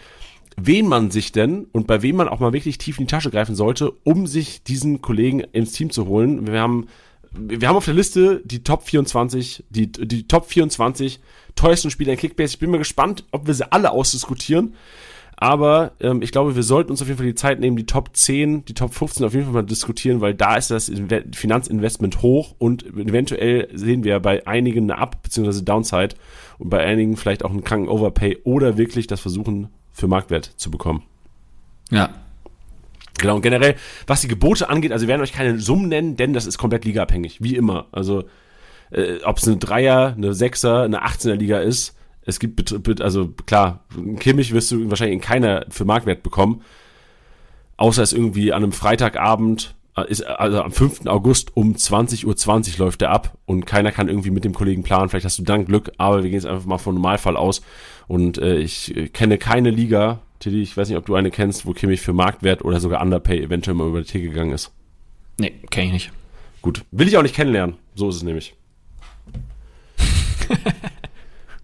wen 0.65 0.87
man 0.87 1.11
sich 1.11 1.31
denn 1.31 1.65
und 1.71 1.87
bei 1.87 2.01
wem 2.01 2.17
man 2.17 2.27
auch 2.27 2.39
mal 2.39 2.53
wirklich 2.53 2.77
tief 2.77 2.97
in 2.97 3.05
die 3.05 3.11
Tasche 3.11 3.31
greifen 3.31 3.55
sollte, 3.55 3.91
um 4.03 4.27
sich 4.27 4.63
diesen 4.63 5.01
Kollegen 5.01 5.39
ins 5.39 5.73
Team 5.73 5.89
zu 5.89 6.07
holen. 6.07 6.47
Wir 6.47 6.59
haben, 6.59 6.87
wir 7.31 7.67
haben 7.67 7.77
auf 7.77 7.85
der 7.85 7.93
Liste 7.93 8.41
die 8.45 8.63
Top 8.63 8.83
24, 8.83 9.65
die, 9.69 9.91
die 9.91 10.27
Top 10.27 10.45
24 10.45 11.19
teuersten 11.55 11.91
Spieler 11.91 12.13
in 12.13 12.19
Kickbase. 12.19 12.53
Ich 12.53 12.59
bin 12.59 12.71
mal 12.71 12.77
gespannt, 12.77 13.25
ob 13.31 13.47
wir 13.47 13.53
sie 13.53 13.71
alle 13.71 13.91
ausdiskutieren. 13.91 14.75
Aber 15.41 15.93
ähm, 16.01 16.21
ich 16.21 16.31
glaube, 16.31 16.55
wir 16.55 16.61
sollten 16.61 16.91
uns 16.91 17.01
auf 17.01 17.07
jeden 17.07 17.17
Fall 17.17 17.25
die 17.25 17.33
Zeit 17.33 17.59
nehmen, 17.59 17.75
die 17.75 17.87
Top 17.87 18.11
10, 18.13 18.63
die 18.65 18.75
Top 18.75 18.93
15 18.93 19.25
auf 19.25 19.33
jeden 19.33 19.45
Fall 19.45 19.53
mal 19.53 19.63
diskutieren, 19.63 20.21
weil 20.21 20.35
da 20.35 20.55
ist 20.55 20.69
das 20.69 20.91
Finanzinvestment 21.33 22.21
hoch 22.21 22.53
und 22.59 22.85
eventuell 22.85 23.67
sehen 23.73 24.03
wir 24.03 24.19
bei 24.19 24.45
einigen 24.45 24.91
eine 24.91 25.01
Up- 25.01 25.23
bzw. 25.23 25.63
Downside 25.63 26.15
und 26.59 26.69
bei 26.69 26.85
einigen 26.85 27.17
vielleicht 27.17 27.43
auch 27.43 27.49
einen 27.49 27.63
kranken 27.63 27.89
Overpay 27.89 28.37
oder 28.43 28.77
wirklich 28.77 29.07
das 29.07 29.19
Versuchen 29.19 29.69
für 29.91 30.07
Marktwert 30.07 30.45
zu 30.57 30.71
bekommen. 30.71 31.03
Ja. 31.89 32.09
Genau, 33.17 33.35
und 33.35 33.41
generell, 33.41 33.75
was 34.07 34.21
die 34.21 34.27
Gebote 34.27 34.69
angeht, 34.69 34.91
also 34.91 35.03
wir 35.03 35.09
werden 35.09 35.21
euch 35.21 35.33
keine 35.33 35.59
Summen 35.59 35.89
nennen, 35.89 36.17
denn 36.17 36.33
das 36.33 36.45
ist 36.45 36.57
komplett 36.57 36.85
ligaabhängig, 36.85 37.41
wie 37.41 37.55
immer. 37.55 37.85
Also, 37.91 38.23
äh, 38.89 39.19
ob 39.23 39.37
es 39.37 39.47
eine 39.47 39.57
Dreier, 39.57 40.15
eine 40.17 40.33
Sechser, 40.33 40.83
eine 40.83 41.05
18er 41.05 41.35
Liga 41.35 41.59
ist, 41.59 41.95
es 42.23 42.39
gibt, 42.39 43.01
also 43.01 43.29
klar, 43.45 43.83
Kimmich 44.19 44.53
wirst 44.53 44.71
du 44.71 44.89
wahrscheinlich 44.89 45.15
in 45.15 45.21
keiner 45.21 45.65
für 45.69 45.85
Marktwert 45.85 46.23
bekommen, 46.23 46.61
außer 47.77 48.03
es 48.03 48.13
irgendwie 48.13 48.53
an 48.53 48.63
einem 48.63 48.71
Freitagabend, 48.71 49.75
äh, 49.97 50.09
ist, 50.09 50.25
also 50.25 50.61
am 50.61 50.71
5. 50.71 51.07
August 51.07 51.55
um 51.55 51.73
20.20 51.73 52.25
Uhr 52.25 52.35
20 52.35 52.77
läuft 52.77 53.01
der 53.01 53.11
ab 53.11 53.37
und 53.45 53.65
keiner 53.65 53.91
kann 53.91 54.07
irgendwie 54.07 54.31
mit 54.31 54.45
dem 54.45 54.53
Kollegen 54.53 54.83
planen, 54.83 55.09
vielleicht 55.09 55.25
hast 55.25 55.39
du 55.39 55.43
dann 55.43 55.65
Glück, 55.65 55.91
aber 55.97 56.17
wir 56.17 56.29
gehen 56.29 56.33
jetzt 56.33 56.45
einfach 56.45 56.65
mal 56.65 56.77
vom 56.77 56.95
Normalfall 56.95 57.35
aus 57.35 57.61
und 58.11 58.39
äh, 58.39 58.57
ich 58.57 58.93
kenne 59.13 59.37
keine 59.37 59.69
Liga, 59.69 60.19
Tilly, 60.39 60.61
ich 60.61 60.75
weiß 60.75 60.89
nicht, 60.89 60.97
ob 60.97 61.05
du 61.05 61.15
eine 61.15 61.31
kennst, 61.31 61.65
wo 61.65 61.71
Kimmich 61.71 62.01
für 62.01 62.11
Marktwert 62.11 62.61
oder 62.65 62.81
sogar 62.81 63.01
Underpay 63.01 63.41
eventuell 63.41 63.73
mal 63.73 63.87
über 63.87 64.01
die 64.01 64.07
Theke 64.07 64.27
gegangen 64.27 64.51
ist. 64.51 64.73
Nee, 65.39 65.53
kenne 65.69 65.87
ich 65.87 65.93
nicht. 65.93 66.11
Gut, 66.61 66.83
will 66.91 67.07
ich 67.07 67.15
auch 67.15 67.21
nicht 67.21 67.35
kennenlernen, 67.35 67.77
so 67.95 68.09
ist 68.09 68.17
es 68.17 68.23
nämlich. 68.23 68.53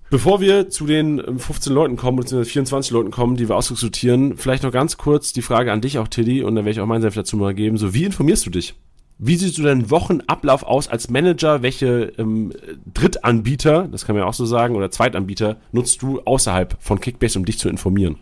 Bevor 0.10 0.40
wir 0.40 0.70
zu 0.70 0.86
den 0.86 1.38
15 1.38 1.70
ähm, 1.70 1.76
Leuten 1.76 1.98
kommen, 1.98 2.16
beziehungsweise 2.16 2.50
24 2.50 2.92
Leuten 2.94 3.12
kommen, 3.12 3.36
die 3.36 3.50
wir 3.50 3.58
ausdiskutieren, 3.58 4.38
vielleicht 4.38 4.64
noch 4.64 4.72
ganz 4.72 4.96
kurz 4.96 5.34
die 5.34 5.42
Frage 5.42 5.74
an 5.74 5.82
dich 5.82 6.00
auch, 6.00 6.08
Tilly, 6.08 6.44
und 6.44 6.56
dann 6.56 6.64
werde 6.64 6.78
ich 6.78 6.80
auch 6.80 6.86
meinen 6.86 7.02
Senf 7.02 7.16
dazu 7.16 7.36
mal 7.36 7.54
geben. 7.54 7.76
So, 7.76 7.94
wie 7.94 8.06
informierst 8.06 8.46
du 8.46 8.52
dich? 8.52 8.74
Wie 9.20 9.36
siehst 9.36 9.58
du 9.58 9.64
deinen 9.64 9.90
Wochenablauf 9.90 10.64
aus 10.64 10.88
als 10.88 11.10
Manager? 11.10 11.64
Welche 11.64 12.14
ähm, 12.20 12.54
Drittanbieter, 12.94 13.88
das 13.92 14.06
kann 14.06 14.16
man 14.16 14.24
ja 14.24 14.30
auch 14.30 14.34
so 14.34 14.46
sagen, 14.46 14.76
oder 14.76 14.92
Zweitanbieter 14.92 15.58
nutzt 15.72 16.04
du 16.04 16.22
außerhalb 16.22 16.78
von 16.80 17.00
Kickbase, 17.00 17.40
um 17.40 17.46
dich 17.46 17.58
zu 17.58 17.68
informieren? 17.68 18.18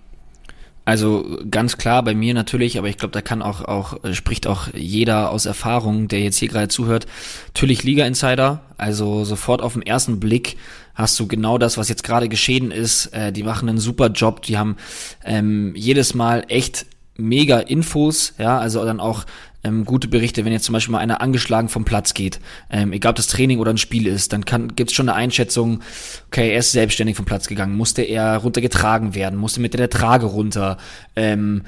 Also 0.85 1.39
ganz 1.49 1.77
klar 1.77 2.03
bei 2.03 2.13
mir 2.13 2.35
natürlich, 2.35 2.77
aber 2.77 2.87
ich 2.87 2.97
glaube, 2.97 3.11
da 3.11 3.21
kann 3.21 3.41
auch, 3.41 3.65
auch, 3.65 4.03
äh, 4.03 4.13
spricht 4.13 4.45
auch 4.45 4.67
jeder 4.73 5.31
aus 5.31 5.47
Erfahrung, 5.47 6.07
der 6.07 6.21
jetzt 6.21 6.37
hier 6.37 6.47
gerade 6.47 6.67
zuhört. 6.67 7.07
Natürlich 7.47 7.83
Liga 7.83 8.05
Insider, 8.05 8.61
also 8.77 9.25
sofort 9.25 9.63
auf 9.63 9.73
den 9.73 9.81
ersten 9.81 10.19
Blick 10.19 10.57
hast 10.93 11.19
du 11.19 11.27
genau 11.27 11.57
das, 11.57 11.77
was 11.77 11.89
jetzt 11.89 12.03
gerade 12.03 12.29
geschehen 12.29 12.69
ist. 12.69 13.07
Äh, 13.07 13.33
die 13.33 13.43
machen 13.43 13.67
einen 13.67 13.79
super 13.79 14.07
Job, 14.07 14.43
die 14.43 14.59
haben 14.59 14.77
ähm, 15.25 15.73
jedes 15.75 16.13
Mal 16.13 16.45
echt 16.49 16.85
mega 17.17 17.59
Infos, 17.59 18.33
ja, 18.37 18.59
also 18.59 18.85
dann 18.85 18.99
auch 18.99 19.25
ähm, 19.65 19.83
gute 19.83 20.07
Berichte, 20.07 20.45
wenn 20.45 20.53
jetzt 20.53 20.65
zum 20.65 20.73
Beispiel 20.73 20.91
mal 20.91 20.99
einer 20.99 21.21
angeschlagen 21.21 21.69
vom 21.69 21.85
Platz 21.85 22.13
geht, 22.13 22.39
ähm, 22.69 22.93
egal 22.93 23.11
ob 23.11 23.15
das 23.15 23.27
Training 23.27 23.59
oder 23.59 23.71
ein 23.71 23.77
Spiel 23.77 24.05
ist, 24.07 24.31
dann 24.31 24.45
kann, 24.45 24.75
gibt's 24.75 24.93
schon 24.93 25.09
eine 25.09 25.17
Einschätzung, 25.17 25.81
okay, 26.27 26.51
er 26.51 26.59
ist 26.59 26.71
selbstständig 26.71 27.15
vom 27.15 27.25
Platz 27.25 27.47
gegangen, 27.47 27.75
musste 27.75 28.03
er 28.03 28.37
runtergetragen 28.37 29.15
werden, 29.15 29.39
musste 29.39 29.59
mit 29.61 29.73
der 29.73 29.89
Trage 29.89 30.27
runter, 30.27 30.77
ähm, 31.15 31.63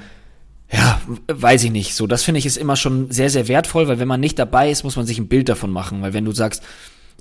ja, 0.70 1.00
weiß 1.28 1.64
ich 1.64 1.70
nicht. 1.70 1.94
So, 1.94 2.06
das 2.06 2.22
finde 2.22 2.38
ich 2.38 2.46
ist 2.46 2.58
immer 2.58 2.76
schon 2.76 3.10
sehr, 3.10 3.30
sehr 3.30 3.48
wertvoll, 3.48 3.88
weil 3.88 3.98
wenn 3.98 4.08
man 4.08 4.20
nicht 4.20 4.38
dabei 4.38 4.70
ist, 4.70 4.84
muss 4.84 4.96
man 4.96 5.06
sich 5.06 5.18
ein 5.18 5.28
Bild 5.28 5.48
davon 5.48 5.70
machen, 5.70 6.02
weil 6.02 6.12
wenn 6.12 6.24
du 6.24 6.32
sagst, 6.32 6.62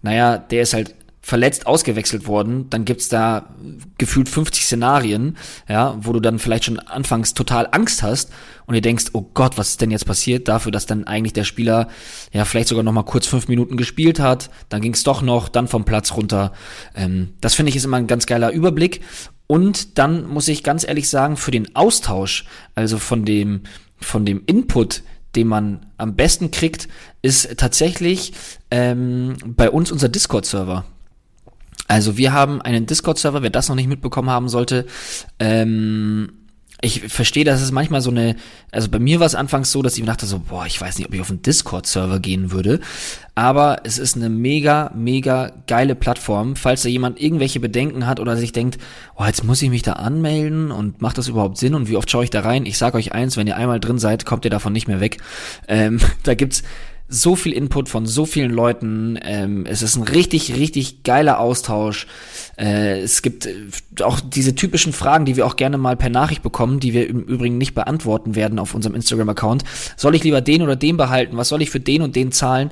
naja, 0.01 0.37
der 0.37 0.61
ist 0.61 0.73
halt 0.73 0.95
verletzt 1.27 1.67
ausgewechselt 1.67 2.25
worden, 2.25 2.69
dann 2.69 2.85
gibt's 2.85 3.09
da 3.09 3.53
gefühlt 3.97 4.29
50 4.29 4.65
Szenarien, 4.65 5.35
ja, 5.67 5.97
wo 5.99 6.13
du 6.13 6.21
dann 6.21 6.39
vielleicht 6.39 6.63
schon 6.63 6.79
anfangs 6.79 7.33
total 7.33 7.67
Angst 7.73 8.01
hast 8.01 8.31
und 8.65 8.75
dir 8.75 8.81
denkst, 8.81 9.07
oh 9.11 9.29
Gott, 9.33 9.57
was 9.57 9.71
ist 9.71 9.81
denn 9.81 9.91
jetzt 9.91 10.05
passiert? 10.05 10.47
Dafür, 10.47 10.71
dass 10.71 10.85
dann 10.85 11.03
eigentlich 11.03 11.33
der 11.33 11.43
Spieler 11.43 11.89
ja 12.31 12.45
vielleicht 12.45 12.69
sogar 12.69 12.85
noch 12.85 12.93
mal 12.93 13.03
kurz 13.03 13.27
fünf 13.27 13.49
Minuten 13.49 13.75
gespielt 13.75 14.21
hat, 14.21 14.49
dann 14.69 14.79
ging's 14.79 15.03
doch 15.03 15.21
noch, 15.21 15.49
dann 15.49 15.67
vom 15.67 15.83
Platz 15.83 16.13
runter. 16.13 16.53
Ähm, 16.95 17.33
das 17.41 17.55
finde 17.55 17.71
ich 17.71 17.75
ist 17.75 17.83
immer 17.83 17.97
ein 17.97 18.07
ganz 18.07 18.25
geiler 18.25 18.53
Überblick. 18.53 19.01
Und 19.47 19.97
dann 19.97 20.25
muss 20.27 20.47
ich 20.47 20.63
ganz 20.63 20.87
ehrlich 20.87 21.09
sagen, 21.09 21.35
für 21.35 21.51
den 21.51 21.75
Austausch, 21.75 22.45
also 22.73 22.99
von 22.99 23.25
dem, 23.25 23.63
von 23.99 24.25
dem 24.25 24.43
Input, 24.45 25.03
den 25.35 25.47
man 25.47 25.87
am 25.97 26.15
besten 26.15 26.51
kriegt, 26.51 26.87
ist 27.21 27.57
tatsächlich 27.57 28.31
ähm, 28.71 29.35
bei 29.45 29.69
uns 29.69 29.91
unser 29.91 30.07
Discord-Server. 30.07 30.85
Also 31.87 32.17
wir 32.17 32.33
haben 32.33 32.61
einen 32.61 32.85
Discord-Server, 32.85 33.41
wer 33.41 33.49
das 33.49 33.69
noch 33.69 33.75
nicht 33.75 33.87
mitbekommen 33.87 34.29
haben 34.29 34.49
sollte. 34.49 34.85
Ähm, 35.39 36.29
ich 36.81 37.01
verstehe, 37.07 37.43
dass 37.43 37.61
es 37.61 37.71
manchmal 37.71 38.01
so 38.01 38.11
eine, 38.11 38.35
also 38.71 38.89
bei 38.89 38.99
mir 38.99 39.19
war 39.19 39.25
es 39.25 39.33
anfangs 39.33 39.71
so, 39.71 39.81
dass 39.81 39.95
ich 39.95 40.01
mir 40.01 40.07
dachte 40.07 40.27
so, 40.27 40.39
boah, 40.39 40.67
ich 40.67 40.79
weiß 40.79 40.97
nicht, 40.97 41.07
ob 41.07 41.13
ich 41.13 41.21
auf 41.21 41.29
einen 41.31 41.41
Discord-Server 41.41 42.19
gehen 42.19 42.51
würde, 42.51 42.81
aber 43.33 43.81
es 43.83 43.97
ist 43.97 44.15
eine 44.15 44.29
mega, 44.29 44.91
mega 44.95 45.51
geile 45.65 45.95
Plattform, 45.95 46.55
falls 46.55 46.83
da 46.83 46.89
jemand 46.89 47.19
irgendwelche 47.19 47.59
Bedenken 47.59 48.05
hat 48.05 48.19
oder 48.19 48.37
sich 48.37 48.51
denkt, 48.51 48.77
oh, 49.15 49.25
jetzt 49.25 49.43
muss 49.43 49.61
ich 49.63 49.71
mich 49.71 49.81
da 49.81 49.93
anmelden 49.93 50.69
und 50.69 51.01
macht 51.01 51.17
das 51.17 51.27
überhaupt 51.27 51.57
Sinn 51.57 51.73
und 51.73 51.89
wie 51.89 51.97
oft 51.97 52.11
schaue 52.11 52.25
ich 52.25 52.29
da 52.29 52.41
rein? 52.41 52.67
Ich 52.67 52.77
sage 52.77 52.97
euch 52.97 53.11
eins, 53.11 53.37
wenn 53.37 53.47
ihr 53.47 53.57
einmal 53.57 53.79
drin 53.79 53.97
seid, 53.97 54.25
kommt 54.25 54.45
ihr 54.45 54.51
davon 54.51 54.73
nicht 54.73 54.87
mehr 54.87 54.99
weg. 54.99 55.17
Ähm, 55.67 55.99
da 56.23 56.35
gibt's 56.35 56.61
so 57.09 57.35
viel 57.35 57.53
Input 57.53 57.89
von 57.89 58.05
so 58.05 58.25
vielen 58.25 58.51
Leuten. 58.51 59.17
Ähm, 59.21 59.65
es 59.65 59.81
ist 59.81 59.95
ein 59.95 60.03
richtig, 60.03 60.55
richtig 60.55 61.03
geiler 61.03 61.39
Austausch. 61.39 62.07
Äh, 62.57 62.99
es 62.99 63.21
gibt 63.21 63.45
äh, 63.45 63.53
auch 64.03 64.19
diese 64.19 64.55
typischen 64.55 64.93
Fragen, 64.93 65.25
die 65.25 65.35
wir 65.35 65.45
auch 65.45 65.55
gerne 65.55 65.77
mal 65.77 65.95
per 65.95 66.09
Nachricht 66.09 66.43
bekommen, 66.43 66.79
die 66.79 66.93
wir 66.93 67.07
im 67.09 67.21
Übrigen 67.21 67.57
nicht 67.57 67.75
beantworten 67.75 68.35
werden 68.35 68.59
auf 68.59 68.75
unserem 68.75 68.95
Instagram-Account. 68.95 69.63
Soll 69.95 70.15
ich 70.15 70.23
lieber 70.23 70.41
den 70.41 70.61
oder 70.61 70.75
den 70.75 70.97
behalten? 70.97 71.37
Was 71.37 71.49
soll 71.49 71.61
ich 71.61 71.69
für 71.69 71.79
den 71.79 72.01
und 72.01 72.15
den 72.15 72.31
zahlen? 72.31 72.71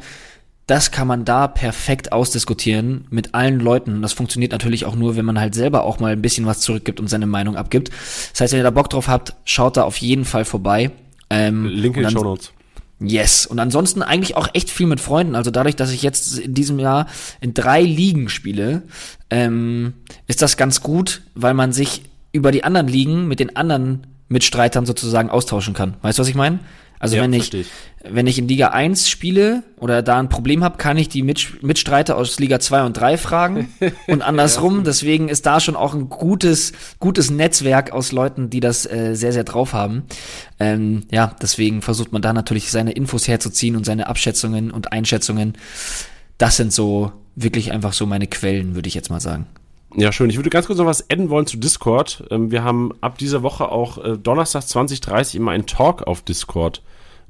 Das 0.68 0.90
kann 0.90 1.08
man 1.08 1.26
da 1.26 1.48
perfekt 1.48 2.12
ausdiskutieren 2.12 3.06
mit 3.12 3.36
allen 3.36 3.60
Leuten. 3.60 4.02
Das 4.02 4.14
funktioniert 4.14 4.52
natürlich 4.52 4.86
auch 4.86 4.96
nur, 4.96 5.16
wenn 5.16 5.26
man 5.26 5.40
halt 5.40 5.54
selber 5.54 5.84
auch 5.84 6.00
mal 6.00 6.14
ein 6.14 6.24
bisschen 6.24 6.48
was 6.48 6.60
zurückgibt 6.62 7.00
und 7.00 7.08
seine 7.08 7.28
Meinung 7.28 7.56
abgibt. 7.56 7.92
Das 8.32 8.42
heißt, 8.42 8.54
wenn 8.54 8.62
ihr 8.62 8.64
da 8.64 8.72
Bock 8.72 8.90
drauf 8.90 9.08
habt, 9.08 9.36
schaut 9.46 9.78
da 9.78 9.84
auf 9.84 9.98
jeden 9.98 10.26
Fall 10.26 10.44
vorbei. 10.44 10.90
Ähm, 11.30 11.66
Link 11.66 11.98
in 11.98 12.04
den 12.04 12.12
Show 12.12 12.24
Notes. 12.24 12.52
Yes. 13.00 13.46
Und 13.46 13.60
ansonsten 13.60 14.02
eigentlich 14.02 14.38
auch 14.38 14.48
echt 14.54 14.70
viel 14.70 14.88
mit 14.88 15.02
Freunden. 15.02 15.36
Also 15.36 15.52
dadurch, 15.52 15.76
dass 15.76 15.92
ich 15.92 16.02
jetzt 16.02 16.40
in 16.40 16.54
diesem 16.54 16.80
Jahr 16.80 17.08
in 17.42 17.54
drei 17.54 17.82
Ligen 17.82 18.30
spiele, 18.30 18.84
ähm, 19.30 19.94
ist 20.28 20.42
das 20.42 20.56
ganz 20.56 20.82
gut, 20.82 21.22
weil 21.36 21.54
man 21.54 21.74
sich 21.74 22.04
über 22.32 22.52
die 22.52 22.64
anderen 22.64 22.88
Ligen 22.88 23.28
mit 23.28 23.40
den 23.40 23.56
anderen 23.56 24.08
Mitstreitern 24.28 24.86
sozusagen 24.86 25.30
austauschen 25.30 25.74
kann. 25.74 25.96
Weißt 26.02 26.18
du, 26.18 26.22
was 26.22 26.30
ich 26.30 26.36
meine? 26.36 26.60
Also 27.06 27.18
ja, 27.18 27.24
wenn 27.24 27.34
ich, 27.34 27.54
ich, 27.54 27.68
wenn 28.04 28.26
ich 28.26 28.40
in 28.40 28.48
Liga 28.48 28.70
1 28.70 29.10
spiele 29.10 29.64
oder 29.78 30.02
da 30.02 30.18
ein 30.18 30.28
Problem 30.28 30.64
habe, 30.64 30.78
kann 30.78 30.98
ich 30.98 31.08
die 31.08 31.22
Mitstreiter 31.22 32.18
aus 32.18 32.40
Liga 32.40 32.60
2 32.60 32.84
und 32.84 32.94
3 32.94 33.18
fragen 33.18 33.74
und 34.08 34.24
andersrum. 34.24 34.84
Deswegen 34.84 35.30
ist 35.30 35.46
da 35.46 35.60
schon 35.60 35.76
auch 35.76 35.94
ein 35.94 36.10
gutes, 36.10 36.74
gutes 37.00 37.30
Netzwerk 37.30 37.92
aus 37.92 38.12
Leuten, 38.12 38.50
die 38.50 38.60
das 38.60 38.86
äh, 38.86 39.14
sehr, 39.14 39.34
sehr 39.34 39.44
drauf 39.44 39.74
haben. 39.74 40.04
Ähm, 40.60 41.04
ja, 41.12 41.36
deswegen 41.42 41.82
versucht 41.84 42.12
man 42.12 42.24
da 42.24 42.34
natürlich 42.34 42.72
seine 42.72 42.94
Infos 42.94 43.28
herzuziehen 43.28 43.76
und 43.76 43.86
seine 43.86 44.08
Abschätzungen 44.08 44.72
und 44.72 44.92
Einschätzungen. 44.92 45.54
Das 46.40 46.58
sind 46.58 46.74
so 46.74 47.12
wirklich 47.36 47.72
einfach 47.72 47.94
so 47.94 48.08
meine 48.08 48.26
Quellen, 48.28 48.74
würde 48.74 48.88
ich 48.88 48.96
jetzt 48.96 49.10
mal 49.10 49.22
sagen. 49.22 49.46
Ja, 49.98 50.12
schön. 50.12 50.30
Ich 50.30 50.36
würde 50.36 50.50
ganz 50.50 50.66
kurz 50.68 50.78
noch 50.78 50.86
was 50.86 51.10
adden 51.10 51.30
wollen 51.30 51.46
zu 51.46 51.58
Discord. 51.58 52.24
Ähm, 52.30 52.52
wir 52.52 52.64
haben 52.64 52.92
ab 53.02 53.18
dieser 53.18 53.44
Woche 53.44 53.70
auch 53.70 53.98
äh, 54.04 54.18
Donnerstag 54.18 54.64
2030 54.64 55.36
immer 55.36 55.52
einen 55.52 55.66
Talk 55.66 56.04
auf 56.04 56.22
Discord, 56.22 56.82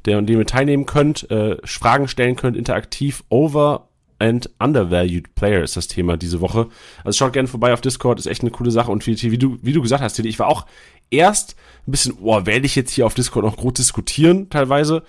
der 0.06 0.18
an 0.18 0.26
dem 0.26 0.40
ihr 0.40 0.46
teilnehmen 0.46 0.86
könnt, 0.86 1.30
äh, 1.32 1.58
Fragen 1.64 2.08
stellen 2.08 2.36
könnt, 2.36 2.58
interaktiv 2.58 3.24
over 3.30 3.88
and 4.20 4.50
undervalued 4.60 5.36
player 5.36 5.64
ist 5.64 5.76
das 5.76 5.88
Thema 5.88 6.18
diese 6.18 6.42
Woche. 6.42 6.68
Also 7.04 7.18
schaut 7.18 7.34
gerne 7.34 7.48
vorbei 7.48 7.74
auf 7.74 7.82
Discord, 7.82 8.20
ist 8.20 8.28
echt 8.28 8.42
eine 8.42 8.52
coole 8.52 8.72
Sache 8.72 8.92
und 8.92 9.06
wie, 9.06 9.32
wie 9.32 9.38
du, 9.38 9.58
wie 9.62 9.74
du 9.74 9.82
gesagt 9.82 10.02
hast, 10.02 10.18
ich 10.20 10.40
war 10.40 10.48
auch 10.48 10.66
erst 11.12 11.56
ein 11.88 11.92
bisschen, 11.92 12.18
oh, 12.22 12.46
werde 12.46 12.66
ich 12.66 12.76
jetzt 12.76 12.92
hier 12.92 13.06
auf 13.06 13.14
Discord 13.14 13.46
noch 13.46 13.58
groß 13.58 13.74
diskutieren, 13.74 14.50
teilweise. 14.50 15.04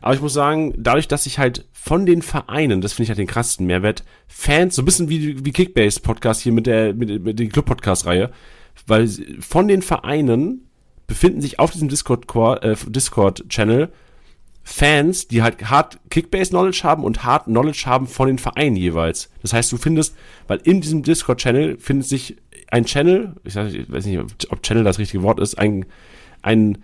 Aber 0.00 0.14
ich 0.14 0.20
muss 0.20 0.32
sagen, 0.32 0.74
dadurch, 0.76 1.06
dass 1.06 1.26
ich 1.26 1.38
halt 1.38 1.64
von 1.72 2.06
den 2.06 2.22
Vereinen, 2.22 2.80
das 2.80 2.92
finde 2.92 3.04
ich 3.04 3.08
halt 3.10 3.18
den 3.18 3.28
krassesten 3.28 3.66
Mehrwert, 3.66 4.04
Fans, 4.26 4.74
so 4.74 4.82
ein 4.82 4.84
bisschen 4.84 5.08
wie, 5.08 5.44
wie 5.44 5.52
Kickbase 5.52 6.00
Podcast 6.00 6.40
hier 6.42 6.52
mit 6.52 6.66
der, 6.66 6.92
mit, 6.92 7.22
mit 7.22 7.38
der 7.38 7.48
Club 7.48 7.66
Podcast 7.66 8.04
Reihe, 8.04 8.30
weil 8.86 9.08
von 9.40 9.68
den 9.68 9.80
Vereinen 9.80 10.68
befinden 11.06 11.40
sich 11.40 11.58
auf 11.58 11.70
diesem 11.70 11.88
Discord, 11.88 12.26
äh, 12.62 12.74
Discord 12.88 13.48
Channel 13.48 13.92
Fans, 14.64 15.28
die 15.28 15.42
halt 15.42 15.70
hart 15.70 15.98
Kickbase-Knowledge 16.10 16.82
haben 16.84 17.04
und 17.04 17.24
hart 17.24 17.44
Knowledge 17.44 17.84
haben 17.86 18.06
von 18.06 18.28
den 18.28 18.38
Vereinen 18.38 18.76
jeweils. 18.76 19.30
Das 19.42 19.52
heißt, 19.52 19.72
du 19.72 19.76
findest, 19.76 20.14
weil 20.46 20.60
in 20.64 20.80
diesem 20.80 21.02
Discord-Channel 21.02 21.78
findet 21.78 22.06
sich 22.06 22.36
ein 22.70 22.84
Channel, 22.84 23.34
ich, 23.44 23.54
weiß 23.54 24.06
nicht, 24.06 24.18
ob 24.50 24.62
Channel 24.62 24.84
das 24.84 24.98
richtige 24.98 25.22
Wort 25.22 25.40
ist, 25.40 25.58
ein, 25.58 25.84
ein 26.42 26.78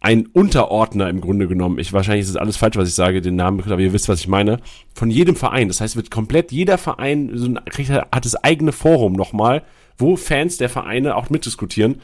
ein 0.00 0.26
Unterordner 0.26 1.08
im 1.08 1.20
Grunde 1.20 1.48
genommen. 1.48 1.78
Ich, 1.78 1.92
wahrscheinlich 1.92 2.22
ist 2.22 2.30
es 2.30 2.36
alles 2.36 2.56
falsch, 2.56 2.76
was 2.76 2.88
ich 2.88 2.94
sage, 2.94 3.20
den 3.20 3.36
Namen, 3.36 3.60
aber 3.60 3.80
ihr 3.80 3.92
wisst, 3.92 4.08
was 4.08 4.20
ich 4.20 4.28
meine. 4.28 4.60
Von 4.94 5.10
jedem 5.10 5.34
Verein. 5.34 5.68
Das 5.68 5.80
heißt, 5.80 5.96
wird 5.96 6.10
komplett 6.10 6.52
jeder 6.52 6.78
Verein 6.78 7.30
so 7.34 7.52
hat 7.56 8.24
das 8.24 8.36
eigene 8.36 8.72
Forum 8.72 9.14
nochmal, 9.14 9.64
wo 9.96 10.16
Fans 10.16 10.56
der 10.56 10.68
Vereine 10.68 11.16
auch 11.16 11.30
mitdiskutieren. 11.30 12.00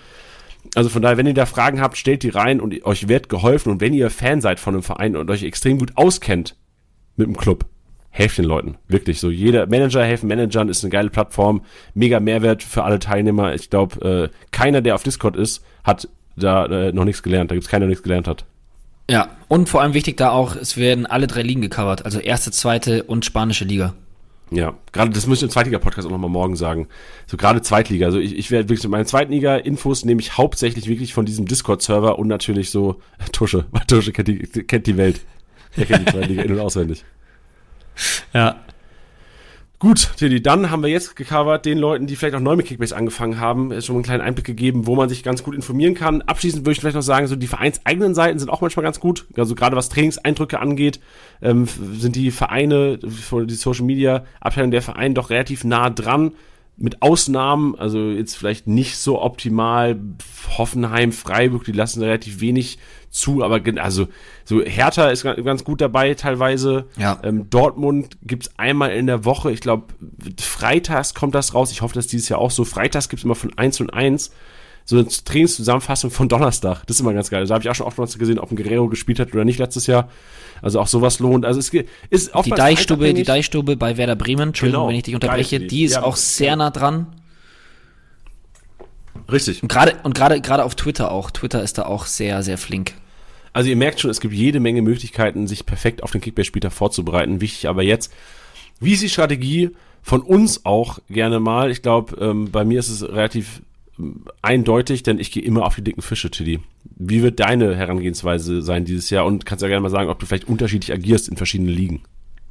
Also 0.75 0.91
von 0.91 1.03
daher, 1.03 1.17
wenn 1.17 1.27
ihr 1.27 1.35
da 1.35 1.47
Fragen 1.47 1.81
habt, 1.81 1.97
stellt 1.97 2.23
die 2.23 2.31
rein 2.31 2.61
und 2.61 2.85
euch 2.85 3.09
wird 3.09 3.29
geholfen. 3.29 3.71
Und 3.71 3.81
wenn 3.81 3.95
ihr 3.95 4.11
Fan 4.11 4.41
seid 4.41 4.61
von 4.61 4.75
einem 4.75 4.83
Verein 4.83 5.17
und 5.17 5.31
euch 5.31 5.43
extrem 5.43 5.79
gut 5.79 5.93
auskennt 5.97 6.57
mit 7.17 7.27
dem 7.27 7.37
Club, 7.37 7.67
helft 8.11 8.39
den 8.39 8.45
Leuten. 8.45 8.77
Wirklich 8.89 9.21
so. 9.21 9.31
Jeder 9.31 9.67
Manager 9.67 10.05
helfen 10.05 10.29
Managern 10.29 10.69
ist 10.69 10.85
eine 10.85 10.91
geile 10.91 11.11
Plattform. 11.11 11.63
Mega 11.95 12.21
Mehrwert 12.21 12.63
für 12.63 12.85
alle 12.85 12.99
Teilnehmer. 12.99 13.55
Ich 13.55 13.71
glaube, 13.71 14.31
äh, 14.33 14.37
keiner, 14.51 14.83
der 14.83 14.95
auf 14.95 15.03
Discord 15.03 15.37
ist, 15.37 15.65
hat 15.83 16.09
da 16.37 16.67
äh, 16.67 16.93
noch 16.93 17.05
nichts 17.05 17.23
gelernt. 17.23 17.51
Da 17.51 17.55
gibt's 17.55 17.69
keiner, 17.69 17.87
der 17.87 17.91
nichts 17.91 18.03
gelernt 18.03 18.29
hat. 18.29 18.45
Ja, 19.11 19.29
und 19.49 19.69
vor 19.69 19.83
allem 19.83 19.95
wichtig 19.95 20.17
da 20.17 20.31
auch, 20.31 20.57
es 20.57 20.77
werden 20.77 21.07
alle 21.07 21.27
drei 21.27 21.43
Ligen 21.43 21.61
gecovert, 21.61 22.07
also 22.07 22.21
erste, 22.21 22.51
zweite 22.53 23.03
und 23.03 23.25
spanische 23.25 23.67
Liga. 23.67 23.95
Ja, 24.55 24.75
gerade 24.93 25.11
das 25.11 25.27
müssen 25.27 25.43
wir 25.43 25.47
im 25.49 25.53
Zweitliga-Podcast 25.53 26.07
auch 26.07 26.13
nochmal 26.13 26.31
morgen 26.31 26.57
sagen. 26.57 26.89
So 27.27 27.37
gerade 27.37 27.61
Zweitliga. 27.63 28.07
Also 28.07 28.19
ich, 28.19 28.37
ich 28.37 28.51
werde 28.51 28.69
wirklich 28.69 28.89
meine 28.89 29.05
Zweitliga-Infos 29.05 30.05
nehme 30.05 30.21
ich 30.21 30.39
hauptsächlich 30.39 30.87
wirklich 30.87 31.13
von 31.13 31.27
diesem 31.27 31.47
Discord-Server 31.47 32.19
und 32.19 32.29
natürlich 32.29 32.71
so 32.71 33.01
Tusche, 33.33 33.67
weil 33.73 33.83
Tusche 33.87 34.13
kennt 34.13 34.29
die, 34.29 34.39
kennt 34.39 34.87
die 34.87 34.97
Welt. 34.97 35.21
Er 35.77 35.87
kennt 35.87 36.09
die 36.09 36.13
Zweitliga 36.13 36.43
in- 36.43 36.53
und 36.53 36.61
auswendig. 36.61 37.05
Ja. 38.33 38.61
Gut, 39.81 40.13
Tilly, 40.17 40.41
dann 40.41 40.71
haben 40.71 40.83
wir 40.83 40.89
jetzt 40.89 41.17
gecovert 41.17 41.67
den 41.67 41.79
Leuten, 41.79 42.07
die 42.07 42.17
vielleicht 42.17 42.37
auch 42.37 42.41
neu 42.41 42.57
mit 42.57 42.67
Kickbase 42.67 42.97
angefangen 42.97 43.39
haben, 43.41 43.73
ist 43.73 43.87
schon 43.87 43.97
einen 43.97 44.05
kleinen 44.05 44.23
Einblick 44.23 44.47
gegeben, 44.47 44.87
wo 44.87 44.95
man 44.95 45.09
sich 45.09 45.23
ganz 45.23 45.43
gut 45.43 45.55
informieren 45.55 45.95
kann. 45.95 46.23
Abschließend 46.23 46.63
würde 46.63 46.73
ich 46.73 46.81
vielleicht 46.81 46.95
noch 46.95 47.03
sagen, 47.03 47.27
so 47.27 47.37
die 47.37 47.49
vereinseigenen 47.49 48.15
Seiten 48.15 48.39
sind 48.39 48.49
auch 48.49 48.61
manchmal 48.61 48.85
ganz 48.85 49.01
gut. 49.01 49.27
Also 49.37 49.55
gerade 49.55 49.77
was 49.77 49.89
Trainingseindrücke 49.89 50.61
angeht, 50.61 51.01
ähm, 51.43 51.67
sind 51.67 52.17
die 52.17 52.31
Vereine, 52.31 52.99
die 52.99 53.55
Social 53.55 53.85
Media 53.85 54.25
Abteilung 54.41 54.71
der 54.71 54.81
Vereine 54.81 55.15
doch 55.15 55.29
relativ 55.29 55.65
nah 55.65 55.91
dran. 55.91 56.33
Mit 56.77 57.03
Ausnahmen, 57.03 57.77
also 57.77 58.11
jetzt 58.11 58.37
vielleicht 58.37 58.67
nicht 58.67 58.97
so 58.97 59.23
optimal. 59.23 59.99
Hoffenheim, 60.59 61.13
Freiburg, 61.13 61.65
die 61.65 61.73
lassen 61.73 62.03
relativ 62.03 62.41
wenig 62.41 62.79
zu, 63.11 63.45
aber 63.45 63.61
also 63.81 64.09
so 64.45 64.61
Hertha 64.61 65.09
ist 65.09 65.23
ga- 65.23 65.35
ganz 65.35 65.63
gut 65.63 65.81
dabei 65.81 66.15
teilweise. 66.15 66.87
Ja. 66.99 67.21
Ähm, 67.23 67.49
Dortmund 67.49 68.17
gibt's 68.23 68.51
einmal 68.57 68.91
in 68.91 69.07
der 69.07 69.25
Woche, 69.25 69.53
ich 69.53 69.61
glaube, 69.61 69.85
freitags 70.41 71.15
kommt 71.15 71.35
das 71.37 71.55
raus. 71.55 71.71
Ich 71.71 71.81
hoffe, 71.83 71.95
dass 71.95 72.09
dieses 72.09 72.29
Jahr 72.29 72.41
auch 72.41 72.51
so. 72.51 72.65
Freitags 72.65 73.09
gibt's 73.09 73.25
immer 73.25 73.37
von 73.37 73.57
1 73.57 73.81
und 73.81 73.91
1 73.95 74.33
so 74.85 74.97
eine 74.97 75.09
Trainingszusammenfassung 75.09 76.11
von 76.11 76.29
Donnerstag. 76.29 76.85
Das 76.87 76.97
ist 76.97 77.01
immer 77.01 77.15
ganz 77.15 77.31
geil. 77.31 77.47
Da 77.47 77.55
habe 77.55 77.63
ich 77.65 77.71
auch 77.71 77.75
schon 77.75 77.87
oft 77.87 78.19
gesehen, 78.19 78.39
ob 78.39 78.51
ein 78.51 78.57
Guerrero 78.57 78.89
gespielt 78.89 79.19
hat 79.19 79.33
oder 79.33 79.45
nicht 79.45 79.59
letztes 79.59 79.87
Jahr. 79.87 80.11
Also 80.61 80.81
auch 80.81 80.87
sowas 80.87 81.19
lohnt. 81.21 81.45
Also 81.47 81.59
es 81.59 81.73
ist 82.11 82.29
Die 82.29 82.35
oftmals 82.35 82.59
Deichstube, 82.59 83.15
die. 83.15 83.23
Deichstube 83.23 83.77
bei 83.77 83.97
Werder 83.97 84.17
Bremen, 84.17 84.49
Entschuldigung, 84.49 84.83
Genau. 84.83 84.89
wenn 84.91 84.97
ich 84.97 85.05
dich 85.05 85.15
unterbreche, 85.15 85.61
die 85.61 85.85
ist 85.85 85.95
ja. 85.95 86.03
auch 86.03 86.17
sehr 86.17 86.57
nah 86.57 86.71
dran. 86.71 87.07
Richtig. 89.31 89.63
Und 89.63 89.69
gerade 89.69 89.95
und 90.03 90.15
gerade 90.15 90.41
gerade 90.41 90.65
auf 90.65 90.75
Twitter 90.75 91.11
auch. 91.11 91.31
Twitter 91.31 91.63
ist 91.63 91.79
da 91.79 91.87
auch 91.87 92.05
sehr 92.07 92.43
sehr 92.43 92.59
flink. 92.59 92.93
Also 93.53 93.71
ihr 93.71 93.77
merkt 93.77 94.01
schon, 94.01 94.11
es 94.11 94.21
gibt 94.21 94.35
jede 94.35 94.61
Menge 94.61 94.83
Möglichkeiten, 94.83 95.47
sich 95.47 95.65
perfekt 95.65 96.03
auf 96.03 96.11
den 96.11 96.21
Kickbase-Spieltag 96.21 96.73
vorzubereiten. 96.73 97.41
Wichtig 97.41 97.69
aber 97.69 97.83
jetzt, 97.83 98.13
wie 98.81 98.93
ist 98.93 99.03
die 99.03 99.09
Strategie 99.09 99.71
von 100.03 100.21
uns 100.23 100.67
auch 100.67 100.99
gerne 101.09 101.39
mal? 101.41 101.71
Ich 101.71 101.81
glaube, 101.81 102.17
ähm, 102.21 102.51
bei 102.51 102.65
mir 102.65 102.81
ist 102.81 102.89
es 102.89 103.03
relativ 103.09 103.63
eindeutig, 104.43 105.03
denn 105.03 105.19
ich 105.19 105.31
gehe 105.31 105.43
immer 105.43 105.65
auf 105.65 105.77
die 105.77 105.83
dicken 105.83 106.03
Fische, 106.03 106.31
Tilly. 106.31 106.61
Wie 106.97 107.23
wird 107.23 107.41
deine 107.41 107.77
Herangehensweise 107.77 108.63
sein 108.63 108.85
dieses 108.85 109.11
Jahr? 109.11 109.25
Und 109.25 109.47
kannst 109.47 109.63
ja 109.63 109.69
gerne 109.69 109.83
mal 109.83 109.91
sagen, 109.91 110.11
ob 110.11 110.19
du 110.19 110.27
vielleicht 110.27 110.49
unterschiedlich 110.49 110.93
agierst 110.93 111.29
in 111.29 111.37
verschiedenen 111.37 111.75
Ligen. 111.75 112.03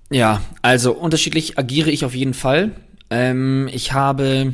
Ja, 0.10 0.42
also 0.62 0.94
unterschiedlich 0.94 1.58
agiere 1.58 1.90
ich 1.90 2.06
auf 2.06 2.16
jeden 2.16 2.34
Fall. 2.34 2.72
Ähm, 3.10 3.70
ich 3.72 3.94
habe, 3.94 4.54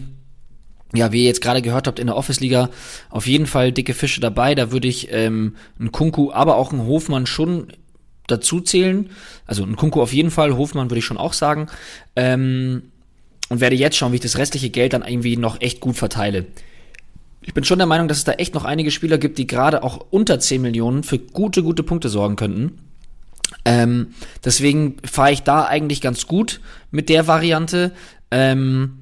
ja, 0.93 1.11
wie 1.11 1.21
ihr 1.21 1.27
jetzt 1.27 1.41
gerade 1.41 1.61
gehört 1.61 1.87
habt, 1.87 1.99
in 1.99 2.07
der 2.07 2.15
Office-Liga 2.15 2.69
auf 3.09 3.27
jeden 3.27 3.45
Fall 3.45 3.71
dicke 3.71 3.93
Fische 3.93 4.21
dabei. 4.21 4.55
Da 4.55 4.71
würde 4.71 4.87
ich 4.87 5.09
ähm, 5.11 5.55
einen 5.79 5.91
Kunku, 5.91 6.31
aber 6.31 6.55
auch 6.55 6.71
einen 6.71 6.85
Hofmann 6.85 7.25
schon 7.25 7.67
dazu 8.27 8.61
zählen. 8.61 9.09
Also 9.45 9.63
einen 9.63 9.75
Kunku 9.75 10.01
auf 10.01 10.13
jeden 10.13 10.31
Fall, 10.31 10.55
Hofmann 10.55 10.89
würde 10.89 10.99
ich 10.99 11.05
schon 11.05 11.17
auch 11.17 11.33
sagen. 11.33 11.67
Ähm, 12.15 12.83
und 13.49 13.61
werde 13.61 13.75
jetzt 13.75 13.97
schauen, 13.97 14.11
wie 14.11 14.17
ich 14.17 14.21
das 14.21 14.37
restliche 14.37 14.69
Geld 14.69 14.93
dann 14.93 15.03
irgendwie 15.05 15.35
noch 15.35 15.59
echt 15.61 15.79
gut 15.79 15.97
verteile. 15.97 16.45
Ich 17.49 17.55
bin 17.55 17.63
schon 17.63 17.79
der 17.79 17.87
Meinung, 17.87 18.07
dass 18.07 18.19
es 18.19 18.25
da 18.25 18.33
echt 18.33 18.53
noch 18.53 18.63
einige 18.63 18.91
Spieler 18.91 19.17
gibt, 19.17 19.39
die 19.39 19.47
gerade 19.47 19.81
auch 19.81 20.05
unter 20.11 20.39
10 20.39 20.61
Millionen 20.61 21.01
für 21.01 21.17
gute, 21.17 21.63
gute 21.63 21.81
Punkte 21.81 22.07
sorgen 22.07 22.35
könnten. 22.35 22.77
Ähm, 23.65 24.09
deswegen 24.45 24.97
fahre 25.03 25.31
ich 25.31 25.41
da 25.41 25.65
eigentlich 25.65 25.99
ganz 25.99 26.27
gut 26.27 26.61
mit 26.91 27.09
der 27.09 27.25
Variante. 27.25 27.91
Ähm, 28.29 28.98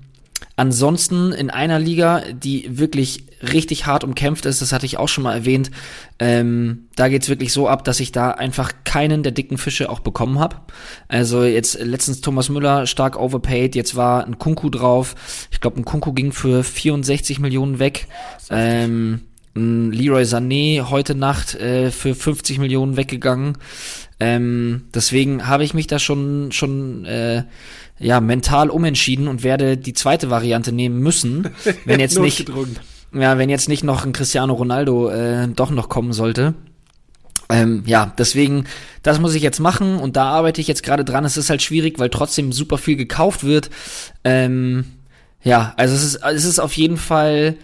ansonsten 0.57 1.31
in 1.31 1.49
einer 1.49 1.79
Liga, 1.79 2.23
die 2.33 2.77
wirklich 2.77 3.23
richtig 3.53 3.85
hart 3.85 4.03
umkämpft 4.03 4.45
ist, 4.45 4.61
das 4.61 4.73
hatte 4.73 4.87
ich 4.87 4.97
auch 4.97 5.07
schon 5.07 5.23
mal 5.23 5.35
erwähnt, 5.35 5.69
ähm, 6.17 6.87
da 6.95 7.07
geht's 7.07 7.29
wirklich 7.29 7.53
so 7.53 7.69
ab, 7.69 7.83
dass 7.83 7.99
ich 7.99 8.11
da 8.11 8.31
einfach 8.31 8.71
keinen 8.83 9.21
der 9.21 9.31
dicken 9.31 9.59
Fische 9.59 9.89
auch 9.89 9.99
bekommen 9.99 10.39
habe. 10.39 10.57
Also 11.07 11.43
jetzt 11.43 11.79
letztens 11.79 12.21
Thomas 12.21 12.49
Müller 12.49 12.87
stark 12.87 13.17
overpaid, 13.17 13.75
jetzt 13.75 13.95
war 13.95 14.25
ein 14.25 14.39
Kunku 14.39 14.69
drauf. 14.69 15.15
Ich 15.51 15.61
glaube, 15.61 15.77
ein 15.77 15.85
Kunku 15.85 16.11
ging 16.11 16.31
für 16.31 16.63
64 16.63 17.39
Millionen 17.39 17.77
weg. 17.77 18.07
Ähm, 18.49 19.21
ein 19.55 19.91
Leroy 19.91 20.23
Sané 20.23 20.89
heute 20.89 21.13
Nacht 21.15 21.55
äh, 21.55 21.91
für 21.91 22.15
50 22.15 22.57
Millionen 22.57 22.97
weggegangen. 22.97 23.57
Ähm, 24.19 24.85
deswegen 24.93 25.47
habe 25.47 25.63
ich 25.63 25.75
mich 25.75 25.85
da 25.85 25.99
schon 25.99 26.51
schon 26.51 27.05
äh, 27.05 27.43
ja 27.99 28.21
mental 28.21 28.69
umentschieden 28.69 29.27
und 29.27 29.43
werde 29.43 29.77
die 29.77 29.93
zweite 29.93 30.29
Variante 30.29 30.71
nehmen 30.71 30.99
müssen, 30.99 31.49
wenn 31.85 31.99
jetzt 31.99 32.19
nicht 32.19 32.51
ja, 33.13 33.37
wenn 33.37 33.49
jetzt 33.49 33.69
nicht 33.69 33.83
noch 33.83 34.05
ein 34.05 34.13
Cristiano 34.13 34.53
Ronaldo 34.53 35.09
äh, 35.09 35.47
doch 35.47 35.71
noch 35.71 35.89
kommen 35.89 36.13
sollte. 36.13 36.53
Ähm, 37.49 37.83
ja, 37.85 38.13
deswegen, 38.17 38.65
das 39.03 39.19
muss 39.19 39.33
ich 39.33 39.41
jetzt 39.41 39.59
machen 39.59 39.99
und 39.99 40.17
da 40.17 40.25
arbeite 40.25 40.59
ich 40.59 40.67
jetzt 40.67 40.83
gerade 40.83 41.05
dran. 41.05 41.23
Es 41.23 41.37
ist 41.37 41.49
halt 41.49 41.61
schwierig, 41.61 41.97
weil 41.99 42.09
trotzdem 42.09 42.51
super 42.51 42.77
viel 42.77 42.97
gekauft 42.97 43.45
wird. 43.45 43.69
Ähm, 44.25 44.85
ja, 45.41 45.73
also 45.77 45.95
es 45.95 46.03
ist, 46.03 46.15
es 46.15 46.43
ist 46.43 46.59
auf 46.59 46.73
jeden 46.73 46.97
Fall 46.97 47.55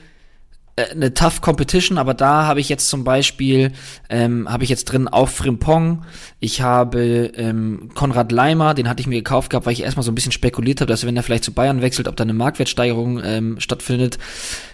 eine 0.76 1.14
tough 1.14 1.42
Competition, 1.42 1.98
aber 2.00 2.14
da 2.14 2.46
habe 2.46 2.60
ich 2.60 2.68
jetzt 2.68 2.90
zum 2.90 3.04
Beispiel, 3.04 3.74
ähm, 4.10 4.52
habe 4.52 4.64
ich 4.64 4.70
jetzt 4.70 4.86
drin 4.86 5.08
auch 5.08 5.30
Frimpong, 5.30 6.04
ich 6.40 6.62
habe 6.62 7.32
ähm, 7.36 7.90
Konrad 7.94 8.32
Leimer, 8.32 8.74
den 8.74 8.90
hatte 8.90 9.02
ich 9.02 9.08
mir 9.08 9.18
gekauft 9.18 9.52
gehabt, 9.52 9.68
weil 9.68 9.74
ich 9.74 9.84
erstmal 9.84 10.04
so 10.04 10.12
ein 10.12 10.16
bisschen 10.16 10.32
spekuliert 10.32 10.82
habe, 10.82 10.90
dass 10.90 11.06
wenn 11.06 11.16
er 11.16 11.22
vielleicht 11.22 11.44
zu 11.44 11.54
Bayern 11.54 11.82
wechselt, 11.82 12.08
ob 12.08 12.16
da 12.16 12.24
eine 12.24 12.34
Marktwertsteigerung 12.34 13.22
ähm, 13.24 13.60
stattfindet. 13.60 14.18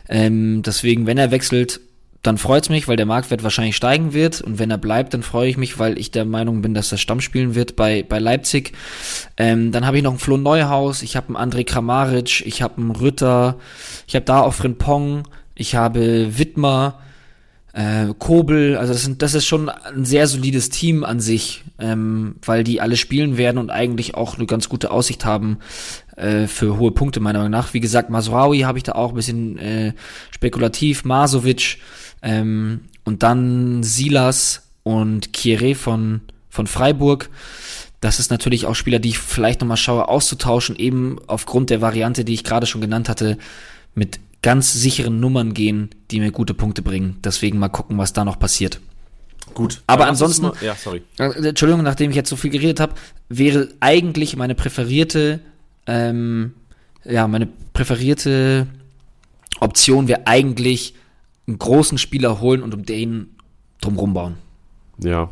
Ähm, 0.07 0.61
deswegen, 0.63 1.05
wenn 1.05 1.17
er 1.17 1.31
wechselt, 1.31 1.81
dann 2.21 2.37
freut's 2.37 2.69
mich, 2.69 2.87
weil 2.87 2.97
der 2.97 3.05
Marktwert 3.05 3.43
wahrscheinlich 3.43 3.77
steigen 3.77 4.13
wird. 4.13 4.41
Und 4.41 4.59
wenn 4.59 4.71
er 4.71 4.77
bleibt, 4.77 5.13
dann 5.13 5.23
freue 5.23 5.49
ich 5.49 5.57
mich, 5.57 5.79
weil 5.79 5.97
ich 5.97 6.11
der 6.11 6.25
Meinung 6.25 6.61
bin, 6.61 6.73
dass 6.73 6.91
er 6.91 6.97
Stamm 6.97 7.21
spielen 7.21 7.55
wird 7.55 7.75
bei, 7.75 8.03
bei 8.03 8.19
Leipzig. 8.19 8.73
Ähm, 9.37 9.71
dann 9.71 9.85
habe 9.85 9.97
ich 9.97 10.03
noch 10.03 10.11
einen 10.11 10.19
Flo 10.19 10.35
Neuhaus, 10.35 11.01
ich 11.01 11.15
habe 11.15 11.27
einen 11.37 11.51
André 11.51 11.63
Kramaric, 11.63 12.45
ich 12.45 12.61
habe 12.61 12.77
einen 12.77 12.91
Rütter, 12.91 13.57
ich 14.05 14.15
habe 14.15 14.25
da 14.25 14.41
auch 14.41 14.53
Frimpong, 14.53 15.23
ich 15.59 15.75
habe 15.75 16.37
Wittmer, 16.37 16.99
äh, 17.73 18.13
Kobel, 18.17 18.77
also 18.77 18.93
das, 18.93 19.03
sind, 19.03 19.21
das 19.21 19.33
ist 19.33 19.45
schon 19.45 19.69
ein 19.69 20.05
sehr 20.05 20.25
solides 20.25 20.69
Team 20.69 21.03
an 21.03 21.19
sich, 21.19 21.63
ähm, 21.79 22.35
weil 22.43 22.63
die 22.63 22.79
alle 22.79 22.95
spielen 22.95 23.37
werden 23.37 23.57
und 23.57 23.69
eigentlich 23.69 24.15
auch 24.15 24.37
eine 24.37 24.45
ganz 24.45 24.69
gute 24.69 24.89
Aussicht 24.89 25.25
haben 25.25 25.59
äh, 26.15 26.47
für 26.47 26.77
hohe 26.77 26.91
Punkte 26.91 27.19
meiner 27.19 27.39
Meinung 27.39 27.51
nach. 27.51 27.73
Wie 27.73 27.81
gesagt, 27.81 28.09
Masraoui 28.09 28.61
habe 28.61 28.77
ich 28.77 28.85
da 28.85 28.93
auch 28.93 29.09
ein 29.09 29.15
bisschen 29.15 29.57
äh, 29.59 29.93
spekulativ, 30.31 31.03
Masovic 31.03 31.77
ähm, 32.21 32.81
und 33.03 33.21
dann 33.21 33.83
Silas 33.83 34.63
und 34.83 35.31
Kieré 35.31 35.75
von, 35.75 36.21
von 36.49 36.67
Freiburg. 36.67 37.29
Das 37.99 38.19
ist 38.19 38.31
natürlich 38.31 38.65
auch 38.65 38.75
Spieler, 38.75 38.99
die 38.99 39.09
ich 39.09 39.19
vielleicht 39.19 39.59
nochmal 39.59 39.75
schaue, 39.75 40.07
auszutauschen, 40.07 40.77
eben 40.77 41.17
aufgrund 41.27 41.69
der 41.69 41.81
Variante, 41.81 42.23
die 42.23 42.33
ich 42.33 42.45
gerade 42.45 42.65
schon 42.65 42.79
genannt 42.79 43.09
hatte, 43.09 43.37
mit 43.93 44.21
ganz 44.41 44.73
sicheren 44.73 45.19
Nummern 45.19 45.53
gehen, 45.53 45.89
die 46.11 46.19
mir 46.19 46.31
gute 46.31 46.53
Punkte 46.53 46.81
bringen. 46.81 47.17
Deswegen 47.23 47.59
mal 47.59 47.69
gucken, 47.69 47.97
was 47.97 48.13
da 48.13 48.23
noch 48.25 48.39
passiert. 48.39 48.79
Gut. 49.53 49.81
Aber 49.87 50.07
ansonsten- 50.07 50.43
Mal, 50.47 50.53
ja, 50.61 50.75
sorry. 50.75 51.01
Äh, 51.17 51.47
Entschuldigung, 51.47 51.83
nachdem 51.83 52.09
ich 52.11 52.15
jetzt 52.15 52.29
so 52.29 52.35
viel 52.35 52.51
geredet 52.51 52.79
habe, 52.79 52.93
wäre 53.27 53.69
eigentlich 53.79 54.35
meine 54.37 54.55
präferierte, 54.55 55.39
ähm, 55.87 56.53
ja, 57.03 57.27
meine 57.27 57.47
präferierte 57.73 58.67
Option 59.59 60.07
wäre 60.07 60.27
eigentlich 60.27 60.93
einen 61.47 61.59
großen 61.59 61.97
Spieler 61.97 62.39
holen 62.39 62.61
und 62.61 62.73
um 62.73 62.85
den 62.85 63.35
drumrum 63.81 64.13
bauen. 64.13 64.35
Ja. 65.03 65.31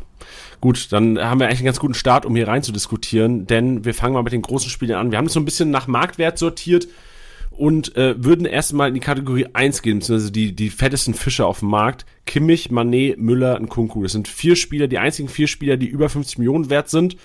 Gut, 0.60 0.88
dann 0.90 1.18
haben 1.18 1.38
wir 1.38 1.46
eigentlich 1.46 1.60
einen 1.60 1.66
ganz 1.66 1.78
guten 1.78 1.94
Start, 1.94 2.26
um 2.26 2.34
hier 2.34 2.48
rein 2.48 2.62
zu 2.64 2.72
diskutieren, 2.72 3.46
denn 3.46 3.84
wir 3.84 3.94
fangen 3.94 4.14
mal 4.14 4.22
mit 4.22 4.32
den 4.32 4.42
großen 4.42 4.68
Spielern 4.70 4.98
an. 4.98 5.10
Wir 5.12 5.18
haben 5.18 5.26
es 5.26 5.32
so 5.32 5.40
ein 5.40 5.44
bisschen 5.44 5.70
nach 5.70 5.86
Marktwert 5.86 6.36
sortiert 6.38 6.88
und 7.58 7.96
äh, 7.96 8.14
würden 8.22 8.46
erstmal 8.46 8.88
in 8.88 8.94
die 8.94 9.00
Kategorie 9.00 9.48
1 9.52 9.82
gehen, 9.82 9.98
beziehungsweise 9.98 10.30
die, 10.30 10.54
die 10.54 10.70
fettesten 10.70 11.12
Fische 11.12 11.44
auf 11.44 11.58
dem 11.58 11.70
Markt. 11.70 12.06
Kimmich, 12.24 12.70
Manet, 12.70 13.18
Müller 13.18 13.58
und 13.58 13.68
Kunku. 13.68 14.04
Das 14.04 14.12
sind 14.12 14.28
vier 14.28 14.54
Spieler, 14.54 14.86
die 14.86 14.98
einzigen 14.98 15.28
vier 15.28 15.48
Spieler, 15.48 15.76
die 15.76 15.88
über 15.88 16.08
50 16.08 16.38
Millionen 16.38 16.70
wert 16.70 16.88
sind. 16.88 17.16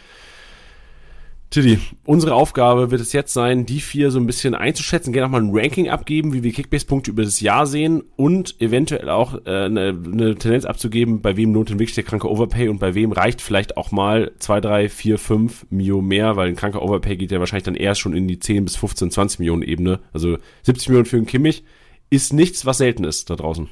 Tiddy, 1.53 1.77
unsere 2.03 2.33
Aufgabe 2.33 2.89
wird 2.89 2.99
es 2.99 3.13
jetzt 3.13 3.31
sein, 3.31 3.67
die 3.67 3.79
vier 3.79 4.09
so 4.09 4.19
ein 4.19 4.25
bisschen 4.25 4.55
einzuschätzen, 4.55 5.13
gerne 5.13 5.27
auch 5.27 5.31
mal 5.31 5.39
ein 5.39 5.51
Ranking 5.53 5.87
abgeben, 5.87 6.33
wie 6.33 6.41
wir 6.41 6.51
Kickbase-Punkte 6.51 7.11
über 7.11 7.23
das 7.23 7.41
Jahr 7.41 7.67
sehen 7.67 8.01
und 8.15 8.59
eventuell 8.59 9.07
auch 9.07 9.35
äh, 9.45 9.65
eine, 9.65 9.89
eine 9.89 10.33
Tendenz 10.33 10.65
abzugeben, 10.65 11.21
bei 11.21 11.37
wem 11.37 11.53
lohnt 11.53 11.69
denn 11.69 11.77
wirklich 11.77 11.93
der 11.93 12.05
kranke 12.05 12.27
Overpay 12.27 12.69
und 12.69 12.79
bei 12.79 12.95
wem 12.95 13.11
reicht 13.11 13.39
vielleicht 13.39 13.77
auch 13.77 13.91
mal 13.91 14.31
2, 14.39 14.61
3, 14.61 14.89
4, 14.89 15.19
5 15.19 15.65
Mio 15.69 16.01
mehr, 16.01 16.35
weil 16.37 16.49
ein 16.49 16.55
kranker 16.55 16.81
Overpay 16.81 17.17
geht 17.17 17.31
ja 17.31 17.37
wahrscheinlich 17.37 17.65
dann 17.65 17.75
erst 17.75 18.01
schon 18.01 18.15
in 18.15 18.27
die 18.27 18.39
10 18.39 18.65
bis 18.65 18.75
15, 18.75 19.11
20 19.11 19.37
Millionen 19.37 19.61
Ebene. 19.61 19.99
Also 20.11 20.39
70 20.63 20.89
Millionen 20.89 21.05
für 21.05 21.17
einen 21.17 21.27
Kimmich 21.27 21.63
ist 22.09 22.33
nichts, 22.33 22.65
was 22.65 22.79
selten 22.79 23.03
ist 23.03 23.29
da 23.29 23.35
draußen. 23.35 23.69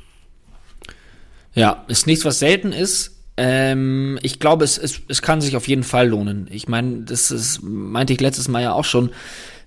Ja, 1.55 1.83
ist 1.87 2.05
nichts, 2.05 2.25
was 2.25 2.37
selten 2.37 2.73
ist. 2.73 3.20
Ähm, 3.43 4.19
ich 4.21 4.37
glaube, 4.37 4.63
es, 4.63 4.77
es, 4.77 5.01
es 5.07 5.23
kann 5.23 5.41
sich 5.41 5.55
auf 5.55 5.67
jeden 5.67 5.81
Fall 5.81 6.07
lohnen. 6.09 6.47
Ich 6.51 6.67
meine, 6.67 6.99
das 6.99 7.31
ist, 7.31 7.63
meinte 7.63 8.13
ich 8.13 8.21
letztes 8.21 8.47
Mal 8.47 8.61
ja 8.61 8.73
auch 8.73 8.85
schon. 8.85 9.09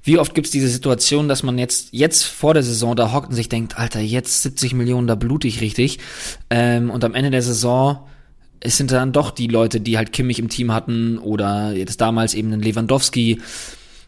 Wie 0.05 0.17
oft 0.19 0.33
gibt's 0.33 0.53
diese 0.53 0.69
Situation, 0.69 1.29
dass 1.29 1.43
man 1.43 1.59
jetzt, 1.59 1.89
jetzt 1.91 2.23
vor 2.23 2.55
der 2.55 2.63
Saison 2.63 2.95
da 2.95 3.13
hockt 3.13 3.31
und 3.31 3.35
sich 3.35 3.49
denkt, 3.49 3.77
Alter, 3.77 3.99
jetzt 3.99 4.43
70 4.43 4.75
Millionen, 4.75 5.09
da 5.09 5.17
blut 5.17 5.45
ich 5.45 5.61
richtig. 5.61 5.99
Ähm, 6.51 6.89
und 6.89 7.03
am 7.05 7.15
Ende 7.15 7.33
der 7.33 7.43
Saison 7.43 8.07
es 8.61 8.79
sind 8.79 8.91
dann 8.93 9.13
doch 9.13 9.31
die 9.31 9.49
Leute, 9.49 9.81
die 9.81 9.99
halt 9.99 10.13
Kimmich 10.13 10.39
im 10.39 10.49
Team 10.49 10.73
hatten 10.73 11.19
oder 11.19 11.73
jetzt 11.73 12.01
damals 12.01 12.33
eben 12.33 12.51
den 12.51 12.63
Lewandowski 12.63 13.43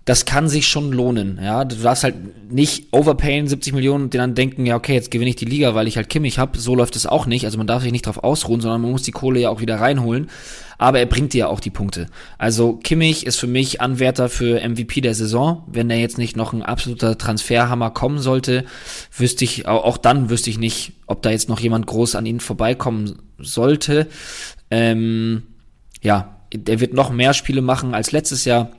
das 0.07 0.25
kann 0.25 0.49
sich 0.49 0.69
schon 0.69 0.93
lohnen. 0.93 1.41
Ja, 1.43 1.65
du 1.65 1.75
darfst 1.75 2.05
halt 2.05 2.51
nicht 2.53 2.93
overpayen 2.93 3.49
70 3.49 3.73
Millionen 3.75 4.05
und 4.05 4.15
dann 4.15 4.37
denken, 4.37 4.65
ja 4.65 4.77
okay, 4.77 4.95
jetzt 4.95 5.11
gewinne 5.11 5.31
ich 5.31 5.37
die 5.37 5.47
Liga, 5.47 5.75
weil 5.75 5.89
ich 5.89 5.97
halt 5.97 6.09
Kimmich 6.09 6.39
hab. 6.39 6.57
So 6.57 6.77
läuft 6.77 6.95
es 6.95 7.07
auch 7.07 7.27
nicht. 7.27 7.45
Also 7.45 7.59
man 7.59 7.67
darf 7.67 7.83
sich 7.83 7.91
nicht 7.91 8.07
drauf 8.07 8.23
ausruhen, 8.23 8.61
sondern 8.61 8.81
man 8.81 8.93
muss 8.93 9.03
die 9.03 9.11
Kohle 9.11 9.41
ja 9.41 9.51
auch 9.51 9.61
wieder 9.61 9.81
reinholen. 9.81 10.31
Aber 10.79 11.01
er 11.01 11.07
bringt 11.07 11.33
dir 11.33 11.39
ja 11.39 11.47
auch 11.49 11.59
die 11.59 11.71
Punkte. 11.71 12.07
Also 12.39 12.75
Kimmich 12.77 13.27
ist 13.27 13.37
für 13.37 13.49
mich 13.49 13.81
Anwärter 13.81 14.29
für 14.29 14.61
MVP 14.61 15.01
der 15.01 15.15
Saison. 15.15 15.65
Wenn 15.67 15.91
er 15.91 15.99
jetzt 15.99 16.19
nicht 16.19 16.37
noch 16.37 16.53
ein 16.53 16.63
absoluter 16.63 17.19
Transferhammer 17.19 17.91
kommen 17.91 18.21
sollte, 18.21 18.65
wüsste 19.17 19.45
ich 19.45 19.67
auch 19.67 19.99
dann 19.99 20.31
wüsste 20.31 20.51
ich 20.51 20.59
nicht, 20.59 20.93
ob 21.09 21.23
da 21.23 21.31
jetzt 21.31 21.49
noch 21.49 21.59
jemand 21.59 21.89
groß 21.89 22.15
an 22.15 22.27
ihn 22.27 22.39
vorbeikommen 22.39 23.19
sollte. 23.39 24.07
Ähm, 24.71 25.43
ja, 26.01 26.37
der 26.55 26.79
wird 26.79 26.95
noch 26.95 27.11
mehr 27.11 27.35
Spiele 27.35 27.61
machen 27.61 27.93
als 27.93 28.13
letztes 28.13 28.45
Jahr 28.45 28.71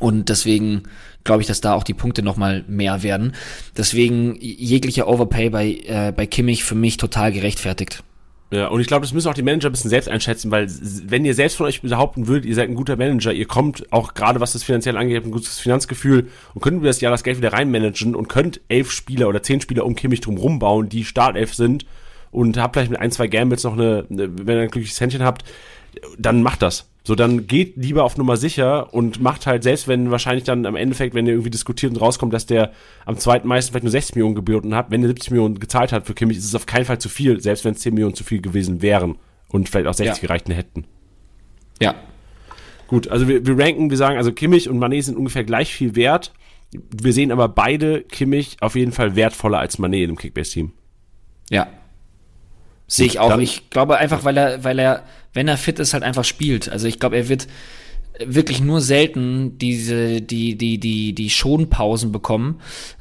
und 0.00 0.28
deswegen 0.28 0.84
glaube 1.24 1.42
ich, 1.42 1.46
dass 1.46 1.60
da 1.60 1.74
auch 1.74 1.84
die 1.84 1.94
Punkte 1.94 2.22
nochmal 2.22 2.64
mehr 2.68 3.02
werden. 3.02 3.34
Deswegen 3.76 4.36
jeglicher 4.40 5.08
Overpay 5.08 5.50
bei, 5.50 5.78
äh, 5.86 6.12
bei 6.14 6.26
Kimmich 6.26 6.64
für 6.64 6.74
mich 6.74 6.96
total 6.96 7.32
gerechtfertigt. 7.32 8.02
Ja, 8.50 8.68
und 8.68 8.80
ich 8.80 8.86
glaube, 8.86 9.00
das 9.04 9.12
müssen 9.12 9.28
auch 9.28 9.34
die 9.34 9.42
Manager 9.42 9.68
ein 9.68 9.72
bisschen 9.72 9.90
selbst 9.90 10.08
einschätzen, 10.08 10.50
weil 10.50 10.68
wenn 11.06 11.24
ihr 11.24 11.34
selbst 11.34 11.56
von 11.56 11.66
euch 11.66 11.82
behaupten 11.82 12.28
würdet, 12.28 12.44
ihr 12.44 12.54
seid 12.54 12.68
ein 12.68 12.76
guter 12.76 12.94
Manager, 12.94 13.32
ihr 13.32 13.46
kommt 13.46 13.90
auch 13.92 14.14
gerade 14.14 14.38
was 14.38 14.52
das 14.52 14.62
finanziell 14.62 14.96
angeht, 14.96 15.16
habt 15.16 15.26
ein 15.26 15.32
gutes 15.32 15.58
Finanzgefühl 15.58 16.28
und 16.54 16.60
könnt 16.60 16.76
über 16.76 16.86
das 16.86 17.00
Jahr 17.00 17.10
das 17.10 17.24
Geld 17.24 17.38
wieder 17.38 17.52
reinmanagen 17.52 18.14
und 18.14 18.28
könnt 18.28 18.60
elf 18.68 18.92
Spieler 18.92 19.28
oder 19.28 19.42
zehn 19.42 19.60
Spieler 19.60 19.84
um 19.84 19.96
Kimmich 19.96 20.20
drum 20.20 20.36
rumbauen, 20.36 20.88
die 20.88 21.04
Startelf 21.04 21.54
sind 21.54 21.84
und 22.30 22.56
habt 22.56 22.76
vielleicht 22.76 22.92
mit 22.92 23.00
ein, 23.00 23.10
zwei 23.10 23.26
Gambles 23.26 23.64
noch 23.64 23.72
eine, 23.72 24.04
wenn 24.08 24.56
ihr 24.56 24.62
ein 24.62 24.70
glückliches 24.70 25.00
Händchen 25.00 25.24
habt, 25.24 25.44
dann 26.18 26.42
macht 26.42 26.62
das. 26.62 26.90
So, 27.06 27.14
dann 27.14 27.46
geht 27.46 27.76
lieber 27.76 28.02
auf 28.02 28.16
Nummer 28.16 28.38
sicher 28.38 28.94
und 28.94 29.20
macht 29.20 29.46
halt, 29.46 29.62
selbst 29.62 29.88
wenn 29.88 30.10
wahrscheinlich 30.10 30.44
dann 30.44 30.64
am 30.64 30.74
Endeffekt, 30.74 31.14
wenn 31.14 31.26
ihr 31.26 31.34
irgendwie 31.34 31.50
diskutiert 31.50 31.92
und 31.92 32.00
rauskommt, 32.00 32.32
dass 32.32 32.46
der 32.46 32.72
am 33.04 33.18
zweiten 33.18 33.46
meisten 33.46 33.72
vielleicht 33.72 33.84
nur 33.84 33.90
60 33.90 34.16
Millionen 34.16 34.34
geboten 34.34 34.74
hat, 34.74 34.90
wenn 34.90 35.02
er 35.02 35.08
70 35.08 35.30
Millionen 35.30 35.60
gezahlt 35.60 35.92
hat 35.92 36.06
für 36.06 36.14
Kimmich, 36.14 36.38
ist 36.38 36.46
es 36.46 36.54
auf 36.54 36.64
keinen 36.64 36.86
Fall 36.86 36.98
zu 36.98 37.10
viel, 37.10 37.40
selbst 37.40 37.66
wenn 37.66 37.74
es 37.74 37.80
10 37.80 37.92
Millionen 37.92 38.14
zu 38.14 38.24
viel 38.24 38.40
gewesen 38.40 38.80
wären 38.80 39.18
und 39.48 39.68
vielleicht 39.68 39.86
auch 39.86 39.94
60 39.94 40.16
ja. 40.16 40.26
gereicht 40.26 40.48
hätten. 40.48 40.86
Ja. 41.78 41.94
Gut, 42.86 43.08
also 43.08 43.28
wir, 43.28 43.46
wir 43.46 43.58
ranken, 43.58 43.90
wir 43.90 43.98
sagen, 43.98 44.16
also 44.16 44.32
Kimmich 44.32 44.70
und 44.70 44.78
Manet 44.78 45.04
sind 45.04 45.18
ungefähr 45.18 45.44
gleich 45.44 45.74
viel 45.74 45.96
wert. 45.96 46.32
Wir 46.72 47.12
sehen 47.12 47.32
aber 47.32 47.48
beide 47.48 48.00
Kimmich 48.02 48.56
auf 48.60 48.76
jeden 48.76 48.92
Fall 48.92 49.14
wertvoller 49.14 49.58
als 49.58 49.78
Manet 49.78 50.08
im 50.08 50.16
Kickbase-Team. 50.16 50.72
Ja, 51.50 51.68
Sehe 52.86 53.06
ich 53.06 53.18
auch. 53.18 53.38
Ich 53.38 53.70
glaube 53.70 53.98
einfach, 53.98 54.24
weil 54.24 54.36
er, 54.36 54.64
weil 54.64 54.78
er, 54.78 55.04
wenn 55.32 55.48
er 55.48 55.56
fit 55.56 55.78
ist, 55.78 55.94
halt 55.94 56.02
einfach 56.02 56.24
spielt. 56.24 56.68
Also 56.68 56.86
ich 56.86 57.00
glaube, 57.00 57.16
er 57.16 57.28
wird 57.28 57.48
wirklich 58.24 58.60
nur 58.60 58.80
selten 58.80 59.58
diese, 59.58 60.20
die, 60.22 60.56
die, 60.56 60.78
die, 60.78 61.14
die 61.14 61.30
Schonpausen 61.30 62.12
bekommen. 62.12 62.60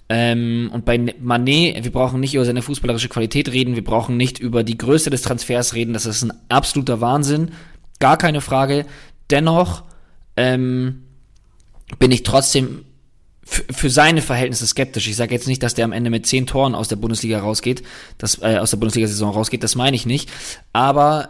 Ähm, 0.09 0.69
und 0.73 0.85
bei 0.85 0.97
Manet, 1.19 1.83
wir 1.83 1.91
brauchen 1.91 2.19
nicht 2.19 2.33
über 2.33 2.45
seine 2.45 2.61
fußballerische 2.61 3.09
Qualität 3.09 3.51
reden, 3.51 3.75
wir 3.75 3.83
brauchen 3.83 4.17
nicht 4.17 4.39
über 4.39 4.63
die 4.63 4.77
Größe 4.77 5.09
des 5.09 5.21
Transfers 5.21 5.73
reden. 5.75 5.93
Das 5.93 6.05
ist 6.05 6.23
ein 6.23 6.33
absoluter 6.49 7.01
Wahnsinn. 7.01 7.51
Gar 7.99 8.17
keine 8.17 8.41
Frage. 8.41 8.85
Dennoch 9.29 9.83
ähm, 10.35 11.03
bin 11.99 12.11
ich 12.11 12.23
trotzdem 12.23 12.85
für 13.53 13.89
seine 13.89 14.21
Verhältnisse 14.21 14.65
skeptisch. 14.67 15.07
Ich 15.07 15.15
sage 15.15 15.33
jetzt 15.33 15.47
nicht, 15.47 15.61
dass 15.61 15.73
der 15.73 15.85
am 15.85 15.91
Ende 15.91 16.09
mit 16.09 16.25
zehn 16.25 16.47
Toren 16.47 16.75
aus 16.75 16.87
der 16.87 16.95
Bundesliga 16.95 17.39
rausgeht, 17.39 17.83
das, 18.17 18.41
äh, 18.41 18.57
aus 18.57 18.71
der 18.71 18.77
Bundesliga-Saison 18.77 19.31
rausgeht, 19.31 19.63
das 19.63 19.75
meine 19.75 19.95
ich 19.95 20.05
nicht. 20.05 20.29
Aber 20.71 21.29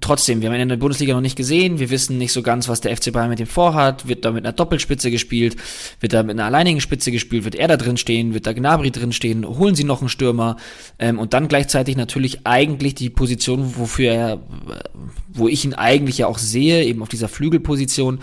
trotzdem, 0.00 0.40
wir 0.40 0.48
haben 0.48 0.56
ihn 0.56 0.62
in 0.62 0.68
der 0.68 0.76
Bundesliga 0.76 1.14
noch 1.14 1.20
nicht 1.20 1.36
gesehen, 1.36 1.78
wir 1.78 1.90
wissen 1.90 2.18
nicht 2.18 2.32
so 2.32 2.42
ganz, 2.42 2.68
was 2.68 2.80
der 2.80 2.96
FC 2.96 3.12
Bayern 3.12 3.28
mit 3.28 3.40
ihm 3.40 3.46
vorhat, 3.46 4.08
wird 4.08 4.24
da 4.24 4.32
mit 4.32 4.44
einer 4.44 4.52
Doppelspitze 4.52 5.10
gespielt, 5.10 5.56
wird 6.00 6.12
da 6.12 6.22
mit 6.22 6.32
einer 6.32 6.46
alleinigen 6.46 6.80
Spitze 6.80 7.12
gespielt, 7.12 7.44
wird 7.44 7.54
er 7.54 7.68
da 7.68 7.76
drin 7.76 7.96
stehen, 7.96 8.34
wird 8.34 8.46
da 8.46 8.52
Gnabry 8.52 8.90
drin 8.90 9.12
stehen, 9.12 9.46
holen 9.46 9.74
sie 9.74 9.84
noch 9.84 10.00
einen 10.00 10.08
Stürmer? 10.08 10.56
Ähm, 10.98 11.18
und 11.18 11.34
dann 11.34 11.48
gleichzeitig 11.48 11.96
natürlich 11.96 12.46
eigentlich 12.46 12.94
die 12.94 13.10
Position, 13.10 13.74
wofür 13.76 14.12
er, 14.12 14.40
wo 15.28 15.48
ich 15.48 15.64
ihn 15.64 15.74
eigentlich 15.74 16.18
ja 16.18 16.26
auch 16.26 16.38
sehe, 16.38 16.84
eben 16.84 17.02
auf 17.02 17.08
dieser 17.08 17.28
Flügelposition, 17.28 18.20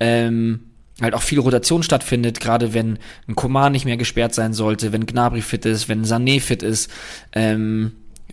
ähm, 0.00 0.71
halt 1.00 1.14
auch 1.14 1.22
viel 1.22 1.40
Rotation 1.40 1.82
stattfindet, 1.82 2.40
gerade 2.40 2.74
wenn 2.74 2.98
ein 3.28 3.34
Komar 3.34 3.70
nicht 3.70 3.84
mehr 3.84 3.96
gesperrt 3.96 4.34
sein 4.34 4.52
sollte, 4.52 4.92
wenn 4.92 5.06
Gnabry 5.06 5.40
fit 5.40 5.64
ist, 5.64 5.88
wenn 5.88 6.04
Sané 6.04 6.40
fit 6.40 6.62
ist, 6.62 6.90
ähm, 7.32 7.92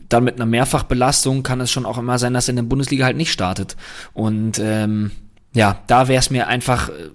dann 0.10 0.24
mit 0.24 0.36
einer 0.36 0.45
Mehrfachbelastung 0.45 1.43
kann 1.43 1.62
es 1.62 1.72
schon 1.72 1.86
auch 1.86 1.97
immer 1.97 2.18
sein, 2.18 2.34
dass 2.34 2.47
er 2.47 2.51
in 2.51 2.55
der 2.57 2.64
Bundesliga 2.64 3.05
halt 3.05 3.18
nicht 3.18 3.32
startet. 3.32 3.78
Und 4.14 4.60
ähm, 4.60 5.12
ja, 5.53 5.82
da 5.88 6.07
wäre 6.07 6.20
es 6.20 6.32
mir 6.32 6.47
einfach, 6.47 6.89
äh, 6.89 7.10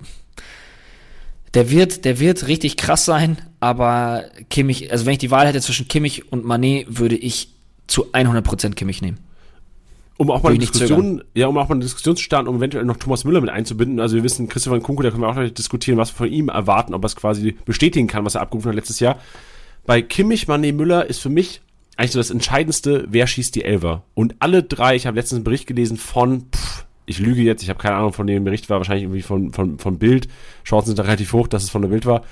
der 1.55 1.70
wird, 1.70 2.05
der 2.05 2.18
wird 2.20 2.47
richtig 2.47 2.76
krass 2.76 3.05
sein, 3.05 3.38
aber 3.61 4.24
Kimmich, 4.49 4.90
also 4.90 5.07
wenn 5.07 5.12
ich 5.12 5.18
die 5.18 5.30
Wahl 5.30 5.47
hätte 5.47 5.61
zwischen 5.61 5.88
Kimmich 5.88 6.32
und 6.32 6.45
Manet, 6.45 6.99
würde 6.99 7.16
ich 7.16 7.51
zu 7.86 8.12
100% 8.12 8.74
Kimmich 8.74 9.03
nehmen 9.03 9.18
um 10.17 10.31
auch 10.31 10.43
mal 10.43 10.51
eine 10.51 10.59
Diskussion, 10.59 11.25
ja, 11.35 11.49
um 11.49 11.59
auch 11.59 11.69
mal 11.69 11.75
eine 11.75 11.85
Diskussion 11.85 12.17
zu 12.17 12.23
starten, 12.23 12.49
um 12.49 12.57
eventuell 12.57 12.85
noch 12.85 12.97
Thomas 12.97 13.25
Müller 13.25 13.41
mit 13.41 13.51
einzubinden. 13.51 14.01
Also 14.01 14.17
wir 14.17 14.23
wissen, 14.23 14.49
Christopher 14.49 14.81
Kunku, 14.81 15.03
da 15.03 15.11
können 15.11 15.23
wir 15.23 15.29
auch 15.29 15.35
noch 15.35 15.51
diskutieren, 15.51 15.99
was 15.99 16.11
wir 16.12 16.17
von 16.17 16.33
ihm 16.33 16.49
erwarten, 16.49 16.95
ob 16.95 17.05
er 17.05 17.07
es 17.07 17.17
quasi 17.17 17.57
bestätigen 17.65 18.07
kann, 18.07 18.25
was 18.25 18.37
er 18.37 18.43
abgerufen 18.43 18.69
hat 18.69 18.77
letztes 18.77 19.01
Jahr. 19.01 19.19
Bei 19.87 20.03
Kimmich, 20.03 20.47
Mané, 20.47 20.73
Müller 20.73 21.07
ist 21.07 21.21
für 21.21 21.31
mich 21.31 21.61
eigentlich 21.97 22.12
so 22.12 22.19
das 22.19 22.31
Entscheidendste, 22.31 23.07
wer 23.09 23.27
schießt 23.27 23.55
die 23.55 23.65
Elver. 23.65 24.05
Und 24.15 24.37
alle 24.39 24.62
drei, 24.62 24.97
ich 24.97 25.07
habe 25.07 25.17
letztens 25.17 25.39
einen 25.39 25.45
Bericht 25.45 25.67
gelesen 25.67 25.97
von, 25.97 26.47
pff, 26.55 26.85
ich 27.07 27.19
lüge 27.19 27.43
jetzt, 27.43 27.62
ich 27.62 27.69
habe 27.69 27.81
keine 27.81 27.97
Ahnung, 27.97 28.12
von 28.12 28.27
dem 28.27 28.45
Bericht 28.45 28.71
war, 28.71 28.79
wahrscheinlich 28.79 29.05
irgendwie 29.05 29.23
von, 29.23 29.53
von, 29.53 29.79
von 29.79 29.99
Bild. 29.99 30.29
Chancen 30.65 30.89
sind 30.89 30.99
da 30.99 31.03
relativ 31.03 31.33
hoch, 31.33 31.49
dass 31.49 31.62
es 31.62 31.71
von 31.71 31.83
der 31.83 31.89
Bild 31.89 32.07
war. 32.07 32.23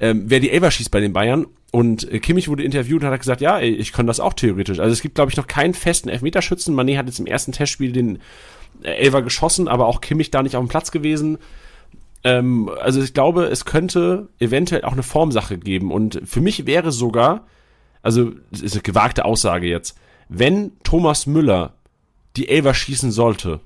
Ähm, 0.00 0.24
wer 0.26 0.40
die 0.40 0.50
Elver 0.50 0.70
schießt 0.70 0.90
bei 0.90 1.00
den 1.00 1.12
Bayern 1.12 1.46
und 1.70 2.10
äh, 2.10 2.18
Kimmich 2.18 2.48
wurde 2.48 2.62
interviewt 2.62 3.02
und 3.02 3.10
hat 3.10 3.20
gesagt, 3.20 3.40
ja, 3.40 3.60
ich 3.60 3.92
kann 3.92 4.06
das 4.06 4.20
auch 4.20 4.32
theoretisch. 4.32 4.78
Also 4.78 4.92
es 4.92 5.02
gibt, 5.02 5.14
glaube 5.14 5.30
ich, 5.30 5.36
noch 5.36 5.46
keinen 5.46 5.74
festen 5.74 6.08
Elfmeterschützen. 6.08 6.74
Mané 6.74 6.96
hat 6.96 7.06
jetzt 7.06 7.18
im 7.18 7.26
ersten 7.26 7.52
Testspiel 7.52 7.92
den 7.92 8.18
äh, 8.82 8.90
Elver 8.90 9.22
geschossen, 9.22 9.68
aber 9.68 9.86
auch 9.86 10.00
Kimmich 10.00 10.30
da 10.30 10.42
nicht 10.42 10.56
auf 10.56 10.64
dem 10.64 10.68
Platz 10.68 10.90
gewesen. 10.90 11.38
Ähm, 12.24 12.70
also 12.80 13.02
ich 13.02 13.12
glaube, 13.12 13.44
es 13.44 13.64
könnte 13.64 14.28
eventuell 14.38 14.84
auch 14.84 14.92
eine 14.92 15.02
Formsache 15.02 15.58
geben. 15.58 15.92
Und 15.92 16.20
für 16.24 16.40
mich 16.40 16.66
wäre 16.66 16.90
sogar, 16.90 17.46
also 18.02 18.32
das 18.50 18.62
ist 18.62 18.72
eine 18.72 18.82
gewagte 18.82 19.24
Aussage 19.24 19.66
jetzt, 19.66 19.98
wenn 20.28 20.72
Thomas 20.84 21.26
Müller 21.26 21.74
die 22.36 22.48
Elver 22.48 22.74
schießen 22.74 23.10
sollte, 23.10 23.60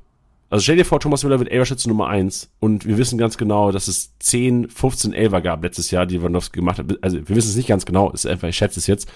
also 0.52 0.64
stell 0.64 0.76
dir 0.76 0.84
vor, 0.84 1.00
Thomas 1.00 1.24
Müller 1.24 1.38
wird 1.38 1.50
Elberschütze 1.50 1.88
Nummer 1.88 2.08
1 2.08 2.50
und 2.60 2.84
wir 2.84 2.98
wissen 2.98 3.16
ganz 3.16 3.38
genau, 3.38 3.72
dass 3.72 3.88
es 3.88 4.18
10, 4.18 4.68
15 4.68 5.14
Elver 5.14 5.40
gab 5.40 5.62
letztes 5.62 5.90
Jahr, 5.90 6.04
die 6.04 6.18
Lewandowski 6.18 6.60
gemacht 6.60 6.78
hat. 6.78 6.98
Also 7.00 7.26
wir 7.26 7.34
wissen 7.34 7.48
es 7.48 7.56
nicht 7.56 7.68
ganz 7.68 7.86
genau, 7.86 8.10
ist 8.10 8.26
einfach, 8.26 8.48
ich 8.48 8.56
schätze 8.58 8.78
es 8.78 8.86
jetzt. 8.86 9.10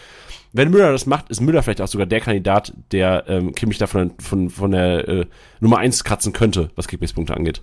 Wenn 0.54 0.70
Müller 0.70 0.92
das 0.92 1.04
macht, 1.04 1.28
ist 1.28 1.42
Müller 1.42 1.62
vielleicht 1.62 1.82
auch 1.82 1.88
sogar 1.88 2.06
der 2.06 2.20
Kandidat, 2.20 2.72
der 2.90 3.24
ähm, 3.28 3.54
Kimmich 3.54 3.76
da 3.76 3.86
von, 3.86 4.12
von, 4.18 4.48
von 4.48 4.70
der 4.70 5.08
äh, 5.08 5.26
Nummer 5.60 5.76
1 5.76 6.04
kratzen 6.04 6.32
könnte, 6.32 6.70
was 6.74 6.88
Kickbase-Punkte 6.88 7.36
angeht. 7.36 7.60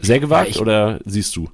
Sehr 0.00 0.18
gewagt 0.18 0.48
ja, 0.48 0.54
ich, 0.56 0.60
oder 0.60 0.98
siehst 1.04 1.36
du? 1.36 1.48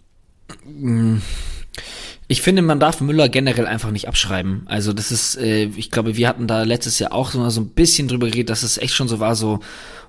Ich 2.27 2.41
finde, 2.41 2.63
man 2.63 2.81
darf 2.81 3.03
Müller 3.03 3.29
generell 3.29 3.67
einfach 3.67 3.91
nicht 3.91 4.09
abschreiben. 4.09 4.63
Also 4.65 4.95
das 4.95 5.13
ist, 5.13 5.37
äh, 5.37 5.65
ich 5.65 5.91
glaube, 5.91 6.17
wir 6.17 6.27
hatten 6.27 6.47
da 6.47 6.63
letztes 6.63 6.99
Jahr 6.99 7.13
auch 7.13 7.33
so, 7.33 7.47
so 7.51 7.61
ein 7.61 7.69
bisschen 7.69 8.09
drüber 8.09 8.29
geredet, 8.29 8.49
dass 8.49 8.63
es 8.63 8.79
echt 8.79 8.95
schon 8.95 9.09
so 9.09 9.21
war, 9.21 9.37
so, 9.37 9.61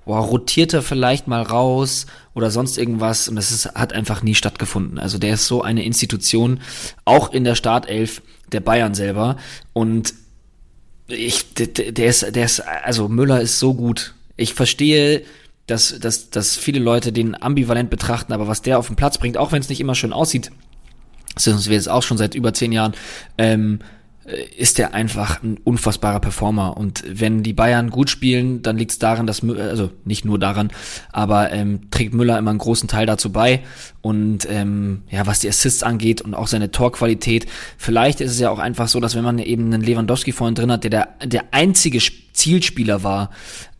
boah, 0.05 0.19
rotiert 0.19 0.73
er 0.73 0.81
vielleicht 0.81 1.27
mal 1.27 1.41
raus 1.41 2.05
oder 2.33 2.51
sonst 2.51 2.77
irgendwas 2.77 3.27
und 3.27 3.35
das 3.35 3.51
ist, 3.51 3.73
hat 3.73 3.93
einfach 3.93 4.23
nie 4.23 4.35
stattgefunden. 4.35 4.99
Also 4.99 5.17
der 5.17 5.35
ist 5.35 5.47
so 5.47 5.61
eine 5.61 5.83
Institution, 5.83 6.59
auch 7.05 7.31
in 7.33 7.43
der 7.43 7.55
Startelf 7.55 8.21
der 8.51 8.59
Bayern 8.59 8.93
selber 8.93 9.37
und 9.73 10.13
ich, 11.07 11.53
der, 11.53 12.07
ist, 12.07 12.35
der 12.35 12.45
ist, 12.45 12.61
also 12.61 13.07
Müller 13.07 13.41
ist 13.41 13.59
so 13.59 13.73
gut. 13.73 14.13
Ich 14.37 14.53
verstehe, 14.53 15.23
dass, 15.67 15.99
dass, 15.99 16.29
dass 16.29 16.55
viele 16.55 16.79
Leute 16.79 17.11
den 17.11 17.41
ambivalent 17.41 17.89
betrachten, 17.89 18.33
aber 18.33 18.47
was 18.47 18.61
der 18.61 18.79
auf 18.79 18.87
den 18.87 18.95
Platz 18.95 19.17
bringt, 19.17 19.37
auch 19.37 19.51
wenn 19.51 19.61
es 19.61 19.69
nicht 19.69 19.81
immer 19.81 19.95
schön 19.95 20.13
aussieht, 20.13 20.51
sind 21.35 21.65
wir 21.67 21.75
jetzt 21.75 21.89
auch 21.89 22.03
schon 22.03 22.17
seit 22.17 22.35
über 22.35 22.53
zehn 22.53 22.71
Jahren, 22.71 22.93
ähm, 23.37 23.79
äh, 23.81 24.02
ist 24.57 24.79
er 24.79 24.93
einfach 24.93 25.43
ein 25.43 25.57
unfassbarer 25.63 26.19
Performer. 26.19 26.77
Und 26.77 27.03
wenn 27.07 27.43
die 27.43 27.53
Bayern 27.53 27.89
gut 27.89 28.09
spielen, 28.09 28.61
dann 28.61 28.77
liegt 28.77 28.91
es 28.91 28.99
daran, 28.99 29.27
dass, 29.27 29.43
also 29.43 29.91
nicht 30.05 30.23
nur 30.23 30.39
daran, 30.39 30.71
aber 31.11 31.51
ähm, 31.51 31.91
trägt 31.91 32.13
Müller 32.13 32.37
immer 32.37 32.51
einen 32.51 32.59
großen 32.59 32.87
Teil 32.87 33.05
dazu 33.05 33.31
bei. 33.31 33.63
Und 34.01 34.47
ähm, 34.49 35.03
ja, 35.09 35.27
was 35.27 35.39
die 35.39 35.49
Assists 35.49 35.83
angeht 35.83 36.21
und 36.21 36.35
auch 36.35 36.47
seine 36.47 36.71
Torqualität, 36.71 37.47
vielleicht 37.77 38.21
ist 38.21 38.31
es 38.31 38.39
ja 38.39 38.49
auch 38.49 38.59
einfach 38.59 38.87
so, 38.87 38.99
dass 38.99 39.15
wenn 39.15 39.23
man 39.23 39.39
eben 39.39 39.65
einen 39.65 39.81
Lewandowski 39.81 40.31
vorhin 40.31 40.55
drin 40.55 40.71
hat, 40.71 40.83
der 40.83 40.89
der, 40.89 41.09
der 41.25 41.43
einzige 41.51 41.99
Zielspieler 42.31 43.03
war, 43.03 43.29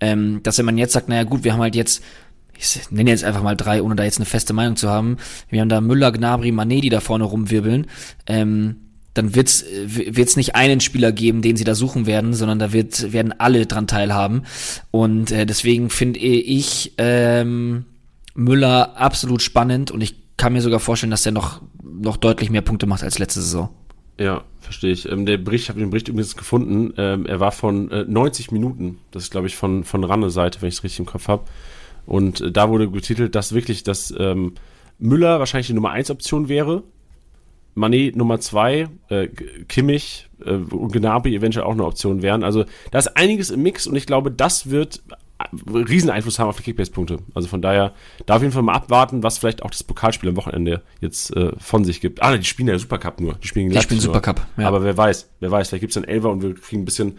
ähm, 0.02 0.42
dass 0.44 0.58
wenn 0.58 0.66
man 0.66 0.78
jetzt 0.78 0.94
sagt, 0.94 1.08
naja 1.08 1.24
gut, 1.24 1.44
wir 1.44 1.54
haben 1.54 1.62
halt 1.62 1.76
jetzt 1.76 2.04
ich 2.56 2.92
nenne 2.92 3.10
jetzt 3.10 3.24
einfach 3.24 3.42
mal 3.42 3.56
drei, 3.56 3.82
ohne 3.82 3.96
da 3.96 4.04
jetzt 4.04 4.20
eine 4.20 4.26
feste 4.26 4.54
Meinung 4.54 4.76
zu 4.76 4.88
haben. 4.88 5.18
Wir 5.50 5.60
haben 5.60 5.70
da 5.70 5.82
Müller, 5.82 6.12
Gnabry, 6.12 6.52
Mané, 6.52 6.82
die 6.82 6.90
da 6.90 7.00
vorne 7.00 7.24
rumwirbeln. 7.24 7.88
Ähm, 8.28 8.76
dann 9.14 9.36
wird's 9.36 9.64
wird's 9.86 10.36
nicht 10.36 10.56
einen 10.56 10.80
Spieler 10.80 11.12
geben, 11.12 11.42
den 11.42 11.56
sie 11.56 11.64
da 11.64 11.76
suchen 11.76 12.06
werden, 12.06 12.34
sondern 12.34 12.60
da 12.60 12.74
wird 12.74 13.14
werden 13.14 13.34
alle 13.38 13.66
dran 13.66 13.88
teilhaben. 13.88 14.44
Und 14.92 15.32
äh, 15.32 15.46
deswegen 15.46 15.90
finde 15.90 16.20
ich 16.20 16.94
ähm, 16.98 17.86
Müller 18.34 18.98
absolut 18.98 19.42
spannend 19.42 19.92
und 19.92 20.02
ich 20.02 20.16
kann 20.38 20.54
mir 20.54 20.62
sogar 20.62 20.80
vorstellen, 20.80 21.12
dass 21.12 21.26
er 21.26 21.32
noch 21.32 21.62
noch 21.84 22.18
deutlich 22.18 22.50
mehr 22.50 22.62
Punkte 22.62 22.88
macht 22.88 23.04
als 23.04 23.20
letzte 23.20 23.42
Saison. 23.42 23.70
Ja, 24.20 24.44
verstehe 24.60 24.92
ich. 24.92 25.10
Ähm, 25.10 25.26
der 25.26 25.38
Bericht, 25.38 25.66
ich 25.66 25.70
habe 25.70 25.80
den 25.80 25.90
Bericht 25.90 26.08
übrigens 26.08 26.36
gefunden. 26.36 26.94
Ähm, 26.98 27.26
er 27.26 27.40
war 27.40 27.52
von 27.52 27.92
äh, 27.92 28.06
90 28.06 28.52
Minuten. 28.52 29.00
Das 29.12 29.24
ist, 29.24 29.32
glaube 29.32 29.48
ich, 29.48 29.56
von 29.56 29.84
von 29.84 30.04
Ranne 30.04 30.30
Seite, 30.32 30.62
wenn 30.62 30.70
ich 30.70 30.76
es 30.76 30.84
richtig 30.84 31.00
im 31.00 31.06
Kopf 31.06 31.28
habe. 31.28 31.46
Und 32.06 32.42
äh, 32.42 32.52
da 32.52 32.70
wurde 32.70 32.88
betitelt, 32.88 33.36
dass 33.36 33.54
wirklich, 33.54 33.84
dass 33.84 34.14
ähm, 34.18 34.54
Müller 34.98 35.40
wahrscheinlich 35.40 35.68
die 35.68 35.74
Nummer 35.74 35.92
1 35.92 36.10
Option 36.10 36.50
wäre 36.50 36.84
Mané 37.76 38.16
Nummer 38.16 38.40
zwei, 38.40 38.88
äh, 39.10 39.28
Kimmich 39.68 40.30
äh, 40.46 40.52
und 40.52 40.94
Gnabry 40.94 41.36
eventuell 41.36 41.66
auch 41.66 41.72
eine 41.72 41.86
Option 41.86 42.22
wären. 42.22 42.44
Also 42.44 42.66
da 42.92 43.00
ist 43.00 43.18
einiges 43.18 43.50
im 43.50 43.64
Mix 43.64 43.88
und 43.88 43.96
ich 43.96 44.06
glaube, 44.06 44.32
das 44.32 44.70
wird 44.70 45.02
äh, 45.40 45.46
riesen 45.68 46.10
Einfluss 46.12 46.38
haben 46.38 46.50
auf 46.50 46.58
die 46.58 46.64
Kickbase-Punkte. 46.64 47.20
Also 47.34 47.48
von 47.48 47.62
daher, 47.62 47.94
da 48.26 48.36
auf 48.36 48.42
jeden 48.42 48.54
Fall 48.54 48.62
mal 48.62 48.74
abwarten, 48.74 49.24
was 49.24 49.40
vielleicht 49.40 49.64
auch 49.64 49.72
das 49.72 49.84
Pokalspiel 49.84 50.30
am 50.30 50.36
Wochenende 50.36 50.84
jetzt 51.02 51.36
äh, 51.36 51.52
von 51.58 51.84
sich 51.84 52.00
gibt. 52.00 52.22
Ah, 52.22 52.38
die 52.38 52.46
spielen 52.46 52.68
ja 52.68 52.78
Supercup 52.78 53.20
nur. 53.20 53.34
Die 53.36 53.48
spielen, 53.48 53.72
die 53.72 53.82
spielen 53.82 54.00
Supercup. 54.00 54.46
Ja. 54.58 54.68
Aber 54.68 54.84
wer 54.84 54.96
weiß, 54.96 55.30
wer 55.40 55.50
weiß, 55.50 55.70
vielleicht 55.70 55.82
gibt's 55.82 55.96
dann 55.96 56.04
Elver 56.04 56.30
und 56.30 56.44
wir 56.44 56.54
kriegen 56.54 56.84
ein 56.84 56.86
bisschen 56.86 57.18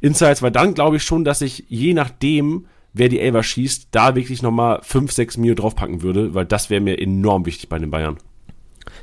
Insights, 0.00 0.42
weil 0.42 0.50
dann 0.50 0.74
glaube 0.74 0.96
ich 0.96 1.04
schon, 1.04 1.24
dass 1.24 1.40
ich 1.40 1.64
je 1.68 1.94
nachdem, 1.94 2.66
wer 2.92 3.08
die 3.08 3.20
Elver 3.20 3.44
schießt, 3.44 3.88
da 3.92 4.16
wirklich 4.16 4.42
nochmal 4.42 4.80
5, 4.82 5.12
6 5.12 5.36
Mio 5.36 5.54
draufpacken 5.54 6.02
würde, 6.02 6.34
weil 6.34 6.46
das 6.46 6.68
wäre 6.68 6.80
mir 6.80 6.98
enorm 6.98 7.46
wichtig 7.46 7.68
bei 7.68 7.78
den 7.78 7.90
Bayern 7.90 8.18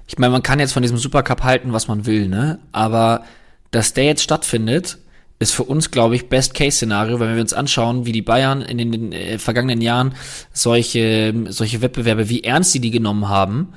ich 0.08 0.18
meine, 0.18 0.32
man 0.32 0.44
kann 0.44 0.60
jetzt 0.60 0.74
von 0.74 0.82
diesem 0.82 0.98
Supercup 0.98 1.44
halten, 1.44 1.74
was 1.74 1.88
man 1.88 2.06
will, 2.06 2.28
ne? 2.28 2.60
Aber 2.72 3.24
dass 3.72 3.94
der 3.94 4.06
jetzt 4.06 4.24
stattfindet, 4.24 4.98
ist 5.40 5.54
für 5.54 5.64
uns, 5.64 5.90
glaube 5.90 6.16
ich, 6.16 6.30
Best-Case-Szenario, 6.30 7.20
wenn 7.20 7.34
wir 7.34 7.42
uns 7.42 7.54
anschauen, 7.54 8.06
wie 8.06 8.12
die 8.12 8.22
Bayern 8.22 8.62
in 8.62 8.78
den, 8.78 9.12
äh, 9.12 9.40
vergangenen 9.40 9.82
Jahren 9.82 10.14
solche, 10.54 11.34
solche 11.50 11.82
Wettbewerbe, 11.82 12.30
wie 12.30 12.44
ernst 12.44 12.74
sie 12.74 12.80
die 12.80 12.92
genommen 12.92 13.28
haben, 13.28 13.70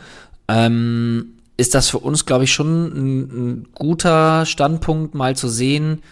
ähm, 0.48 1.34
ist 1.56 1.74
das 1.74 1.88
für 1.88 2.00
uns, 2.00 2.26
glaube 2.26 2.44
ich, 2.44 2.52
schon 2.52 2.84
ein, 2.84 3.20
ein, 3.20 3.66
guter 3.74 4.44
Standpunkt, 4.44 5.14
mal 5.14 5.36
zu 5.36 5.48
sehen, 5.48 6.02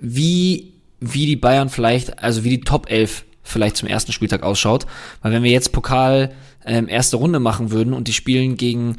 wie, 0.00 0.72
wie 0.98 1.26
die 1.26 1.36
Bayern 1.36 1.68
vielleicht, 1.68 2.20
also 2.20 2.42
wie 2.42 2.50
die 2.50 2.62
Top 2.62 2.90
11 2.90 3.24
vielleicht 3.44 3.76
zum 3.76 3.88
ersten 3.88 4.12
Spieltag 4.12 4.42
ausschaut. 4.42 4.86
Weil 5.20 5.32
wenn 5.32 5.42
wir 5.44 5.50
jetzt 5.52 5.72
Pokal 5.72 6.32
ähm, 6.64 6.88
erste 6.88 7.16
Runde 7.16 7.38
machen 7.38 7.70
würden 7.70 7.92
und 7.92 8.08
die 8.08 8.12
spielen 8.12 8.56
gegen 8.56 8.96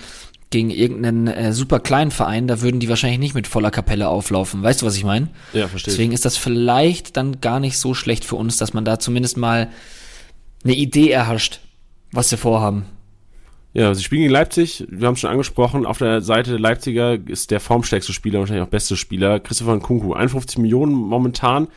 gegen 0.54 0.70
irgendeinen 0.70 1.28
äh, 1.28 1.52
super 1.52 1.80
kleinen 1.80 2.12
Verein, 2.12 2.48
da 2.48 2.62
würden 2.62 2.80
die 2.80 2.88
wahrscheinlich 2.88 3.20
nicht 3.20 3.34
mit 3.34 3.48
voller 3.48 3.72
Kapelle 3.72 4.08
auflaufen. 4.08 4.62
Weißt 4.62 4.82
du, 4.82 4.86
was 4.86 4.96
ich 4.96 5.04
meine? 5.04 5.30
Ja, 5.52 5.68
verstehe. 5.68 5.92
Deswegen 5.92 6.12
ist 6.14 6.26
das 6.26 6.38
vielleicht 6.38 7.18
dann 7.18 7.42
gar 7.42 7.60
nicht 7.60 7.78
so 7.80 7.96
schlecht 7.96 8.24
für 8.24 8.36
uns, 8.36 8.58
dass 8.58 8.74
man 8.74 8.86
da 8.86 9.00
zumindest 9.00 9.36
mal 9.36 9.70
eine 10.64 10.76
Idee 10.76 11.10
erhascht, 11.10 11.60
was 12.12 12.30
sie 12.30 12.38
vorhaben. 12.38 12.86
Ja, 13.74 13.96
sie 13.96 14.04
spielen 14.04 14.22
gegen 14.22 14.34
Leipzig. 14.34 14.86
Wir 14.90 15.08
haben 15.08 15.16
es 15.16 15.22
schon 15.22 15.32
angesprochen. 15.32 15.88
Auf 15.88 15.98
der 15.98 16.22
Seite 16.22 16.52
der 16.52 16.60
Leipziger 16.60 17.18
ist 17.28 17.50
der 17.50 17.60
formstärkste 17.60 18.14
Spieler, 18.14 18.40
wahrscheinlich 18.40 18.64
auch 18.64 18.70
beste 18.70 18.96
Spieler, 18.96 19.40
Christopher 19.40 19.76
Nkunku. 19.76 20.14
51 20.14 20.60
Millionen 20.60 20.94
momentan. 20.94 21.68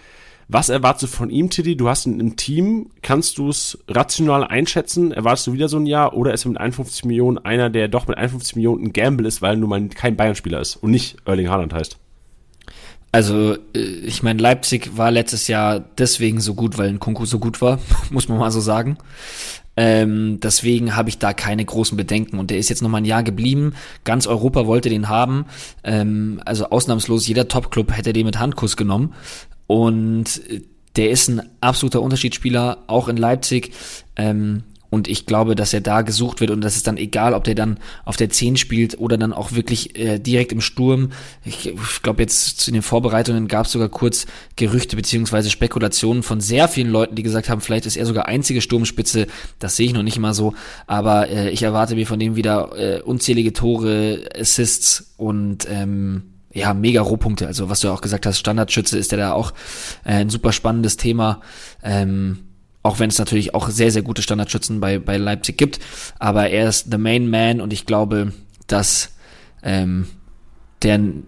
Was 0.49 0.69
erwartest 0.69 1.03
du 1.03 1.07
von 1.09 1.31
ihm, 1.31 1.51
Tiddy? 1.51 1.77
Du 1.77 1.89
hast 1.89 2.07
ihn 2.07 2.21
im 2.21 2.37
Team. 2.37 2.91
Kannst 3.03 3.39
du 3.39 3.49
es 3.49 3.79
rational 3.89 4.45
einschätzen? 4.45 5.11
Erwartest 5.11 5.49
du 5.49 5.53
wieder 5.53 5.69
so 5.69 5.77
ein 5.77 5.87
Jahr? 5.87 6.15
Oder 6.15 6.33
ist 6.35 6.45
er 6.45 6.51
mit 6.51 6.61
51 6.61 7.05
Millionen 7.05 7.39
einer, 7.39 7.69
der 7.69 7.89
doch 7.89 8.07
mit 8.07 8.17
51 8.17 8.55
Millionen 8.55 8.85
ein 8.85 8.93
Gamble 8.93 9.27
ist, 9.27 9.43
weil 9.43 9.57
nun 9.57 9.69
mal 9.69 9.89
kein 9.89 10.17
Bayern-Spieler 10.17 10.61
ist 10.61 10.77
und 10.77 10.93
nicht 10.93 11.17
Erling 11.25 11.49
Haaland 11.49 11.75
heißt? 11.75 11.99
Also, 13.11 13.55
äh, 13.75 13.79
ich 13.79 14.23
meine, 14.23 14.41
Leipzig 14.41 14.97
war 14.97 15.11
letztes 15.11 15.49
Jahr 15.49 15.81
deswegen 15.81 16.41
so 16.41 16.55
gut, 16.55 16.79
weil 16.79 16.91
ein 16.91 17.01
Kunku 17.01 17.25
so 17.27 17.41
gut 17.41 17.61
war, 17.61 17.81
muss 18.11 18.29
man 18.29 18.39
mal 18.39 18.53
so 18.53 18.61
sagen. 18.61 18.99
Ähm, 19.77 20.39
deswegen 20.41 20.97
habe 20.97 21.09
ich 21.09 21.19
da 21.19 21.33
keine 21.33 21.65
großen 21.65 21.97
Bedenken. 21.97 22.39
Und 22.39 22.51
der 22.51 22.59
ist 22.59 22.69
jetzt 22.69 22.83
noch 22.83 22.89
mal 22.89 22.99
ein 22.99 23.05
Jahr 23.05 23.25
geblieben. 23.25 23.75
Ganz 24.05 24.27
Europa 24.27 24.67
wollte 24.67 24.91
den 24.91 25.09
haben. 25.09 25.47
Ähm, 25.83 26.41
also 26.45 26.71
ausnahmslos 26.71 27.27
jeder 27.27 27.49
Top-Club 27.49 27.93
hätte 27.93 28.13
den 28.13 28.27
mit 28.27 28.39
Handkuss 28.39 28.77
genommen. 28.77 29.13
Und 29.67 30.41
der 30.97 31.11
ist 31.11 31.29
ein 31.29 31.43
absoluter 31.61 32.03
Unterschiedsspieler, 32.03 32.85
auch 32.87 33.09
in 33.09 33.17
Leipzig. 33.17 33.73
Ähm, 34.17 34.63
und 34.89 35.09
ich 35.09 35.27
glaube, 35.27 35.57
dass 35.57 35.75
er 35.75 35.81
da 35.81 36.03
gesucht 36.03 36.41
wird 36.41 36.51
und 36.51 36.61
das 36.61 36.77
ist 36.77 36.87
dann 36.87 36.97
egal, 36.97 37.35
ob 37.35 37.45
der 37.45 37.55
dann 37.55 37.79
auf 38.05 38.17
der 38.17 38.31
10 38.31 38.57
spielt 38.57 38.99
oder 38.99 39.19
dann 39.19 39.33
auch 39.33 39.53
wirklich 39.53 39.99
äh, 39.99 40.19
direkt 40.19 40.53
im 40.53 40.61
Sturm. 40.61 41.11
Ich, 41.45 41.67
ich 41.67 42.03
glaube, 42.03 42.23
jetzt 42.23 42.61
zu 42.61 42.71
den 42.71 42.83
Vorbereitungen 42.83 43.49
gab 43.49 43.67
es 43.67 43.73
sogar 43.73 43.89
kurz 43.89 44.27
Gerüchte 44.55 44.97
beziehungsweise 44.97 45.51
Spekulationen 45.51 46.23
von 46.23 46.41
sehr 46.41 46.69
vielen 46.69 46.91
Leuten, 46.91 47.17
die 47.17 47.25
gesagt 47.25 47.49
haben, 47.49 47.61
vielleicht 47.61 47.87
ist 47.87 47.97
er 47.97 48.07
sogar 48.07 48.27
einzige 48.27 48.61
Sturmspitze. 48.61 49.27
Das 49.59 49.77
sehe 49.77 49.87
ich 49.87 49.93
noch 49.93 50.05
nicht 50.05 50.17
immer 50.17 50.35
so. 50.35 50.55
Aber 50.87 51.29
äh, 51.29 51.51
ich 51.51 51.63
erwarte 51.63 51.97
mir 51.97 52.07
von 52.07 52.21
dem 52.21 52.37
wieder 52.37 52.71
äh, 52.79 53.03
unzählige 53.03 53.53
Tore, 53.53 54.29
Assists 54.39 55.15
und 55.17 55.67
ähm, 55.69 56.36
ja, 56.57 56.73
mega 56.73 57.03
Rohpunkte. 57.03 57.47
Also 57.47 57.69
was 57.69 57.81
du 57.81 57.91
auch 57.91 58.01
gesagt 58.01 58.25
hast, 58.25 58.39
Standardschütze 58.39 58.99
ist 58.99 59.13
ja 59.13 59.19
da 59.19 59.33
auch 59.33 59.53
äh, 60.05 60.13
ein 60.15 60.31
super 60.31 60.53
spannendes 60.53 60.97
Thema. 60.97 61.43
Ähm, 61.83 62.45
auch 62.83 62.99
wenn 62.99 63.11
es 63.11 63.19
natürlich 63.19 63.55
auch 63.55 63.69
sehr, 63.69 63.91
sehr 63.91 64.03
gute 64.03 64.23
Standardschützen 64.23 64.81
bei, 64.81 64.99
bei 64.99 65.19
Leipzig 65.19 65.59
gibt. 65.59 65.81
Aber 66.19 66.49
er 66.49 66.69
ist 66.69 66.91
the 66.91 66.99
main 66.99 67.29
man 67.29 67.61
und 67.61 67.73
ich 67.73 67.85
glaube, 67.85 68.33
dass 68.69 69.11
ähm, 69.63 70.07
der 70.83 70.95
äh, 70.95 71.21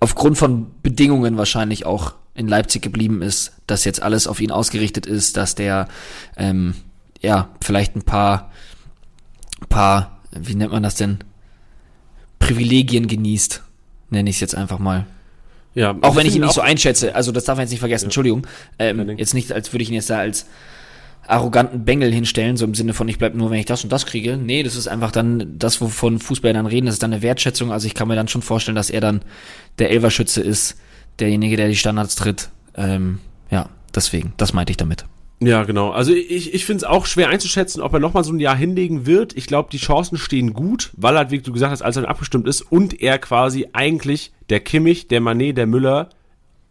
aufgrund 0.00 0.38
von 0.38 0.66
Bedingungen 0.82 1.36
wahrscheinlich 1.36 1.86
auch 1.86 2.14
in 2.34 2.48
Leipzig 2.48 2.82
geblieben 2.82 3.22
ist, 3.22 3.52
dass 3.66 3.84
jetzt 3.84 4.02
alles 4.02 4.26
auf 4.26 4.40
ihn 4.40 4.50
ausgerichtet 4.50 5.06
ist, 5.06 5.36
dass 5.36 5.54
der 5.54 5.88
ähm, 6.36 6.74
ja 7.22 7.50
vielleicht 7.60 7.96
ein 7.96 8.02
paar 8.02 8.50
paar, 9.68 10.20
wie 10.32 10.54
nennt 10.54 10.72
man 10.72 10.82
das 10.82 10.96
denn, 10.96 11.18
Privilegien 12.38 13.06
genießt 13.06 13.62
nenne 14.10 14.30
ich 14.30 14.36
es 14.36 14.40
jetzt 14.40 14.54
einfach 14.54 14.78
mal. 14.78 15.06
Ja, 15.74 15.94
auch 16.00 16.16
wenn 16.16 16.26
ich 16.26 16.34
ihn 16.34 16.40
nicht 16.40 16.54
so 16.54 16.62
einschätze, 16.62 17.14
also 17.14 17.32
das 17.32 17.44
darf 17.44 17.56
man 17.56 17.64
jetzt 17.64 17.70
nicht 17.70 17.80
vergessen, 17.80 18.04
ja. 18.04 18.06
Entschuldigung. 18.06 18.46
Ähm, 18.78 19.18
jetzt 19.18 19.34
nicht, 19.34 19.52
als 19.52 19.72
würde 19.72 19.82
ich 19.82 19.90
ihn 19.90 19.94
jetzt 19.94 20.08
da 20.08 20.18
als 20.18 20.46
arroganten 21.26 21.84
Bengel 21.84 22.12
hinstellen, 22.12 22.56
so 22.56 22.64
im 22.64 22.74
Sinne 22.74 22.94
von, 22.94 23.08
ich 23.08 23.18
bleib 23.18 23.34
nur, 23.34 23.50
wenn 23.50 23.58
ich 23.58 23.66
das 23.66 23.84
und 23.84 23.92
das 23.92 24.06
kriege. 24.06 24.36
Nee, 24.36 24.62
das 24.62 24.76
ist 24.76 24.88
einfach 24.88 25.10
dann 25.10 25.58
das, 25.58 25.80
wovon 25.80 26.18
Fußballer 26.18 26.54
dann 26.54 26.66
reden, 26.66 26.86
das 26.86 26.94
ist 26.94 27.02
dann 27.02 27.12
eine 27.12 27.22
Wertschätzung. 27.22 27.72
Also 27.72 27.86
ich 27.86 27.94
kann 27.94 28.08
mir 28.08 28.16
dann 28.16 28.28
schon 28.28 28.42
vorstellen, 28.42 28.76
dass 28.76 28.90
er 28.90 29.00
dann 29.00 29.22
der 29.78 29.90
Elverschütze 29.90 30.40
ist, 30.40 30.76
derjenige, 31.18 31.56
der 31.56 31.68
die 31.68 31.76
Standards 31.76 32.14
tritt. 32.14 32.48
Ähm, 32.76 33.18
ja, 33.50 33.68
deswegen, 33.94 34.32
das 34.36 34.52
meinte 34.52 34.70
ich 34.70 34.76
damit. 34.76 35.04
Ja, 35.38 35.64
genau. 35.64 35.90
Also 35.90 36.12
ich, 36.14 36.54
ich 36.54 36.64
finde 36.64 36.78
es 36.78 36.84
auch 36.84 37.04
schwer 37.04 37.28
einzuschätzen, 37.28 37.82
ob 37.82 37.92
er 37.92 38.00
nochmal 38.00 38.24
so 38.24 38.32
ein 38.32 38.40
Jahr 38.40 38.56
hinlegen 38.56 39.04
wird. 39.04 39.36
Ich 39.36 39.46
glaube, 39.46 39.68
die 39.70 39.78
Chancen 39.78 40.16
stehen 40.16 40.54
gut, 40.54 40.92
weil 40.96 41.16
er, 41.16 41.30
wie 41.30 41.40
du 41.40 41.52
gesagt 41.52 41.72
hast, 41.72 41.82
als 41.82 41.96
er 41.96 42.08
abgestimmt 42.08 42.48
ist 42.48 42.62
und 42.62 43.02
er 43.02 43.18
quasi 43.18 43.68
eigentlich 43.74 44.32
der 44.48 44.60
Kimmich, 44.60 45.08
der 45.08 45.20
Manet, 45.20 45.58
der 45.58 45.66
Müller 45.66 46.08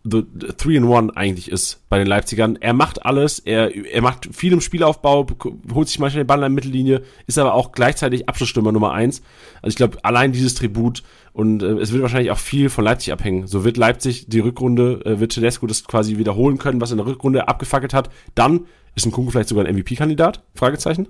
the, 0.09 0.23
the 0.39 0.53
three 0.53 0.75
in 0.77 0.85
one 0.85 1.15
eigentlich 1.15 1.51
ist 1.51 1.81
bei 1.89 1.97
den 1.97 2.07
Leipzigern. 2.07 2.57
Er 2.61 2.73
macht 2.73 3.05
alles, 3.05 3.39
er, 3.39 3.75
er 3.75 4.01
macht 4.01 4.29
viel 4.33 4.53
im 4.53 4.61
Spielaufbau, 4.61 5.25
holt 5.73 5.87
sich 5.87 5.99
manchmal 5.99 6.23
den 6.23 6.27
Ball 6.27 6.37
in 6.37 6.41
der 6.41 6.49
Mittellinie, 6.49 7.01
ist 7.27 7.37
aber 7.37 7.53
auch 7.53 7.71
gleichzeitig 7.71 8.29
Abschlussstürmer 8.29 8.71
Nummer 8.71 8.93
eins. 8.93 9.21
Also 9.61 9.69
ich 9.69 9.75
glaube, 9.75 9.97
allein 10.03 10.31
dieses 10.31 10.53
Tribut 10.53 11.03
und 11.33 11.63
äh, 11.63 11.73
es 11.79 11.91
wird 11.91 12.01
wahrscheinlich 12.01 12.31
auch 12.31 12.37
viel 12.37 12.69
von 12.69 12.85
Leipzig 12.85 13.11
abhängen. 13.11 13.47
So 13.47 13.65
wird 13.65 13.77
Leipzig 13.77 14.27
die 14.27 14.39
Rückrunde, 14.39 15.01
äh, 15.05 15.19
wird 15.19 15.33
Tedesco 15.33 15.67
das 15.67 15.83
quasi 15.83 16.17
wiederholen 16.17 16.57
können, 16.57 16.79
was 16.79 16.91
in 16.91 16.97
der 16.97 17.07
Rückrunde 17.07 17.47
abgefackelt 17.47 17.93
hat. 17.93 18.09
Dann 18.35 18.61
ist 18.95 19.05
ein 19.05 19.11
Kunku 19.11 19.31
vielleicht 19.31 19.49
sogar 19.49 19.65
ein 19.65 19.75
MVP-Kandidat? 19.75 20.43
Fragezeichen. 20.53 21.07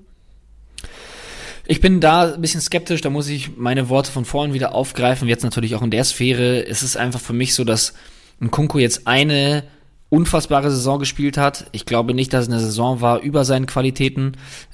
Ich 1.67 1.81
bin 1.81 1.99
da 1.99 2.33
ein 2.33 2.41
bisschen 2.41 2.61
skeptisch, 2.61 3.01
da 3.01 3.09
muss 3.09 3.27
ich 3.27 3.57
meine 3.57 3.89
Worte 3.89 4.11
von 4.11 4.23
vorhin 4.23 4.53
wieder 4.53 4.75
aufgreifen, 4.75 5.27
jetzt 5.27 5.43
natürlich 5.43 5.73
auch 5.75 5.81
in 5.81 5.89
der 5.89 6.03
Sphäre. 6.03 6.65
Es 6.67 6.83
ist 6.83 6.95
einfach 6.95 7.19
für 7.19 7.33
mich 7.33 7.55
so, 7.55 7.63
dass 7.63 7.93
ein 8.39 8.51
Kunku 8.51 8.79
jetzt 8.79 9.07
eine 9.07 9.63
unfassbare 10.09 10.71
Saison 10.71 10.99
gespielt 10.99 11.37
hat. 11.37 11.65
Ich 11.71 11.85
glaube 11.85 12.13
nicht, 12.13 12.33
dass 12.33 12.43
es 12.43 12.51
eine 12.51 12.59
Saison 12.59 13.01
war 13.01 13.21
über 13.21 13.43
seinen 13.43 13.65
Qualitäten. 13.65 14.33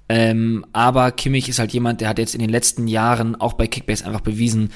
Ähm, 0.09 0.66
aber 0.74 1.12
Kimmich 1.12 1.49
ist 1.49 1.59
halt 1.59 1.74
jemand, 1.74 2.01
der 2.01 2.09
hat 2.09 2.20
jetzt 2.20 2.36
in 2.36 2.41
den 2.41 2.49
letzten 2.49 2.88
Jahren 2.88 3.36
auch 3.36 3.53
bei 3.53 3.68
Kickbase 3.68 4.05
einfach 4.05 4.22
bewiesen, 4.22 4.72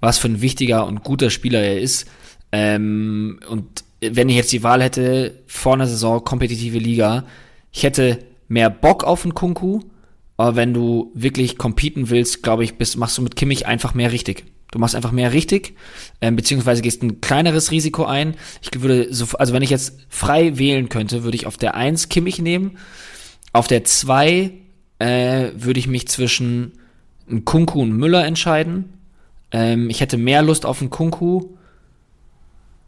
was 0.00 0.18
für 0.18 0.28
ein 0.28 0.40
wichtiger 0.40 0.86
und 0.86 1.04
guter 1.04 1.30
Spieler 1.30 1.60
er 1.60 1.80
ist. 1.80 2.06
Ähm, 2.50 3.40
und 3.48 3.84
wenn 4.00 4.28
ich 4.28 4.36
jetzt 4.36 4.52
die 4.52 4.62
Wahl 4.62 4.82
hätte, 4.82 5.34
vor 5.46 5.74
einer 5.74 5.86
Saison 5.86 6.24
kompetitive 6.24 6.78
Liga, 6.78 7.24
ich 7.70 7.82
hätte 7.82 8.18
mehr 8.48 8.70
Bock 8.70 9.04
auf 9.04 9.24
einen 9.24 9.34
Kunku, 9.34 9.80
aber 10.36 10.56
wenn 10.56 10.72
du 10.72 11.12
wirklich 11.14 11.58
competen 11.58 12.08
willst, 12.08 12.42
glaube 12.42 12.64
ich, 12.64 12.76
bist, 12.76 12.96
machst 12.96 13.18
du 13.18 13.22
mit 13.22 13.36
Kimmich 13.36 13.66
einfach 13.66 13.92
mehr 13.92 14.10
richtig. 14.10 14.44
Du 14.70 14.78
machst 14.78 14.94
einfach 14.94 15.10
mehr 15.10 15.32
richtig, 15.32 15.74
ähm, 16.20 16.36
beziehungsweise 16.36 16.82
gehst 16.82 17.02
ein 17.02 17.20
kleineres 17.20 17.70
Risiko 17.70 18.04
ein. 18.04 18.36
Ich 18.62 18.80
würde 18.80 19.12
so, 19.12 19.26
also 19.36 19.52
wenn 19.52 19.62
ich 19.62 19.70
jetzt 19.70 19.98
frei 20.08 20.58
wählen 20.58 20.88
könnte, 20.88 21.24
würde 21.24 21.36
ich 21.36 21.46
auf 21.46 21.56
der 21.56 21.74
1 21.74 22.08
Kimmich 22.08 22.38
nehmen. 22.38 22.78
Auf 23.52 23.66
der 23.66 23.82
2 23.82 24.52
äh, 25.00 25.50
würde 25.54 25.80
ich 25.80 25.88
mich 25.88 26.06
zwischen 26.06 26.72
Kunku 27.44 27.82
und 27.82 27.92
Müller 27.92 28.24
entscheiden. 28.24 28.92
Ähm, 29.50 29.90
ich 29.90 30.00
hätte 30.00 30.16
mehr 30.16 30.42
Lust 30.42 30.64
auf 30.64 30.80
einen 30.80 30.90
Kunku, 30.90 31.48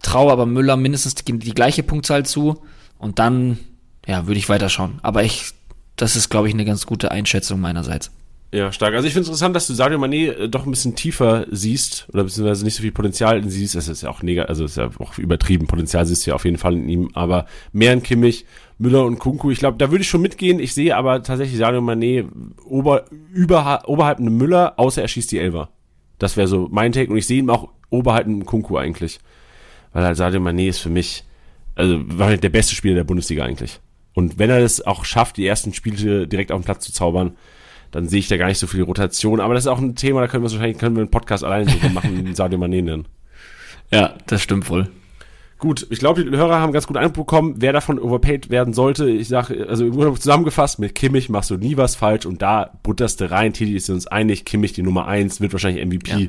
traue 0.03 0.31
aber 0.31 0.47
Müller 0.47 0.77
mindestens 0.77 1.17
die, 1.17 1.39
die 1.39 1.55
gleiche 1.55 1.83
Punktzahl 1.83 2.25
zu 2.25 2.63
und 2.99 3.19
dann, 3.19 3.59
ja, 4.07 4.29
würde 4.29 4.39
ich 4.39 4.49
weiterschauen. 4.49 5.01
Aber 5.03 5.25
ich, 5.25 5.53
das 5.97 6.15
ist, 6.15 6.29
glaube 6.29 6.47
ich, 6.47 6.55
eine 6.55 6.65
ganz 6.65 6.87
gute 6.87 7.11
Einschätzung 7.11 7.61
meinerseits. 7.61 8.13
Ja, 8.55 8.71
stark. 8.71 8.95
Also 8.95 9.07
ich 9.07 9.15
finde 9.15 9.23
es 9.23 9.29
interessant, 9.29 9.57
dass 9.57 9.67
du 9.67 9.73
Sadio 9.73 9.99
Mané 9.99 10.31
äh, 10.31 10.49
doch 10.49 10.67
ein 10.67 10.71
bisschen 10.71 10.95
tiefer 10.95 11.47
siehst 11.51 12.07
oder 12.13 12.25
beziehungsweise 12.25 12.65
nicht 12.65 12.75
so 12.75 12.83
viel 12.83 12.93
Potenzial 12.93 13.39
in 13.39 13.49
siehst. 13.49 13.75
Das 13.75 13.89
ist 13.89 14.03
ja 14.03 14.11
auch 14.11 14.23
negativ, 14.23 14.51
also 14.51 14.67
ist 14.67 14.77
ja 14.77 14.91
auch 14.99 15.17
übertrieben. 15.17 15.67
Potenzial 15.67 16.05
siehst 16.05 16.27
du 16.27 16.31
ja 16.31 16.35
auf 16.35 16.45
jeden 16.45 16.59
Fall 16.59 16.75
in 16.75 16.87
ihm, 16.87 17.11
aber 17.15 17.47
mehr 17.73 17.95
in 17.95 18.03
Kimmich, 18.03 18.45
Müller 18.77 19.07
und 19.07 19.19
Kunku. 19.19 19.51
Ich 19.51 19.59
glaube, 19.59 19.79
da 19.79 19.91
würde 19.91 20.03
ich 20.03 20.11
schon 20.11 20.21
mitgehen. 20.21 20.61
Ich 20.61 20.75
sehe 20.75 20.95
aber 20.95 21.23
tatsächlich 21.23 21.59
Sadio 21.59 21.81
Mané 21.81 22.27
ober, 22.67 23.07
über, 23.33 23.85
oberhalb 23.87 24.19
einem 24.19 24.37
Müller, 24.37 24.79
außer 24.79 25.01
er 25.01 25.09
schießt 25.09 25.33
die 25.33 25.39
Elfer. 25.39 25.71
Das 26.19 26.37
wäre 26.37 26.47
so 26.47 26.69
mein 26.71 26.93
Take 26.93 27.11
und 27.11 27.17
ich 27.17 27.27
sehe 27.27 27.39
ihn 27.39 27.49
auch 27.49 27.71
oberhalb 27.89 28.27
einem 28.27 28.45
Kunku 28.45 28.77
eigentlich. 28.77 29.21
Weil 29.95 30.05
halt 30.05 30.19
Sadio 30.19 30.41
Mané 30.41 30.69
ist 30.69 30.81
für 30.81 30.91
mich, 30.91 31.25
also 31.75 32.01
war 32.05 32.37
der 32.37 32.51
beste 32.51 32.75
Spieler 32.75 32.97
der 32.97 33.05
Bundesliga 33.05 33.45
eigentlich. 33.45 33.81
Und 34.13 34.39
wenn 34.39 34.51
er 34.51 34.61
das 34.61 34.83
auch 34.83 35.07
schafft, 35.07 35.39
die 35.39 35.47
ersten 35.47 35.73
Spiele 35.73 36.29
direkt 36.29 36.53
auf 36.53 36.61
den 36.61 36.67
Platz 36.67 36.85
zu 36.85 36.93
zaubern, 36.93 37.35
dann 37.93 38.09
sehe 38.09 38.19
ich 38.19 38.29
da 38.29 38.37
gar 38.37 38.49
nicht 38.49 38.59
so 38.59 38.67
viel 38.67 38.83
Rotation. 38.83 39.39
Aber 39.39 39.55
das 39.55 39.65
ist 39.65 39.69
auch 39.69 39.79
ein 39.79 39.95
Thema, 39.95 40.21
da 40.21 40.27
können 40.27 40.43
wir 40.43 40.51
wahrscheinlich 40.51 40.79
können 40.79 40.97
wir 40.97 41.03
einen 41.03 41.11
Podcast 41.11 41.45
alleine 41.45 41.71
machen, 41.93 42.35
Sadio 42.35 42.59
Mané 42.59 42.83
nennen. 42.83 43.07
Ja, 43.93 44.15
das 44.27 44.43
stimmt 44.43 44.69
wohl. 44.69 44.89
Gut, 45.59 45.87
ich 45.91 46.01
glaube, 46.01 46.25
die 46.25 46.37
Hörer 46.37 46.59
haben 46.59 46.73
ganz 46.73 46.89
gut 46.89 46.97
Eindruck 46.97 47.15
bekommen, 47.15 47.55
wer 47.59 47.73
davon 47.73 48.01
overpaid 48.01 48.51
werden 48.51 48.75
sollte. 48.75 49.09
Ich 49.09 49.29
sage, 49.29 49.69
also 49.69 50.17
zusammengefasst, 50.17 50.81
mit 50.81 50.97
Kimmich 50.97 51.29
machst 51.29 51.51
du 51.51 51.57
nie 51.57 51.77
was 51.77 51.95
falsch 51.95 52.27
und 52.27 52.43
da 52.43 52.73
butterst 52.83 53.21
du 53.21 53.31
rein. 53.31 53.53
Titi 53.53 53.77
ist 53.77 53.89
uns 53.89 54.09
einig, 54.09 54.45
Kimmich 54.45 54.73
die 54.73 54.83
Nummer 54.83 55.07
eins 55.07 55.41
wird 55.41 55.53
wahrscheinlich 55.53 55.87
MVP. 55.87 56.11
Ja. 56.11 56.29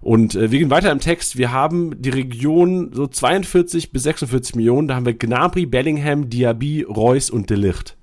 Und 0.00 0.36
äh, 0.36 0.50
wir 0.50 0.58
gehen 0.58 0.70
weiter 0.70 0.90
im 0.90 1.00
Text. 1.00 1.36
Wir 1.36 1.52
haben 1.52 2.00
die 2.00 2.08
Region 2.08 2.90
so 2.94 3.06
42 3.06 3.92
bis 3.92 4.04
46 4.04 4.54
Millionen. 4.54 4.88
Da 4.88 4.94
haben 4.94 5.04
wir 5.04 5.12
Gnabry, 5.12 5.66
Bellingham, 5.66 6.30
Diaby, 6.30 6.86
Reus 6.88 7.28
und 7.28 7.50
Delicht. 7.50 7.98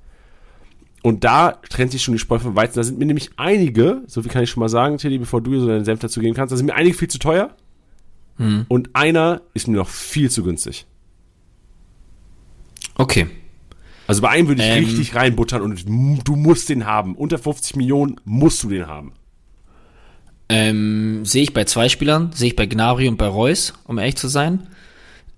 Und 1.07 1.23
da 1.23 1.53
trennt 1.69 1.93
sich 1.93 2.03
schon 2.03 2.15
die 2.15 2.19
Spreu 2.19 2.37
vom 2.37 2.57
Weizen. 2.57 2.75
Da 2.75 2.83
sind 2.83 2.99
mir 2.99 3.05
nämlich 3.05 3.29
einige, 3.37 4.01
so 4.07 4.25
wie 4.25 4.27
kann 4.27 4.43
ich 4.43 4.49
schon 4.49 4.59
mal 4.59 4.67
sagen, 4.67 4.97
Tilly, 4.97 5.19
bevor 5.19 5.39
du 5.39 5.57
so 5.57 5.65
deinen 5.65 5.85
Senf 5.85 6.01
dazu 6.01 6.19
geben 6.19 6.35
kannst, 6.35 6.51
da 6.51 6.57
sind 6.57 6.65
mir 6.65 6.75
einige 6.75 6.97
viel 6.97 7.07
zu 7.07 7.17
teuer. 7.17 7.55
Hm. 8.35 8.65
Und 8.67 8.89
einer 8.91 9.41
ist 9.53 9.69
mir 9.69 9.77
noch 9.77 9.87
viel 9.87 10.29
zu 10.29 10.43
günstig. 10.43 10.85
Okay. 12.95 13.27
Also 14.05 14.21
bei 14.21 14.27
einem 14.31 14.49
würde 14.49 14.61
ich 14.61 14.67
ähm, 14.67 14.83
richtig 14.83 15.15
reinbuttern 15.15 15.61
und 15.61 15.85
du 15.87 16.35
musst 16.35 16.67
den 16.67 16.85
haben. 16.85 17.15
Unter 17.15 17.37
50 17.37 17.77
Millionen 17.77 18.19
musst 18.25 18.61
du 18.63 18.67
den 18.67 18.87
haben. 18.87 19.13
Ähm, 20.49 21.23
sehe 21.23 21.43
ich 21.43 21.53
bei 21.53 21.63
zwei 21.63 21.87
Spielern, 21.87 22.33
sehe 22.33 22.49
ich 22.49 22.57
bei 22.57 22.65
Gnabry 22.65 23.07
und 23.07 23.15
bei 23.15 23.27
Reus, 23.27 23.75
um 23.85 23.97
ehrlich 23.97 24.17
zu 24.17 24.27
sein. 24.27 24.67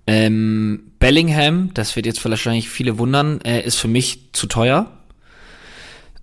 Ähm, 0.08 0.90
Bellingham, 0.98 1.70
das 1.74 1.94
wird 1.94 2.06
jetzt 2.06 2.24
wahrscheinlich 2.24 2.68
viele 2.68 2.98
wundern, 2.98 3.40
äh, 3.42 3.64
ist 3.64 3.76
für 3.76 3.86
mich 3.86 4.32
zu 4.32 4.48
teuer. 4.48 4.96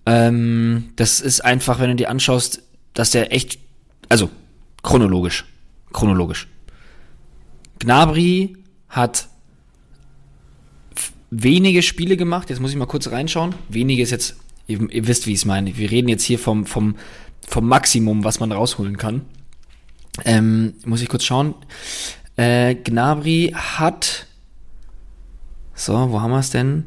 Ähm, 0.08 0.88
das 0.96 1.20
ist 1.20 1.44
einfach, 1.44 1.80
wenn 1.80 1.90
du 1.90 1.96
dir 1.96 2.08
anschaust, 2.08 2.62
dass 2.94 3.10
der 3.10 3.30
echt, 3.30 3.58
also 4.08 4.30
chronologisch, 4.82 5.44
chronologisch. 5.92 6.48
Gnabry 7.78 8.56
hat 8.88 9.28
wenige 11.30 11.82
Spiele 11.82 12.16
gemacht. 12.16 12.48
Jetzt 12.48 12.60
muss 12.60 12.70
ich 12.70 12.78
mal 12.78 12.86
kurz 12.86 13.08
reinschauen. 13.08 13.54
Wenige 13.68 14.02
ist 14.02 14.10
jetzt, 14.10 14.36
ihr, 14.66 14.90
ihr 14.90 15.06
wisst, 15.06 15.26
wie 15.26 15.32
ich 15.32 15.40
es 15.40 15.44
meine. 15.44 15.76
Wir 15.76 15.90
reden 15.90 16.08
jetzt 16.08 16.24
hier 16.24 16.38
vom, 16.38 16.64
vom, 16.64 16.96
vom 17.46 17.68
Maximum, 17.68 18.24
was 18.24 18.40
man 18.40 18.50
rausholen 18.50 18.96
kann. 18.96 19.26
Ähm, 20.24 20.72
muss 20.86 21.02
ich 21.02 21.10
kurz 21.10 21.24
schauen. 21.24 21.54
Äh, 22.36 22.76
Gnabry 22.76 23.52
hat, 23.54 24.26
so, 25.74 25.92
wo 26.10 26.22
haben 26.22 26.30
wir 26.30 26.38
es 26.38 26.48
denn? 26.48 26.84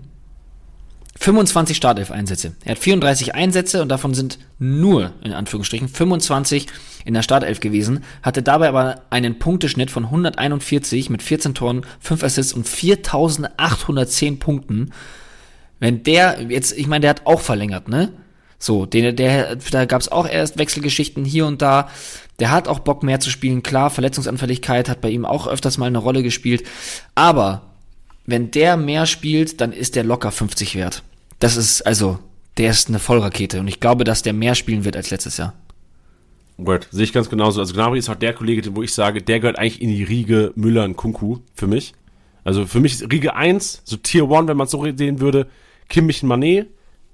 25 1.22 1.78
Startelf-Einsätze. 1.78 2.56
Er 2.66 2.72
hat 2.72 2.80
34 2.80 3.36
Einsätze 3.36 3.84
und 3.84 3.90
davon 3.90 4.16
sind 4.16 4.40
nur, 4.58 5.14
in 5.24 5.34
Anführungsstrichen, 5.34 5.88
25 5.88 6.66
in 7.06 7.14
der 7.14 7.22
Startelf 7.22 7.60
gewesen, 7.60 8.04
hatte 8.24 8.42
dabei 8.42 8.70
aber 8.70 9.04
einen 9.12 9.38
Punkteschnitt 9.38 9.92
von 9.92 10.06
141 10.06 11.12
mit 11.12 11.22
14 11.22 11.54
Toren, 11.54 11.86
5 12.00 12.24
Assists 12.24 12.54
und 12.54 12.68
4810 12.68 14.40
Punkten. 14.40 14.94
Wenn 15.80 16.02
der, 16.02 16.42
jetzt, 16.50 16.76
ich 16.76 16.88
meine, 16.88 17.02
der 17.02 17.12
hat 17.12 17.28
auch 17.28 17.42
verlängert, 17.42 17.88
ne? 17.88 18.12
So, 18.58 18.88
den, 18.88 19.16
der, 19.16 19.58
da 19.58 19.86
gab 19.86 20.02
es 20.02 20.12
auch 20.12 20.28
erst 20.28 20.58
Wechselgeschichten 20.58 21.24
hier 21.24 21.46
und 21.46 21.62
da. 21.62 21.90
Der 22.40 22.50
hat 22.50 22.68
auch 22.68 22.80
Bock 22.80 23.04
mehr 23.04 23.20
zu 23.20 23.30
spielen. 23.30 23.62
Klar, 23.62 23.92
Verletzungsanfälligkeit 23.92 24.90
hat 24.90 25.02
bei 25.02 25.10
ihm 25.10 25.26
auch 25.26 25.46
öfters 25.46 25.78
mal 25.78 25.86
eine 25.86 26.00
Rolle 26.00 26.24
gespielt. 26.24 26.64
Aber 27.14 27.62
wenn 28.26 28.50
der 28.50 28.76
mehr 28.76 29.06
spielt, 29.06 29.62
dann 29.62 29.72
ist 29.72 29.96
der 29.96 30.04
locker 30.04 30.32
50 30.32 30.76
wert 30.76 31.04
das 31.42 31.58
ist, 31.58 31.82
also, 31.82 32.20
der 32.58 32.72
ist 32.72 32.88
eine 32.88 33.00
Vollrakete 33.00 33.60
und 33.60 33.68
ich 33.68 33.80
glaube, 33.80 34.04
dass 34.04 34.22
der 34.22 34.34
mehr 34.34 34.56
spielen 34.56 34.86
wird 34.86 34.96
als 34.96 35.10
letztes 35.10 35.38
Jahr. 35.38 35.54
Gut, 36.64 36.88
sehe 36.92 37.04
ich 37.04 37.14
ganz 37.14 37.30
genauso. 37.30 37.60
Also 37.60 37.74
Gnabry 37.74 37.98
ist 37.98 38.10
auch 38.10 38.16
der 38.16 38.34
Kollege, 38.34 38.76
wo 38.76 38.84
ich 38.84 38.94
sage, 38.94 39.22
der 39.22 39.40
gehört 39.40 39.58
eigentlich 39.58 39.82
in 39.82 39.90
die 39.90 40.04
Riege 40.04 40.52
Müller 40.56 40.84
und 40.84 40.96
Kunku 40.96 41.40
für 41.56 41.66
mich. 41.66 41.94
Also 42.44 42.68
für 42.68 42.80
mich 42.80 42.94
ist 42.94 43.12
Riege 43.12 43.36
1, 43.36 43.82
so 43.84 43.98
Tier 43.98 44.30
1, 44.30 44.48
wenn 44.48 44.58
man 44.58 44.66
es 44.66 44.72
so 44.72 44.84
sehen 44.84 45.20
würde, 45.20 45.48
Kimmich 45.90 46.22
und 46.22 46.30
Manet. 46.30 46.68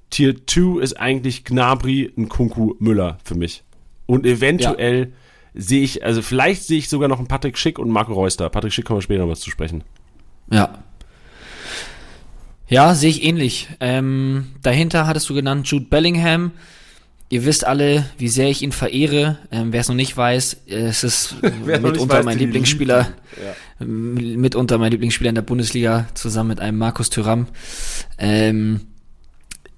Tier 0.09 0.36
2 0.45 0.82
ist 0.82 0.99
eigentlich 0.99 1.45
Gnabry 1.45 2.11
und 2.15 2.28
Kunku 2.28 2.75
Müller 2.80 3.19
für 3.23 3.36
mich. 3.36 3.63
Und 4.05 4.25
eventuell 4.25 4.99
ja. 4.99 5.61
sehe 5.61 5.84
ich, 5.84 6.03
also 6.03 6.21
vielleicht 6.21 6.63
sehe 6.63 6.80
ich 6.80 6.89
sogar 6.89 7.07
noch 7.07 7.19
einen 7.19 7.28
Patrick 7.28 7.57
Schick 7.57 7.80
und 7.80 7.89
Marco 7.89 8.13
Reus 8.13 8.36
da. 8.36 8.49
Patrick 8.49 8.73
Schick 8.73 8.86
kommen 8.86 8.97
wir 8.97 9.03
später 9.03 9.23
noch 9.23 9.32
was 9.32 9.39
zu 9.39 9.49
sprechen. 9.49 9.84
Ja, 10.51 10.84
ja, 12.68 12.95
sehe 12.95 13.09
ich 13.09 13.24
ähnlich. 13.24 13.68
Ähm, 13.80 14.47
dahinter 14.61 15.07
hattest 15.07 15.30
du 15.30 15.34
genannt 15.34 15.68
Jude 15.68 15.86
Bellingham. 15.86 16.51
Ihr 17.30 17.43
wisst 17.43 17.65
alle, 17.65 18.05
wie 18.18 18.30
sehr 18.30 18.49
ich 18.49 18.61
ihn 18.61 18.72
verehre. 18.72 19.38
Ähm, 19.51 19.74
Wer 19.74 19.82
es 19.82 19.89
noch 19.89 19.95
nicht 19.95 20.15
weiß, 20.15 20.57
es 20.68 21.03
ist 21.03 21.36
mitunter 21.65 22.24
mein 22.24 22.38
Lieblingsspieler, 22.38 23.07
ja. 23.80 23.86
mitunter 23.86 24.78
mein 24.78 24.91
Lieblingsspieler 24.91 25.30
in 25.30 25.36
der 25.36 25.41
Bundesliga, 25.41 26.07
zusammen 26.13 26.49
mit 26.49 26.59
einem 26.61 26.78
Markus 26.78 27.09
Thüram. 27.09 27.47
Ähm, 28.18 28.82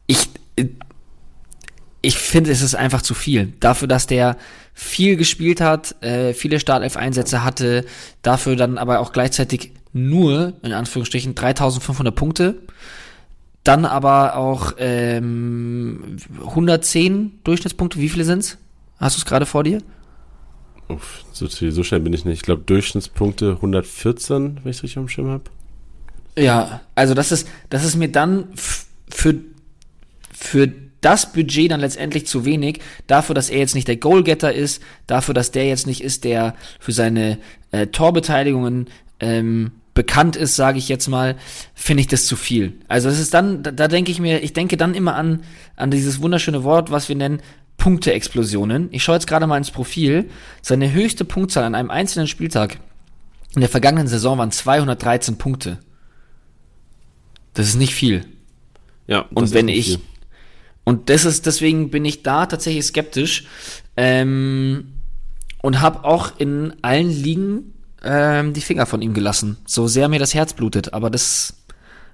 ich, 0.06 0.30
ich 2.02 2.18
finde, 2.18 2.52
es 2.52 2.62
ist 2.62 2.76
einfach 2.76 3.02
zu 3.02 3.16
viel. 3.16 3.54
Dafür, 3.60 3.88
dass 3.88 4.06
der 4.06 4.38
viel 4.74 5.18
gespielt 5.18 5.60
hat, 5.60 6.02
äh, 6.04 6.34
viele 6.34 6.60
Startelf-Einsätze 6.60 7.44
hatte, 7.44 7.84
dafür 8.22 8.56
dann 8.56 8.78
aber 8.78 9.00
auch 9.00 9.12
gleichzeitig 9.12 9.74
nur, 9.94 10.54
in 10.62 10.74
Anführungsstrichen, 10.74 11.36
3500 11.36 12.16
Punkte, 12.16 12.56
dann 13.64 13.86
aber 13.86 14.36
auch 14.36 14.74
ähm, 14.78 16.18
110 16.46 17.40
Durchschnittspunkte. 17.44 18.00
Wie 18.00 18.10
viele 18.10 18.24
sind's? 18.24 18.58
Hast 18.98 19.18
du 19.18 19.20
es 19.20 19.26
gerade 19.26 19.46
vor 19.46 19.64
dir? 19.64 19.82
Uff, 20.88 21.24
so, 21.32 21.48
so 21.48 21.84
schnell 21.84 22.00
bin 22.00 22.14
ich 22.14 22.26
nicht. 22.26 22.38
Ich 22.38 22.42
glaube, 22.42 22.64
Durchschnittspunkte 22.66 23.52
114, 23.52 24.60
wenn 24.64 24.72
ich 24.72 24.78
es 24.78 24.84
richtig 24.84 24.98
am 24.98 25.08
Schirm 25.08 25.30
habe. 25.30 25.44
Ja, 26.38 26.82
also 26.96 27.14
das 27.14 27.32
ist, 27.32 27.48
das 27.70 27.84
ist 27.84 27.96
mir 27.96 28.10
dann 28.10 28.48
für, 29.10 29.36
für 30.32 30.72
das 31.02 31.32
Budget 31.32 31.72
dann 31.72 31.80
letztendlich 31.80 32.28
zu 32.28 32.46
wenig, 32.46 32.80
dafür, 33.08 33.36
dass 33.36 33.50
er 33.50 33.60
jetzt 33.60 33.76
nicht 33.76 33.88
der 33.88 33.98
Goalgetter 33.98 34.54
ist, 34.54 34.82
dafür, 35.08 35.34
dass 35.34 35.52
der 35.52 35.68
jetzt 35.68 35.88
nicht 35.88 36.04
ist, 36.04 36.24
der 36.24 36.56
für 36.80 36.92
seine 36.92 37.38
äh, 37.72 37.88
Torbeteiligungen 37.88 38.88
ähm, 39.20 39.72
bekannt 40.00 40.38
ist, 40.38 40.56
sage 40.56 40.78
ich 40.78 40.88
jetzt 40.88 41.10
mal, 41.10 41.36
finde 41.76 42.00
ich 42.00 42.08
das 42.08 42.26
zu 42.26 42.38
viel. 42.38 42.80
Also 42.88 43.10
es 43.10 43.20
ist 43.20 43.34
dann, 43.34 43.64
da, 43.64 43.72
da 43.72 43.90
denke 43.90 44.14
ich 44.14 44.22
mir, 44.22 44.42
ich 44.42 44.54
denke 44.54 44.78
dann 44.78 44.96
immer 44.96 45.16
an, 45.16 45.44
an 45.76 45.92
dieses 45.92 46.22
wunderschöne 46.22 46.64
Wort, 46.64 46.90
was 46.90 47.10
wir 47.10 47.18
nennen 47.18 47.42
Punkte-Explosionen. 47.76 48.88
Ich 48.94 49.04
schaue 49.04 49.16
jetzt 49.16 49.28
gerade 49.28 49.46
mal 49.46 49.58
ins 49.58 49.72
Profil. 49.72 50.30
Seine 50.62 50.94
höchste 50.94 51.26
Punktzahl 51.26 51.66
an 51.66 51.76
einem 51.76 51.90
einzelnen 51.90 52.28
Spieltag 52.28 52.80
in 53.56 53.60
der 53.60 53.70
vergangenen 53.70 54.08
Saison 54.08 54.38
waren 54.38 54.52
213 54.52 55.38
Punkte. 55.38 55.80
Das 57.54 57.68
ist 57.68 57.76
nicht 57.76 57.94
viel. 57.94 58.24
Ja. 59.06 59.26
Und 59.34 59.54
wenn 59.54 59.68
ich 59.68 59.88
viel. 59.88 60.00
und 60.86 61.10
das 61.10 61.26
ist 61.26 61.46
deswegen 61.46 61.90
bin 61.90 62.06
ich 62.06 62.24
da 62.24 62.46
tatsächlich 62.46 62.86
skeptisch. 62.86 63.48
Ähm, 63.98 64.94
und 65.62 65.82
habe 65.82 66.06
auch 66.06 66.40
in 66.40 66.74
allen 66.84 67.10
Ligen 67.10 67.74
ähm, 68.04 68.54
die 68.54 68.62
Finger 68.62 68.86
von 68.86 69.02
ihm 69.02 69.14
gelassen. 69.14 69.58
So 69.66 69.88
sehr 69.88 70.08
mir 70.08 70.20
das 70.20 70.34
Herz 70.34 70.54
blutet, 70.54 70.94
aber 70.94 71.10
das 71.10 71.54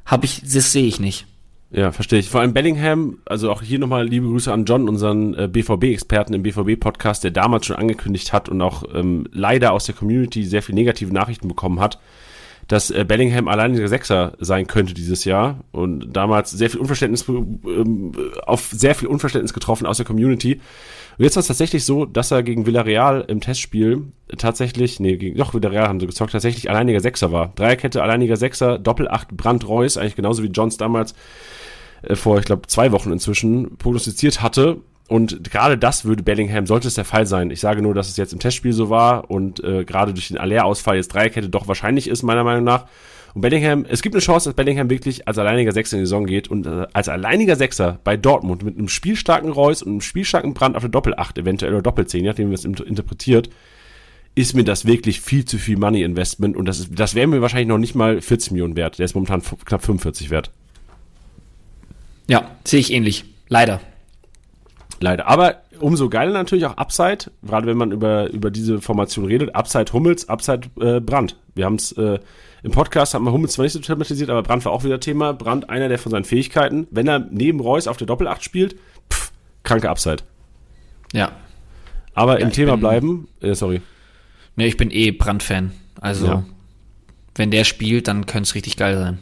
habe 0.06 0.26
ich, 0.26 0.42
das 0.42 0.72
sehe 0.72 0.86
ich 0.86 1.00
nicht. 1.00 1.28
Ja, 1.72 1.92
verstehe 1.92 2.20
ich. 2.20 2.30
Vor 2.30 2.42
allem 2.42 2.54
Bellingham, 2.54 3.18
also 3.26 3.52
auch 3.52 3.62
hier 3.62 3.80
nochmal 3.80 4.08
liebe 4.08 4.28
Grüße 4.28 4.54
an 4.54 4.66
John, 4.66 4.88
unseren 4.88 5.34
äh, 5.34 5.50
BVB-Experten 5.52 6.34
im 6.34 6.44
BVB-Podcast, 6.44 7.24
der 7.24 7.32
damals 7.32 7.66
schon 7.66 7.76
angekündigt 7.76 8.32
hat 8.32 8.50
und 8.50 8.62
auch 8.62 8.84
ähm, 8.94 9.28
leider 9.32 9.74
aus 9.74 9.86
der 9.86 9.96
Community 9.96 10.44
sehr 10.46 10.62
viel 10.62 10.76
negative 10.76 11.12
Nachrichten 11.12 11.48
bekommen 11.48 11.80
hat, 11.80 12.00
dass 12.68 12.92
äh, 12.92 13.04
Bellingham 13.04 13.48
alleiniger 13.48 13.88
Sechser 13.88 14.34
sein 14.40 14.68
könnte 14.68 14.94
dieses 14.94 15.26
Jahr 15.26 15.66
und 15.72 16.16
damals 16.16 16.52
sehr 16.52 16.70
viel 16.70 16.80
Unverständnis 16.80 17.28
ähm, 17.28 18.14
auf 18.46 18.70
sehr 18.72 18.96
viel 18.96 19.08
Unverständnis 19.08 19.54
getroffen 19.54 19.86
aus 19.86 19.98
der 19.98 20.06
Community. 20.06 20.62
Und 21.18 21.24
jetzt 21.24 21.36
war 21.36 21.42
es 21.42 21.48
tatsächlich 21.48 21.86
so, 21.86 22.06
dass 22.06 22.32
er 22.32 22.44
gegen 22.44 22.66
Villarreal 22.66 23.24
im 23.28 23.40
Testspiel 23.40 24.04
tatsächlich, 24.38 25.00
nee, 25.00 25.16
gegen, 25.18 25.38
doch, 25.38 25.54
Villarreal 25.54 25.88
haben 25.88 26.00
sie 26.00 26.08
gezockt, 26.08 26.34
tatsächlich 26.34 26.70
alleiniger 26.70 27.00
Sechser 27.00 27.32
war. 27.32 27.54
Dreierkette, 27.56 28.04
alleiniger 28.04 28.36
Sechser, 28.36 28.80
Doppelacht, 28.80 29.30
Brand 29.30 29.68
Reus, 29.68 29.98
eigentlich 29.98 30.16
genauso 30.16 30.44
wie 30.44 30.48
Johns 30.48 30.78
damals 30.78 31.16
äh, 32.04 32.16
vor, 32.16 32.40
ich 32.40 32.46
glaube, 32.46 32.68
zwei 32.68 32.92
Wochen 32.92 33.12
inzwischen 33.12 33.78
prognostiziert 33.78 34.42
hatte. 34.42 34.82
Und 35.08 35.44
gerade 35.50 35.78
das 35.78 36.04
würde 36.04 36.24
Bellingham, 36.24 36.66
sollte 36.66 36.88
es 36.88 36.96
der 36.96 37.06
Fall 37.06 37.28
sein. 37.28 37.52
Ich 37.52 37.60
sage 37.60 37.82
nur, 37.82 37.94
dass 37.94 38.10
es 38.10 38.18
jetzt 38.18 38.34
im 38.34 38.40
Testspiel 38.40 38.74
so 38.74 38.90
war 38.90 39.30
und 39.30 39.64
äh, 39.64 39.86
gerade 39.86 40.14
durch 40.14 40.30
den 40.30 40.40
Aller-Ausfall 40.40 40.96
jetzt 40.96 41.14
Dreierkette 41.14 41.48
doch 41.48 41.68
wahrscheinlich 41.68 42.10
ist, 42.10 42.24
meiner 42.24 42.44
Meinung 42.44 42.64
nach. 42.64 42.88
Und 43.36 43.42
Bellingham, 43.42 43.86
es 43.88 44.02
gibt 44.02 44.16
eine 44.16 44.22
Chance, 44.22 44.50
dass 44.50 44.56
Bellingham 44.56 44.90
wirklich 44.90 45.28
als 45.28 45.38
alleiniger 45.38 45.74
Sechser 45.74 45.98
in 45.98 46.04
die 46.04 46.06
Saison 46.06 46.26
geht 46.26 46.48
und 46.48 46.66
äh, 46.66 46.88
als 46.94 47.10
alleiniger 47.10 47.58
Sechser 47.58 48.00
bei 48.06 48.16
Dortmund 48.16 48.64
mit 48.64 48.78
einem 48.78 48.88
spielstarken 48.88 49.52
Reus 49.52 49.84
und 49.84 49.92
einem 49.92 50.02
spielstarken 50.02 50.54
Brand 50.54 50.78
auf 50.78 50.84
der 50.84 50.90
Doppelacht, 50.90 51.38
eventuell 51.38 51.74
oder 51.74 51.82
Doppelzehn, 51.82 52.22
je 52.22 52.30
nachdem, 52.30 52.48
wie 52.48 52.56
man 52.56 52.76
es 52.76 52.80
interpretiert, 52.80 53.50
ist 54.36 54.56
mir 54.56 54.64
das 54.64 54.86
wirklich 54.86 55.20
viel 55.20 55.44
zu 55.44 55.58
viel 55.58 55.78
Money 55.78 56.04
Investment 56.04 56.56
und 56.56 56.66
das, 56.66 56.80
ist, 56.80 56.98
das 56.98 57.14
wäre 57.14 57.28
mir 57.28 57.42
wahrscheinlich 57.42 57.68
noch 57.68 57.78
nicht 57.78 57.94
mal 57.94 58.22
40 58.22 58.52
Millionen 58.52 58.78
wert. 58.78 59.00
Der 59.00 59.06
ist 59.06 59.16
momentan 59.16 59.42
knapp 59.66 59.84
45 59.84 60.30
wert. 60.30 60.52
Ja, 62.28 62.52
sehe 62.64 62.80
ich 62.80 62.94
ähnlich. 62.94 63.26
Leider. 63.50 63.82
Leider. 65.02 65.28
Aber 65.28 65.58
umso 65.82 66.08
geiler 66.08 66.32
natürlich 66.32 66.66
auch 66.66 66.78
Upside, 66.78 67.32
gerade 67.44 67.68
wenn 67.68 67.78
man 67.78 67.92
über, 67.92 68.30
über 68.30 68.50
diese 68.50 68.80
Formation 68.80 69.26
redet. 69.26 69.54
Upside 69.56 69.92
Hummels, 69.92 70.30
Upside 70.30 70.70
äh, 70.80 71.02
Brand. 71.02 71.36
Wir 71.54 71.66
haben 71.66 71.76
es 71.76 71.92
äh, 71.94 72.20
im 72.66 72.72
Podcast, 72.72 73.14
haben 73.14 73.24
wir 73.26 73.32
Hummels 73.32 73.54
zwar 73.54 73.64
nicht 73.64 73.74
so 73.74 73.80
thematisiert, 73.80 74.30
aber 74.30 74.42
Brand 74.44 74.66
war 74.66 74.72
auch 74.72 74.84
wieder 74.84 75.00
Thema. 75.00 75.34
Brand, 75.34 75.70
einer 75.70 75.88
der 75.88 76.00
von 76.00 76.12
seinen 76.12 76.26
Fähigkeiten, 76.26 76.88
wenn 76.92 77.08
er 77.08 77.20
neben 77.20 77.60
Reus 77.60 77.88
auf 77.88 77.98
der 77.98 78.08
Doppelacht 78.08 78.44
spielt, 78.44 78.76
pff, 79.12 79.32
kranke 79.64 79.90
Upside. 79.90 80.24
Ja. 81.14 81.32
Aber 82.14 82.40
Ja, 82.40 82.46
im 82.48 82.52
Thema 82.52 82.72
bin- 82.74 82.80
bleiben, 82.80 83.28
äh, 83.42 83.54
sorry. 83.56 83.82
Ne, 84.56 84.66
ich 84.68 84.78
bin 84.78 84.90
eh 84.92 85.12
Brand-Fan. 85.12 85.72
Also, 86.02 86.26
Ja. 86.28 86.46
wenn 87.36 87.52
der 87.52 87.66
spielt, 87.66 88.08
dann 88.08 88.26
könnte 88.26 88.48
es 88.48 88.56
richtig 88.56 88.78
geil 88.78 88.98
sein. 88.98 89.20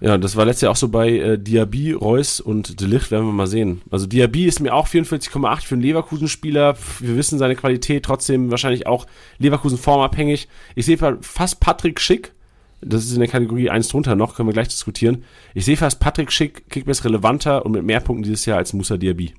Ja, 0.00 0.16
das 0.16 0.36
war 0.36 0.44
letztes 0.44 0.62
Jahr 0.62 0.72
auch 0.72 0.76
so 0.76 0.88
bei 0.88 1.10
äh, 1.10 1.38
Diaby, 1.38 1.92
Reus 1.92 2.40
und 2.40 2.80
Delicht, 2.80 3.10
werden 3.10 3.26
wir 3.26 3.32
mal 3.32 3.48
sehen. 3.48 3.82
Also 3.90 4.06
Diaby 4.06 4.46
ist 4.46 4.60
mir 4.60 4.72
auch 4.74 4.86
44,8 4.86 5.62
für 5.62 5.74
einen 5.74 5.82
Leverkusen-Spieler. 5.82 6.76
Wir 7.00 7.16
wissen 7.16 7.38
seine 7.38 7.56
Qualität, 7.56 8.04
trotzdem 8.04 8.50
wahrscheinlich 8.50 8.86
auch 8.86 9.06
Leverkusen 9.38 9.76
formabhängig. 9.76 10.48
Ich 10.76 10.86
sehe 10.86 10.98
fast 10.98 11.58
Patrick 11.58 12.00
Schick, 12.00 12.32
das 12.80 13.04
ist 13.04 13.12
in 13.12 13.20
der 13.20 13.28
Kategorie 13.28 13.70
eins 13.70 13.88
drunter 13.88 14.14
noch, 14.14 14.36
können 14.36 14.48
wir 14.48 14.52
gleich 14.52 14.68
diskutieren. 14.68 15.24
Ich 15.54 15.64
sehe 15.64 15.76
fast 15.76 15.98
Patrick 15.98 16.30
Schick, 16.30 16.70
Kickbase 16.70 17.04
relevanter 17.04 17.66
und 17.66 17.72
mit 17.72 17.82
mehr 17.82 18.00
Punkten 18.00 18.22
dieses 18.22 18.46
Jahr 18.46 18.58
als 18.58 18.72
Musa 18.72 18.96
Diaby. 18.96 19.34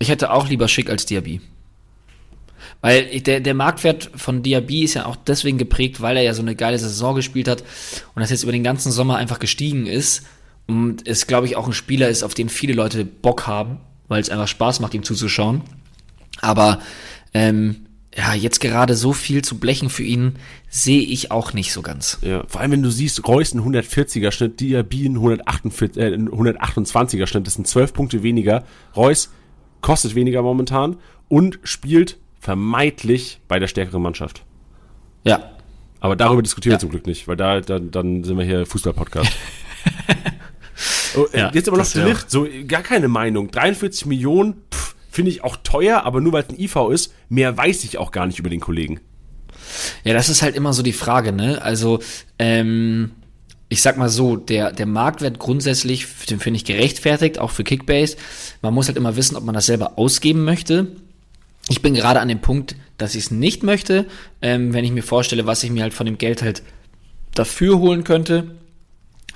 Ich 0.00 0.08
hätte 0.08 0.32
auch 0.32 0.48
lieber 0.48 0.66
Schick 0.66 0.90
als 0.90 1.06
Diaby. 1.06 1.40
Weil 2.80 3.20
der, 3.20 3.40
der 3.40 3.54
Marktwert 3.54 4.10
von 4.14 4.42
Diaby 4.42 4.84
ist 4.84 4.94
ja 4.94 5.06
auch 5.06 5.16
deswegen 5.16 5.58
geprägt, 5.58 6.00
weil 6.00 6.16
er 6.16 6.22
ja 6.22 6.34
so 6.34 6.42
eine 6.42 6.54
geile 6.54 6.78
Saison 6.78 7.14
gespielt 7.14 7.48
hat 7.48 7.62
und 8.14 8.20
das 8.20 8.30
jetzt 8.30 8.42
über 8.42 8.52
den 8.52 8.64
ganzen 8.64 8.92
Sommer 8.92 9.16
einfach 9.16 9.38
gestiegen 9.38 9.86
ist. 9.86 10.24
Und 10.66 11.08
es, 11.08 11.26
glaube 11.26 11.46
ich, 11.46 11.56
auch 11.56 11.66
ein 11.66 11.72
Spieler 11.72 12.08
ist, 12.08 12.22
auf 12.22 12.34
den 12.34 12.48
viele 12.48 12.74
Leute 12.74 13.04
Bock 13.04 13.46
haben, 13.46 13.78
weil 14.08 14.20
es 14.20 14.30
einfach 14.30 14.48
Spaß 14.48 14.80
macht, 14.80 14.94
ihm 14.94 15.02
zuzuschauen. 15.02 15.62
Aber 16.40 16.80
ähm, 17.34 17.86
ja, 18.16 18.34
jetzt 18.34 18.60
gerade 18.60 18.94
so 18.94 19.12
viel 19.12 19.42
zu 19.42 19.58
blechen 19.58 19.90
für 19.90 20.02
ihn, 20.02 20.34
sehe 20.68 21.02
ich 21.02 21.30
auch 21.30 21.52
nicht 21.52 21.72
so 21.72 21.82
ganz. 21.82 22.18
Ja, 22.22 22.44
vor 22.48 22.60
allem 22.60 22.72
wenn 22.72 22.82
du 22.82 22.90
siehst, 22.90 23.26
Reus 23.28 23.54
ein 23.54 23.60
140er 23.60 24.32
Schnitt, 24.32 24.60
Diaby 24.60 25.06
ein 25.06 25.16
148, 25.16 26.02
äh, 26.02 26.14
ein 26.14 26.28
128er 26.28 27.26
Schnitt, 27.26 27.46
das 27.46 27.54
sind 27.54 27.66
12 27.66 27.92
Punkte 27.92 28.22
weniger. 28.22 28.64
Reus 28.96 29.30
kostet 29.80 30.14
weniger 30.14 30.42
momentan 30.42 30.96
und 31.28 31.60
spielt 31.62 32.16
vermeidlich 32.40 33.40
bei 33.48 33.58
der 33.58 33.66
stärkeren 33.66 34.02
Mannschaft. 34.02 34.44
Ja, 35.24 35.50
Aber 36.00 36.14
darüber 36.16 36.42
diskutieren 36.42 36.72
Ja. 36.72 36.76
wir 36.76 36.80
zum 36.80 36.90
Glück 36.90 37.06
nicht, 37.06 37.26
weil 37.28 37.36
da 37.36 37.60
dann, 37.60 37.90
dann 37.90 38.24
sind 38.24 38.38
wir 38.38 38.44
hier 38.44 38.64
Fußball-Podcast. 38.66 39.30
oh, 41.16 41.26
äh, 41.32 41.38
Ja, 41.38 41.50
jetzt 41.52 41.68
aber 41.68 41.78
noch 41.78 41.86
zu 41.86 42.04
Licht, 42.04 42.30
so 42.30 42.46
gar 42.66 42.82
keine 42.82 43.08
Meinung. 43.08 43.50
43 43.50 44.06
Millionen, 44.06 44.62
finde 45.10 45.30
ich 45.30 45.42
auch 45.42 45.56
teuer, 45.56 46.04
aber 46.04 46.20
nur 46.20 46.32
weil 46.32 46.44
es 46.44 46.50
ein 46.50 46.58
IV 46.58 46.76
ist, 46.92 47.12
mehr 47.28 47.56
weiß 47.56 47.84
ich 47.84 47.98
auch 47.98 48.12
gar 48.12 48.26
nicht 48.26 48.38
über 48.38 48.50
den 48.50 48.60
Kollegen. 48.60 49.00
Ja, 50.04 50.14
das 50.14 50.28
ist 50.28 50.42
halt 50.42 50.54
immer 50.54 50.72
so 50.72 50.82
die 50.82 50.92
Frage, 50.92 51.32
ne? 51.32 51.60
Also, 51.60 51.98
ähm, 52.38 53.10
ich 53.68 53.82
sag 53.82 53.98
mal 53.98 54.08
so, 54.08 54.36
der, 54.36 54.72
der 54.72 54.86
Marktwert 54.86 55.38
grundsätzlich, 55.38 56.06
den 56.30 56.38
finde 56.40 56.56
ich 56.58 56.64
gerechtfertigt, 56.64 57.38
auch 57.38 57.50
für 57.50 57.64
Kickbase. 57.64 58.16
Man 58.62 58.72
muss 58.72 58.86
halt 58.86 58.96
immer 58.96 59.16
wissen, 59.16 59.36
ob 59.36 59.44
man 59.44 59.54
das 59.54 59.66
selber 59.66 59.98
ausgeben 59.98 60.44
möchte. 60.44 60.86
Ich 61.68 61.82
bin 61.82 61.94
gerade 61.94 62.20
an 62.20 62.28
dem 62.28 62.40
Punkt, 62.40 62.76
dass 62.96 63.14
ich 63.14 63.24
es 63.24 63.30
nicht 63.30 63.62
möchte, 63.62 64.06
ähm, 64.42 64.72
wenn 64.72 64.84
ich 64.84 64.92
mir 64.92 65.02
vorstelle, 65.02 65.46
was 65.46 65.62
ich 65.62 65.70
mir 65.70 65.82
halt 65.82 65.94
von 65.94 66.06
dem 66.06 66.18
Geld 66.18 66.42
halt 66.42 66.62
dafür 67.34 67.78
holen 67.78 68.04
könnte. 68.04 68.56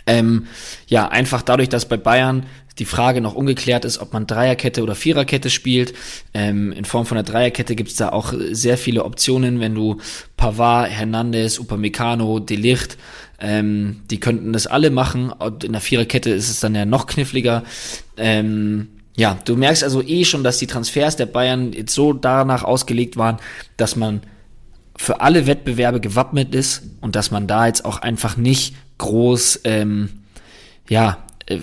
Ähm, 0.07 0.47
ja, 0.89 1.09
einfach 1.09 1.43
dadurch, 1.43 1.69
dass 1.69 1.87
bei 1.87 1.97
Bayern 1.97 2.47
die 2.79 2.85
Frage 2.85 3.21
noch 3.21 3.35
ungeklärt 3.35 3.85
ist, 3.85 3.99
ob 3.99 4.13
man 4.13 4.27
Dreierkette 4.27 4.83
oder 4.83 4.95
Viererkette 4.95 5.51
spielt. 5.51 5.93
Ähm, 6.33 6.73
in 6.73 6.85
Form 6.85 7.07
von 7.07 7.19
einer 7.19 7.25
Dreierkette 7.25 7.77
gibt's 7.77 7.97
da 7.97 8.09
auch 8.09 8.33
sehr 8.51 8.79
viele 8.79 9.05
Optionen, 9.05 9.61
wenn 9.61 9.75
du 9.75 9.99
Pavard, 10.37 10.91
Hernandez, 10.91 11.59
Upamecano, 11.59 12.41
Delicht, 12.41 12.97
ähm, 13.41 14.01
die 14.11 14.21
könnten 14.21 14.53
das 14.53 14.67
alle 14.67 14.91
machen. 14.91 15.31
Und 15.31 15.65
in 15.65 15.73
der 15.73 15.81
Viererkette 15.81 16.31
ist 16.31 16.49
es 16.49 16.61
dann 16.61 16.75
ja 16.75 16.87
noch 16.87 17.07
kniffliger. 17.07 17.63
Ähm, 18.17 18.89
ja, 19.17 19.39
du 19.45 19.57
merkst 19.57 19.85
also 19.85 20.03
eh 20.03 20.25
schon, 20.25 20.43
dass 20.43 20.59
die 20.59 20.67
Transfers 20.67 21.17
der 21.17 21.27
Bayern 21.27 21.73
jetzt 21.73 21.95
so 21.95 22.13
danach 22.13 22.65
ausgelegt 22.65 23.17
waren, 23.17 23.39
dass 23.77 23.97
man 23.97 24.23
für 24.97 25.21
alle 25.21 25.47
Wettbewerbe 25.47 26.01
gewappnet 26.01 26.55
ist 26.55 26.83
und 27.01 27.17
dass 27.17 27.31
man 27.31 27.47
da 27.47 27.67
jetzt 27.67 27.85
auch 27.85 27.99
einfach 27.99 28.37
nicht 28.37 28.75
groß, 28.99 29.61
ähm, 29.65 30.11
ja, 30.89 31.25
äh, 31.47 31.59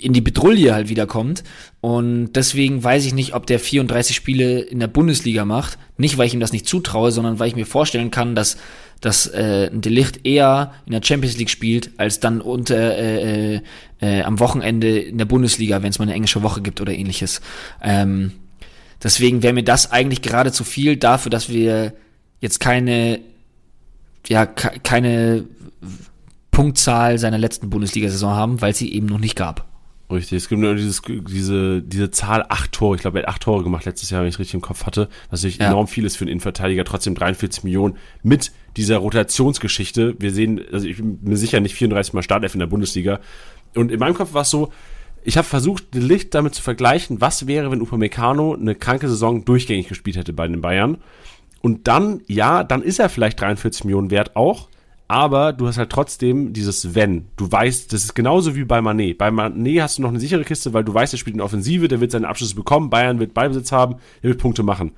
in 0.00 0.12
die 0.12 0.20
Bedrulle 0.20 0.74
halt 0.74 0.88
wiederkommt. 0.88 1.42
Und 1.82 2.34
deswegen 2.34 2.84
weiß 2.84 3.06
ich 3.06 3.14
nicht, 3.14 3.34
ob 3.34 3.46
der 3.46 3.58
34 3.58 4.14
Spiele 4.14 4.60
in 4.60 4.80
der 4.80 4.86
Bundesliga 4.86 5.46
macht. 5.46 5.78
Nicht, 5.96 6.18
weil 6.18 6.26
ich 6.26 6.34
ihm 6.34 6.40
das 6.40 6.52
nicht 6.52 6.68
zutraue, 6.68 7.10
sondern 7.10 7.38
weil 7.38 7.48
ich 7.48 7.56
mir 7.56 7.64
vorstellen 7.64 8.10
kann, 8.10 8.34
dass, 8.34 8.58
dass 9.00 9.26
äh, 9.28 9.70
ein 9.72 9.80
Delicht 9.80 10.26
eher 10.26 10.74
in 10.84 10.92
der 10.92 11.00
Champions 11.02 11.38
League 11.38 11.48
spielt, 11.48 11.92
als 11.96 12.20
dann 12.20 12.42
unter 12.42 12.76
äh, 12.98 13.54
äh, 13.56 13.60
äh, 14.00 14.22
am 14.22 14.40
Wochenende 14.40 14.98
in 14.98 15.16
der 15.16 15.24
Bundesliga, 15.24 15.82
wenn 15.82 15.88
es 15.88 15.98
mal 15.98 16.02
eine 16.04 16.12
englische 16.14 16.42
Woche 16.42 16.60
gibt 16.60 16.82
oder 16.82 16.92
ähnliches. 16.92 17.40
Ähm, 17.82 18.32
deswegen 19.02 19.42
wäre 19.42 19.54
mir 19.54 19.64
das 19.64 19.90
eigentlich 19.90 20.20
gerade 20.20 20.52
zu 20.52 20.64
viel 20.64 20.98
dafür, 20.98 21.30
dass 21.30 21.48
wir 21.48 21.94
jetzt 22.42 22.60
keine, 22.60 23.20
ja, 24.28 24.44
ke- 24.44 24.80
keine 24.82 25.44
Punktzahl 26.50 27.16
seiner 27.16 27.38
letzten 27.38 27.70
Bundesliga-Saison 27.70 28.34
haben, 28.34 28.60
weil 28.60 28.74
sie 28.74 28.92
eben 28.92 29.06
noch 29.06 29.18
nicht 29.18 29.36
gab. 29.36 29.69
Richtig, 30.10 30.38
es 30.38 30.48
gibt 30.48 30.60
nur 30.60 30.74
dieses, 30.74 31.02
diese, 31.06 31.82
diese 31.82 32.10
Zahl 32.10 32.44
acht 32.48 32.72
Tore. 32.72 32.96
Ich 32.96 33.02
glaube, 33.02 33.20
er 33.20 33.26
hat 33.26 33.34
acht 33.34 33.42
Tore 33.42 33.62
gemacht 33.62 33.84
letztes 33.84 34.10
Jahr, 34.10 34.22
wenn 34.22 34.28
ich 34.28 34.38
richtig 34.38 34.54
im 34.54 34.60
Kopf 34.60 34.84
hatte. 34.86 35.08
Was 35.30 35.40
natürlich 35.40 35.58
Ja. 35.58 35.68
enorm 35.68 35.86
viel 35.86 36.04
ist 36.04 36.16
für 36.16 36.22
einen 36.24 36.32
Innenverteidiger. 36.32 36.84
Trotzdem 36.84 37.14
43 37.14 37.62
Millionen 37.62 37.96
mit 38.24 38.50
dieser 38.76 38.98
Rotationsgeschichte. 38.98 40.16
Wir 40.18 40.32
sehen, 40.32 40.60
also 40.72 40.86
ich 40.88 40.96
bin 40.96 41.18
mir 41.22 41.36
sicher 41.36 41.60
nicht 41.60 41.74
34 41.74 42.12
Mal 42.12 42.22
Startelf 42.22 42.54
in 42.54 42.60
der 42.60 42.66
Bundesliga. 42.66 43.20
Und 43.76 43.92
in 43.92 44.00
meinem 44.00 44.14
Kopf 44.14 44.34
war 44.34 44.42
es 44.42 44.50
so, 44.50 44.72
ich 45.22 45.36
habe 45.36 45.46
versucht, 45.46 45.94
Licht 45.94 46.34
damit 46.34 46.54
zu 46.54 46.62
vergleichen, 46.62 47.20
was 47.20 47.46
wäre, 47.46 47.70
wenn 47.70 47.80
Upamecano 47.82 48.54
eine 48.54 48.74
kranke 48.74 49.08
Saison 49.08 49.44
durchgängig 49.44 49.86
gespielt 49.88 50.16
hätte 50.16 50.32
bei 50.32 50.48
den 50.48 50.60
Bayern. 50.60 50.98
Und 51.60 51.88
dann, 51.88 52.22
ja, 52.26 52.64
dann 52.64 52.82
ist 52.82 52.98
er 52.98 53.10
vielleicht 53.10 53.38
43 53.40 53.84
Millionen 53.84 54.10
wert 54.10 54.34
auch. 54.34 54.69
Aber 55.10 55.52
du 55.52 55.66
hast 55.66 55.76
halt 55.76 55.90
trotzdem 55.90 56.52
dieses 56.52 56.94
Wenn. 56.94 57.26
Du 57.36 57.50
weißt, 57.50 57.92
das 57.92 58.04
ist 58.04 58.14
genauso 58.14 58.54
wie 58.54 58.62
bei 58.62 58.80
Manet. 58.80 59.18
Bei 59.18 59.32
Manet 59.32 59.82
hast 59.82 59.98
du 59.98 60.02
noch 60.02 60.10
eine 60.10 60.20
sichere 60.20 60.44
Kiste, 60.44 60.72
weil 60.72 60.84
du 60.84 60.94
weißt, 60.94 61.12
er 61.12 61.18
spielt 61.18 61.34
in 61.34 61.42
Offensive, 61.42 61.88
der 61.88 62.00
wird 62.00 62.12
seine 62.12 62.28
Abschlüsse 62.28 62.54
bekommen, 62.54 62.90
Bayern 62.90 63.18
wird 63.18 63.34
Ballbesitz 63.34 63.72
haben, 63.72 63.96
er 64.22 64.28
wird 64.28 64.38
Punkte 64.38 64.62
machen. 64.62 64.92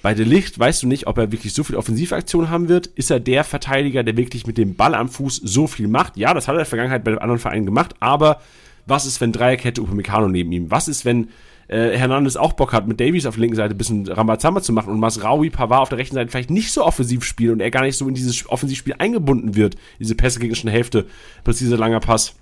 Bei 0.00 0.14
De 0.14 0.24
Licht 0.24 0.58
weißt 0.58 0.82
du 0.82 0.86
nicht, 0.86 1.06
ob 1.06 1.18
er 1.18 1.32
wirklich 1.32 1.52
so 1.52 1.64
viel 1.64 1.76
Offensivaktion 1.76 2.48
haben 2.48 2.70
wird. 2.70 2.86
Ist 2.86 3.10
er 3.10 3.20
der 3.20 3.44
Verteidiger, 3.44 4.02
der 4.02 4.16
wirklich 4.16 4.46
mit 4.46 4.56
dem 4.56 4.74
Ball 4.74 4.94
am 4.94 5.10
Fuß 5.10 5.42
so 5.44 5.66
viel 5.66 5.86
macht? 5.86 6.16
Ja, 6.16 6.32
das 6.32 6.48
hat 6.48 6.54
er 6.54 6.56
in 6.56 6.60
der 6.60 6.66
Vergangenheit 6.66 7.04
bei 7.04 7.18
anderen 7.18 7.38
Vereinen 7.38 7.66
gemacht, 7.66 7.94
aber 8.00 8.40
was 8.86 9.04
ist, 9.04 9.20
wenn 9.20 9.32
Dreierkette 9.32 9.82
Upamecano 9.82 10.28
neben 10.28 10.50
ihm? 10.52 10.70
Was 10.70 10.88
ist, 10.88 11.04
wenn 11.04 11.28
äh, 11.72 11.96
Hernandez 11.96 12.36
auch 12.36 12.52
Bock 12.52 12.72
hat, 12.72 12.86
mit 12.86 13.00
Davies 13.00 13.26
auf 13.26 13.34
der 13.34 13.40
linken 13.40 13.56
Seite 13.56 13.74
ein 13.74 13.78
bisschen 13.78 14.06
Rambazamba 14.06 14.62
zu 14.62 14.72
machen 14.72 14.92
und 14.92 15.00
Masraoui, 15.00 15.50
Pavard 15.50 15.82
auf 15.82 15.88
der 15.88 15.98
rechten 15.98 16.14
Seite 16.14 16.30
vielleicht 16.30 16.50
nicht 16.50 16.72
so 16.72 16.84
offensiv 16.84 17.24
spielen 17.24 17.54
und 17.54 17.60
er 17.60 17.70
gar 17.70 17.82
nicht 17.82 17.96
so 17.96 18.06
in 18.08 18.14
dieses 18.14 18.48
Offensivspiel 18.48 18.94
eingebunden 18.98 19.54
wird, 19.56 19.76
diese 19.98 20.14
Pässe 20.14 20.38
gegen 20.40 20.54
schon 20.54 20.70
Hälfte, 20.70 21.06
präzise 21.44 21.76
langer 21.76 22.00
Pass 22.00 22.34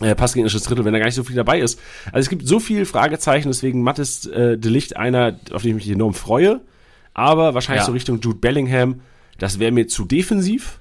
äh, 0.00 0.14
passgegnerisches 0.14 0.64
Drittel, 0.64 0.84
wenn 0.84 0.92
da 0.92 0.98
gar 0.98 1.06
nicht 1.06 1.14
so 1.14 1.22
viel 1.24 1.36
dabei 1.36 1.60
ist. 1.60 1.78
Also 2.06 2.18
es 2.18 2.28
gibt 2.28 2.46
so 2.48 2.58
viele 2.58 2.84
Fragezeichen, 2.84 3.48
deswegen 3.48 3.82
Matt 3.82 3.98
ist 3.98 4.26
äh, 4.26 4.58
De 4.58 4.70
Licht 4.70 4.96
einer, 4.96 5.38
auf 5.52 5.62
den 5.62 5.76
ich 5.76 5.86
mich 5.86 5.90
enorm 5.94 6.14
freue, 6.14 6.60
aber 7.12 7.54
wahrscheinlich 7.54 7.82
Ja. 7.82 7.86
so 7.86 7.92
Richtung 7.92 8.20
Jude 8.20 8.38
Bellingham, 8.38 9.00
das 9.38 9.58
wäre 9.58 9.72
mir 9.72 9.86
zu 9.86 10.04
defensiv 10.04 10.80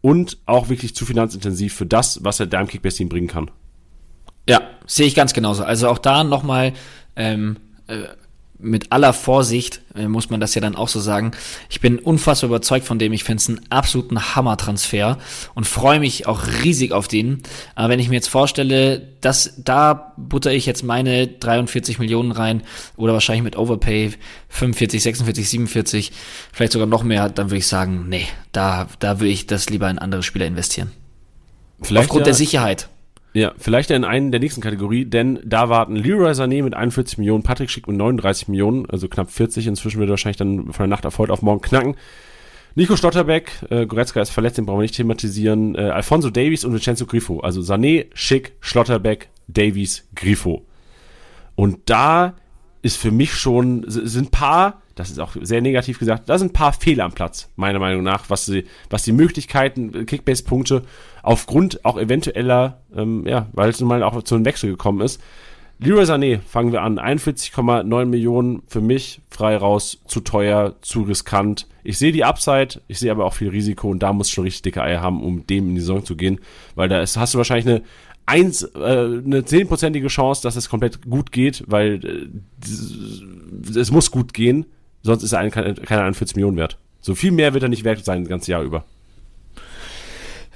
und 0.00 0.38
auch 0.46 0.68
wirklich 0.68 0.94
zu 0.94 1.04
finanzintensiv 1.06 1.74
für 1.74 1.86
das, 1.86 2.24
was 2.24 2.40
er 2.40 2.46
da 2.46 2.60
im 2.60 2.68
Kickbase-Team 2.68 3.08
bringen 3.08 3.28
kann. 3.28 3.50
Ja, 4.48 4.60
sehe 4.86 5.06
ich 5.06 5.14
ganz 5.14 5.32
genauso. 5.32 5.62
Also 5.62 5.88
auch 5.88 5.98
da 5.98 6.24
nochmal 6.24 6.72
ähm, 7.16 7.56
äh, 7.86 8.04
mit 8.62 8.92
aller 8.92 9.12
Vorsicht 9.12 9.80
äh, 9.94 10.06
muss 10.06 10.30
man 10.30 10.40
das 10.40 10.54
ja 10.54 10.60
dann 10.60 10.76
auch 10.76 10.88
so 10.88 11.00
sagen. 11.00 11.32
Ich 11.68 11.80
bin 11.80 11.98
unfassbar 11.98 12.48
überzeugt 12.48 12.86
von 12.86 12.98
dem. 12.98 13.12
Ich 13.12 13.24
finde 13.24 13.40
es 13.40 13.48
einen 13.48 13.60
absoluten 13.70 14.34
Hammer-Transfer 14.34 15.18
und 15.54 15.66
freue 15.66 15.98
mich 15.98 16.26
auch 16.26 16.46
riesig 16.62 16.92
auf 16.92 17.08
den. 17.08 17.42
Aber 17.74 17.88
wenn 17.88 17.98
ich 17.98 18.08
mir 18.08 18.14
jetzt 18.14 18.28
vorstelle, 18.28 19.02
dass 19.20 19.54
da 19.58 20.14
butter 20.16 20.52
ich 20.52 20.64
jetzt 20.64 20.84
meine 20.84 21.26
43 21.26 21.98
Millionen 21.98 22.30
rein 22.30 22.62
oder 22.96 23.12
wahrscheinlich 23.12 23.42
mit 23.42 23.56
Overpay 23.56 24.12
45, 24.48 25.02
46, 25.02 25.48
47, 25.48 26.12
vielleicht 26.52 26.72
sogar 26.72 26.86
noch 26.86 27.02
mehr, 27.02 27.28
dann 27.28 27.48
würde 27.48 27.58
ich 27.58 27.66
sagen, 27.66 28.06
nee, 28.08 28.26
da, 28.52 28.86
da 29.00 29.18
würde 29.18 29.32
ich 29.32 29.46
das 29.46 29.68
lieber 29.70 29.90
in 29.90 29.98
andere 29.98 30.22
Spieler 30.22 30.46
investieren. 30.46 30.92
Vielleicht 31.82 32.04
Aufgrund 32.04 32.20
ja, 32.20 32.26
der 32.26 32.34
Sicherheit. 32.34 32.88
Ja, 33.34 33.54
vielleicht 33.56 33.90
in 33.90 34.04
einen 34.04 34.30
der 34.30 34.40
nächsten 34.40 34.60
Kategorie, 34.60 35.06
denn 35.06 35.40
da 35.42 35.70
warten 35.70 35.96
Leroy 35.96 36.32
Sané 36.32 36.62
mit 36.62 36.74
41 36.74 37.16
Millionen, 37.16 37.42
Patrick 37.42 37.70
Schick 37.70 37.88
mit 37.88 37.96
39 37.96 38.48
Millionen, 38.48 38.88
also 38.90 39.08
knapp 39.08 39.30
40. 39.30 39.66
Inzwischen 39.68 39.98
wird 39.98 40.08
er 40.08 40.12
wahrscheinlich 40.12 40.36
dann 40.36 40.72
von 40.72 40.84
der 40.84 40.86
Nacht 40.88 41.06
auf 41.06 41.18
heute 41.18 41.32
auf 41.32 41.40
morgen 41.40 41.62
knacken. 41.62 41.96
Nico 42.74 42.96
Stotterbeck, 42.96 43.52
äh, 43.70 43.86
Goretzka 43.86 44.20
ist 44.20 44.30
verletzt, 44.30 44.58
den 44.58 44.66
brauchen 44.66 44.78
wir 44.78 44.82
nicht 44.82 44.96
thematisieren. 44.96 45.74
Äh, 45.74 45.90
Alfonso 45.90 46.30
Davies 46.30 46.64
und 46.64 46.72
Vincenzo 46.72 47.06
Grifo. 47.06 47.40
Also 47.40 47.60
Sané, 47.60 48.06
Schick, 48.14 48.52
Schlotterbeck, 48.60 49.28
Davies, 49.48 50.08
Grifo. 50.14 50.66
Und 51.54 51.78
da 51.86 52.34
ist 52.82 52.96
für 52.96 53.10
mich 53.10 53.34
schon, 53.34 53.84
sind 53.86 54.30
paar, 54.30 54.82
das 54.94 55.10
ist 55.10 55.20
auch 55.20 55.36
sehr 55.40 55.60
negativ 55.60 55.98
gesagt, 55.98 56.28
da 56.28 56.38
sind 56.38 56.50
ein 56.50 56.54
paar 56.54 56.72
Fehler 56.72 57.04
am 57.04 57.12
Platz, 57.12 57.50
meiner 57.56 57.78
Meinung 57.78 58.02
nach, 58.02 58.28
was 58.28 58.46
die, 58.46 58.64
was 58.90 59.04
die 59.04 59.12
Möglichkeiten, 59.12 59.94
äh, 59.94 60.04
Kickbase-Punkte, 60.04 60.82
aufgrund 61.22 61.84
auch 61.84 61.98
eventueller, 61.98 62.80
ähm, 62.94 63.26
ja, 63.26 63.46
weil 63.52 63.70
es 63.70 63.80
nun 63.80 63.88
mal 63.88 64.02
auch 64.02 64.22
zu 64.22 64.34
einem 64.34 64.44
Wechsel 64.44 64.70
gekommen 64.70 65.00
ist. 65.00 65.20
Leroy 65.78 66.04
Sané, 66.04 66.40
fangen 66.46 66.70
wir 66.70 66.82
an. 66.82 67.00
41,9 67.00 68.04
Millionen 68.04 68.62
für 68.68 68.80
mich, 68.80 69.20
frei 69.30 69.56
raus, 69.56 69.98
zu 70.06 70.20
teuer, 70.20 70.76
zu 70.80 71.02
riskant. 71.02 71.66
Ich 71.82 71.98
sehe 71.98 72.12
die 72.12 72.24
Upside, 72.24 72.80
ich 72.86 73.00
sehe 73.00 73.10
aber 73.10 73.24
auch 73.24 73.34
viel 73.34 73.48
Risiko 73.48 73.90
und 73.90 74.00
da 74.00 74.12
muss 74.12 74.30
schon 74.30 74.44
richtig 74.44 74.62
dicke 74.62 74.82
Eier 74.82 75.00
haben, 75.00 75.22
um 75.22 75.44
dem 75.46 75.70
in 75.70 75.74
die 75.74 75.80
Saison 75.80 76.04
zu 76.04 76.14
gehen, 76.14 76.40
weil 76.76 76.88
da 76.88 77.00
ist, 77.00 77.16
hast 77.16 77.34
du 77.34 77.38
wahrscheinlich 77.38 77.66
eine 77.66 77.82
eins, 78.26 78.62
äh, 78.62 78.78
eine 78.78 79.44
zehnprozentige 79.44 80.06
Chance, 80.08 80.42
dass 80.42 80.54
es 80.54 80.68
komplett 80.68 81.02
gut 81.02 81.32
geht, 81.32 81.64
weil 81.66 82.00
äh, 82.04 83.76
es 83.78 83.90
muss 83.90 84.12
gut 84.12 84.32
gehen, 84.32 84.66
sonst 85.02 85.24
ist 85.24 85.32
er 85.32 85.40
ein, 85.40 85.50
keine 85.50 86.02
41 86.02 86.36
Millionen 86.36 86.56
wert. 86.56 86.78
So 87.00 87.16
viel 87.16 87.32
mehr 87.32 87.52
wird 87.54 87.64
er 87.64 87.68
nicht 87.68 87.82
wert 87.82 88.04
sein 88.04 88.22
das 88.22 88.28
ganze 88.28 88.52
Jahr 88.52 88.62
über. 88.62 88.84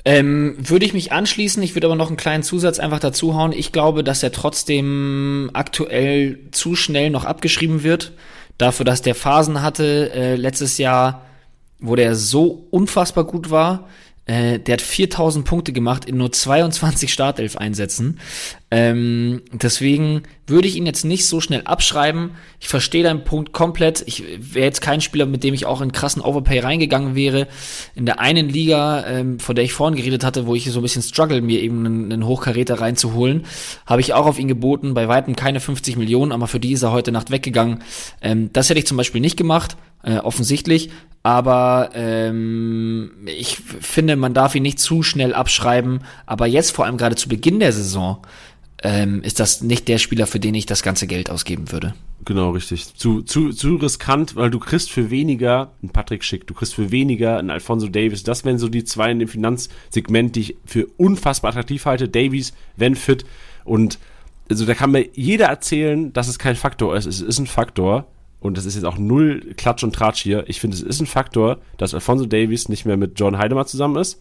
Ähm, 0.08 0.54
würde 0.56 0.86
ich 0.86 0.94
mich 0.94 1.10
anschließen, 1.10 1.60
ich 1.64 1.74
würde 1.74 1.88
aber 1.88 1.96
noch 1.96 2.06
einen 2.06 2.16
kleinen 2.16 2.44
Zusatz 2.44 2.78
einfach 2.78 3.00
dazu 3.00 3.34
hauen. 3.34 3.50
Ich 3.50 3.72
glaube, 3.72 4.04
dass 4.04 4.22
er 4.22 4.30
trotzdem 4.30 5.50
aktuell 5.52 6.38
zu 6.52 6.76
schnell 6.76 7.10
noch 7.10 7.24
abgeschrieben 7.24 7.82
wird. 7.82 8.12
Dafür, 8.56 8.84
dass 8.84 9.02
der 9.02 9.16
Phasen 9.16 9.62
hatte 9.62 10.12
äh, 10.14 10.36
letztes 10.36 10.78
Jahr, 10.78 11.26
wo 11.80 11.96
der 11.96 12.14
so 12.14 12.68
unfassbar 12.70 13.24
gut 13.24 13.50
war. 13.50 13.88
Äh, 14.26 14.60
der 14.60 14.74
hat 14.74 14.80
4000 14.80 15.44
Punkte 15.44 15.72
gemacht 15.72 16.04
in 16.04 16.18
nur 16.18 16.30
22 16.30 17.12
Startelf-Einsätzen. 17.12 18.20
Ähm, 18.68 19.42
deswegen 19.52 20.22
würde 20.48 20.66
ich 20.66 20.74
ihn 20.74 20.86
jetzt 20.86 21.04
nicht 21.04 21.26
so 21.26 21.40
schnell 21.40 21.62
abschreiben. 21.64 22.32
Ich 22.58 22.66
verstehe 22.66 23.04
deinen 23.04 23.22
Punkt 23.22 23.52
komplett. 23.52 24.02
Ich 24.06 24.24
wäre 24.38 24.66
jetzt 24.66 24.80
kein 24.80 25.00
Spieler, 25.00 25.26
mit 25.26 25.44
dem 25.44 25.54
ich 25.54 25.66
auch 25.66 25.80
in 25.80 25.92
krassen 25.92 26.20
Overpay 26.20 26.58
reingegangen 26.58 27.14
wäre. 27.14 27.46
In 27.94 28.06
der 28.06 28.18
einen 28.18 28.48
Liga, 28.48 29.06
ähm, 29.06 29.38
von 29.38 29.54
der 29.54 29.64
ich 29.64 29.72
vorhin 29.72 29.96
geredet 29.96 30.24
hatte, 30.24 30.46
wo 30.46 30.54
ich 30.56 30.70
so 30.70 30.80
ein 30.80 30.82
bisschen 30.82 31.02
struggle, 31.02 31.40
mir 31.42 31.62
eben 31.62 31.86
einen, 31.86 32.12
einen 32.12 32.26
Hochkaräter 32.26 32.80
reinzuholen, 32.80 33.46
habe 33.86 34.00
ich 34.00 34.14
auch 34.14 34.26
auf 34.26 34.38
ihn 34.38 34.48
geboten. 34.48 34.94
Bei 34.94 35.06
weitem 35.06 35.36
keine 35.36 35.60
50 35.60 35.96
Millionen, 35.96 36.32
aber 36.32 36.48
für 36.48 36.60
die 36.60 36.72
ist 36.72 36.82
er 36.82 36.90
heute 36.90 37.12
Nacht 37.12 37.30
weggegangen. 37.30 37.82
Ähm, 38.20 38.50
das 38.52 38.68
hätte 38.68 38.80
ich 38.80 38.86
zum 38.86 38.96
Beispiel 38.96 39.20
nicht 39.20 39.36
gemacht, 39.36 39.76
äh, 40.02 40.18
offensichtlich. 40.18 40.90
Aber 41.22 41.90
ähm, 41.94 43.10
ich 43.26 43.56
finde, 43.56 44.14
man 44.14 44.32
darf 44.32 44.54
ihn 44.54 44.62
nicht 44.62 44.78
zu 44.78 45.02
schnell 45.02 45.34
abschreiben. 45.34 46.00
Aber 46.24 46.46
jetzt, 46.46 46.70
vor 46.70 46.84
allem 46.84 46.96
gerade 46.96 47.16
zu 47.16 47.28
Beginn 47.28 47.58
der 47.58 47.72
Saison, 47.72 48.22
ähm, 48.82 49.22
ist 49.22 49.40
das 49.40 49.62
nicht 49.62 49.88
der 49.88 49.98
Spieler, 49.98 50.26
für 50.26 50.40
den 50.40 50.54
ich 50.54 50.66
das 50.66 50.82
ganze 50.82 51.06
Geld 51.06 51.30
ausgeben 51.30 51.72
würde. 51.72 51.94
Genau, 52.24 52.50
richtig. 52.50 52.94
Zu, 52.94 53.22
zu, 53.22 53.50
zu 53.50 53.76
riskant, 53.76 54.36
weil 54.36 54.50
du 54.50 54.58
kriegst 54.58 54.90
für 54.90 55.10
weniger 55.10 55.72
einen 55.82 55.92
Patrick 55.92 56.24
Schick, 56.24 56.46
du 56.46 56.54
kriegst 56.54 56.74
für 56.74 56.90
weniger 56.90 57.38
einen 57.38 57.50
Alfonso 57.50 57.88
Davis. 57.88 58.22
Das 58.22 58.44
wären 58.44 58.58
so 58.58 58.68
die 58.68 58.84
zwei 58.84 59.12
in 59.12 59.18
dem 59.18 59.28
Finanzsegment, 59.28 60.36
die 60.36 60.40
ich 60.40 60.56
für 60.64 60.86
unfassbar 60.96 61.50
attraktiv 61.50 61.84
halte. 61.86 62.08
Davies, 62.08 62.52
wenn 62.76 62.96
fit. 62.96 63.24
Und 63.64 63.98
also 64.50 64.66
da 64.66 64.74
kann 64.74 64.90
mir 64.90 65.08
jeder 65.14 65.46
erzählen, 65.46 66.12
dass 66.12 66.28
es 66.28 66.38
kein 66.38 66.56
Faktor 66.56 66.96
ist. 66.96 67.06
Es 67.06 67.20
ist 67.20 67.38
ein 67.38 67.46
Faktor. 67.46 68.06
Und 68.40 68.58
das 68.58 68.66
ist 68.66 68.74
jetzt 68.74 68.84
auch 68.84 68.98
null 68.98 69.54
Klatsch 69.56 69.82
und 69.82 69.94
Tratsch 69.94 70.22
hier. 70.22 70.44
Ich 70.48 70.60
finde, 70.60 70.76
es 70.76 70.82
ist 70.82 71.00
ein 71.00 71.06
Faktor, 71.06 71.58
dass 71.78 71.94
Alfonso 71.94 72.26
Davies 72.26 72.68
nicht 72.68 72.84
mehr 72.84 72.96
mit 72.96 73.18
John 73.18 73.38
Heidemann 73.38 73.66
zusammen 73.66 73.96
ist. 73.96 74.20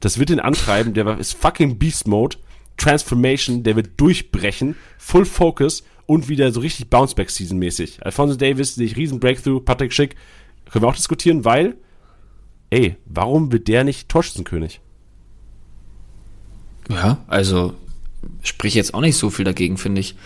Das 0.00 0.18
wird 0.18 0.30
ihn 0.30 0.38
antreiben. 0.38 0.94
Der 0.94 1.18
ist 1.18 1.32
fucking 1.32 1.78
Beast 1.78 2.06
Mode. 2.06 2.36
Transformation, 2.78 3.62
der 3.62 3.76
wird 3.76 4.00
durchbrechen. 4.00 4.76
Full 4.96 5.26
Focus 5.26 5.84
und 6.06 6.28
wieder 6.28 6.50
so 6.52 6.60
richtig 6.60 6.88
Bounceback-Season 6.88 7.58
mäßig. 7.58 8.04
Alfonso 8.04 8.36
Davis 8.36 8.76
sehe 8.76 8.86
ich 8.86 8.96
riesen 8.96 9.20
Breakthrough. 9.20 9.60
Patrick 9.60 9.92
Schick 9.92 10.16
können 10.70 10.84
wir 10.84 10.88
auch 10.88 10.96
diskutieren, 10.96 11.44
weil, 11.44 11.76
ey, 12.70 12.96
warum 13.04 13.52
wird 13.52 13.68
der 13.68 13.84
nicht 13.84 14.08
Torschützenkönig? 14.08 14.80
Ja, 16.88 17.18
also 17.26 17.74
sprich 18.42 18.74
jetzt 18.74 18.94
auch 18.94 19.02
nicht 19.02 19.16
so 19.16 19.30
viel 19.30 19.44
dagegen, 19.44 19.76
finde 19.76 20.00
ich. 20.00 20.16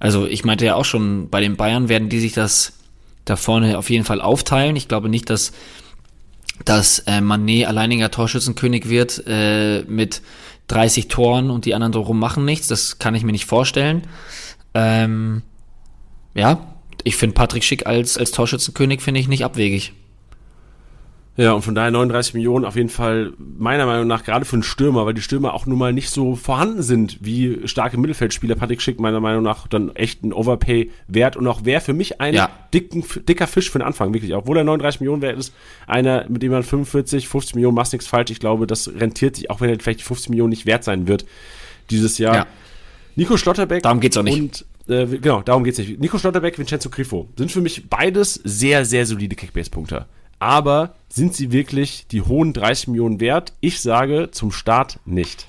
Also 0.00 0.26
ich 0.26 0.44
meinte 0.44 0.64
ja 0.64 0.74
auch 0.74 0.84
schon, 0.84 1.30
bei 1.30 1.40
den 1.40 1.56
Bayern 1.56 1.88
werden 1.88 2.08
die 2.08 2.18
sich 2.18 2.32
das 2.32 2.72
da 3.24 3.36
vorne 3.36 3.78
auf 3.78 3.88
jeden 3.88 4.04
Fall 4.04 4.20
aufteilen. 4.20 4.74
Ich 4.74 4.88
glaube 4.88 5.08
nicht, 5.08 5.30
dass 5.30 5.52
dass 6.64 7.00
äh, 7.00 7.20
Manet 7.20 7.66
alleiniger 7.66 8.10
Torschützenkönig 8.10 8.88
wird 8.88 9.22
äh, 9.26 9.82
mit 9.82 10.22
30 10.68 11.08
Toren 11.08 11.50
und 11.50 11.64
die 11.64 11.74
anderen 11.74 11.92
drumherum 11.92 12.18
machen 12.18 12.44
nichts. 12.44 12.66
Das 12.66 12.98
kann 12.98 13.14
ich 13.14 13.24
mir 13.24 13.32
nicht 13.32 13.46
vorstellen. 13.46 14.02
Ähm, 14.74 15.42
ja, 16.34 16.74
ich 17.04 17.16
finde 17.16 17.34
Patrick 17.34 17.64
Schick 17.64 17.86
als, 17.86 18.16
als 18.16 18.30
Torschützenkönig 18.30 19.00
finde 19.00 19.20
ich 19.20 19.28
nicht 19.28 19.44
abwegig. 19.44 19.92
Ja, 21.38 21.52
und 21.54 21.62
von 21.62 21.74
daher 21.74 21.90
39 21.90 22.34
Millionen 22.34 22.66
auf 22.66 22.76
jeden 22.76 22.90
Fall 22.90 23.32
meiner 23.38 23.86
Meinung 23.86 24.06
nach 24.06 24.22
gerade 24.22 24.44
für 24.44 24.52
einen 24.56 24.62
Stürmer, 24.62 25.06
weil 25.06 25.14
die 25.14 25.22
Stürmer 25.22 25.54
auch 25.54 25.64
nun 25.64 25.78
mal 25.78 25.90
nicht 25.90 26.10
so 26.10 26.36
vorhanden 26.36 26.82
sind 26.82 27.16
wie 27.22 27.66
starke 27.66 27.96
Mittelfeldspieler. 27.98 28.54
Patrick 28.54 28.82
Schick 28.82 29.00
meiner 29.00 29.18
Meinung 29.18 29.42
nach 29.42 29.66
dann 29.66 29.96
echt 29.96 30.22
ein 30.22 30.34
Overpay 30.34 30.90
wert 31.08 31.36
und 31.38 31.46
auch 31.46 31.64
wäre 31.64 31.80
für 31.80 31.94
mich 31.94 32.20
ein 32.20 32.34
Ja. 32.34 32.50
dicken, 32.74 33.02
dicker 33.26 33.46
Fisch 33.46 33.70
für 33.70 33.78
den 33.78 33.86
Anfang, 33.86 34.12
wirklich. 34.12 34.34
Obwohl 34.34 34.58
er 34.58 34.64
39 34.64 35.00
Millionen 35.00 35.22
wert 35.22 35.38
ist, 35.38 35.54
einer, 35.86 36.26
mit 36.28 36.42
dem 36.42 36.52
man 36.52 36.62
45, 36.64 37.26
50 37.28 37.54
Millionen 37.54 37.76
machst 37.76 37.94
nichts 37.94 38.06
falsch. 38.06 38.30
Ich 38.30 38.38
glaube, 38.38 38.66
das 38.66 38.88
rentiert 38.94 39.36
sich, 39.36 39.48
auch 39.48 39.62
wenn 39.62 39.70
er 39.70 39.80
vielleicht 39.80 40.00
die 40.00 40.04
50 40.04 40.28
Millionen 40.28 40.50
nicht 40.50 40.66
wert 40.66 40.84
sein 40.84 41.08
wird 41.08 41.24
dieses 41.88 42.18
Jahr. 42.18 42.34
Ja. 42.34 42.46
Nico 43.16 43.38
Schlotterbeck. 43.38 43.82
Darum 43.82 44.00
geht's 44.00 44.18
auch 44.18 44.22
nicht. 44.22 44.38
Und, 44.38 44.66
äh, 44.88 45.06
genau, 45.06 45.40
darum 45.40 45.64
geht's 45.64 45.78
nicht. 45.78 45.98
Nico 45.98 46.18
Schlotterbeck, 46.18 46.58
Vincenzo 46.58 46.90
Grifo 46.90 47.28
sind 47.38 47.50
für 47.50 47.62
mich 47.62 47.88
beides 47.88 48.34
sehr, 48.44 48.84
sehr 48.84 49.06
solide 49.06 49.34
Kickbase-Punkte. 49.34 50.04
Aber 50.42 50.96
sind 51.08 51.36
sie 51.36 51.52
wirklich 51.52 52.08
die 52.10 52.20
hohen 52.20 52.52
30 52.52 52.88
Millionen 52.88 53.20
wert? 53.20 53.52
Ich 53.60 53.80
sage 53.80 54.30
zum 54.32 54.50
Start 54.50 54.98
nicht. 55.04 55.46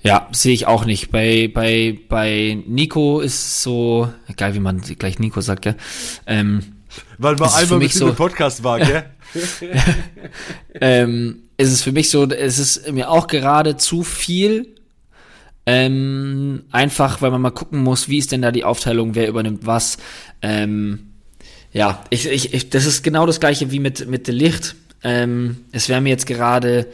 Ja, 0.00 0.28
sehe 0.30 0.54
ich 0.54 0.68
auch 0.68 0.84
nicht. 0.84 1.10
Bei, 1.10 1.50
bei, 1.52 1.98
bei 2.08 2.62
Nico 2.68 3.18
ist 3.18 3.64
so, 3.64 4.08
egal 4.28 4.54
wie 4.54 4.60
man 4.60 4.80
gleich 4.80 5.18
Nico 5.18 5.40
sagt, 5.40 5.66
ja. 5.66 5.74
Ähm, 6.28 6.62
Weil 7.18 7.34
ist 7.34 7.64
für 7.64 7.78
mich 7.78 7.94
so- 7.94 8.14
Podcast 8.14 8.62
war, 8.62 8.78
gell? 8.78 9.04
ähm, 10.80 11.40
ist 11.56 11.72
es 11.72 11.82
für 11.82 11.90
mich 11.90 12.10
so, 12.10 12.30
es 12.30 12.60
ist 12.60 12.92
mir 12.92 13.10
auch 13.10 13.26
gerade 13.26 13.76
zu 13.76 14.04
viel. 14.04 14.76
Ähm, 15.66 16.62
einfach, 16.70 17.22
weil 17.22 17.32
man 17.32 17.42
mal 17.42 17.50
gucken 17.50 17.80
muss, 17.82 18.08
wie 18.08 18.18
ist 18.18 18.30
denn 18.30 18.42
da 18.42 18.52
die 18.52 18.62
Aufteilung, 18.62 19.16
wer 19.16 19.26
übernimmt 19.26 19.66
was. 19.66 19.98
Ähm, 20.42 21.09
ja, 21.72 22.04
ich, 22.10 22.26
ich, 22.26 22.52
ich, 22.52 22.70
das 22.70 22.86
ist 22.86 23.02
genau 23.02 23.26
das 23.26 23.40
gleiche 23.40 23.70
wie 23.70 23.78
mit, 23.78 24.08
mit 24.08 24.26
De 24.26 24.34
Licht. 24.34 24.74
Ähm, 25.02 25.64
es 25.72 25.88
wäre 25.88 26.00
mir 26.00 26.10
jetzt 26.10 26.26
gerade 26.26 26.86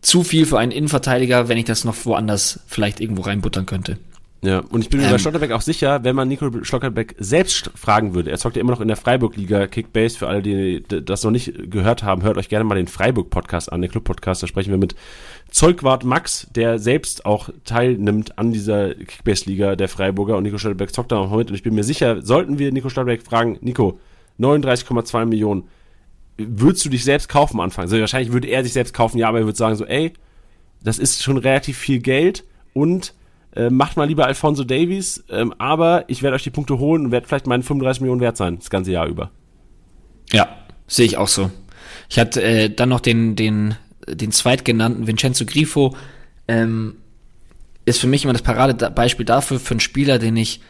zu 0.00 0.24
viel 0.24 0.46
für 0.46 0.58
einen 0.58 0.72
Innenverteidiger, 0.72 1.48
wenn 1.48 1.58
ich 1.58 1.64
das 1.64 1.84
noch 1.84 2.04
woanders 2.04 2.60
vielleicht 2.66 3.00
irgendwo 3.00 3.22
reinbuttern 3.22 3.66
könnte. 3.66 3.98
Ja, 4.44 4.58
und 4.58 4.80
ich 4.80 4.90
bin 4.90 4.98
mir 4.98 5.06
bei 5.06 5.12
Ähm. 5.12 5.18
Schlotterbeck 5.20 5.52
auch 5.52 5.60
sicher, 5.60 6.02
wenn 6.02 6.16
man 6.16 6.26
Nico 6.26 6.50
Schlotterbeck 6.64 7.14
selbst 7.16 7.70
fragen 7.76 8.12
würde, 8.12 8.32
er 8.32 8.38
zockt 8.38 8.56
ja 8.56 8.60
immer 8.60 8.72
noch 8.72 8.80
in 8.80 8.88
der 8.88 8.96
Freiburg-Liga 8.96 9.68
Kickbase, 9.68 10.18
für 10.18 10.26
alle, 10.26 10.42
die 10.42 10.82
das 10.82 11.22
noch 11.22 11.30
nicht 11.30 11.70
gehört 11.70 12.02
haben, 12.02 12.24
hört 12.24 12.36
euch 12.36 12.48
gerne 12.48 12.64
mal 12.64 12.74
den 12.74 12.88
Freiburg-Podcast 12.88 13.72
an, 13.72 13.82
den 13.82 13.90
Club-Podcast, 13.90 14.42
da 14.42 14.48
sprechen 14.48 14.70
wir 14.70 14.78
mit 14.78 14.96
Zeugwart 15.48 16.02
Max, 16.02 16.48
der 16.56 16.80
selbst 16.80 17.24
auch 17.24 17.50
teilnimmt 17.64 18.36
an 18.36 18.50
dieser 18.50 18.96
Kickbase-Liga 18.96 19.76
der 19.76 19.88
Freiburger 19.88 20.36
und 20.36 20.42
Nico 20.42 20.58
Schlotterbeck 20.58 20.92
zockt 20.92 21.12
da 21.12 21.16
noch 21.16 21.36
mit 21.36 21.48
und 21.48 21.54
ich 21.54 21.62
bin 21.62 21.76
mir 21.76 21.84
sicher, 21.84 22.20
sollten 22.22 22.58
wir 22.58 22.72
Nico 22.72 22.88
Schlotterbeck 22.88 23.22
fragen, 23.22 23.58
Nico, 23.60 24.00
39,2 24.40 25.24
Millionen, 25.24 25.68
würdest 26.36 26.84
du 26.84 26.88
dich 26.88 27.04
selbst 27.04 27.28
kaufen 27.28 27.58
am 27.58 27.60
Anfang? 27.60 27.84
Also 27.84 27.96
wahrscheinlich 28.00 28.32
würde 28.32 28.48
er 28.48 28.64
sich 28.64 28.72
selbst 28.72 28.92
kaufen, 28.92 29.18
ja, 29.18 29.28
aber 29.28 29.38
er 29.38 29.44
würde 29.44 29.56
sagen 29.58 29.76
so, 29.76 29.86
ey, 29.86 30.14
das 30.82 30.98
ist 30.98 31.22
schon 31.22 31.36
relativ 31.36 31.78
viel 31.78 32.00
Geld 32.00 32.42
und 32.74 33.14
äh, 33.54 33.70
macht 33.70 33.96
mal 33.96 34.06
lieber 34.06 34.26
Alfonso 34.26 34.64
Davies, 34.64 35.24
ähm, 35.30 35.54
aber 35.58 36.04
ich 36.08 36.22
werde 36.22 36.36
euch 36.36 36.42
die 36.42 36.50
Punkte 36.50 36.78
holen 36.78 37.06
und 37.06 37.12
werde 37.12 37.26
vielleicht 37.26 37.46
meine 37.46 37.62
35 37.62 38.00
Millionen 38.00 38.20
wert 38.20 38.36
sein, 38.36 38.58
das 38.58 38.70
ganze 38.70 38.92
Jahr 38.92 39.06
über. 39.06 39.30
Ja, 40.32 40.56
sehe 40.86 41.06
ich 41.06 41.16
auch 41.16 41.28
so. 41.28 41.50
Ich 42.08 42.18
hatte 42.18 42.42
äh, 42.42 42.70
dann 42.70 42.88
noch 42.88 43.00
den, 43.00 43.36
den, 43.36 43.76
den 44.08 44.32
zweitgenannten 44.32 45.06
Vincenzo 45.06 45.44
Grifo. 45.44 45.94
Ähm, 46.48 46.96
ist 47.84 48.00
für 48.00 48.06
mich 48.06 48.24
immer 48.24 48.32
das 48.32 48.42
Paradebeispiel 48.42 49.26
dafür, 49.26 49.58
für 49.58 49.72
einen 49.72 49.80
Spieler, 49.80 50.18
den 50.18 50.36
ich 50.36 50.60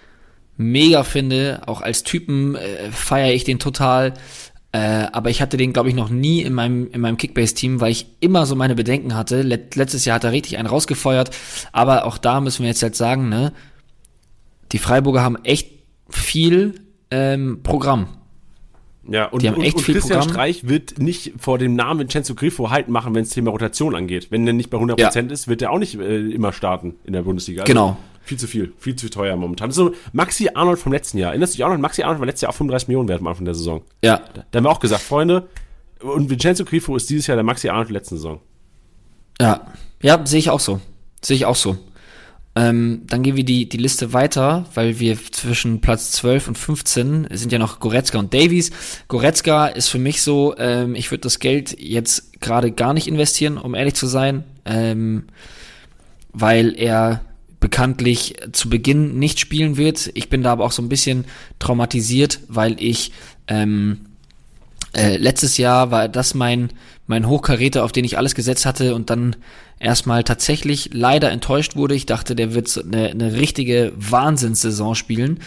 mega 0.56 1.04
finde. 1.04 1.62
Auch 1.66 1.82
als 1.82 2.02
Typen 2.02 2.56
äh, 2.56 2.90
feiere 2.90 3.32
ich 3.32 3.44
den 3.44 3.58
total. 3.58 4.14
Äh, 4.72 5.06
aber 5.12 5.28
ich 5.28 5.42
hatte 5.42 5.58
den, 5.58 5.74
glaube 5.74 5.90
ich, 5.90 5.94
noch 5.94 6.08
nie 6.08 6.40
in 6.40 6.54
meinem, 6.54 6.90
in 6.90 7.02
meinem 7.02 7.18
Kickbase-Team, 7.18 7.80
weil 7.80 7.92
ich 7.92 8.06
immer 8.20 8.46
so 8.46 8.56
meine 8.56 8.74
Bedenken 8.74 9.14
hatte. 9.14 9.42
Let 9.42 9.76
letztes 9.76 10.06
Jahr 10.06 10.16
hat 10.16 10.24
er 10.24 10.32
richtig 10.32 10.56
einen 10.56 10.66
rausgefeuert. 10.66 11.30
Aber 11.72 12.06
auch 12.06 12.16
da 12.16 12.40
müssen 12.40 12.62
wir 12.62 12.68
jetzt 12.68 12.82
halt 12.82 12.96
sagen, 12.96 13.28
ne, 13.28 13.52
die 14.72 14.78
Freiburger 14.78 15.22
haben 15.22 15.36
echt 15.44 15.70
viel 16.08 16.80
ähm, 17.10 17.60
Programm. 17.62 18.08
Ja, 19.08 19.26
und, 19.26 19.42
Die 19.42 19.48
haben 19.48 19.56
und, 19.56 19.64
echt 19.64 19.76
und 19.76 19.82
viel 19.82 19.94
Christian 19.96 20.20
Programm. 20.20 20.34
Streich 20.34 20.68
wird 20.68 20.98
nicht 20.98 21.34
vor 21.36 21.58
dem 21.58 21.74
Namen 21.74 22.00
Vincenzo 22.00 22.34
Grifo 22.34 22.70
halt 22.70 22.88
machen, 22.88 23.14
wenn 23.14 23.24
es 23.24 23.30
Thema 23.30 23.50
Rotation 23.50 23.94
angeht. 23.94 24.28
Wenn 24.30 24.46
er 24.46 24.52
nicht 24.52 24.70
bei 24.70 24.78
100% 24.78 25.30
ist, 25.30 25.48
wird 25.48 25.60
er 25.60 25.70
auch 25.72 25.78
nicht 25.78 25.98
äh, 25.98 26.30
immer 26.30 26.52
starten 26.52 26.94
in 27.04 27.12
der 27.12 27.22
Bundesliga. 27.22 27.62
Also 27.62 27.72
Genau. 27.72 27.96
Viel 28.24 28.38
zu 28.38 28.46
viel, 28.46 28.72
viel 28.78 28.96
zu 28.96 29.10
teuer 29.10 29.36
momentan. 29.36 29.68
Das 29.68 29.76
ist 29.76 29.84
so 29.84 29.94
Maxi 30.12 30.50
Arnold 30.54 30.78
vom 30.78 30.92
letzten 30.92 31.18
Jahr. 31.18 31.30
Erinnerst 31.30 31.54
du 31.54 31.56
dich 31.56 31.64
auch 31.64 31.70
noch? 31.70 31.78
Maxi 31.78 32.02
Arnold 32.02 32.20
war 32.20 32.26
letztes 32.26 32.42
Jahr 32.42 32.50
auch 32.50 32.56
35 32.56 32.88
Millionen 32.88 33.08
wert 33.08 33.20
am 33.20 33.26
Anfang 33.26 33.44
der 33.44 33.54
Saison. 33.54 33.82
Ja, 34.02 34.22
Da 34.50 34.58
haben 34.58 34.64
wir 34.64 34.70
auch 34.70 34.80
gesagt, 34.80 35.02
Freunde, 35.02 35.48
und 36.00 36.30
Vincenzo 36.30 36.64
Grifo 36.64 36.96
ist 36.96 37.08
dieses 37.10 37.26
Jahr 37.26 37.36
der 37.36 37.44
Maxi 37.44 37.68
Arnold 37.68 37.88
der 37.88 37.94
letzten 37.94 38.16
Saison. 38.16 38.40
Ja, 39.40 39.66
ja, 40.02 40.24
sehe 40.26 40.38
ich 40.38 40.50
auch 40.50 40.60
so. 40.60 40.80
Sehe 41.20 41.36
ich 41.36 41.46
auch 41.46 41.56
so. 41.56 41.76
Ähm, 42.54 43.02
dann 43.06 43.22
gehen 43.22 43.36
wir 43.36 43.44
die, 43.44 43.66
die 43.68 43.78
Liste 43.78 44.12
weiter, 44.12 44.66
weil 44.74 45.00
wir 45.00 45.16
zwischen 45.16 45.80
Platz 45.80 46.12
12 46.12 46.48
und 46.48 46.58
15 46.58 47.28
sind 47.30 47.50
ja 47.50 47.58
noch 47.58 47.80
Goretzka 47.80 48.18
und 48.18 48.34
Davies. 48.34 48.70
Goretzka 49.08 49.68
ist 49.68 49.88
für 49.88 49.98
mich 49.98 50.20
so, 50.20 50.54
ähm, 50.58 50.94
ich 50.94 51.10
würde 51.10 51.22
das 51.22 51.38
Geld 51.38 51.78
jetzt 51.80 52.40
gerade 52.40 52.70
gar 52.70 52.92
nicht 52.92 53.06
investieren, 53.08 53.56
um 53.56 53.74
ehrlich 53.74 53.94
zu 53.94 54.06
sein, 54.06 54.44
ähm, 54.66 55.24
weil 56.32 56.78
er 56.78 57.22
bekanntlich 57.62 58.34
zu 58.50 58.68
Beginn 58.68 59.18
nicht 59.18 59.40
spielen 59.40 59.76
wird. 59.78 60.10
Ich 60.14 60.28
bin 60.28 60.42
da 60.42 60.52
aber 60.52 60.64
auch 60.64 60.72
so 60.72 60.82
ein 60.82 60.88
bisschen 60.90 61.24
traumatisiert, 61.60 62.40
weil 62.48 62.76
ich 62.82 63.12
ähm, 63.46 64.00
äh, 64.94 65.16
letztes 65.16 65.56
Jahr 65.58 65.92
war 65.92 66.08
das 66.08 66.34
mein, 66.34 66.70
mein 67.06 67.28
Hochkaräter, 67.28 67.84
auf 67.84 67.92
den 67.92 68.04
ich 68.04 68.18
alles 68.18 68.34
gesetzt 68.34 68.66
hatte 68.66 68.96
und 68.96 69.10
dann 69.10 69.36
erstmal 69.78 70.24
tatsächlich 70.24 70.90
leider 70.92 71.30
enttäuscht 71.30 71.76
wurde. 71.76 71.94
Ich 71.94 72.04
dachte, 72.04 72.34
der 72.34 72.52
wird 72.52 72.84
eine, 72.84 73.10
eine 73.10 73.34
richtige 73.34 73.92
Wahnsinnssaison 73.96 74.96
spielen. 74.96 75.38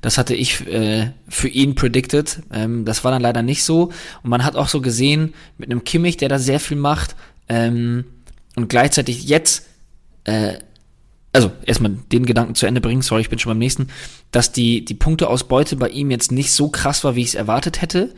Das 0.00 0.16
hatte 0.16 0.34
ich 0.34 0.66
äh, 0.66 1.12
für 1.28 1.48
ihn 1.48 1.74
predicted. 1.74 2.40
Ähm, 2.50 2.86
das 2.86 3.04
war 3.04 3.12
dann 3.12 3.22
leider 3.22 3.42
nicht 3.42 3.62
so. 3.62 3.92
Und 4.22 4.30
man 4.30 4.42
hat 4.42 4.56
auch 4.56 4.68
so 4.68 4.80
gesehen, 4.80 5.34
mit 5.58 5.70
einem 5.70 5.84
Kimmich, 5.84 6.16
der 6.16 6.30
da 6.30 6.38
sehr 6.38 6.60
viel 6.60 6.78
macht, 6.78 7.14
ähm, 7.50 8.04
und 8.56 8.68
gleichzeitig 8.68 9.28
jetzt 9.28 9.66
äh, 10.24 10.54
also 11.32 11.52
erstmal 11.64 11.92
den 12.12 12.26
Gedanken 12.26 12.54
zu 12.54 12.66
Ende 12.66 12.80
bringen, 12.80 13.02
sorry, 13.02 13.22
ich 13.22 13.30
bin 13.30 13.38
schon 13.38 13.50
beim 13.50 13.58
nächsten, 13.58 13.88
dass 14.30 14.52
die, 14.52 14.84
die 14.84 14.94
Punkteausbeute 14.94 15.76
bei 15.76 15.88
ihm 15.88 16.10
jetzt 16.10 16.32
nicht 16.32 16.52
so 16.52 16.68
krass 16.68 17.04
war, 17.04 17.16
wie 17.16 17.22
ich 17.22 17.28
es 17.28 17.34
erwartet 17.34 17.82
hätte. 17.82 18.14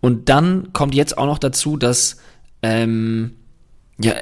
Und 0.00 0.28
dann 0.28 0.72
kommt 0.72 0.94
jetzt 0.94 1.18
auch 1.18 1.26
noch 1.26 1.38
dazu, 1.38 1.76
dass 1.76 2.18
ähm, 2.62 3.32
ja, 4.00 4.14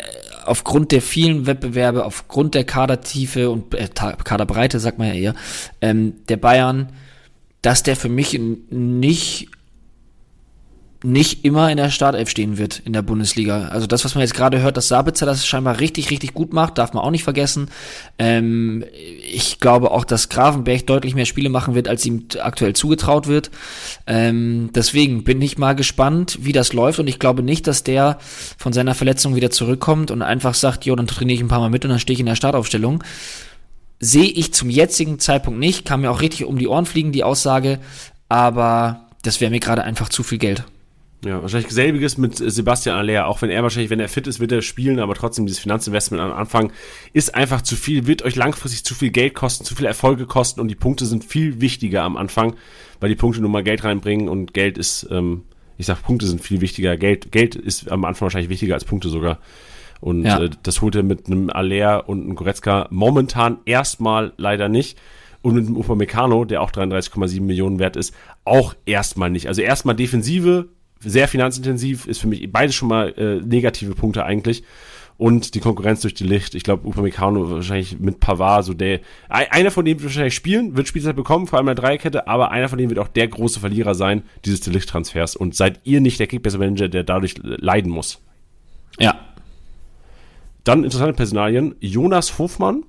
aufgrund 0.45 0.93
der 0.93 1.03
vielen 1.03 1.47
Wettbewerbe, 1.47 2.05
aufgrund 2.05 2.55
der 2.55 2.65
Kadertiefe 2.65 3.51
und 3.51 3.75
äh, 3.75 3.89
Kaderbreite, 3.89 4.81
sagt 4.81 4.99
man 4.99 5.09
ja 5.09 5.15
eher, 5.15 5.35
ähm, 5.81 6.15
der 6.29 6.37
Bayern, 6.37 6.93
dass 7.63 7.83
der 7.83 7.97
für 7.97 8.09
mich 8.09 8.39
nicht 8.71 9.49
nicht 11.07 11.45
immer 11.45 11.71
in 11.71 11.77
der 11.77 11.91
Startelf 11.91 12.29
stehen 12.29 12.59
wird 12.59 12.81
in 12.85 12.93
der 12.93 13.03
Bundesliga. 13.03 13.69
Also 13.69 13.87
das, 13.87 14.05
was 14.05 14.15
man 14.15 14.23
jetzt 14.23 14.35
gerade 14.35 14.61
hört, 14.61 14.77
dass 14.77 14.89
Sabitzer 14.89 15.25
das 15.25 15.47
scheinbar 15.47 15.79
richtig, 15.79 16.11
richtig 16.11 16.35
gut 16.35 16.53
macht, 16.53 16.79
darf 16.79 16.93
man 16.95 17.05
auch 17.05 17.13
nicht 17.13 17.23
vergessen. 17.23 17.69
Ähm, 18.19 18.85
ich 19.33 19.61
glaube 19.61 19.93
auch, 19.93 20.05
dass 20.05 20.29
Gravenberg 20.29 20.87
deutlich 20.87 21.15
mehr 21.15 21.25
Spiele 21.25 21.49
machen 21.49 21.77
wird, 21.77 21.87
als 21.87 22.05
ihm 22.05 22.27
aktuell 22.41 22.75
zugetraut 22.75 23.29
wird. 23.29 23.53
Ähm, 24.07 24.71
deswegen 24.75 25.23
bin 25.23 25.41
ich 25.41 25.59
mal 25.59 25.75
gespannt, 25.75 26.39
wie 26.43 26.53
das 26.53 26.73
läuft 26.73 26.99
und 26.99 27.07
ich 27.07 27.21
glaube 27.21 27.45
nicht, 27.45 27.69
dass 27.69 27.85
der 27.85 28.19
von 28.59 28.73
seiner 28.73 28.95
Verletzung 28.95 29.37
wieder 29.37 29.51
zurückkommt 29.51 30.11
und 30.11 30.23
einfach 30.23 30.55
sagt, 30.55 30.87
jo, 30.87 30.97
dann 30.97 31.07
trainiere 31.07 31.37
ich 31.37 31.43
ein 31.43 31.49
paar 31.49 31.61
Mal 31.61 31.71
mit 31.71 31.85
und 31.85 31.91
dann 31.91 32.01
stehe 32.01 32.15
ich 32.15 32.21
in 32.21 32.27
der 32.27 32.37
Startaufstellung. 32.37 33.05
Sehe 34.01 34.29
ich 34.29 34.53
zum 34.53 34.71
jetzigen 34.71 35.21
Zeitpunkt 35.21 35.61
nicht, 35.61 35.85
kann 35.85 36.01
mir 36.01 36.11
auch 36.11 36.21
richtig 36.21 36.45
um 36.47 36.59
die 36.59 36.69
Ohren 36.69 36.85
fliegen, 36.85 37.13
die 37.13 37.25
Aussage, 37.25 37.79
aber 38.29 39.07
das 39.23 39.41
wäre 39.41 39.53
mir 39.53 39.61
gerade 39.61 39.85
einfach 39.85 40.09
zu 40.09 40.25
viel 40.25 40.39
Geld. 40.39 40.65
Ja, 41.25 41.41
wahrscheinlich 41.43 41.71
selbiges 41.73 42.19
mit 42.19 42.37
Sebastian 42.37 42.97
Aller. 42.97 43.27
Auch 43.27 43.43
wenn 43.43 43.51
er 43.51 43.63
wahrscheinlich, 43.63 43.91
wenn 43.91 44.01
er 44.01 44.09
fit 44.09 44.27
ist, 44.27 44.39
wird 44.39 44.53
er 44.53 44.63
spielen, 44.63 45.01
aber 45.01 45.15
trotzdem 45.15 45.47
dieses 45.47 45.61
Finanzinvestment 45.61 46.23
am 46.23 46.33
Anfang 46.33 46.73
ist 47.13 47.35
einfach 47.35 47.63
zu 47.63 47.75
viel, 47.75 48.07
wird 48.07 48.23
euch 48.23 48.37
langfristig 48.37 48.85
zu 48.85 48.95
viel 48.95 49.11
Geld 49.11 49.35
kosten, 49.35 49.65
zu 49.65 49.75
viel 49.75 49.87
Erfolge 49.87 50.27
kosten 50.27 50.61
und 50.61 50.69
die 50.69 50.75
Punkte 50.75 51.07
sind 51.07 51.25
viel 51.25 51.61
wichtiger 51.61 52.03
am 52.03 52.17
Anfang, 52.17 52.55
weil 53.01 53.09
die 53.09 53.17
Punkte 53.17 53.41
nun 53.41 53.51
mal 53.51 53.65
Geld 53.65 53.83
reinbringen 53.83 54.29
und 54.29 54.53
Geld 54.55 54.79
ist, 54.79 55.09
ähm, 55.11 55.43
ich 55.79 55.87
sag, 55.87 56.03
Punkte 56.03 56.27
sind 56.27 56.41
viel 56.43 56.61
wichtiger. 56.61 56.97
Geld, 56.97 57.33
Geld 57.33 57.55
ist 57.55 57.91
am 57.91 58.05
Anfang 58.05 58.27
wahrscheinlich 58.27 58.51
wichtiger 58.51 58.75
als 58.75 58.85
Punkte 58.85 59.09
sogar. 59.09 59.39
Und 60.01 60.25
Ja. 60.25 60.43
äh, 60.43 60.51
das 60.63 60.83
holt 60.83 60.95
er 60.95 61.03
mit 61.03 61.27
einem 61.27 61.51
Aller 61.51 62.09
und 62.09 62.23
einem 62.25 62.35
Goretzka 62.35 62.87
momentan 62.91 63.59
erstmal 63.65 64.33
leider 64.37 64.69
nicht. 64.69 64.99
Und 65.43 65.55
mit 65.55 65.67
dem 65.67 65.77
Upamecano, 65.77 66.45
der 66.45 66.61
auch 66.61 66.71
33,7 66.73 67.41
Millionen 67.47 67.79
wert 67.79 67.97
ist, 67.97 68.13
auch 68.45 68.75
erstmal 68.85 69.31
nicht. 69.31 69.47
Also 69.49 69.63
erstmal 69.63 69.95
Defensive, 69.95 70.69
sehr 71.01 71.29
finanzintensiv, 71.29 72.07
ist 72.07 72.21
für 72.21 72.29
mich 72.29 72.51
beides 72.51 72.75
schon 72.75 72.89
mal 72.89 73.13
äh, 73.17 73.37
negative 73.47 73.95
Punkte 73.95 74.25
eigentlich. 74.25 74.63
Und 75.19 75.55
die 75.55 75.61
Konkurrenz 75.61 76.03
durch 76.03 76.13
die 76.13 76.25
Licht. 76.25 76.55
Ich 76.55 76.63
glaube, 76.63 76.87
Upamecano 76.87 77.51
wahrscheinlich 77.51 77.99
mit 77.99 78.21
Pavard, 78.21 78.67
so 78.67 78.75
der, 78.75 79.01
ein- 79.31 79.47
einer 79.51 79.71
von 79.71 79.87
denen 79.87 79.99
wird 80.01 80.11
wahrscheinlich 80.11 80.35
spielen, 80.35 80.77
wird 80.77 80.89
Spielzeit 80.89 81.17
bekommen, 81.17 81.47
vor 81.47 81.59
allem 81.59 81.69
in 81.69 81.75
der 81.75 81.83
Dreierkette, 81.83 82.29
aber 82.29 82.51
einer 82.51 82.69
von 82.69 82.77
denen 82.77 82.91
wird 82.91 82.99
auch 83.01 83.09
der 83.09 83.27
große 83.27 83.59
Verlierer 83.59 83.95
sein, 83.95 84.25
dieses 84.45 84.67
Licht-Transfers. 84.67 85.35
Und 85.35 85.55
seid 85.55 85.81
ihr 85.85 86.03
nicht 86.03 86.21
der 86.21 86.27
Kickbase-Manager, 86.27 86.89
der 86.91 87.03
dadurch 87.03 87.35
leiden 87.43 87.91
muss. 87.91 88.21
Ja, 88.99 89.19
Dann 90.65 90.85
interessante 90.85 91.15
Personalien. 91.15 91.75
Jonas 91.81 92.39
Hofmann, 92.39 92.83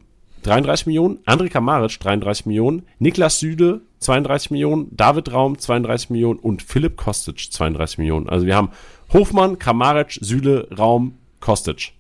33 0.44 0.86
Millionen. 0.88 1.20
André 1.26 1.50
Kamaric, 1.50 2.00
33 2.00 2.46
Millionen. 2.46 2.84
Niklas 3.00 3.40
Süde, 3.40 3.82
32 4.00 4.52
Millionen. 4.52 4.88
David 4.96 5.32
Raum, 5.32 5.58
32 5.58 6.10
Millionen. 6.10 6.40
Und 6.40 6.62
Philipp 6.62 6.98
Kostic, 6.98 7.52
32 7.52 7.98
Millionen. 7.98 8.30
Also 8.30 8.46
wir 8.46 8.56
haben 8.56 8.70
Hofmann, 9.12 9.60
Kamaric, 9.60 10.18
Süde, 10.22 10.68
Raum, 10.78 11.16
Kostic. 11.40 11.94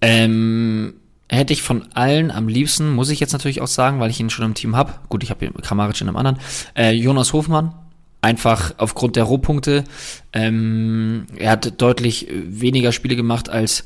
Ähm, 0.00 0.94
hätte 1.28 1.52
ich 1.52 1.62
von 1.62 1.88
allen 1.94 2.30
am 2.30 2.48
liebsten, 2.48 2.94
muss 2.94 3.10
ich 3.10 3.20
jetzt 3.20 3.32
natürlich 3.32 3.60
auch 3.60 3.68
sagen, 3.68 4.00
weil 4.00 4.10
ich 4.10 4.20
ihn 4.20 4.30
schon 4.30 4.44
im 4.44 4.54
Team 4.54 4.76
habe. 4.76 4.94
Gut, 5.08 5.22
ich 5.22 5.30
habe 5.30 5.50
Kramaric 5.50 6.00
in 6.00 6.08
einem 6.08 6.16
anderen. 6.16 6.38
Äh, 6.76 6.92
Jonas 6.92 7.32
Hofmann, 7.32 7.74
einfach 8.20 8.74
aufgrund 8.78 9.16
der 9.16 9.24
Rohpunkte. 9.24 9.84
Ähm, 10.32 11.26
er 11.36 11.52
hat 11.52 11.80
deutlich 11.80 12.28
weniger 12.30 12.92
Spiele 12.92 13.16
gemacht 13.16 13.48
als, 13.48 13.84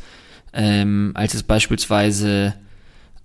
ähm, 0.52 1.12
als 1.14 1.34
es 1.34 1.42
beispielsweise 1.42 2.54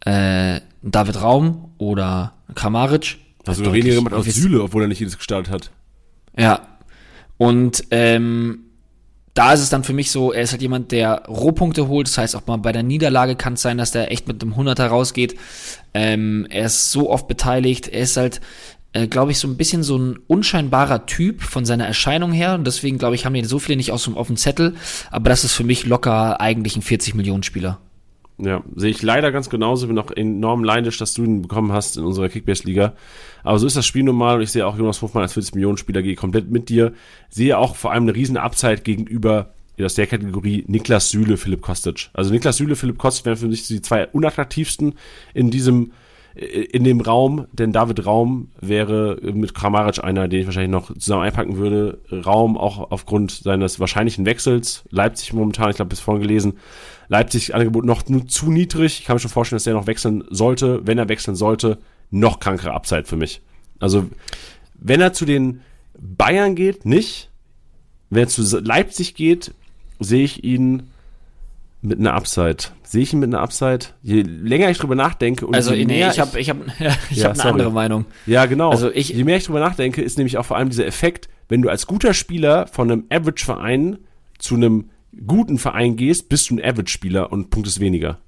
äh, 0.01 0.61
David 0.81 1.21
Raum 1.21 1.71
oder 1.77 2.33
Kramaric. 2.55 3.17
Also 3.45 3.63
Deutlich- 3.63 3.83
weniger 3.83 3.95
gemacht 3.97 4.13
als 4.13 4.25
wisst- 4.25 4.37
Süle, 4.41 4.61
obwohl 4.63 4.83
er 4.83 4.87
nicht 4.87 4.99
jedes 4.99 5.17
gestartet 5.17 5.51
hat. 5.53 5.71
Ja. 6.37 6.61
Und 7.37 7.83
ähm, 7.91 8.59
da 9.33 9.53
ist 9.53 9.59
es 9.61 9.69
dann 9.69 9.83
für 9.83 9.93
mich 9.93 10.09
so, 10.11 10.31
er 10.33 10.41
ist 10.41 10.51
halt 10.51 10.61
jemand, 10.63 10.91
der 10.91 11.23
Rohpunkte 11.27 11.87
holt. 11.87 12.07
Das 12.07 12.17
heißt, 12.17 12.35
auch 12.35 12.47
mal 12.47 12.57
bei 12.57 12.71
der 12.71 12.81
Niederlage 12.83 13.35
kann 13.35 13.53
es 13.53 13.61
sein, 13.61 13.77
dass 13.77 13.91
der 13.91 14.11
echt 14.11 14.27
mit 14.27 14.41
einem 14.41 14.53
100er 14.55 14.85
rausgeht. 14.87 15.35
Ähm, 15.93 16.47
er 16.49 16.65
ist 16.65 16.91
so 16.91 17.09
oft 17.09 17.27
beteiligt. 17.27 17.87
Er 17.87 18.01
ist 18.01 18.17
halt, 18.17 18.41
äh, 18.93 19.07
glaube 19.07 19.31
ich, 19.31 19.39
so 19.39 19.47
ein 19.47 19.57
bisschen 19.57 19.83
so 19.83 19.97
ein 19.97 20.19
unscheinbarer 20.27 21.05
Typ 21.05 21.41
von 21.41 21.65
seiner 21.65 21.85
Erscheinung 21.85 22.31
her. 22.31 22.55
Und 22.55 22.65
deswegen, 22.65 22.97
glaube 22.97 23.15
ich, 23.15 23.25
haben 23.25 23.33
die 23.33 23.43
so 23.45 23.59
viele 23.59 23.77
nicht 23.77 23.91
aus 23.91 24.05
dem, 24.05 24.15
dem 24.15 24.37
Zettel. 24.37 24.75
Aber 25.11 25.29
das 25.29 25.43
ist 25.43 25.53
für 25.53 25.63
mich 25.63 25.85
locker 25.85 26.39
eigentlich 26.41 26.75
ein 26.75 26.81
40 26.81 27.15
Millionen 27.15 27.43
Spieler. 27.43 27.79
Ja, 28.39 28.63
sehe 28.75 28.91
ich 28.91 29.01
leider 29.01 29.31
ganz 29.31 29.49
genauso. 29.49 29.87
Bin 29.87 29.97
auch 29.97 30.11
enorm 30.11 30.63
leidisch, 30.63 30.97
dass 30.97 31.13
du 31.13 31.23
ihn 31.23 31.41
bekommen 31.41 31.71
hast 31.71 31.97
in 31.97 32.03
unserer 32.03 32.29
Kickbase-Liga. 32.29 32.93
Aber 33.43 33.57
so 33.57 33.65
ist 33.65 33.75
das 33.75 33.85
Spiel 33.85 34.03
normal 34.03 34.37
und 34.37 34.43
ich 34.43 34.51
sehe 34.51 34.65
auch 34.65 34.77
Jonas 34.77 35.01
Hofmann 35.01 35.23
als 35.23 35.35
40-Millionen-Spieler, 35.35 36.03
gehe 36.03 36.15
komplett 36.15 36.51
mit 36.51 36.69
dir. 36.69 36.93
Sehe 37.29 37.57
auch 37.57 37.75
vor 37.75 37.91
allem 37.91 38.03
eine 38.03 38.15
riesen 38.15 38.37
Upside 38.37 38.81
gegenüber 38.81 39.53
aus 39.81 39.95
der 39.95 40.07
Kategorie 40.07 40.65
Niklas 40.67 41.11
Süle, 41.11 41.37
Philipp 41.37 41.61
Kostic. 41.61 42.09
Also 42.13 42.31
Niklas 42.31 42.57
Süle, 42.57 42.75
Philipp 42.75 42.97
Kostic 42.97 43.25
wären 43.25 43.37
für 43.37 43.47
mich 43.47 43.67
die 43.67 43.81
zwei 43.81 44.07
unattraktivsten 44.07 44.95
in 45.33 45.51
diesem 45.51 45.91
in 46.37 46.83
dem 46.83 47.01
Raum, 47.01 47.47
denn 47.51 47.71
David 47.71 48.05
Raum 48.05 48.49
wäre 48.61 49.19
mit 49.21 49.55
Kramaric 49.55 50.03
einer, 50.03 50.27
den 50.27 50.41
ich 50.41 50.45
wahrscheinlich 50.45 50.71
noch 50.71 50.95
zusammen 50.95 51.23
einpacken 51.23 51.57
würde. 51.57 51.99
Raum 52.11 52.57
auch 52.57 52.91
aufgrund 52.91 53.31
seines 53.31 53.79
wahrscheinlichen 53.79 54.25
Wechsels. 54.25 54.83
Leipzig 54.91 55.33
momentan, 55.33 55.71
ich 55.71 55.77
glaube, 55.77 55.89
bis 55.89 55.99
vorhin 55.99 56.21
gelesen, 56.21 56.53
Leipzig 57.07 57.55
Angebot 57.55 57.85
noch 57.85 58.03
zu 58.03 58.51
niedrig. 58.51 58.99
Ich 58.99 59.05
kann 59.05 59.15
mir 59.15 59.19
schon 59.19 59.31
vorstellen, 59.31 59.57
dass 59.57 59.67
er 59.67 59.73
noch 59.73 59.87
wechseln 59.87 60.25
sollte. 60.29 60.85
Wenn 60.85 60.99
er 60.99 61.09
wechseln 61.09 61.35
sollte, 61.35 61.79
noch 62.11 62.39
krankere 62.39 62.73
Upside 62.73 63.05
für 63.05 63.15
mich. 63.15 63.41
Also, 63.79 64.05
wenn 64.75 65.01
er 65.01 65.13
zu 65.13 65.25
den 65.25 65.61
Bayern 65.97 66.55
geht, 66.55 66.85
nicht. 66.85 67.31
Wenn 68.09 68.23
er 68.23 68.27
zu 68.27 68.59
Leipzig 68.59 69.15
geht, 69.15 69.53
sehe 69.99 70.23
ich 70.23 70.43
ihn 70.43 70.83
mit 71.81 71.99
einer 71.99 72.13
Upside. 72.13 72.57
Sehe 72.83 73.03
ich 73.03 73.13
ihn 73.13 73.19
mit 73.19 73.29
einer 73.33 73.41
Upside? 73.41 73.79
Je 74.01 74.21
länger 74.23 74.69
ich 74.69 74.77
drüber 74.77 74.95
nachdenke 74.95 75.45
und 75.45 75.55
also 75.55 75.73
je 75.73 75.85
nee, 75.85 75.99
mehr 75.99 76.11
ich 76.11 76.19
habe 76.19 76.39
ich 76.39 76.49
hab, 76.49 76.57
ich 77.09 77.17
Ja, 77.17 77.25
hab 77.25 77.31
eine 77.31 77.35
sorry. 77.35 77.49
andere 77.51 77.71
Meinung. 77.71 78.05
Ja, 78.25 78.45
genau. 78.45 78.71
Also 78.71 78.91
ich- 78.91 79.09
Je 79.09 79.23
mehr 79.23 79.37
ich 79.37 79.45
drüber 79.45 79.59
nachdenke, 79.59 80.01
ist 80.01 80.17
nämlich 80.17 80.37
auch 80.37 80.45
vor 80.45 80.57
allem 80.57 80.69
dieser 80.69 80.85
Effekt, 80.87 81.29
wenn 81.49 81.61
du 81.61 81.69
als 81.69 81.85
guter 81.87 82.13
Spieler 82.13 82.67
von 82.67 82.91
einem 82.91 83.05
Average-Verein 83.09 83.99
zu 84.39 84.55
einem 84.55 84.89
guten 85.25 85.57
Verein 85.57 85.95
gehst, 85.95 86.29
bist 86.29 86.49
du 86.49 86.55
ein 86.55 86.63
Average-Spieler 86.63 87.31
und 87.31 87.49
Punkt 87.49 87.67
ist 87.67 87.79
weniger. 87.79 88.19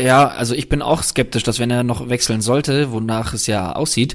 Ja, 0.00 0.28
also 0.28 0.54
ich 0.54 0.68
bin 0.70 0.80
auch 0.80 1.02
skeptisch, 1.02 1.42
dass 1.42 1.58
wenn 1.58 1.70
er 1.70 1.82
noch 1.82 2.08
wechseln 2.08 2.40
sollte, 2.40 2.90
wonach 2.92 3.34
es 3.34 3.46
ja 3.46 3.72
aussieht, 3.72 4.14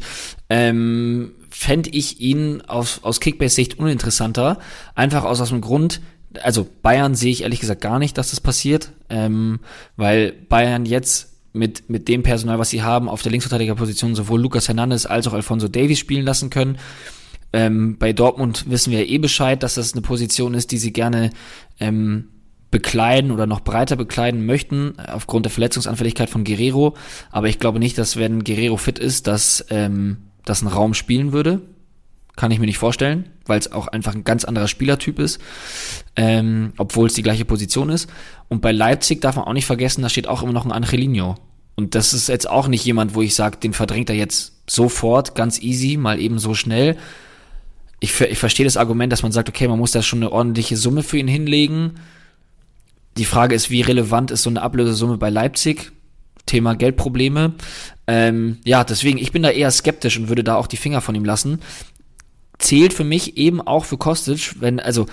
ähm, 0.50 1.34
fände 1.52 1.92
ich 1.92 2.20
ihn 2.22 2.62
aus, 2.62 3.04
aus 3.04 3.20
Kickbase-Sicht 3.20 3.78
uninteressanter. 3.78 4.58
Einfach 4.96 5.24
aus, 5.26 5.42
aus 5.42 5.50
dem 5.50 5.62
Grund, 5.62 6.02
also 6.44 6.68
Bayern 6.82 7.16
sehe 7.16 7.32
ich 7.32 7.44
ehrlich 7.44 7.60
gesagt 7.60 7.82
gar 7.82 8.00
nicht, 8.00 8.18
dass 8.18 8.32
das 8.32 8.42
passiert, 8.42 8.92
ähm, 9.10 9.60
weil 9.96 10.32
Bayern 10.32 10.86
jetzt 10.86 11.34
mit, 11.54 11.90
mit 11.90 12.08
dem 12.08 12.24
Personal, 12.24 12.60
was 12.60 12.70
sie 12.70 12.84
haben, 12.84 13.10
auf 13.10 13.22
der 13.22 13.32
Linksverteidigerposition 13.32 14.14
sowohl 14.14 14.42
Lucas 14.42 14.68
Hernandez 14.68 15.06
als 15.06 15.28
auch 15.28 15.34
Alfonso 15.34 15.68
Davies 15.68 16.00
spielen 16.00 16.26
lassen 16.26 16.50
können. 16.50 16.78
Ähm, 17.54 17.98
bei 17.98 18.12
Dortmund 18.12 18.70
wissen 18.70 18.92
wir 18.92 19.08
eh 19.08 19.18
Bescheid, 19.18 19.64
dass 19.64 19.76
das 19.76 19.94
eine 19.94 20.02
Position 20.02 20.54
ist, 20.54 20.72
die 20.72 20.78
sie 20.78 20.92
gerne 20.92 21.30
ähm, 21.80 22.28
bekleiden 22.72 23.32
oder 23.32 23.48
noch 23.48 23.62
breiter 23.62 23.96
bekleiden 23.96 24.46
möchten, 24.46 24.96
aufgrund 25.00 25.46
der 25.46 25.52
Verletzungsanfälligkeit 25.52 26.30
von 26.30 26.44
Guerrero. 26.44 26.96
Aber 27.32 27.48
ich 27.48 27.60
glaube 27.60 27.80
nicht, 27.80 27.98
dass 27.98 28.18
wenn 28.18 28.44
Guerrero 28.44 28.76
fit 28.76 29.00
ist, 29.00 29.28
dass 29.28 29.66
ähm, 29.70 30.18
das 30.44 30.62
ein 30.62 30.68
Raum 30.68 30.94
spielen 30.94 31.32
würde. 31.32 31.62
Kann 32.36 32.52
ich 32.52 32.60
mir 32.60 32.66
nicht 32.66 32.78
vorstellen, 32.78 33.30
weil 33.46 33.60
es 33.60 33.72
auch 33.72 33.88
einfach 33.88 34.14
ein 34.14 34.26
ganz 34.26 34.44
anderer 34.44 34.68
Spielertyp 34.68 35.20
ist, 35.20 35.40
ähm, 36.16 36.74
obwohl 36.78 37.08
es 37.08 37.14
die 37.14 37.24
gleiche 37.24 37.46
Position 37.46 37.90
ist. 37.90 38.10
Und 38.50 38.62
bei 38.62 38.72
Leipzig 38.72 39.22
darf 39.22 39.38
man 39.38 39.46
auch 39.46 39.54
nicht 39.54 39.66
vergessen, 39.66 40.02
da 40.02 40.10
steht 40.10 40.28
auch 40.28 40.44
immer 40.44 40.52
noch 40.52 40.66
ein 40.66 40.72
Angelino. 40.72 41.38
Und 41.76 41.96
das 41.96 42.14
ist 42.14 42.28
jetzt 42.28 42.50
auch 42.50 42.68
nicht 42.68 42.86
jemand, 42.86 43.16
wo 43.16 43.22
ich 43.22 43.36
sage, 43.36 43.58
den 43.58 43.74
verdrängt 43.74 44.10
er 44.10 44.16
jetzt 44.16 44.54
sofort, 44.70 45.36
ganz 45.36 45.62
easy, 45.62 45.98
mal 45.98 46.20
eben 46.20 46.40
so 46.40 46.54
schnell. 46.54 46.98
Ich, 48.00 48.20
ich 48.20 48.38
verstehe 48.38 48.66
das 48.66 48.78
Argument, 48.78 49.12
dass 49.12 49.24
man 49.24 49.32
sagt, 49.32 49.50
okay, 49.50 49.68
man 49.68 49.80
muss 49.80 49.92
da 49.92 50.02
schon 50.02 50.20
eine 50.20 50.32
ordentliche 50.32 50.78
Summe 50.78 51.04
für 51.04 51.18
ihn 51.18 51.28
hinlegen. 51.28 51.96
Die 53.18 53.26
Frage 53.26 53.56
ist, 53.56 53.70
wie 53.70 53.82
relevant 53.82 54.32
ist 54.32 54.44
so 54.44 54.50
eine 54.50 54.62
Ablösesumme 54.62 55.18
bei 55.18 55.30
Leipzig? 55.30 55.92
Thema 56.46 56.76
Geldprobleme. 56.76 57.54
Ähm, 58.08 58.60
ja, 58.64 58.84
deswegen, 58.84 59.18
ich 59.18 59.32
bin 59.32 59.44
da 59.44 59.50
eher 59.50 59.72
skeptisch 59.72 60.18
und 60.20 60.30
würde 60.30 60.44
da 60.44 60.56
auch 60.56 60.68
die 60.68 60.78
Finger 60.78 61.02
von 61.02 61.16
ihm 61.16 61.26
lassen. 61.26 61.60
Zählt 62.58 62.94
für 62.94 63.04
mich 63.04 63.38
eben 63.38 63.62
auch 63.62 63.86
für 63.86 63.98
Kostic, 63.98 64.56
wenn, 64.60 64.80
also, 64.80 65.08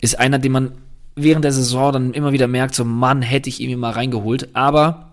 ist 0.00 0.18
einer, 0.18 0.38
den 0.38 0.52
man 0.52 0.72
während 1.14 1.44
der 1.44 1.52
Saison 1.52 1.92
dann 1.92 2.14
immer 2.14 2.32
wieder 2.32 2.46
merkt, 2.46 2.74
so, 2.74 2.84
Mann, 2.84 3.22
hätte 3.22 3.48
ich 3.48 3.60
ihn 3.60 3.78
mal 3.78 3.92
reingeholt. 3.92 4.54
Aber 4.54 5.12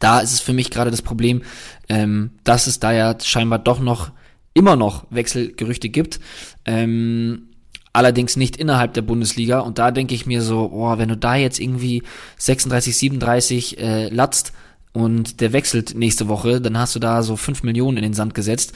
da 0.00 0.20
ist 0.20 0.32
es 0.32 0.40
für 0.40 0.52
mich 0.52 0.70
gerade 0.70 0.90
das 0.90 1.02
Problem, 1.02 1.42
ähm, 1.88 2.30
dass 2.44 2.66
es 2.66 2.80
da 2.80 2.92
ja 2.92 3.16
scheinbar 3.20 3.58
doch 3.58 3.80
noch, 3.80 4.10
immer 4.54 4.76
noch 4.76 5.04
Wechselgerüchte 5.10 5.88
gibt. 5.88 6.20
Ähm, 6.64 7.48
allerdings 7.92 8.36
nicht 8.36 8.56
innerhalb 8.56 8.94
der 8.94 9.02
Bundesliga. 9.02 9.60
Und 9.60 9.78
da 9.78 9.90
denke 9.90 10.14
ich 10.14 10.26
mir 10.26 10.42
so, 10.42 10.68
boah, 10.68 10.98
wenn 10.98 11.08
du 11.08 11.16
da 11.16 11.34
jetzt 11.34 11.60
irgendwie 11.60 12.02
36, 12.38 12.96
37 12.96 13.78
äh, 13.78 14.08
latzt 14.08 14.52
und 14.92 15.40
der 15.40 15.52
wechselt 15.52 15.94
nächste 15.94 16.28
Woche, 16.28 16.60
dann 16.60 16.78
hast 16.78 16.94
du 16.94 16.98
da 16.98 17.22
so 17.22 17.36
5 17.36 17.62
Millionen 17.62 17.98
in 17.98 18.02
den 18.02 18.14
Sand 18.14 18.34
gesetzt. 18.34 18.72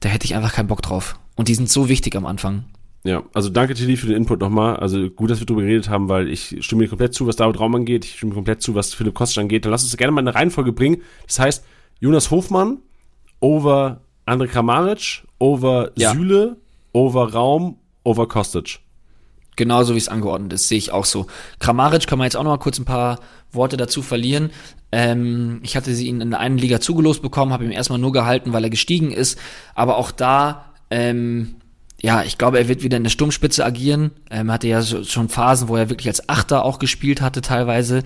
Da 0.00 0.08
hätte 0.08 0.24
ich 0.24 0.34
einfach 0.34 0.52
keinen 0.52 0.68
Bock 0.68 0.82
drauf. 0.82 1.18
Und 1.36 1.48
die 1.48 1.54
sind 1.54 1.70
so 1.70 1.88
wichtig 1.88 2.16
am 2.16 2.26
Anfang. 2.26 2.64
Ja, 3.04 3.22
also 3.34 3.50
danke 3.50 3.74
Tilly 3.74 3.96
für 3.96 4.08
den 4.08 4.16
Input 4.16 4.40
nochmal. 4.40 4.76
Also 4.76 5.08
gut, 5.10 5.30
dass 5.30 5.38
wir 5.38 5.46
darüber 5.46 5.62
geredet 5.62 5.88
haben, 5.88 6.08
weil 6.08 6.28
ich 6.28 6.56
stimme 6.60 6.82
dir 6.82 6.88
komplett 6.88 7.14
zu, 7.14 7.26
was 7.26 7.36
David 7.36 7.60
Raum 7.60 7.74
angeht. 7.76 8.04
Ich 8.04 8.16
stimme 8.16 8.34
komplett 8.34 8.62
zu, 8.62 8.74
was 8.74 8.94
Philipp 8.94 9.14
Kostic 9.14 9.40
angeht. 9.40 9.64
Dann 9.64 9.70
lass 9.70 9.84
uns 9.84 9.96
gerne 9.96 10.10
mal 10.10 10.22
eine 10.22 10.34
Reihenfolge 10.34 10.72
bringen. 10.72 11.02
Das 11.26 11.38
heißt, 11.38 11.64
Jonas 12.00 12.32
Hofmann 12.32 12.78
over 13.38 14.00
André 14.26 14.48
Kramaric, 14.48 15.22
over 15.38 15.92
Ja. 15.96 16.12
Süle, 16.12 16.56
over 16.92 17.32
Raum, 17.32 17.76
over 18.02 18.26
Kostic. 18.26 18.80
Genauso 19.54 19.94
wie 19.94 19.98
es 19.98 20.08
angeordnet 20.08 20.52
ist, 20.52 20.68
sehe 20.68 20.78
ich 20.78 20.92
auch 20.92 21.04
so. 21.04 21.26
Kramaric 21.60 22.06
kann 22.06 22.18
man 22.18 22.26
jetzt 22.26 22.36
auch 22.36 22.42
noch 22.42 22.50
mal 22.50 22.58
kurz 22.58 22.78
ein 22.78 22.84
paar 22.84 23.20
Worte 23.52 23.76
dazu 23.76 24.02
verlieren. 24.02 24.50
Ähm, 24.92 25.60
ich 25.62 25.76
hatte 25.76 25.94
sie 25.94 26.08
ihn 26.08 26.20
in 26.20 26.30
der 26.30 26.40
einen 26.40 26.58
Liga 26.58 26.80
zugelost 26.80 27.22
bekommen, 27.22 27.52
habe 27.52 27.64
ihm 27.64 27.70
erstmal 27.70 27.98
nur 27.98 28.12
gehalten, 28.12 28.52
weil 28.52 28.64
er 28.64 28.70
gestiegen 28.70 29.12
ist. 29.12 29.38
Aber 29.74 29.96
auch 29.96 30.10
da, 30.10 30.65
ähm, 30.90 31.56
ja, 32.00 32.22
ich 32.22 32.38
glaube, 32.38 32.58
er 32.58 32.68
wird 32.68 32.82
wieder 32.82 32.96
in 32.96 33.04
der 33.04 33.10
Sturmspitze 33.10 33.64
agieren. 33.64 34.10
Ähm, 34.30 34.52
hatte 34.52 34.68
ja 34.68 34.82
so, 34.82 35.02
schon 35.04 35.28
Phasen, 35.28 35.68
wo 35.68 35.76
er 35.76 35.88
wirklich 35.88 36.08
als 36.08 36.28
Achter 36.28 36.64
auch 36.64 36.78
gespielt 36.78 37.20
hatte 37.20 37.40
teilweise. 37.40 38.02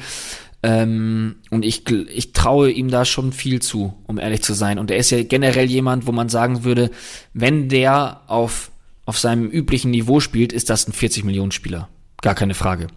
Ähm, 0.62 1.36
und 1.51 1.65
ich, 1.65 1.89
ich 1.89 2.32
traue 2.32 2.70
ihm 2.70 2.89
da 2.89 3.05
schon 3.05 3.32
viel 3.32 3.61
zu, 3.61 3.94
um 4.07 4.19
ehrlich 4.19 4.43
zu 4.43 4.55
sein. 4.55 4.78
Und 4.78 4.90
er 4.90 4.98
ist 4.98 5.11
ja 5.11 5.23
generell 5.23 5.66
jemand, 5.70 6.07
wo 6.07 6.12
man 6.12 6.28
sagen 6.28 6.65
würde, 6.65 6.90
wenn 7.32 7.69
der 7.69 8.23
auf, 8.27 8.70
auf 9.07 9.19
seinem 9.19 9.48
üblichen 9.48 9.90
Niveau 9.90 10.20
spielt, 10.20 10.52
ist 10.52 10.70
das 10.70 10.86
ein 10.86 10.93
40-Millionen-Spieler. 10.93 11.89
Gar 12.20 12.35
keine 12.35 12.55
Frage. 12.55 12.89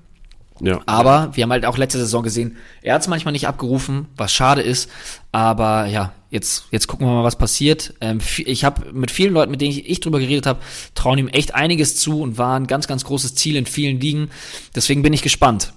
Ja. 0.62 0.82
Aber 0.86 1.32
wir 1.34 1.44
haben 1.44 1.52
halt 1.52 1.66
auch 1.66 1.78
letzte 1.78 1.98
Saison 1.98 2.24
gesehen, 2.24 2.58
er 2.82 2.96
hat 2.96 3.02
es 3.02 3.08
manchmal 3.08 3.32
nicht 3.32 3.48
abgerufen, 3.48 4.08
was 4.16 4.32
schade 4.32 4.62
ist. 4.62 4.90
Aber 5.32 5.88
ja, 5.88 6.14
jetzt, 6.30 6.66
jetzt 6.72 6.88
gucken 6.88 7.08
wir 7.08 7.14
mal, 7.14 7.24
was 7.24 7.38
passiert. 7.38 7.94
Ähm, 8.02 8.20
ich 8.38 8.64
habe 8.64 8.92
mit 8.94 9.12
vielen 9.12 9.34
Leuten, 9.34 9.52
mit 9.52 9.62
denen 9.62 9.72
ich, 9.72 9.90
ich 9.90 10.00
drüber 10.00 10.20
geredet 10.20 10.46
habe, 10.46 10.60
trauen 10.96 11.18
ihm 11.18 11.28
echt 11.28 11.56
einiges 11.56 11.96
zu 11.96 12.22
und 12.22 12.38
war 12.38 12.60
ein 12.60 12.68
ganz, 12.68 12.88
ganz 12.88 13.04
großes 13.04 13.36
Ziel 13.36 13.56
in 13.56 13.66
vielen 13.66 14.00
Ligen. 14.00 14.30
Deswegen 14.76 15.02
bin 15.02 15.14
ich 15.14 15.22
gespannt. 15.22 15.74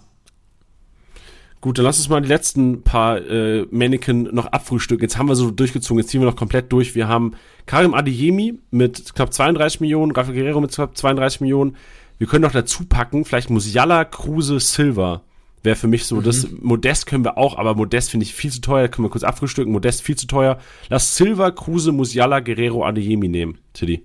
Gut, 1.62 1.78
dann 1.78 1.84
lass 1.84 1.98
uns 1.98 2.08
mal 2.08 2.20
die 2.20 2.28
letzten 2.28 2.82
paar 2.82 3.18
äh, 3.18 3.66
Mannequin 3.70 4.28
noch 4.32 4.46
abfrühstücken. 4.46 5.02
Jetzt 5.02 5.18
haben 5.18 5.28
wir 5.28 5.34
so 5.34 5.50
durchgezogen, 5.50 6.00
jetzt 6.00 6.10
ziehen 6.10 6.20
wir 6.20 6.26
noch 6.26 6.36
komplett 6.36 6.70
durch. 6.70 6.94
Wir 6.94 7.08
haben 7.08 7.32
Karim 7.64 7.94
Adeyemi 7.94 8.58
mit 8.70 9.14
knapp 9.14 9.32
32 9.32 9.80
Millionen, 9.80 10.12
Rafael 10.12 10.36
Guerrero 10.36 10.60
mit 10.60 10.72
knapp 10.72 10.96
32 10.96 11.40
Millionen. 11.40 11.76
Wir 12.18 12.26
können 12.26 12.42
noch 12.42 12.52
dazu 12.52 12.86
packen, 12.86 13.24
vielleicht 13.24 13.50
Musiala, 13.50 14.04
Kruse, 14.04 14.60
Silva. 14.60 15.22
Wäre 15.62 15.76
für 15.76 15.88
mich 15.88 16.04
so, 16.04 16.20
das 16.20 16.48
Modest 16.60 17.06
können 17.06 17.24
wir 17.24 17.38
auch, 17.38 17.58
aber 17.58 17.74
Modest 17.74 18.10
finde 18.10 18.24
ich 18.24 18.34
viel 18.34 18.52
zu 18.52 18.60
teuer. 18.60 18.86
Können 18.88 19.06
wir 19.06 19.10
kurz 19.10 19.24
abfrühstücken. 19.24 19.72
Modest 19.72 20.02
viel 20.02 20.14
zu 20.14 20.28
teuer. 20.28 20.58
Lass 20.88 21.16
Silva, 21.16 21.50
Kruse, 21.50 21.90
Musiala, 21.90 22.40
Guerrero, 22.40 22.84
Adeyemi 22.84 23.28
nehmen, 23.28 23.58
Tiddy. 23.72 24.02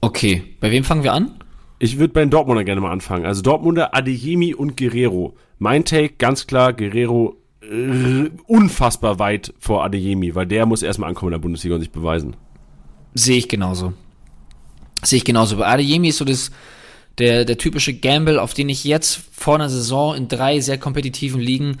Okay, 0.00 0.42
bei 0.58 0.70
wem 0.72 0.82
fangen 0.82 1.04
wir 1.04 1.12
an? 1.12 1.32
Ich 1.78 1.98
würde 1.98 2.12
bei 2.12 2.20
den 2.20 2.30
Dortmunder 2.30 2.64
gerne 2.64 2.80
mal 2.80 2.90
anfangen. 2.90 3.24
Also 3.24 3.40
Dortmunder, 3.42 3.94
Adeyemi 3.94 4.52
und 4.52 4.76
Guerrero. 4.76 5.36
Mein 5.58 5.84
Take, 5.84 6.14
ganz 6.18 6.46
klar, 6.46 6.72
Guerrero 6.72 7.36
äh, 7.62 8.30
unfassbar 8.46 9.18
weit 9.18 9.54
vor 9.58 9.84
Adeyemi, 9.84 10.34
weil 10.34 10.46
der 10.46 10.66
muss 10.66 10.82
erstmal 10.82 11.08
ankommen 11.08 11.30
in 11.30 11.38
der 11.38 11.42
Bundesliga 11.42 11.76
und 11.76 11.82
sich 11.82 11.92
beweisen. 11.92 12.36
Sehe 13.14 13.38
ich 13.38 13.48
genauso. 13.48 13.92
Sehe 15.02 15.18
ich 15.18 15.24
genauso. 15.24 15.56
Bei 15.56 15.66
Adeyemi 15.66 16.08
ist 16.08 16.18
so 16.18 16.24
das, 16.24 16.50
der, 17.18 17.44
der 17.44 17.58
typische 17.58 17.94
Gamble, 17.94 18.40
auf 18.40 18.54
den 18.54 18.68
ich 18.68 18.84
jetzt 18.84 19.20
vor 19.32 19.54
einer 19.54 19.68
Saison 19.68 20.14
in 20.14 20.28
drei 20.28 20.60
sehr 20.60 20.78
kompetitiven 20.78 21.40
Ligen 21.40 21.78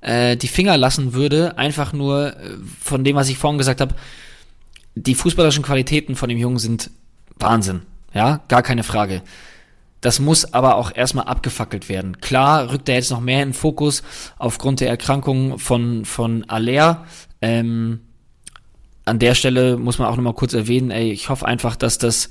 äh, 0.00 0.36
die 0.36 0.48
Finger 0.48 0.76
lassen 0.76 1.12
würde. 1.12 1.58
Einfach 1.58 1.92
nur 1.92 2.36
äh, 2.36 2.56
von 2.80 3.04
dem, 3.04 3.16
was 3.16 3.28
ich 3.28 3.38
vorhin 3.38 3.58
gesagt 3.58 3.80
habe. 3.80 3.94
Die 4.94 5.14
fußballerischen 5.14 5.62
Qualitäten 5.62 6.16
von 6.16 6.28
dem 6.28 6.38
Jungen 6.38 6.58
sind 6.58 6.90
Wahnsinn. 7.38 7.82
Ja, 8.12 8.40
gar 8.48 8.62
keine 8.62 8.82
Frage. 8.82 9.22
Das 10.00 10.20
muss 10.20 10.52
aber 10.54 10.76
auch 10.76 10.94
erstmal 10.94 11.26
abgefackelt 11.26 11.88
werden. 11.88 12.20
Klar 12.20 12.72
rückt 12.72 12.88
er 12.88 12.96
jetzt 12.96 13.10
noch 13.10 13.20
mehr 13.20 13.42
in 13.42 13.50
den 13.50 13.54
Fokus 13.54 14.02
aufgrund 14.38 14.80
der 14.80 14.88
Erkrankung 14.88 15.58
von, 15.58 16.04
von 16.04 16.44
Aller. 16.48 17.04
Ähm, 17.42 18.00
an 19.08 19.18
der 19.18 19.34
Stelle 19.34 19.76
muss 19.76 19.98
man 19.98 20.08
auch 20.08 20.16
nochmal 20.16 20.34
kurz 20.34 20.54
erwähnen, 20.54 20.90
ey, 20.90 21.10
ich 21.10 21.28
hoffe 21.28 21.46
einfach, 21.46 21.76
dass 21.76 21.98
das, 21.98 22.30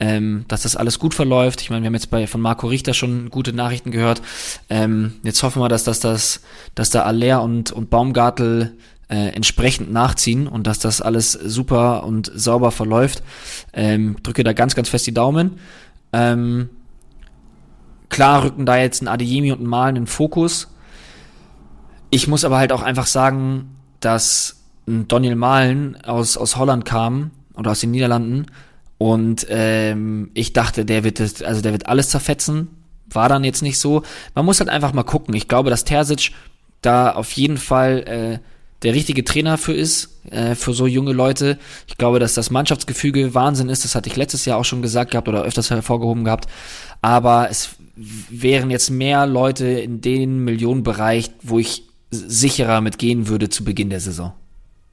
ähm, 0.00 0.44
dass 0.48 0.62
das 0.62 0.76
alles 0.76 0.98
gut 0.98 1.14
verläuft. 1.14 1.60
Ich 1.60 1.70
meine, 1.70 1.82
wir 1.82 1.86
haben 1.86 1.94
jetzt 1.94 2.10
bei 2.10 2.26
von 2.26 2.40
Marco 2.40 2.66
Richter 2.66 2.94
schon 2.94 3.30
gute 3.30 3.52
Nachrichten 3.52 3.90
gehört. 3.90 4.22
Ähm, 4.70 5.14
jetzt 5.22 5.42
hoffen 5.42 5.60
wir, 5.60 5.68
dass, 5.68 5.84
dass 5.84 6.00
das, 6.00 6.40
dass 6.74 6.90
da 6.90 7.02
Aller 7.02 7.42
und, 7.42 7.72
und 7.72 7.90
Baumgartel 7.90 8.76
äh, 9.08 9.28
entsprechend 9.34 9.92
nachziehen 9.92 10.48
und 10.48 10.66
dass 10.66 10.78
das 10.78 11.02
alles 11.02 11.32
super 11.32 12.04
und 12.04 12.32
sauber 12.34 12.70
verläuft. 12.70 13.22
Ähm, 13.74 14.16
drücke 14.22 14.44
da 14.44 14.54
ganz, 14.54 14.74
ganz 14.74 14.88
fest 14.88 15.06
die 15.06 15.14
Daumen. 15.14 15.58
Ähm, 16.12 16.70
klar 18.08 18.44
rücken 18.44 18.64
da 18.64 18.78
jetzt 18.78 19.02
ein 19.02 19.08
Adeyemi 19.08 19.52
und 19.52 19.60
ein 19.60 19.66
Malen 19.66 19.96
in 19.96 20.02
den 20.04 20.06
Fokus. 20.08 20.68
Ich 22.10 22.28
muss 22.28 22.44
aber 22.44 22.58
halt 22.58 22.72
auch 22.72 22.82
einfach 22.82 23.06
sagen, 23.06 23.76
dass 24.00 24.61
Daniel 24.86 25.36
Malen 25.36 25.96
aus, 26.04 26.36
aus 26.36 26.56
Holland 26.56 26.84
kam 26.84 27.30
oder 27.54 27.70
aus 27.70 27.80
den 27.80 27.92
Niederlanden 27.92 28.46
und 29.02 29.48
ähm, 29.50 30.30
ich 30.32 30.52
dachte, 30.52 30.84
der 30.84 31.02
wird 31.02 31.18
das, 31.18 31.42
also 31.42 31.60
der 31.60 31.72
wird 31.72 31.88
alles 31.88 32.10
zerfetzen. 32.10 32.68
War 33.10 33.28
dann 33.28 33.42
jetzt 33.42 33.60
nicht 33.60 33.80
so. 33.80 34.04
Man 34.36 34.44
muss 34.44 34.60
halt 34.60 34.70
einfach 34.70 34.92
mal 34.92 35.02
gucken. 35.02 35.34
Ich 35.34 35.48
glaube, 35.48 35.70
dass 35.70 35.82
Terzic 35.82 36.30
da 36.82 37.10
auf 37.10 37.32
jeden 37.32 37.56
Fall 37.56 38.04
äh, 38.06 38.38
der 38.84 38.94
richtige 38.94 39.24
Trainer 39.24 39.58
für 39.58 39.72
ist, 39.72 40.24
äh, 40.30 40.54
für 40.54 40.72
so 40.72 40.86
junge 40.86 41.12
Leute. 41.12 41.58
Ich 41.88 41.96
glaube, 41.96 42.20
dass 42.20 42.34
das 42.34 42.52
Mannschaftsgefüge 42.52 43.34
Wahnsinn 43.34 43.70
ist. 43.70 43.82
Das 43.82 43.96
hatte 43.96 44.08
ich 44.08 44.14
letztes 44.14 44.44
Jahr 44.44 44.56
auch 44.56 44.64
schon 44.64 44.82
gesagt 44.82 45.10
gehabt 45.10 45.26
oder 45.26 45.42
öfters 45.42 45.70
hervorgehoben 45.70 46.22
gehabt. 46.22 46.48
Aber 47.00 47.50
es 47.50 47.70
wären 47.96 48.70
jetzt 48.70 48.90
mehr 48.90 49.26
Leute 49.26 49.66
in 49.66 50.00
den 50.00 50.44
Millionenbereich, 50.44 51.32
wo 51.42 51.58
ich 51.58 51.88
sicherer 52.12 52.80
mitgehen 52.80 53.26
würde 53.26 53.48
zu 53.48 53.64
Beginn 53.64 53.90
der 53.90 53.98
Saison. 53.98 54.32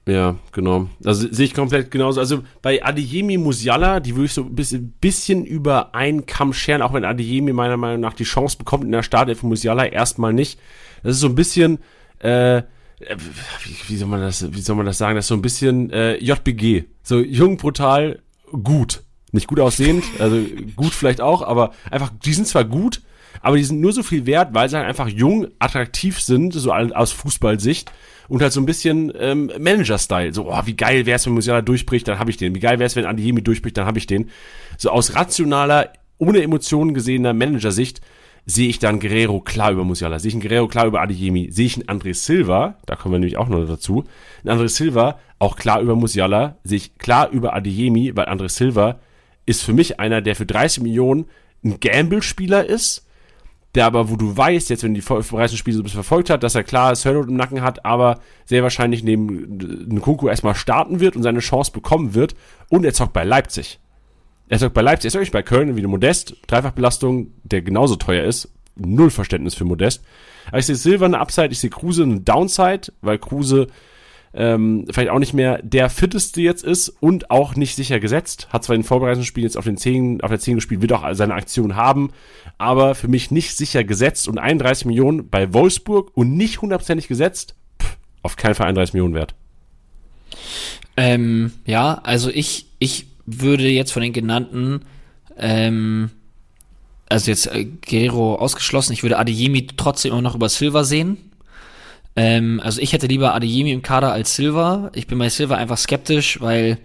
Ja, 0.06 0.36
genau. 0.52 0.88
Also 1.04 1.28
sehe 1.30 1.44
ich 1.44 1.54
komplett 1.54 1.90
genauso. 1.90 2.20
Also 2.20 2.42
bei 2.62 2.82
Adeyemi 2.82 3.36
Musiala, 3.36 4.00
die 4.00 4.16
würde 4.16 4.26
ich 4.26 4.32
so 4.32 4.42
ein 4.42 4.54
bisschen, 4.54 4.92
bisschen 5.00 5.44
über 5.44 5.94
einen 5.94 6.26
Kamm 6.26 6.52
scheren, 6.52 6.82
auch 6.82 6.92
wenn 6.94 7.04
Adeyemi 7.04 7.52
meiner 7.52 7.76
Meinung 7.76 8.00
nach 8.00 8.14
die 8.14 8.24
Chance 8.24 8.56
bekommt 8.56 8.84
in 8.84 8.92
der 8.92 9.02
Startelf 9.02 9.42
Musiala 9.42 9.84
erstmal 9.84 10.32
nicht. 10.32 10.58
Das 11.02 11.16
ist 11.16 11.20
so 11.20 11.28
ein 11.28 11.34
bisschen, 11.34 11.78
äh, 12.18 12.62
wie, 12.98 13.76
wie, 13.88 13.96
soll 13.96 14.08
man 14.08 14.20
das, 14.20 14.52
wie 14.52 14.60
soll 14.60 14.76
man 14.76 14.86
das 14.86 14.98
sagen? 14.98 15.16
Das 15.16 15.26
ist 15.26 15.28
so 15.28 15.34
ein 15.34 15.42
bisschen 15.42 15.90
äh, 15.90 16.16
JBG. 16.16 16.84
So 17.02 17.18
jung, 17.20 17.56
brutal, 17.56 18.20
gut. 18.50 19.02
Nicht 19.32 19.46
gut 19.46 19.60
aussehend, 19.60 20.02
also 20.18 20.44
gut 20.74 20.92
vielleicht 20.92 21.20
auch, 21.20 21.42
aber 21.42 21.72
einfach, 21.88 22.10
die 22.24 22.32
sind 22.32 22.48
zwar 22.48 22.64
gut, 22.64 23.00
aber 23.40 23.56
die 23.56 23.64
sind 23.64 23.80
nur 23.80 23.92
so 23.92 24.02
viel 24.02 24.26
wert, 24.26 24.52
weil 24.52 24.68
sie 24.68 24.76
halt 24.76 24.86
einfach 24.86 25.08
jung, 25.08 25.48
attraktiv 25.58 26.20
sind, 26.20 26.52
so 26.52 26.72
aus 26.72 27.12
Fußballsicht 27.12 27.90
und 28.28 28.42
halt 28.42 28.52
so 28.52 28.60
ein 28.60 28.66
bisschen 28.66 29.12
ähm, 29.18 29.50
Manager-Style. 29.58 30.32
So, 30.32 30.50
oh, 30.50 30.60
wie 30.64 30.76
geil 30.76 31.06
wär's, 31.06 31.26
wenn 31.26 31.32
Musiala 31.32 31.62
durchbricht, 31.62 32.06
dann 32.06 32.18
habe 32.18 32.30
ich 32.30 32.36
den. 32.36 32.54
Wie 32.54 32.60
geil 32.60 32.78
wär's, 32.78 32.96
wenn 32.96 33.06
Adeyemi 33.06 33.42
durchbricht, 33.42 33.76
dann 33.76 33.86
habe 33.86 33.98
ich 33.98 34.06
den. 34.06 34.30
So 34.78 34.90
aus 34.90 35.14
rationaler, 35.14 35.92
ohne 36.18 36.42
Emotionen 36.42 36.94
gesehener 36.94 37.32
Manager-Sicht 37.32 38.00
sehe 38.46 38.68
ich 38.68 38.78
dann 38.78 39.00
Guerrero 39.00 39.40
klar 39.40 39.72
über 39.72 39.84
Musiala, 39.84 40.18
sehe 40.18 40.28
ich 40.28 40.34
einen 40.34 40.42
Guerrero 40.42 40.68
klar 40.68 40.86
über 40.86 41.00
Adeyemi, 41.00 41.50
sehe 41.50 41.66
ich 41.66 41.76
einen 41.76 42.00
André 42.00 42.14
Silva, 42.14 42.78
da 42.86 42.96
kommen 42.96 43.14
wir 43.14 43.18
nämlich 43.18 43.36
auch 43.36 43.48
noch 43.48 43.66
dazu, 43.66 44.04
einen 44.44 44.58
André 44.58 44.68
Silva 44.68 45.18
auch 45.38 45.56
klar 45.56 45.80
über 45.80 45.94
Musiala, 45.94 46.56
sehe 46.64 46.78
ich 46.78 46.98
klar 46.98 47.30
über 47.30 47.54
Adeyemi, 47.54 48.16
weil 48.16 48.26
André 48.26 48.48
Silva 48.48 49.00
ist 49.46 49.62
für 49.62 49.72
mich 49.72 50.00
einer, 50.00 50.20
der 50.20 50.36
für 50.36 50.46
30 50.46 50.82
Millionen 50.82 51.26
ein 51.64 51.80
Gamble-Spieler 51.80 52.64
ist, 52.64 53.06
der 53.74 53.86
aber, 53.86 54.10
wo 54.10 54.16
du 54.16 54.36
weißt, 54.36 54.70
jetzt, 54.70 54.82
wenn 54.82 54.94
die 54.94 55.02
Spiele 55.02 55.22
so 55.22 55.32
ein 55.32 55.62
bisschen 55.62 55.88
verfolgt 55.88 56.30
hat, 56.30 56.42
dass 56.42 56.54
er 56.54 56.64
klar 56.64 56.94
Sörlot 56.96 57.28
im 57.28 57.36
Nacken 57.36 57.62
hat, 57.62 57.84
aber 57.84 58.20
sehr 58.44 58.62
wahrscheinlich 58.62 59.04
neben 59.04 59.86
Nkunku 59.88 60.28
erstmal 60.28 60.56
starten 60.56 60.98
wird 60.98 61.14
und 61.14 61.22
seine 61.22 61.38
Chance 61.38 61.70
bekommen 61.72 62.14
wird 62.14 62.34
und 62.68 62.84
er 62.84 62.92
zockt 62.92 63.12
bei 63.12 63.22
Leipzig. 63.22 63.78
Er 64.48 64.58
zockt 64.58 64.74
bei 64.74 64.82
Leipzig, 64.82 65.08
er 65.08 65.12
zockt 65.12 65.22
nicht 65.22 65.32
bei 65.32 65.42
Köln, 65.42 65.76
wie 65.76 65.86
Modest, 65.86 66.36
Dreifachbelastung, 66.48 67.32
der 67.44 67.62
genauso 67.62 67.94
teuer 67.94 68.24
ist, 68.24 68.52
null 68.74 69.10
Verständnis 69.10 69.54
für 69.54 69.64
Modest. 69.64 70.02
Aber 70.48 70.58
ich 70.58 70.66
sehe 70.66 70.74
Silver 70.74 71.04
eine 71.04 71.20
Upside, 71.20 71.50
ich 71.50 71.60
sehe 71.60 71.70
Kruse 71.70 72.02
eine 72.02 72.20
Downside, 72.20 72.92
weil 73.02 73.18
Kruse 73.18 73.68
ähm, 74.32 74.86
vielleicht 74.90 75.10
auch 75.10 75.18
nicht 75.18 75.34
mehr 75.34 75.60
der 75.62 75.90
fitteste 75.90 76.40
jetzt 76.40 76.62
ist 76.62 76.88
und 76.88 77.30
auch 77.30 77.56
nicht 77.56 77.74
sicher 77.74 77.98
gesetzt. 77.98 78.48
Hat 78.50 78.62
zwar 78.62 78.76
in 78.76 78.82
den 78.82 78.86
Vorbereitungsspielen 78.86 79.46
jetzt 79.46 79.56
auf, 79.56 79.64
den 79.64 79.76
10, 79.76 80.20
auf 80.20 80.30
der 80.30 80.38
10 80.38 80.56
gespielt, 80.56 80.82
wird 80.82 80.92
auch 80.92 81.06
seine 81.12 81.34
Aktion 81.34 81.74
haben, 81.74 82.12
aber 82.58 82.94
für 82.94 83.08
mich 83.08 83.30
nicht 83.30 83.56
sicher 83.56 83.82
gesetzt 83.82 84.28
und 84.28 84.38
31 84.38 84.86
Millionen 84.86 85.28
bei 85.28 85.52
Wolfsburg 85.52 86.12
und 86.14 86.36
nicht 86.36 86.62
hundertprozentig 86.62 87.08
gesetzt, 87.08 87.54
pff, 87.82 87.96
auf 88.22 88.36
keinen 88.36 88.54
Fall 88.54 88.68
31 88.68 88.94
Millionen 88.94 89.14
wert. 89.14 89.34
Ähm, 90.96 91.52
ja, 91.66 92.00
also 92.04 92.30
ich, 92.30 92.66
ich 92.78 93.06
würde 93.26 93.68
jetzt 93.68 93.92
von 93.92 94.02
den 94.02 94.12
genannten, 94.12 94.82
ähm, 95.36 96.10
also 97.08 97.30
jetzt 97.30 97.46
äh, 97.46 97.64
Guerrero 97.64 98.36
ausgeschlossen, 98.36 98.92
ich 98.92 99.02
würde 99.02 99.18
Adeyemi 99.18 99.66
trotzdem 99.66 100.12
immer 100.12 100.22
noch 100.22 100.36
über 100.36 100.48
Silva 100.48 100.84
sehen, 100.84 101.29
ähm, 102.16 102.60
also 102.62 102.80
ich 102.80 102.92
hätte 102.92 103.06
lieber 103.06 103.34
Adeyemi 103.34 103.72
im 103.72 103.82
Kader 103.82 104.12
als 104.12 104.34
Silva. 104.36 104.90
Ich 104.94 105.06
bin 105.06 105.18
bei 105.18 105.28
Silva 105.28 105.56
einfach 105.56 105.78
skeptisch, 105.78 106.40
weil 106.40 106.78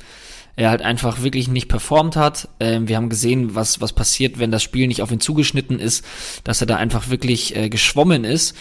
er 0.56 0.70
halt 0.70 0.82
einfach 0.82 1.22
wirklich 1.22 1.48
nicht 1.48 1.68
performt 1.68 2.16
hat. 2.16 2.48
Ähm, 2.60 2.88
wir 2.88 2.96
haben 2.96 3.10
gesehen, 3.10 3.56
was, 3.56 3.82
was 3.82 3.94
passiert, 3.94 4.40
wenn 4.40 4.52
das 4.52 4.64
Spiel 4.64 4.88
nicht 4.88 5.02
auf 5.02 5.12
ihn 5.12 5.20
zugeschnitten 5.20 5.80
ist, 5.80 6.06
dass 6.44 6.62
er 6.62 6.68
da 6.68 6.78
einfach 6.78 7.10
wirklich 7.10 7.56
äh, 7.56 7.70
geschwommen 7.70 8.24
ist. 8.24 8.56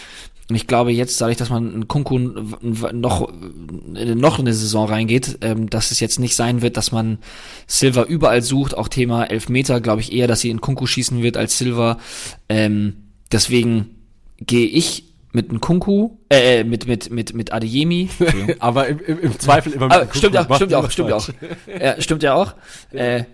Und 0.50 0.56
ich 0.56 0.66
glaube 0.66 0.92
jetzt, 0.92 1.20
dadurch, 1.20 1.38
dass 1.38 1.48
man 1.48 1.72
in 1.72 1.88
Kunku 1.88 2.18
noch, 2.18 3.32
äh, 3.94 4.14
noch 4.14 4.38
in 4.38 4.44
eine 4.44 4.52
Saison 4.52 4.88
reingeht, 4.88 5.38
ähm, 5.40 5.70
dass 5.70 5.90
es 5.90 6.00
jetzt 6.00 6.18
nicht 6.18 6.34
sein 6.34 6.60
wird, 6.60 6.76
dass 6.76 6.92
man 6.92 7.18
Silva 7.66 8.02
überall 8.02 8.42
sucht. 8.42 8.76
Auch 8.76 8.88
Thema 8.88 9.24
Elfmeter, 9.24 9.80
glaube 9.80 10.02
ich 10.02 10.12
eher, 10.12 10.26
dass 10.26 10.40
sie 10.40 10.50
in 10.50 10.60
Kunku 10.60 10.86
schießen 10.86 11.22
wird 11.22 11.36
als 11.36 11.56
Silva. 11.56 11.98
Ähm, 12.48 12.96
deswegen 13.32 13.90
gehe 14.38 14.66
ich 14.66 15.13
mit 15.35 15.51
einem 15.51 15.61
Kunku, 15.61 16.11
äh, 16.31 16.61
äh, 16.61 16.65
mit, 16.65 16.86
mit, 16.86 17.11
mit, 17.11 17.35
mit 17.35 17.52
Adeyemi. 17.52 18.09
Aber 18.61 18.86
im, 18.86 19.01
im, 19.01 19.19
im, 19.19 19.39
Zweifel 19.39 19.73
immer 19.73 19.86
mit 19.86 19.93
einem 19.93 20.02
Kunku. 20.05 20.19
Stimmt, 20.19 20.35
ja, 20.35 20.55
stimmt 20.55 20.74
auch, 20.74 20.90
stimmt 20.90 21.12
auch. 21.12 21.28
ja, 21.81 22.01
stimmt 22.01 22.23
ja 22.23 22.35
auch. 22.35 22.55
Äh, 22.93 23.24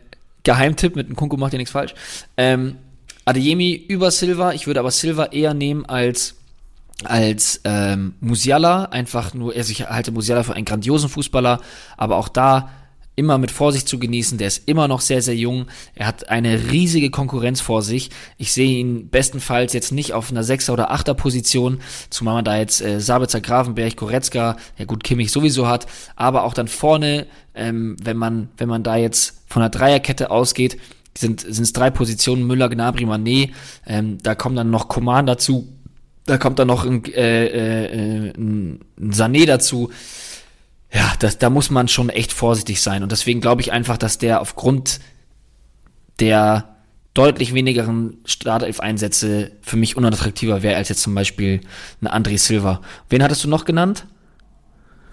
Geheimtipp, 0.42 0.96
mit 0.96 1.06
einem 1.06 1.16
Kunku 1.16 1.36
macht 1.36 1.52
ihr 1.52 1.58
nichts 1.58 1.72
falsch. 1.72 1.94
Ähm, 2.38 2.78
Adeyemi 3.26 3.74
über 3.74 4.10
Silva, 4.10 4.54
ich 4.54 4.66
würde 4.66 4.80
aber 4.80 4.90
Silva 4.90 5.26
eher 5.26 5.52
nehmen 5.52 5.84
als 5.84 6.36
als 7.04 7.62
ähm, 7.64 8.14
Musiala, 8.20 8.84
einfach 8.86 9.32
nur, 9.32 9.54
also 9.54 9.72
ich 9.72 9.88
halte 9.88 10.12
Musiala 10.12 10.42
für 10.42 10.52
einen 10.52 10.66
grandiosen 10.66 11.08
Fußballer, 11.08 11.60
aber 11.96 12.16
auch 12.16 12.28
da 12.28 12.70
immer 13.16 13.38
mit 13.38 13.50
Vorsicht 13.50 13.88
zu 13.88 13.98
genießen. 13.98 14.38
Der 14.38 14.48
ist 14.48 14.68
immer 14.68 14.88
noch 14.88 15.00
sehr, 15.00 15.20
sehr 15.20 15.36
jung. 15.36 15.66
Er 15.94 16.06
hat 16.06 16.28
eine 16.28 16.70
riesige 16.70 17.10
Konkurrenz 17.10 17.60
vor 17.60 17.82
sich. 17.82 18.10
Ich 18.38 18.52
sehe 18.52 18.78
ihn 18.78 19.10
bestenfalls 19.10 19.72
jetzt 19.72 19.92
nicht 19.92 20.12
auf 20.12 20.30
einer 20.30 20.44
Sechser- 20.44 20.72
oder 20.72 20.90
Achter-Position, 20.90 21.80
zumal 22.08 22.34
man 22.34 22.44
da 22.44 22.56
jetzt 22.56 22.80
äh, 22.80 23.00
Sabitzer, 23.00 23.40
Grafenberg, 23.40 23.96
Koretzka, 23.96 24.56
ja 24.78 24.84
gut, 24.84 25.04
Kimmich 25.04 25.32
sowieso 25.32 25.68
hat, 25.68 25.86
aber 26.16 26.44
auch 26.44 26.54
dann 26.54 26.68
vorne, 26.68 27.26
ähm, 27.54 27.96
wenn 28.02 28.16
man, 28.16 28.48
wenn 28.56 28.68
man 28.68 28.82
da 28.82 28.96
jetzt 28.96 29.42
von 29.46 29.62
einer 29.62 29.70
Dreierkette 29.70 30.30
ausgeht, 30.30 30.78
sind 31.18 31.44
es 31.44 31.72
drei 31.72 31.90
Positionen, 31.90 32.46
Müller, 32.46 32.68
Gnabry, 32.68 33.04
Manet, 33.04 33.50
ähm, 33.86 34.18
da 34.22 34.34
kommt 34.34 34.56
dann 34.56 34.70
noch 34.70 34.88
Coman 34.88 35.26
dazu, 35.26 35.68
da 36.26 36.38
kommt 36.38 36.58
dann 36.58 36.68
noch 36.68 36.86
ein, 36.86 37.04
äh, 37.06 37.46
äh, 37.46 38.32
ein 38.36 38.80
Sané 38.98 39.46
dazu, 39.46 39.90
ja, 40.92 41.12
das, 41.18 41.38
da 41.38 41.50
muss 41.50 41.70
man 41.70 41.88
schon 41.88 42.08
echt 42.08 42.32
vorsichtig 42.32 42.80
sein. 42.80 43.02
Und 43.02 43.12
deswegen 43.12 43.40
glaube 43.40 43.62
ich 43.62 43.72
einfach, 43.72 43.96
dass 43.96 44.18
der 44.18 44.40
aufgrund 44.40 45.00
der 46.18 46.76
deutlich 47.14 47.54
wenigeren 47.54 48.18
Startelf-Einsätze 48.24 49.52
für 49.62 49.76
mich 49.76 49.96
unattraktiver 49.96 50.62
wäre 50.62 50.76
als 50.76 50.88
jetzt 50.88 51.02
zum 51.02 51.14
Beispiel 51.14 51.60
eine 52.00 52.14
André 52.14 52.38
Silva. 52.38 52.80
Wen 53.08 53.22
hattest 53.22 53.44
du 53.44 53.48
noch 53.48 53.64
genannt? 53.64 54.06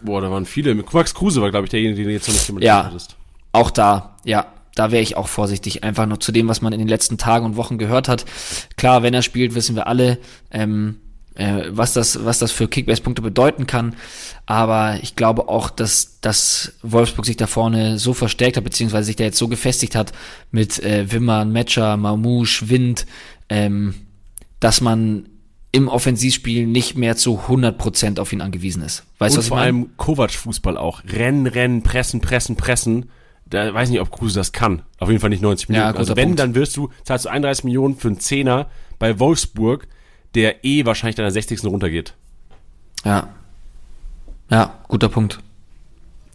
Boah, 0.02 0.22
da 0.22 0.30
waren 0.30 0.46
viele. 0.46 0.76
Max 0.76 1.14
Kruse 1.14 1.42
war, 1.42 1.50
glaube 1.50 1.66
ich, 1.66 1.72
derjenige, 1.72 2.02
den 2.02 2.06
du 2.06 2.14
jetzt 2.14 2.28
noch 2.28 2.56
nicht 2.56 2.66
ja, 2.66 2.86
hattest. 2.86 3.16
Auch 3.52 3.72
da, 3.72 4.18
ja, 4.26 4.46
da 4.76 4.92
wäre 4.92 5.02
ich 5.02 5.18
auch 5.18 5.28
vorsichtig. 5.28 5.84
Einfach 5.84 6.06
nur 6.06 6.20
zu 6.20 6.32
dem, 6.32 6.48
was 6.48 6.62
man 6.62 6.72
in 6.72 6.80
den 6.80 6.88
letzten 6.88 7.18
Tagen 7.18 7.46
und 7.46 7.56
Wochen 7.56 7.80
gehört 7.80 8.08
hat. 8.08 8.26
Klar, 8.78 9.02
wenn 9.02 9.14
er 9.14 9.24
spielt, 9.24 9.56
wissen 9.56 9.76
wir 9.76 9.88
alle, 9.88 10.20
ähm, 10.52 11.00
äh, 11.38 11.64
was 11.70 11.94
das, 11.94 12.26
was 12.26 12.40
das 12.40 12.52
für 12.52 12.68
Kickbase-Punkte 12.68 13.22
bedeuten 13.22 13.68
kann. 13.68 13.96
Aber 14.46 14.98
ich 15.02 15.16
glaube 15.16 15.50
auch, 15.50 15.70
dass, 15.70 16.20
dass 16.22 16.74
Wolfsburg 16.82 17.26
sich 17.26 17.38
da 17.38 17.48
vorne 17.48 18.00
so 18.00 18.14
verstärkt 18.14 18.58
hat, 18.58 18.64
beziehungsweise 18.64 19.06
sich 19.06 19.16
da 19.16 19.24
jetzt 19.24 19.38
so 19.38 19.48
gefestigt 19.48 19.96
hat 19.96 20.14
mit 20.52 20.84
äh, 20.84 21.12
Wimmern, 21.12 21.52
Metscher, 21.52 21.96
Mamouche, 21.98 22.70
Wind, 22.70 23.06
ähm, 23.50 23.94
dass 24.60 24.82
man 24.82 25.30
im 25.72 25.90
Offensivspiel 25.90 26.66
nicht 26.66 26.98
mehr 26.98 27.16
zu 27.16 27.40
100% 27.48 28.20
auf 28.20 28.34
ihn 28.34 28.42
angewiesen 28.42 28.82
ist. 28.82 29.04
Weißt 29.20 29.36
du, 29.36 29.40
was 29.40 29.50
vor 29.50 29.58
ich 29.58 29.64
allem 29.64 29.96
Kovac-Fußball 29.98 30.78
auch. 30.78 31.04
Rennen, 31.06 31.46
rennen, 31.46 31.84
pressen, 31.84 32.20
pressen, 32.22 32.56
pressen. 32.56 33.10
Da 33.46 33.74
weiß 33.74 33.90
ich 33.90 33.94
nicht, 33.94 34.02
ob 34.02 34.12
Kruse 34.12 34.40
das 34.40 34.52
kann. 34.54 34.82
Auf 34.98 35.10
jeden 35.10 35.22
Fall 35.22 35.30
nicht 35.30 35.42
90 35.42 35.70
Minuten. 35.70 35.88
Ja, 35.88 35.96
also 35.96 36.16
wenn, 36.16 36.30
Punkt. 36.30 36.40
dann 36.40 36.56
wirst 36.56 36.76
du, 36.78 36.90
zahlst 37.04 37.26
du 37.26 37.30
31 37.30 37.66
Millionen 37.66 37.96
für 37.96 38.08
einen 38.08 38.20
Zehner 38.20 38.70
bei 38.98 39.20
Wolfsburg, 39.20 39.88
der 40.36 40.64
eh 40.66 40.86
wahrscheinlich 40.86 41.16
dann 41.16 41.26
der 41.26 41.32
60. 41.32 41.64
runtergeht. 41.66 42.14
Ja. 43.04 43.30
Ja, 44.50 44.80
guter 44.88 45.10
Punkt. 45.10 45.40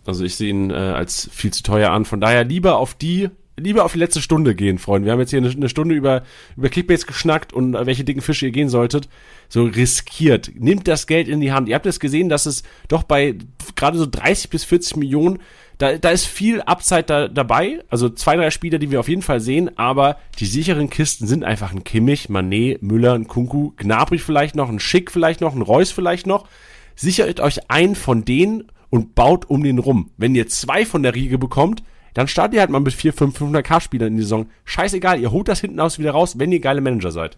Also 0.05 0.25
ich 0.25 0.37
sehe 0.37 0.51
ihn 0.51 0.71
äh, 0.71 0.75
als 0.75 1.29
viel 1.33 1.53
zu 1.53 1.63
teuer 1.63 1.91
an. 1.91 2.05
Von 2.05 2.21
daher 2.21 2.45
lieber 2.45 2.77
auf 2.77 2.95
die, 2.95 3.31
lieber 3.57 3.85
auf 3.85 3.93
die 3.93 3.99
letzte 3.99 4.21
Stunde 4.21 4.55
gehen, 4.55 4.79
Freunde. 4.79 5.07
Wir 5.07 5.13
haben 5.13 5.21
jetzt 5.21 5.31
hier 5.31 5.39
eine, 5.39 5.51
eine 5.51 5.69
Stunde 5.69 5.95
über, 5.95 6.25
über 6.57 6.69
Kickbase 6.69 7.07
geschnackt 7.07 7.53
und 7.53 7.75
welche 7.75 8.05
dicken 8.05 8.21
Fische 8.21 8.47
ihr 8.47 8.53
gehen 8.53 8.69
solltet. 8.69 9.09
So 9.49 9.65
riskiert. 9.65 10.51
Nehmt 10.55 10.89
das 10.89 11.07
Geld 11.07 11.29
in 11.29 11.41
die 11.41 11.53
Hand. 11.53 11.69
Ihr 11.69 11.75
habt 11.75 11.87
es 11.87 12.01
gesehen, 12.01 12.29
dass 12.29 12.47
es 12.47 12.65
doch 12.89 13.05
bei 13.05 13.37
gerade 13.77 13.99
so 13.99 14.07
30 14.07 14.51
bis 14.51 14.65
40 14.65 14.97
Millionen 14.97 15.39
da, 15.83 15.99
da 15.99 16.11
ist 16.11 16.27
viel 16.27 16.61
Upside 16.61 17.03
da, 17.03 17.27
dabei. 17.27 17.81
Also 17.91 18.09
zwei, 18.09 18.37
drei 18.37 18.53
Spieler, 18.53 18.79
die 18.79 18.93
wir 18.93 19.01
auf 19.01 19.09
jeden 19.09 19.23
Fall 19.23 19.41
sehen, 19.41 19.77
aber 19.77 20.17
die 20.39 20.47
sicheren 20.47 20.89
Kisten 20.91 21.27
sind 21.27 21.43
einfach 21.43 21.73
ein 21.73 21.83
Kimmich, 21.83 22.29
Manet, 22.29 22.83
Müller, 22.83 23.15
ein 23.15 23.27
Kunku, 23.27 23.73
Gnabry 23.77 24.19
vielleicht 24.19 24.55
noch, 24.55 24.69
ein 24.69 24.79
Schick 24.79 25.11
vielleicht 25.11 25.41
noch, 25.41 25.57
ein 25.57 25.61
Reus 25.61 25.91
vielleicht 25.91 26.29
noch. 26.29 26.47
Sichert 26.95 27.41
euch 27.41 27.69
einen 27.69 27.97
von 27.97 28.25
denen 28.25 28.71
und 28.91 29.17
baut 29.17 29.51
um 29.51 29.65
den 29.65 29.81
rum. 29.81 30.13
Wenn 30.17 30.37
ihr 30.37 30.47
zwei 30.47 30.87
von 30.87 31.03
der 31.03 31.17
Riege 31.17 31.37
bekommt, 31.37 31.83
dann 32.15 32.29
startet 32.29 32.55
ihr 32.55 32.61
halt 32.61 32.71
mal 32.71 32.79
mit 32.79 32.95
4, 32.95 33.13
5, 33.13 33.41
500k 33.41 33.81
Spielern 33.81 34.09
in 34.09 34.19
die 34.19 34.23
Saison. 34.23 34.47
Scheißegal, 34.65 35.19
ihr 35.19 35.33
holt 35.33 35.49
das 35.49 35.61
hinten 35.63 35.81
aus 35.81 35.99
wieder 35.99 36.13
raus, 36.13 36.39
wenn 36.39 36.53
ihr 36.53 36.61
geile 36.61 36.81
Manager 36.81 37.11
seid. 37.11 37.37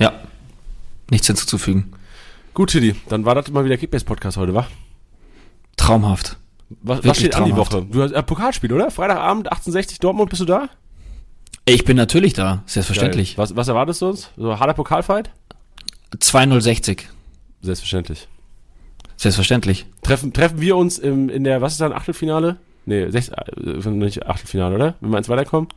Ja, 0.00 0.20
nichts 1.10 1.28
hinzuzufügen. 1.28 1.92
Gut, 2.54 2.70
Tiddy, 2.70 2.96
dann 3.08 3.24
war 3.24 3.36
das 3.36 3.52
mal 3.52 3.64
wieder 3.64 3.76
Kickbase-Podcast 3.76 4.36
heute, 4.36 4.52
wa? 4.52 4.66
Traumhaft. 5.76 6.36
Was, 6.82 7.04
was 7.04 7.18
steht 7.18 7.34
an 7.36 7.44
die 7.44 7.56
Woche? 7.56 7.86
Du 7.90 8.02
hast 8.02 8.12
äh, 8.12 8.22
Pokalspiel, 8.22 8.72
oder? 8.72 8.90
Freitagabend, 8.90 9.46
1860 9.48 10.00
Dortmund, 10.00 10.30
bist 10.30 10.40
du 10.40 10.46
da? 10.46 10.68
Ich 11.66 11.84
bin 11.84 11.96
natürlich 11.96 12.32
da, 12.32 12.62
selbstverständlich. 12.66 13.38
Was, 13.38 13.56
was 13.56 13.68
erwartest 13.68 14.02
du 14.02 14.08
uns? 14.08 14.30
So 14.36 14.58
harter 14.58 14.74
Pokalfight? 14.74 15.30
2-0-60. 16.16 17.00
Selbstverständlich. 17.62 18.28
Selbstverständlich. 19.16 19.86
Treffen, 20.02 20.32
treffen 20.32 20.60
wir 20.60 20.76
uns 20.76 20.98
im, 20.98 21.28
in 21.28 21.44
der, 21.44 21.62
was 21.62 21.72
ist 21.72 21.80
dann, 21.80 21.92
Achtelfinale? 21.92 22.56
Nee, 22.86 23.08
sechs, 23.10 23.28
äh, 23.28 23.90
nicht 23.90 24.26
Achtelfinale, 24.26 24.74
oder? 24.74 24.94
Wenn 25.00 25.10
wir 25.10 25.18
ins 25.18 25.28
Weiterkommen? 25.28 25.68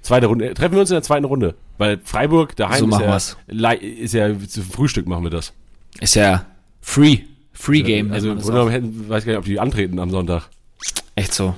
Zweite 0.00 0.26
Runde. 0.26 0.54
Treffen 0.54 0.74
wir 0.74 0.80
uns 0.80 0.90
in 0.90 0.94
der 0.94 1.02
zweiten 1.02 1.24
Runde. 1.24 1.54
Weil 1.78 1.98
Freiburg 2.04 2.56
daheim 2.56 2.78
So 2.78 2.84
ist, 2.86 2.90
machen 2.90 3.04
ja, 3.04 3.10
wir's. 3.10 3.36
ist 3.80 4.14
ja 4.14 4.38
zum 4.48 4.64
Frühstück 4.64 5.06
machen 5.06 5.24
wir 5.24 5.30
das. 5.30 5.52
Ist 6.00 6.14
ja 6.14 6.46
free. 6.80 7.20
Free 7.54 7.82
Game. 7.82 8.12
Also, 8.12 8.28
man 8.28 8.38
das 8.38 8.46
oder 8.48 8.64
auch. 8.64 8.70
hätten, 8.70 9.08
weiß 9.08 9.24
gar 9.24 9.32
nicht, 9.32 9.38
ob 9.38 9.44
die 9.46 9.58
antreten 9.60 9.98
am 9.98 10.10
Sonntag. 10.10 10.48
Echt 11.14 11.32
so. 11.32 11.54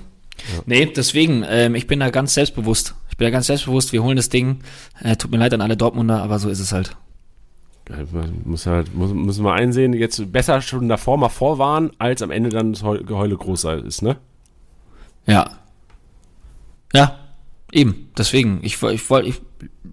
Nee, 0.66 0.86
deswegen, 0.94 1.44
ähm, 1.48 1.74
ich 1.74 1.86
bin 1.86 1.98
da 1.98 2.10
ganz 2.10 2.35
selbstbewusst. 2.35 2.94
Ich 3.10 3.16
bin 3.16 3.27
da 3.27 3.31
ganz 3.31 3.47
selbstbewusst, 3.47 3.93
wir 3.93 4.02
holen 4.02 4.16
das 4.16 4.28
Ding. 4.28 4.60
Äh, 5.02 5.16
tut 5.16 5.31
mir 5.31 5.39
leid 5.39 5.55
an 5.55 5.62
alle 5.62 5.77
Dortmunder, 5.77 6.23
aber 6.23 6.39
so 6.39 6.48
ist 6.51 6.60
es 6.60 6.73
halt. 6.73 6.94
Ja, 7.89 7.97
man 8.12 8.43
muss 8.44 8.66
halt, 8.66 8.94
muss, 8.94 9.12
müssen 9.12 9.44
wir 9.44 9.55
einsehen, 9.55 9.93
jetzt 9.94 10.31
besser 10.32 10.60
schon 10.60 10.89
davor 10.89 11.16
mal 11.18 11.28
vorwarnen, 11.31 11.90
als 11.98 12.20
am 12.20 12.31
Ende 12.31 12.51
dann 12.51 12.73
das 12.74 12.82
Heul- 12.82 13.05
Geheule 13.05 13.36
groß 13.36 13.64
ist, 13.86 14.02
ne? 14.02 14.16
Ja. 15.27 15.51
Ja, 16.93 17.18
eben. 17.77 18.09
Deswegen, 18.16 18.61
ich, 18.62 18.82
ich 18.82 19.11
wollte, 19.11 19.28
ich, 19.28 19.40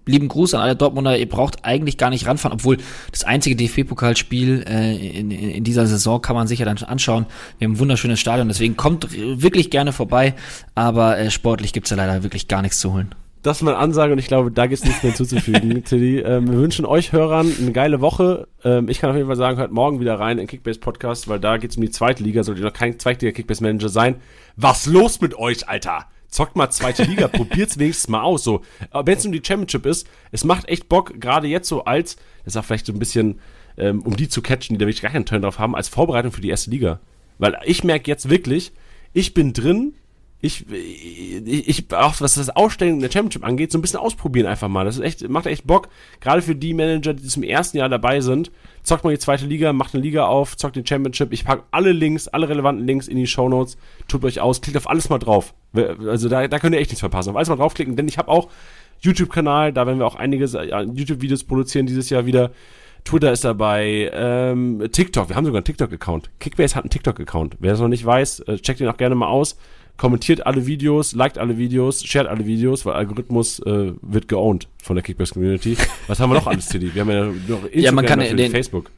lieben 0.06 0.28
Gruß 0.28 0.54
an 0.54 0.62
alle 0.62 0.74
Dortmunder, 0.74 1.16
ihr 1.16 1.28
braucht 1.28 1.64
eigentlich 1.64 1.98
gar 1.98 2.10
nicht 2.10 2.26
ranfahren, 2.26 2.54
obwohl 2.54 2.78
das 3.10 3.24
einzige 3.24 3.56
DFB-Pokalspiel 3.56 4.64
äh, 4.66 4.96
in, 4.96 5.30
in, 5.30 5.50
in 5.50 5.64
dieser 5.64 5.86
Saison 5.86 6.20
kann 6.20 6.34
man 6.34 6.46
sich 6.46 6.58
ja 6.58 6.64
dann 6.64 6.78
anschauen. 6.78 7.26
Wir 7.58 7.66
haben 7.66 7.74
ein 7.74 7.78
wunderschönes 7.78 8.18
Stadion, 8.18 8.48
deswegen 8.48 8.76
kommt 8.76 9.08
wirklich 9.12 9.70
gerne 9.70 9.92
vorbei, 9.92 10.34
aber 10.74 11.18
äh, 11.18 11.30
sportlich 11.30 11.72
gibt's 11.72 11.90
ja 11.90 11.96
leider 11.96 12.22
wirklich 12.22 12.48
gar 12.48 12.62
nichts 12.62 12.80
zu 12.80 12.92
holen. 12.92 13.14
Das 13.42 13.58
ist 13.58 13.62
meine 13.62 13.76
Ansage 13.76 14.10
und 14.14 14.18
ich 14.18 14.26
glaube, 14.26 14.50
da 14.50 14.66
gibt's 14.66 14.84
nichts 14.86 15.02
mehr 15.02 15.12
hinzuzufügen, 15.12 15.84
Tilly. 15.84 16.20
Ähm, 16.20 16.50
wir 16.50 16.56
wünschen 16.56 16.86
euch 16.86 17.12
Hörern 17.12 17.52
eine 17.60 17.72
geile 17.72 18.00
Woche. 18.00 18.48
Ähm, 18.64 18.88
ich 18.88 19.00
kann 19.00 19.10
auf 19.10 19.16
jeden 19.16 19.28
Fall 19.28 19.36
sagen, 19.36 19.58
hört 19.58 19.70
morgen 19.70 20.00
wieder 20.00 20.18
rein 20.18 20.38
in 20.38 20.46
Kickbase 20.46 20.80
Podcast, 20.80 21.28
weil 21.28 21.40
da 21.40 21.58
geht's 21.58 21.76
um 21.76 21.82
die 21.82 21.90
zweite 21.90 22.22
Liga. 22.22 22.42
Solltet 22.42 22.64
ihr 22.64 22.68
noch 22.68 22.72
kein 22.72 22.98
zweitliga 22.98 23.32
Kickbase 23.32 23.62
Manager 23.62 23.90
sein. 23.90 24.16
Was 24.56 24.86
los 24.86 25.20
mit 25.20 25.36
euch, 25.36 25.68
Alter? 25.68 26.06
Zockt 26.34 26.56
mal 26.56 26.68
zweite 26.68 27.04
Liga, 27.04 27.28
probiert's 27.28 27.78
wenigstens 27.78 28.08
mal 28.08 28.22
aus. 28.22 28.42
So, 28.42 28.62
wenn 28.92 29.16
es 29.16 29.24
um 29.24 29.30
die 29.30 29.42
Championship 29.44 29.86
ist, 29.86 30.08
es 30.32 30.42
macht 30.42 30.68
echt 30.68 30.88
Bock, 30.88 31.20
gerade 31.20 31.46
jetzt 31.46 31.68
so 31.68 31.84
als, 31.84 32.16
das 32.44 32.54
ist 32.54 32.56
auch 32.56 32.64
vielleicht 32.64 32.86
so 32.86 32.92
ein 32.92 32.98
bisschen, 32.98 33.38
ähm, 33.76 34.02
um 34.02 34.16
die 34.16 34.28
zu 34.28 34.42
catchen, 34.42 34.74
die 34.74 34.78
da 34.78 34.86
wirklich 34.86 35.02
gar 35.02 35.12
keinen 35.12 35.26
Turn 35.26 35.42
drauf 35.42 35.60
haben, 35.60 35.76
als 35.76 35.88
Vorbereitung 35.88 36.32
für 36.32 36.40
die 36.40 36.48
erste 36.48 36.70
Liga. 36.70 36.98
Weil 37.38 37.56
ich 37.64 37.84
merke 37.84 38.10
jetzt 38.10 38.30
wirklich, 38.30 38.72
ich 39.12 39.32
bin 39.32 39.52
drin, 39.52 39.94
ich, 40.40 40.68
ich, 40.70 41.68
ich, 41.68 41.94
auch 41.94 42.20
was 42.20 42.34
das 42.34 42.50
Ausstellen 42.50 42.98
der 42.98 43.12
Championship 43.12 43.44
angeht, 43.44 43.70
so 43.70 43.78
ein 43.78 43.82
bisschen 43.82 44.00
ausprobieren 44.00 44.46
einfach 44.46 44.68
mal. 44.68 44.84
Das 44.84 44.96
ist 44.96 45.02
echt, 45.02 45.28
macht 45.28 45.46
echt 45.46 45.68
Bock. 45.68 45.88
Gerade 46.20 46.42
für 46.42 46.56
die 46.56 46.74
Manager, 46.74 47.14
die 47.14 47.22
zum 47.28 47.44
ersten 47.44 47.76
Jahr 47.76 47.88
dabei 47.88 48.20
sind. 48.20 48.50
Zockt 48.84 49.02
mal 49.02 49.10
die 49.10 49.18
zweite 49.18 49.46
Liga, 49.46 49.72
macht 49.72 49.94
eine 49.94 50.02
Liga 50.02 50.26
auf, 50.26 50.56
zockt 50.58 50.76
den 50.76 50.86
Championship. 50.86 51.32
Ich 51.32 51.44
packe 51.44 51.64
alle 51.70 51.92
Links, 51.92 52.28
alle 52.28 52.48
relevanten 52.48 52.86
Links 52.86 53.08
in 53.08 53.16
die 53.16 53.26
Shownotes. 53.26 53.78
Tut 54.08 54.24
euch 54.24 54.40
aus, 54.40 54.60
klickt 54.60 54.76
auf 54.76 54.88
alles 54.88 55.08
mal 55.08 55.18
drauf. 55.18 55.54
Also 56.06 56.28
da, 56.28 56.46
da 56.46 56.58
könnt 56.58 56.74
ihr 56.74 56.80
echt 56.80 56.90
nichts 56.90 57.00
verpassen. 57.00 57.30
Auf 57.30 57.36
alles 57.36 57.48
mal 57.48 57.56
draufklicken, 57.56 57.96
denn 57.96 58.06
ich 58.06 58.18
habe 58.18 58.28
auch 58.28 58.50
YouTube-Kanal, 59.00 59.72
da 59.72 59.86
werden 59.86 59.98
wir 59.98 60.06
auch 60.06 60.16
einige 60.16 60.44
ja, 60.44 60.82
YouTube-Videos 60.82 61.44
produzieren 61.44 61.86
dieses 61.86 62.10
Jahr 62.10 62.26
wieder. 62.26 62.50
Twitter 63.04 63.32
ist 63.32 63.44
dabei, 63.44 64.10
ähm, 64.14 64.86
TikTok, 64.90 65.28
wir 65.28 65.36
haben 65.36 65.44
sogar 65.44 65.58
einen 65.58 65.64
TikTok-Account. 65.64 66.30
Kickbase 66.38 66.74
hat 66.74 66.84
einen 66.84 66.90
TikTok-Account. 66.90 67.56
Wer 67.60 67.74
es 67.74 67.80
noch 67.80 67.88
nicht 67.88 68.04
weiß, 68.04 68.40
äh, 68.40 68.58
checkt 68.58 68.80
den 68.80 68.88
auch 68.88 68.96
gerne 68.96 69.14
mal 69.14 69.28
aus. 69.28 69.58
Kommentiert 69.96 70.44
alle 70.46 70.66
Videos, 70.66 71.14
liked 71.14 71.38
alle 71.38 71.56
Videos, 71.56 72.04
shared 72.04 72.26
alle 72.28 72.46
Videos, 72.46 72.84
weil 72.84 72.94
Algorithmus 72.94 73.60
äh, 73.60 73.92
wird 74.02 74.26
geowned 74.28 74.66
von 74.82 74.96
der 74.96 75.04
Kickbase-Community. 75.04 75.76
Was 76.08 76.18
haben 76.18 76.30
wir 76.30 76.34
noch 76.34 76.48
alles, 76.48 76.66
Tilly? 76.66 76.92
Wir 76.94 77.02
haben 77.02 77.10
ja 77.10 77.24
noch 77.26 77.34
Instagram, 77.64 77.80
Ja, 77.80 77.92
man 77.92 78.04
kann 78.06 78.18
den- 78.18 78.50
Facebook. 78.50 78.90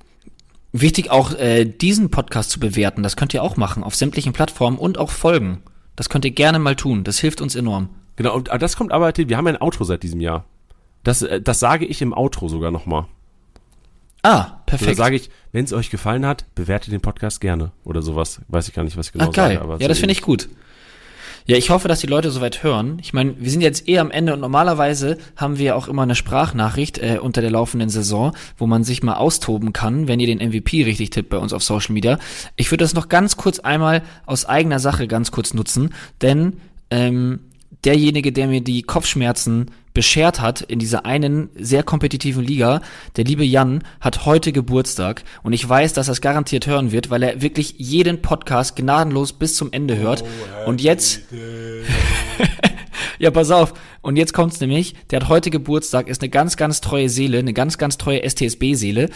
Wichtig 0.72 1.10
auch, 1.10 1.32
äh, 1.34 1.64
diesen 1.64 2.10
Podcast 2.10 2.50
zu 2.50 2.60
bewerten. 2.60 3.02
Das 3.02 3.16
könnt 3.16 3.32
ihr 3.34 3.42
auch 3.42 3.56
machen, 3.56 3.82
auf 3.82 3.94
sämtlichen 3.94 4.32
Plattformen 4.32 4.78
und 4.78 4.98
auch 4.98 5.10
folgen. 5.10 5.62
Das 5.96 6.08
könnt 6.08 6.24
ihr 6.24 6.30
gerne 6.32 6.58
mal 6.58 6.76
tun. 6.76 7.04
Das 7.04 7.18
hilft 7.18 7.40
uns 7.40 7.54
enorm. 7.54 7.88
Genau, 8.16 8.34
und 8.34 8.50
ah, 8.50 8.58
das 8.58 8.76
kommt 8.76 8.92
aber, 8.92 9.12
wir 9.16 9.36
haben 9.36 9.46
ja 9.46 9.52
ein 9.54 9.60
Outro 9.62 9.84
seit 9.84 10.02
diesem 10.02 10.20
Jahr. 10.20 10.44
Das, 11.04 11.22
äh, 11.22 11.40
das 11.40 11.60
sage 11.60 11.84
ich 11.86 12.00
im 12.02 12.12
Outro 12.12 12.48
sogar 12.48 12.70
nochmal. 12.70 13.04
Ah, 14.22 14.42
Da 14.42 14.62
perfekt. 14.66 14.96
sage 14.96 15.16
ich, 15.16 15.30
wenn 15.52 15.64
es 15.64 15.72
euch 15.72 15.90
gefallen 15.90 16.26
hat, 16.26 16.46
bewertet 16.54 16.92
den 16.92 17.00
Podcast 17.00 17.40
gerne 17.40 17.70
oder 17.84 18.02
sowas. 18.02 18.40
Weiß 18.48 18.66
ich 18.68 18.74
gar 18.74 18.82
nicht, 18.82 18.96
was 18.96 19.06
ich 19.06 19.12
genau 19.12 19.26
ah, 19.26 19.30
geil. 19.30 19.54
sage. 19.54 19.60
Aber 19.60 19.80
ja, 19.80 19.88
das 19.88 19.98
finde 19.98 20.12
ich 20.12 20.22
gut. 20.22 20.48
Ja, 21.48 21.56
ich 21.56 21.70
hoffe, 21.70 21.86
dass 21.86 22.00
die 22.00 22.08
Leute 22.08 22.32
soweit 22.32 22.64
hören. 22.64 22.98
Ich 23.00 23.12
meine, 23.12 23.36
wir 23.38 23.50
sind 23.52 23.60
jetzt 23.60 23.88
eh 23.88 24.00
am 24.00 24.10
Ende 24.10 24.34
und 24.34 24.40
normalerweise 24.40 25.16
haben 25.36 25.58
wir 25.58 25.76
auch 25.76 25.86
immer 25.86 26.02
eine 26.02 26.16
Sprachnachricht 26.16 26.98
äh, 26.98 27.18
unter 27.22 27.40
der 27.40 27.52
laufenden 27.52 27.88
Saison, 27.88 28.34
wo 28.58 28.66
man 28.66 28.82
sich 28.82 29.04
mal 29.04 29.14
austoben 29.14 29.72
kann, 29.72 30.08
wenn 30.08 30.18
ihr 30.18 30.26
den 30.26 30.38
MVP 30.38 30.82
richtig 30.82 31.10
tippt 31.10 31.28
bei 31.28 31.38
uns 31.38 31.52
auf 31.52 31.62
Social 31.62 31.92
Media. 31.92 32.18
Ich 32.56 32.72
würde 32.72 32.82
das 32.82 32.94
noch 32.94 33.08
ganz 33.08 33.36
kurz 33.36 33.60
einmal 33.60 34.02
aus 34.26 34.44
eigener 34.44 34.80
Sache 34.80 35.06
ganz 35.06 35.30
kurz 35.30 35.54
nutzen, 35.54 35.94
denn 36.20 36.54
ähm, 36.90 37.38
derjenige, 37.84 38.32
der 38.32 38.48
mir 38.48 38.60
die 38.60 38.82
Kopfschmerzen 38.82 39.70
beschert 39.94 40.40
hat 40.40 40.60
in 40.60 40.78
dieser 40.78 41.06
einen 41.06 41.48
sehr 41.54 41.82
kompetitiven 41.82 42.44
Liga, 42.44 42.82
der 43.16 43.24
liebe 43.24 43.44
Jan, 43.44 43.82
hat 44.00 44.26
heute 44.26 44.52
Geburtstag 44.52 45.24
und 45.42 45.54
ich 45.54 45.66
weiß, 45.66 45.94
dass 45.94 46.08
er 46.08 46.12
es 46.12 46.20
garantiert 46.20 46.66
hören 46.66 46.92
wird, 46.92 47.08
weil 47.08 47.22
er 47.22 47.40
wirklich 47.40 47.76
jeden 47.78 48.20
Podcast 48.20 48.76
gnadenlos 48.76 49.32
bis 49.32 49.54
zum 49.54 49.72
Ende 49.72 49.96
hört. 49.96 50.22
und 50.66 50.82
jetzt 50.82 51.22
ja, 53.18 53.30
pass 53.30 53.50
auf. 53.50 53.74
Und 54.02 54.16
jetzt 54.16 54.32
kommt's 54.32 54.60
nämlich, 54.60 54.94
der 55.10 55.20
hat 55.20 55.28
heute 55.28 55.50
Geburtstag, 55.50 56.08
ist 56.08 56.22
eine 56.22 56.28
ganz, 56.28 56.56
ganz 56.56 56.80
treue 56.80 57.08
Seele, 57.08 57.38
eine 57.38 57.52
ganz, 57.52 57.78
ganz 57.78 57.98
treue 57.98 58.22
STSB-Seele, 58.28 59.08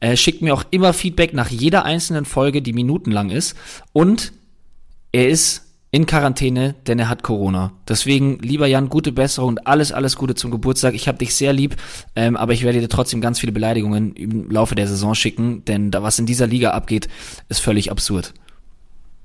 äh, 0.00 0.16
schickt 0.16 0.42
mir 0.42 0.54
auch 0.54 0.64
immer 0.70 0.92
Feedback 0.92 1.32
nach 1.32 1.48
jeder 1.48 1.84
einzelnen 1.84 2.24
Folge, 2.24 2.62
die 2.62 2.72
minutenlang 2.72 3.30
ist. 3.30 3.56
Und 3.92 4.32
er 5.12 5.28
ist 5.28 5.65
in 5.96 6.04
Quarantäne, 6.04 6.74
denn 6.86 6.98
er 6.98 7.08
hat 7.08 7.22
Corona. 7.22 7.72
Deswegen, 7.88 8.38
lieber 8.40 8.66
Jan, 8.66 8.90
gute 8.90 9.12
Besserung 9.12 9.48
und 9.48 9.66
alles, 9.66 9.92
alles 9.92 10.16
Gute 10.16 10.34
zum 10.34 10.50
Geburtstag. 10.50 10.92
Ich 10.92 11.08
habe 11.08 11.16
dich 11.16 11.34
sehr 11.34 11.54
lieb, 11.54 11.76
ähm, 12.14 12.36
aber 12.36 12.52
ich 12.52 12.64
werde 12.64 12.80
dir 12.80 12.90
trotzdem 12.90 13.22
ganz 13.22 13.40
viele 13.40 13.52
Beleidigungen 13.52 14.14
im 14.14 14.50
Laufe 14.50 14.74
der 14.74 14.88
Saison 14.88 15.14
schicken, 15.14 15.64
denn 15.64 15.90
da, 15.90 16.02
was 16.02 16.18
in 16.18 16.26
dieser 16.26 16.46
Liga 16.46 16.72
abgeht, 16.72 17.08
ist 17.48 17.60
völlig 17.60 17.90
absurd. 17.90 18.34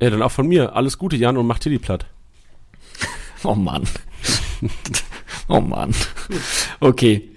Ja, 0.02 0.10
dann 0.10 0.22
auch 0.22 0.32
von 0.32 0.48
mir. 0.48 0.74
Alles 0.74 0.98
Gute, 0.98 1.18
Jan, 1.18 1.36
und 1.36 1.46
mach 1.46 1.60
Tilly 1.60 1.78
platt. 1.78 2.06
Oh 3.44 3.56
Mann. 3.56 3.84
oh 5.50 5.60
Mann. 5.60 5.94
Okay. 6.80 7.32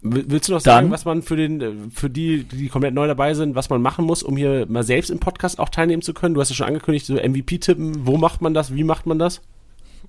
Will- 0.00 0.24
Willst 0.28 0.48
du 0.48 0.52
noch 0.52 0.62
Dann- 0.62 0.74
sagen, 0.84 0.90
was 0.92 1.04
man 1.04 1.22
für 1.22 1.36
den, 1.36 1.90
für 1.90 2.08
die, 2.08 2.44
die 2.44 2.68
komplett 2.68 2.94
neu 2.94 3.06
dabei 3.06 3.34
sind, 3.34 3.54
was 3.56 3.68
man 3.68 3.82
machen 3.82 4.04
muss, 4.04 4.22
um 4.22 4.36
hier 4.36 4.66
mal 4.68 4.84
selbst 4.84 5.10
im 5.10 5.18
Podcast 5.18 5.58
auch 5.58 5.68
teilnehmen 5.70 6.02
zu 6.02 6.14
können? 6.14 6.34
Du 6.34 6.40
hast 6.40 6.50
ja 6.50 6.54
schon 6.54 6.66
angekündigt, 6.68 7.06
so 7.06 7.14
MVP 7.16 7.58
tippen. 7.58 8.06
Wo 8.06 8.16
macht 8.16 8.40
man 8.40 8.54
das? 8.54 8.74
Wie 8.74 8.84
macht 8.84 9.06
man 9.06 9.18
das? 9.18 9.40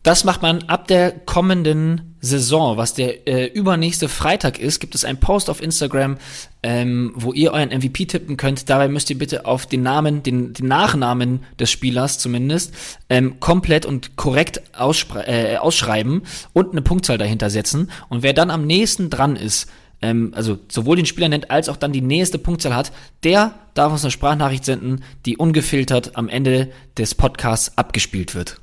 Das 0.04 0.24
macht 0.24 0.42
man 0.42 0.64
ab 0.64 0.88
der 0.88 1.12
kommenden 1.12 2.16
Saison, 2.22 2.78
was 2.78 2.94
der 2.94 3.28
äh, 3.28 3.46
übernächste 3.46 4.10
Freitag 4.10 4.60
ist, 4.60 4.80
gibt 4.80 4.96
es 4.96 5.06
einen 5.06 5.20
Post 5.20 5.50
auf 5.50 5.62
Instagram, 5.62 6.18
ähm, 6.64 7.12
wo 7.16 7.34
ihr 7.34 7.52
euren 7.52 7.70
MVP 7.70 8.06
tippen 8.06 8.38
könnt. 8.38 8.70
Dabei 8.70 8.88
müsst 8.88 9.10
ihr 9.10 9.18
bitte 9.18 9.46
auf 9.46 9.66
den 9.66 9.84
Namen, 9.84 10.24
den, 10.24 10.54
den 10.54 10.68
Nachnamen 10.68 11.44
des 11.60 11.72
Spielers 11.72 12.18
zumindest, 12.20 12.74
ähm, 13.10 13.40
komplett 13.40 13.86
und 13.86 14.16
korrekt 14.16 14.62
äh, 14.74 15.58
ausschreiben 15.58 16.24
und 16.54 16.72
eine 16.72 16.82
Punktzahl 16.82 17.18
dahinter 17.18 17.50
setzen. 17.50 17.92
Und 18.10 18.24
wer 18.24 18.34
dann 18.34 18.52
am 18.52 18.66
nächsten 18.66 19.10
dran 19.10 19.36
ist, 19.36 19.70
ähm, 20.02 20.34
also 20.36 20.60
sowohl 20.70 20.98
den 20.98 21.06
Spieler 21.06 21.30
nennt, 21.30 21.52
als 21.52 21.70
auch 21.70 21.78
dann 21.78 21.94
die 21.94 22.02
nächste 22.02 22.38
Punktzahl 22.38 22.76
hat, 22.76 22.92
der 23.24 23.54
darf 23.74 23.92
uns 23.92 24.04
eine 24.04 24.12
Sprachnachricht 24.12 24.66
senden, 24.66 25.04
die 25.26 25.38
ungefiltert 25.38 26.16
am 26.18 26.28
Ende 26.28 26.70
des 26.98 27.16
Podcasts 27.16 27.78
abgespielt 27.78 28.36
wird. 28.36 28.60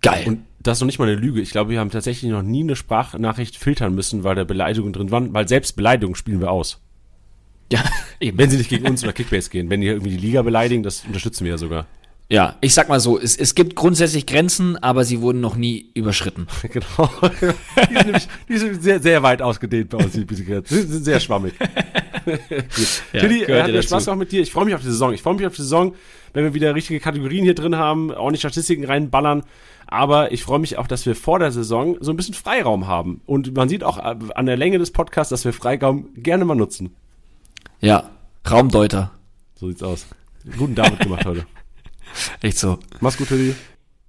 Geil. 0.00 0.24
Und 0.26 0.38
das 0.64 0.78
ist 0.78 0.80
noch 0.80 0.86
nicht 0.86 0.98
mal 0.98 1.08
eine 1.08 1.16
Lüge. 1.16 1.40
Ich 1.40 1.50
glaube, 1.50 1.70
wir 1.70 1.78
haben 1.78 1.90
tatsächlich 1.90 2.30
noch 2.30 2.42
nie 2.42 2.62
eine 2.62 2.74
Sprachnachricht 2.74 3.56
filtern 3.56 3.94
müssen, 3.94 4.24
weil 4.24 4.34
da 4.34 4.44
Beleidigungen 4.44 4.92
drin 4.92 5.10
waren, 5.10 5.32
weil 5.32 5.46
selbst 5.46 5.76
Beleidigungen 5.76 6.16
spielen 6.16 6.40
wir 6.40 6.50
aus. 6.50 6.80
ja, 7.70 7.84
eben. 8.20 8.38
Wenn 8.38 8.50
sie 8.50 8.56
nicht 8.56 8.70
gegen 8.70 8.86
uns 8.88 9.04
oder 9.04 9.12
Kickbase 9.12 9.50
gehen. 9.50 9.70
Wenn 9.70 9.80
die 9.80 9.86
irgendwie 9.86 10.10
die 10.10 10.16
Liga 10.16 10.42
beleidigen, 10.42 10.82
das 10.82 11.04
unterstützen 11.04 11.44
wir 11.44 11.52
ja 11.52 11.58
sogar. 11.58 11.86
Ja, 12.30 12.56
ich 12.62 12.72
sag 12.72 12.88
mal 12.88 13.00
so, 13.00 13.20
es, 13.20 13.36
es 13.36 13.54
gibt 13.54 13.76
grundsätzlich 13.76 14.24
Grenzen, 14.24 14.82
aber 14.82 15.04
sie 15.04 15.20
wurden 15.20 15.40
noch 15.40 15.56
nie 15.56 15.90
überschritten. 15.94 16.46
Genau. 16.72 17.10
Die 17.90 17.94
sind, 17.94 18.06
nämlich, 18.06 18.28
die 18.48 18.56
sind 18.56 18.82
sehr, 18.82 19.00
sehr 19.00 19.22
weit 19.22 19.42
ausgedehnt 19.42 19.90
bei 19.90 19.98
uns, 19.98 20.12
die 20.12 20.24
Bisikrets. 20.24 20.70
Die 20.70 20.76
sind 20.76 21.04
sehr 21.04 21.20
schwammig. 21.20 21.54
Ja, 23.12 23.20
Tilly, 23.20 23.42
äh, 23.42 23.62
hat 23.62 23.70
mir. 23.70 23.82
Spaß 23.82 24.06
gemacht 24.06 24.20
mit 24.20 24.32
dir. 24.32 24.40
Ich 24.40 24.50
freue 24.50 24.64
mich 24.64 24.74
auf 24.74 24.80
die 24.80 24.86
Saison. 24.86 25.12
Ich 25.12 25.20
freue 25.20 25.34
mich 25.34 25.46
auf 25.46 25.54
die 25.54 25.60
Saison, 25.60 25.94
wenn 26.32 26.44
wir 26.44 26.54
wieder 26.54 26.74
richtige 26.74 26.98
Kategorien 26.98 27.44
hier 27.44 27.54
drin 27.54 27.76
haben, 27.76 28.10
ordentlich 28.12 28.40
Statistiken 28.40 28.86
reinballern. 28.86 29.42
Aber 29.94 30.32
ich 30.32 30.42
freue 30.42 30.58
mich 30.58 30.76
auch, 30.76 30.88
dass 30.88 31.06
wir 31.06 31.14
vor 31.14 31.38
der 31.38 31.52
Saison 31.52 31.96
so 32.00 32.10
ein 32.10 32.16
bisschen 32.16 32.34
Freiraum 32.34 32.88
haben. 32.88 33.20
Und 33.26 33.54
man 33.54 33.68
sieht 33.68 33.84
auch 33.84 33.96
äh, 33.98 34.16
an 34.34 34.46
der 34.46 34.56
Länge 34.56 34.78
des 34.78 34.90
Podcasts, 34.90 35.30
dass 35.30 35.44
wir 35.44 35.52
Freiraum 35.52 36.08
gerne 36.16 36.44
mal 36.44 36.56
nutzen. 36.56 36.96
Ja, 37.80 38.10
Raumdeuter. 38.50 39.12
So 39.54 39.68
sieht's 39.68 39.84
aus. 39.84 40.06
Guten 40.58 40.74
David 40.74 40.98
gemacht 40.98 41.24
heute. 41.24 41.46
Echt 42.42 42.58
so. 42.58 42.80
Mach's 42.98 43.16
gut, 43.16 43.28
Tilly. 43.28 43.54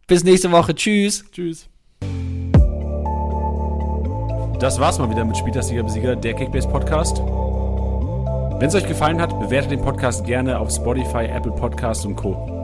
Bis 0.08 0.24
nächste 0.24 0.52
Woche. 0.52 0.74
Tschüss. 0.74 1.24
Tschüss. 1.32 1.70
Das 4.60 4.80
war's 4.80 4.98
mal 4.98 5.12
wieder 5.12 5.24
mit 5.24 5.38
Spieltagsliga 5.38 5.84
Besieger, 5.84 6.16
der 6.16 6.34
Kickbase 6.34 6.68
Podcast. 6.68 7.20
Wenn 7.20 8.70
es 8.70 8.74
euch 8.74 8.88
gefallen 8.88 9.22
hat, 9.22 9.40
bewertet 9.40 9.70
den 9.70 9.82
Podcast 9.82 10.26
gerne 10.26 10.58
auf 10.58 10.72
Spotify, 10.72 11.26
Apple 11.26 11.52
Podcasts 11.52 12.06
und 12.06 12.16
Co. 12.16 12.55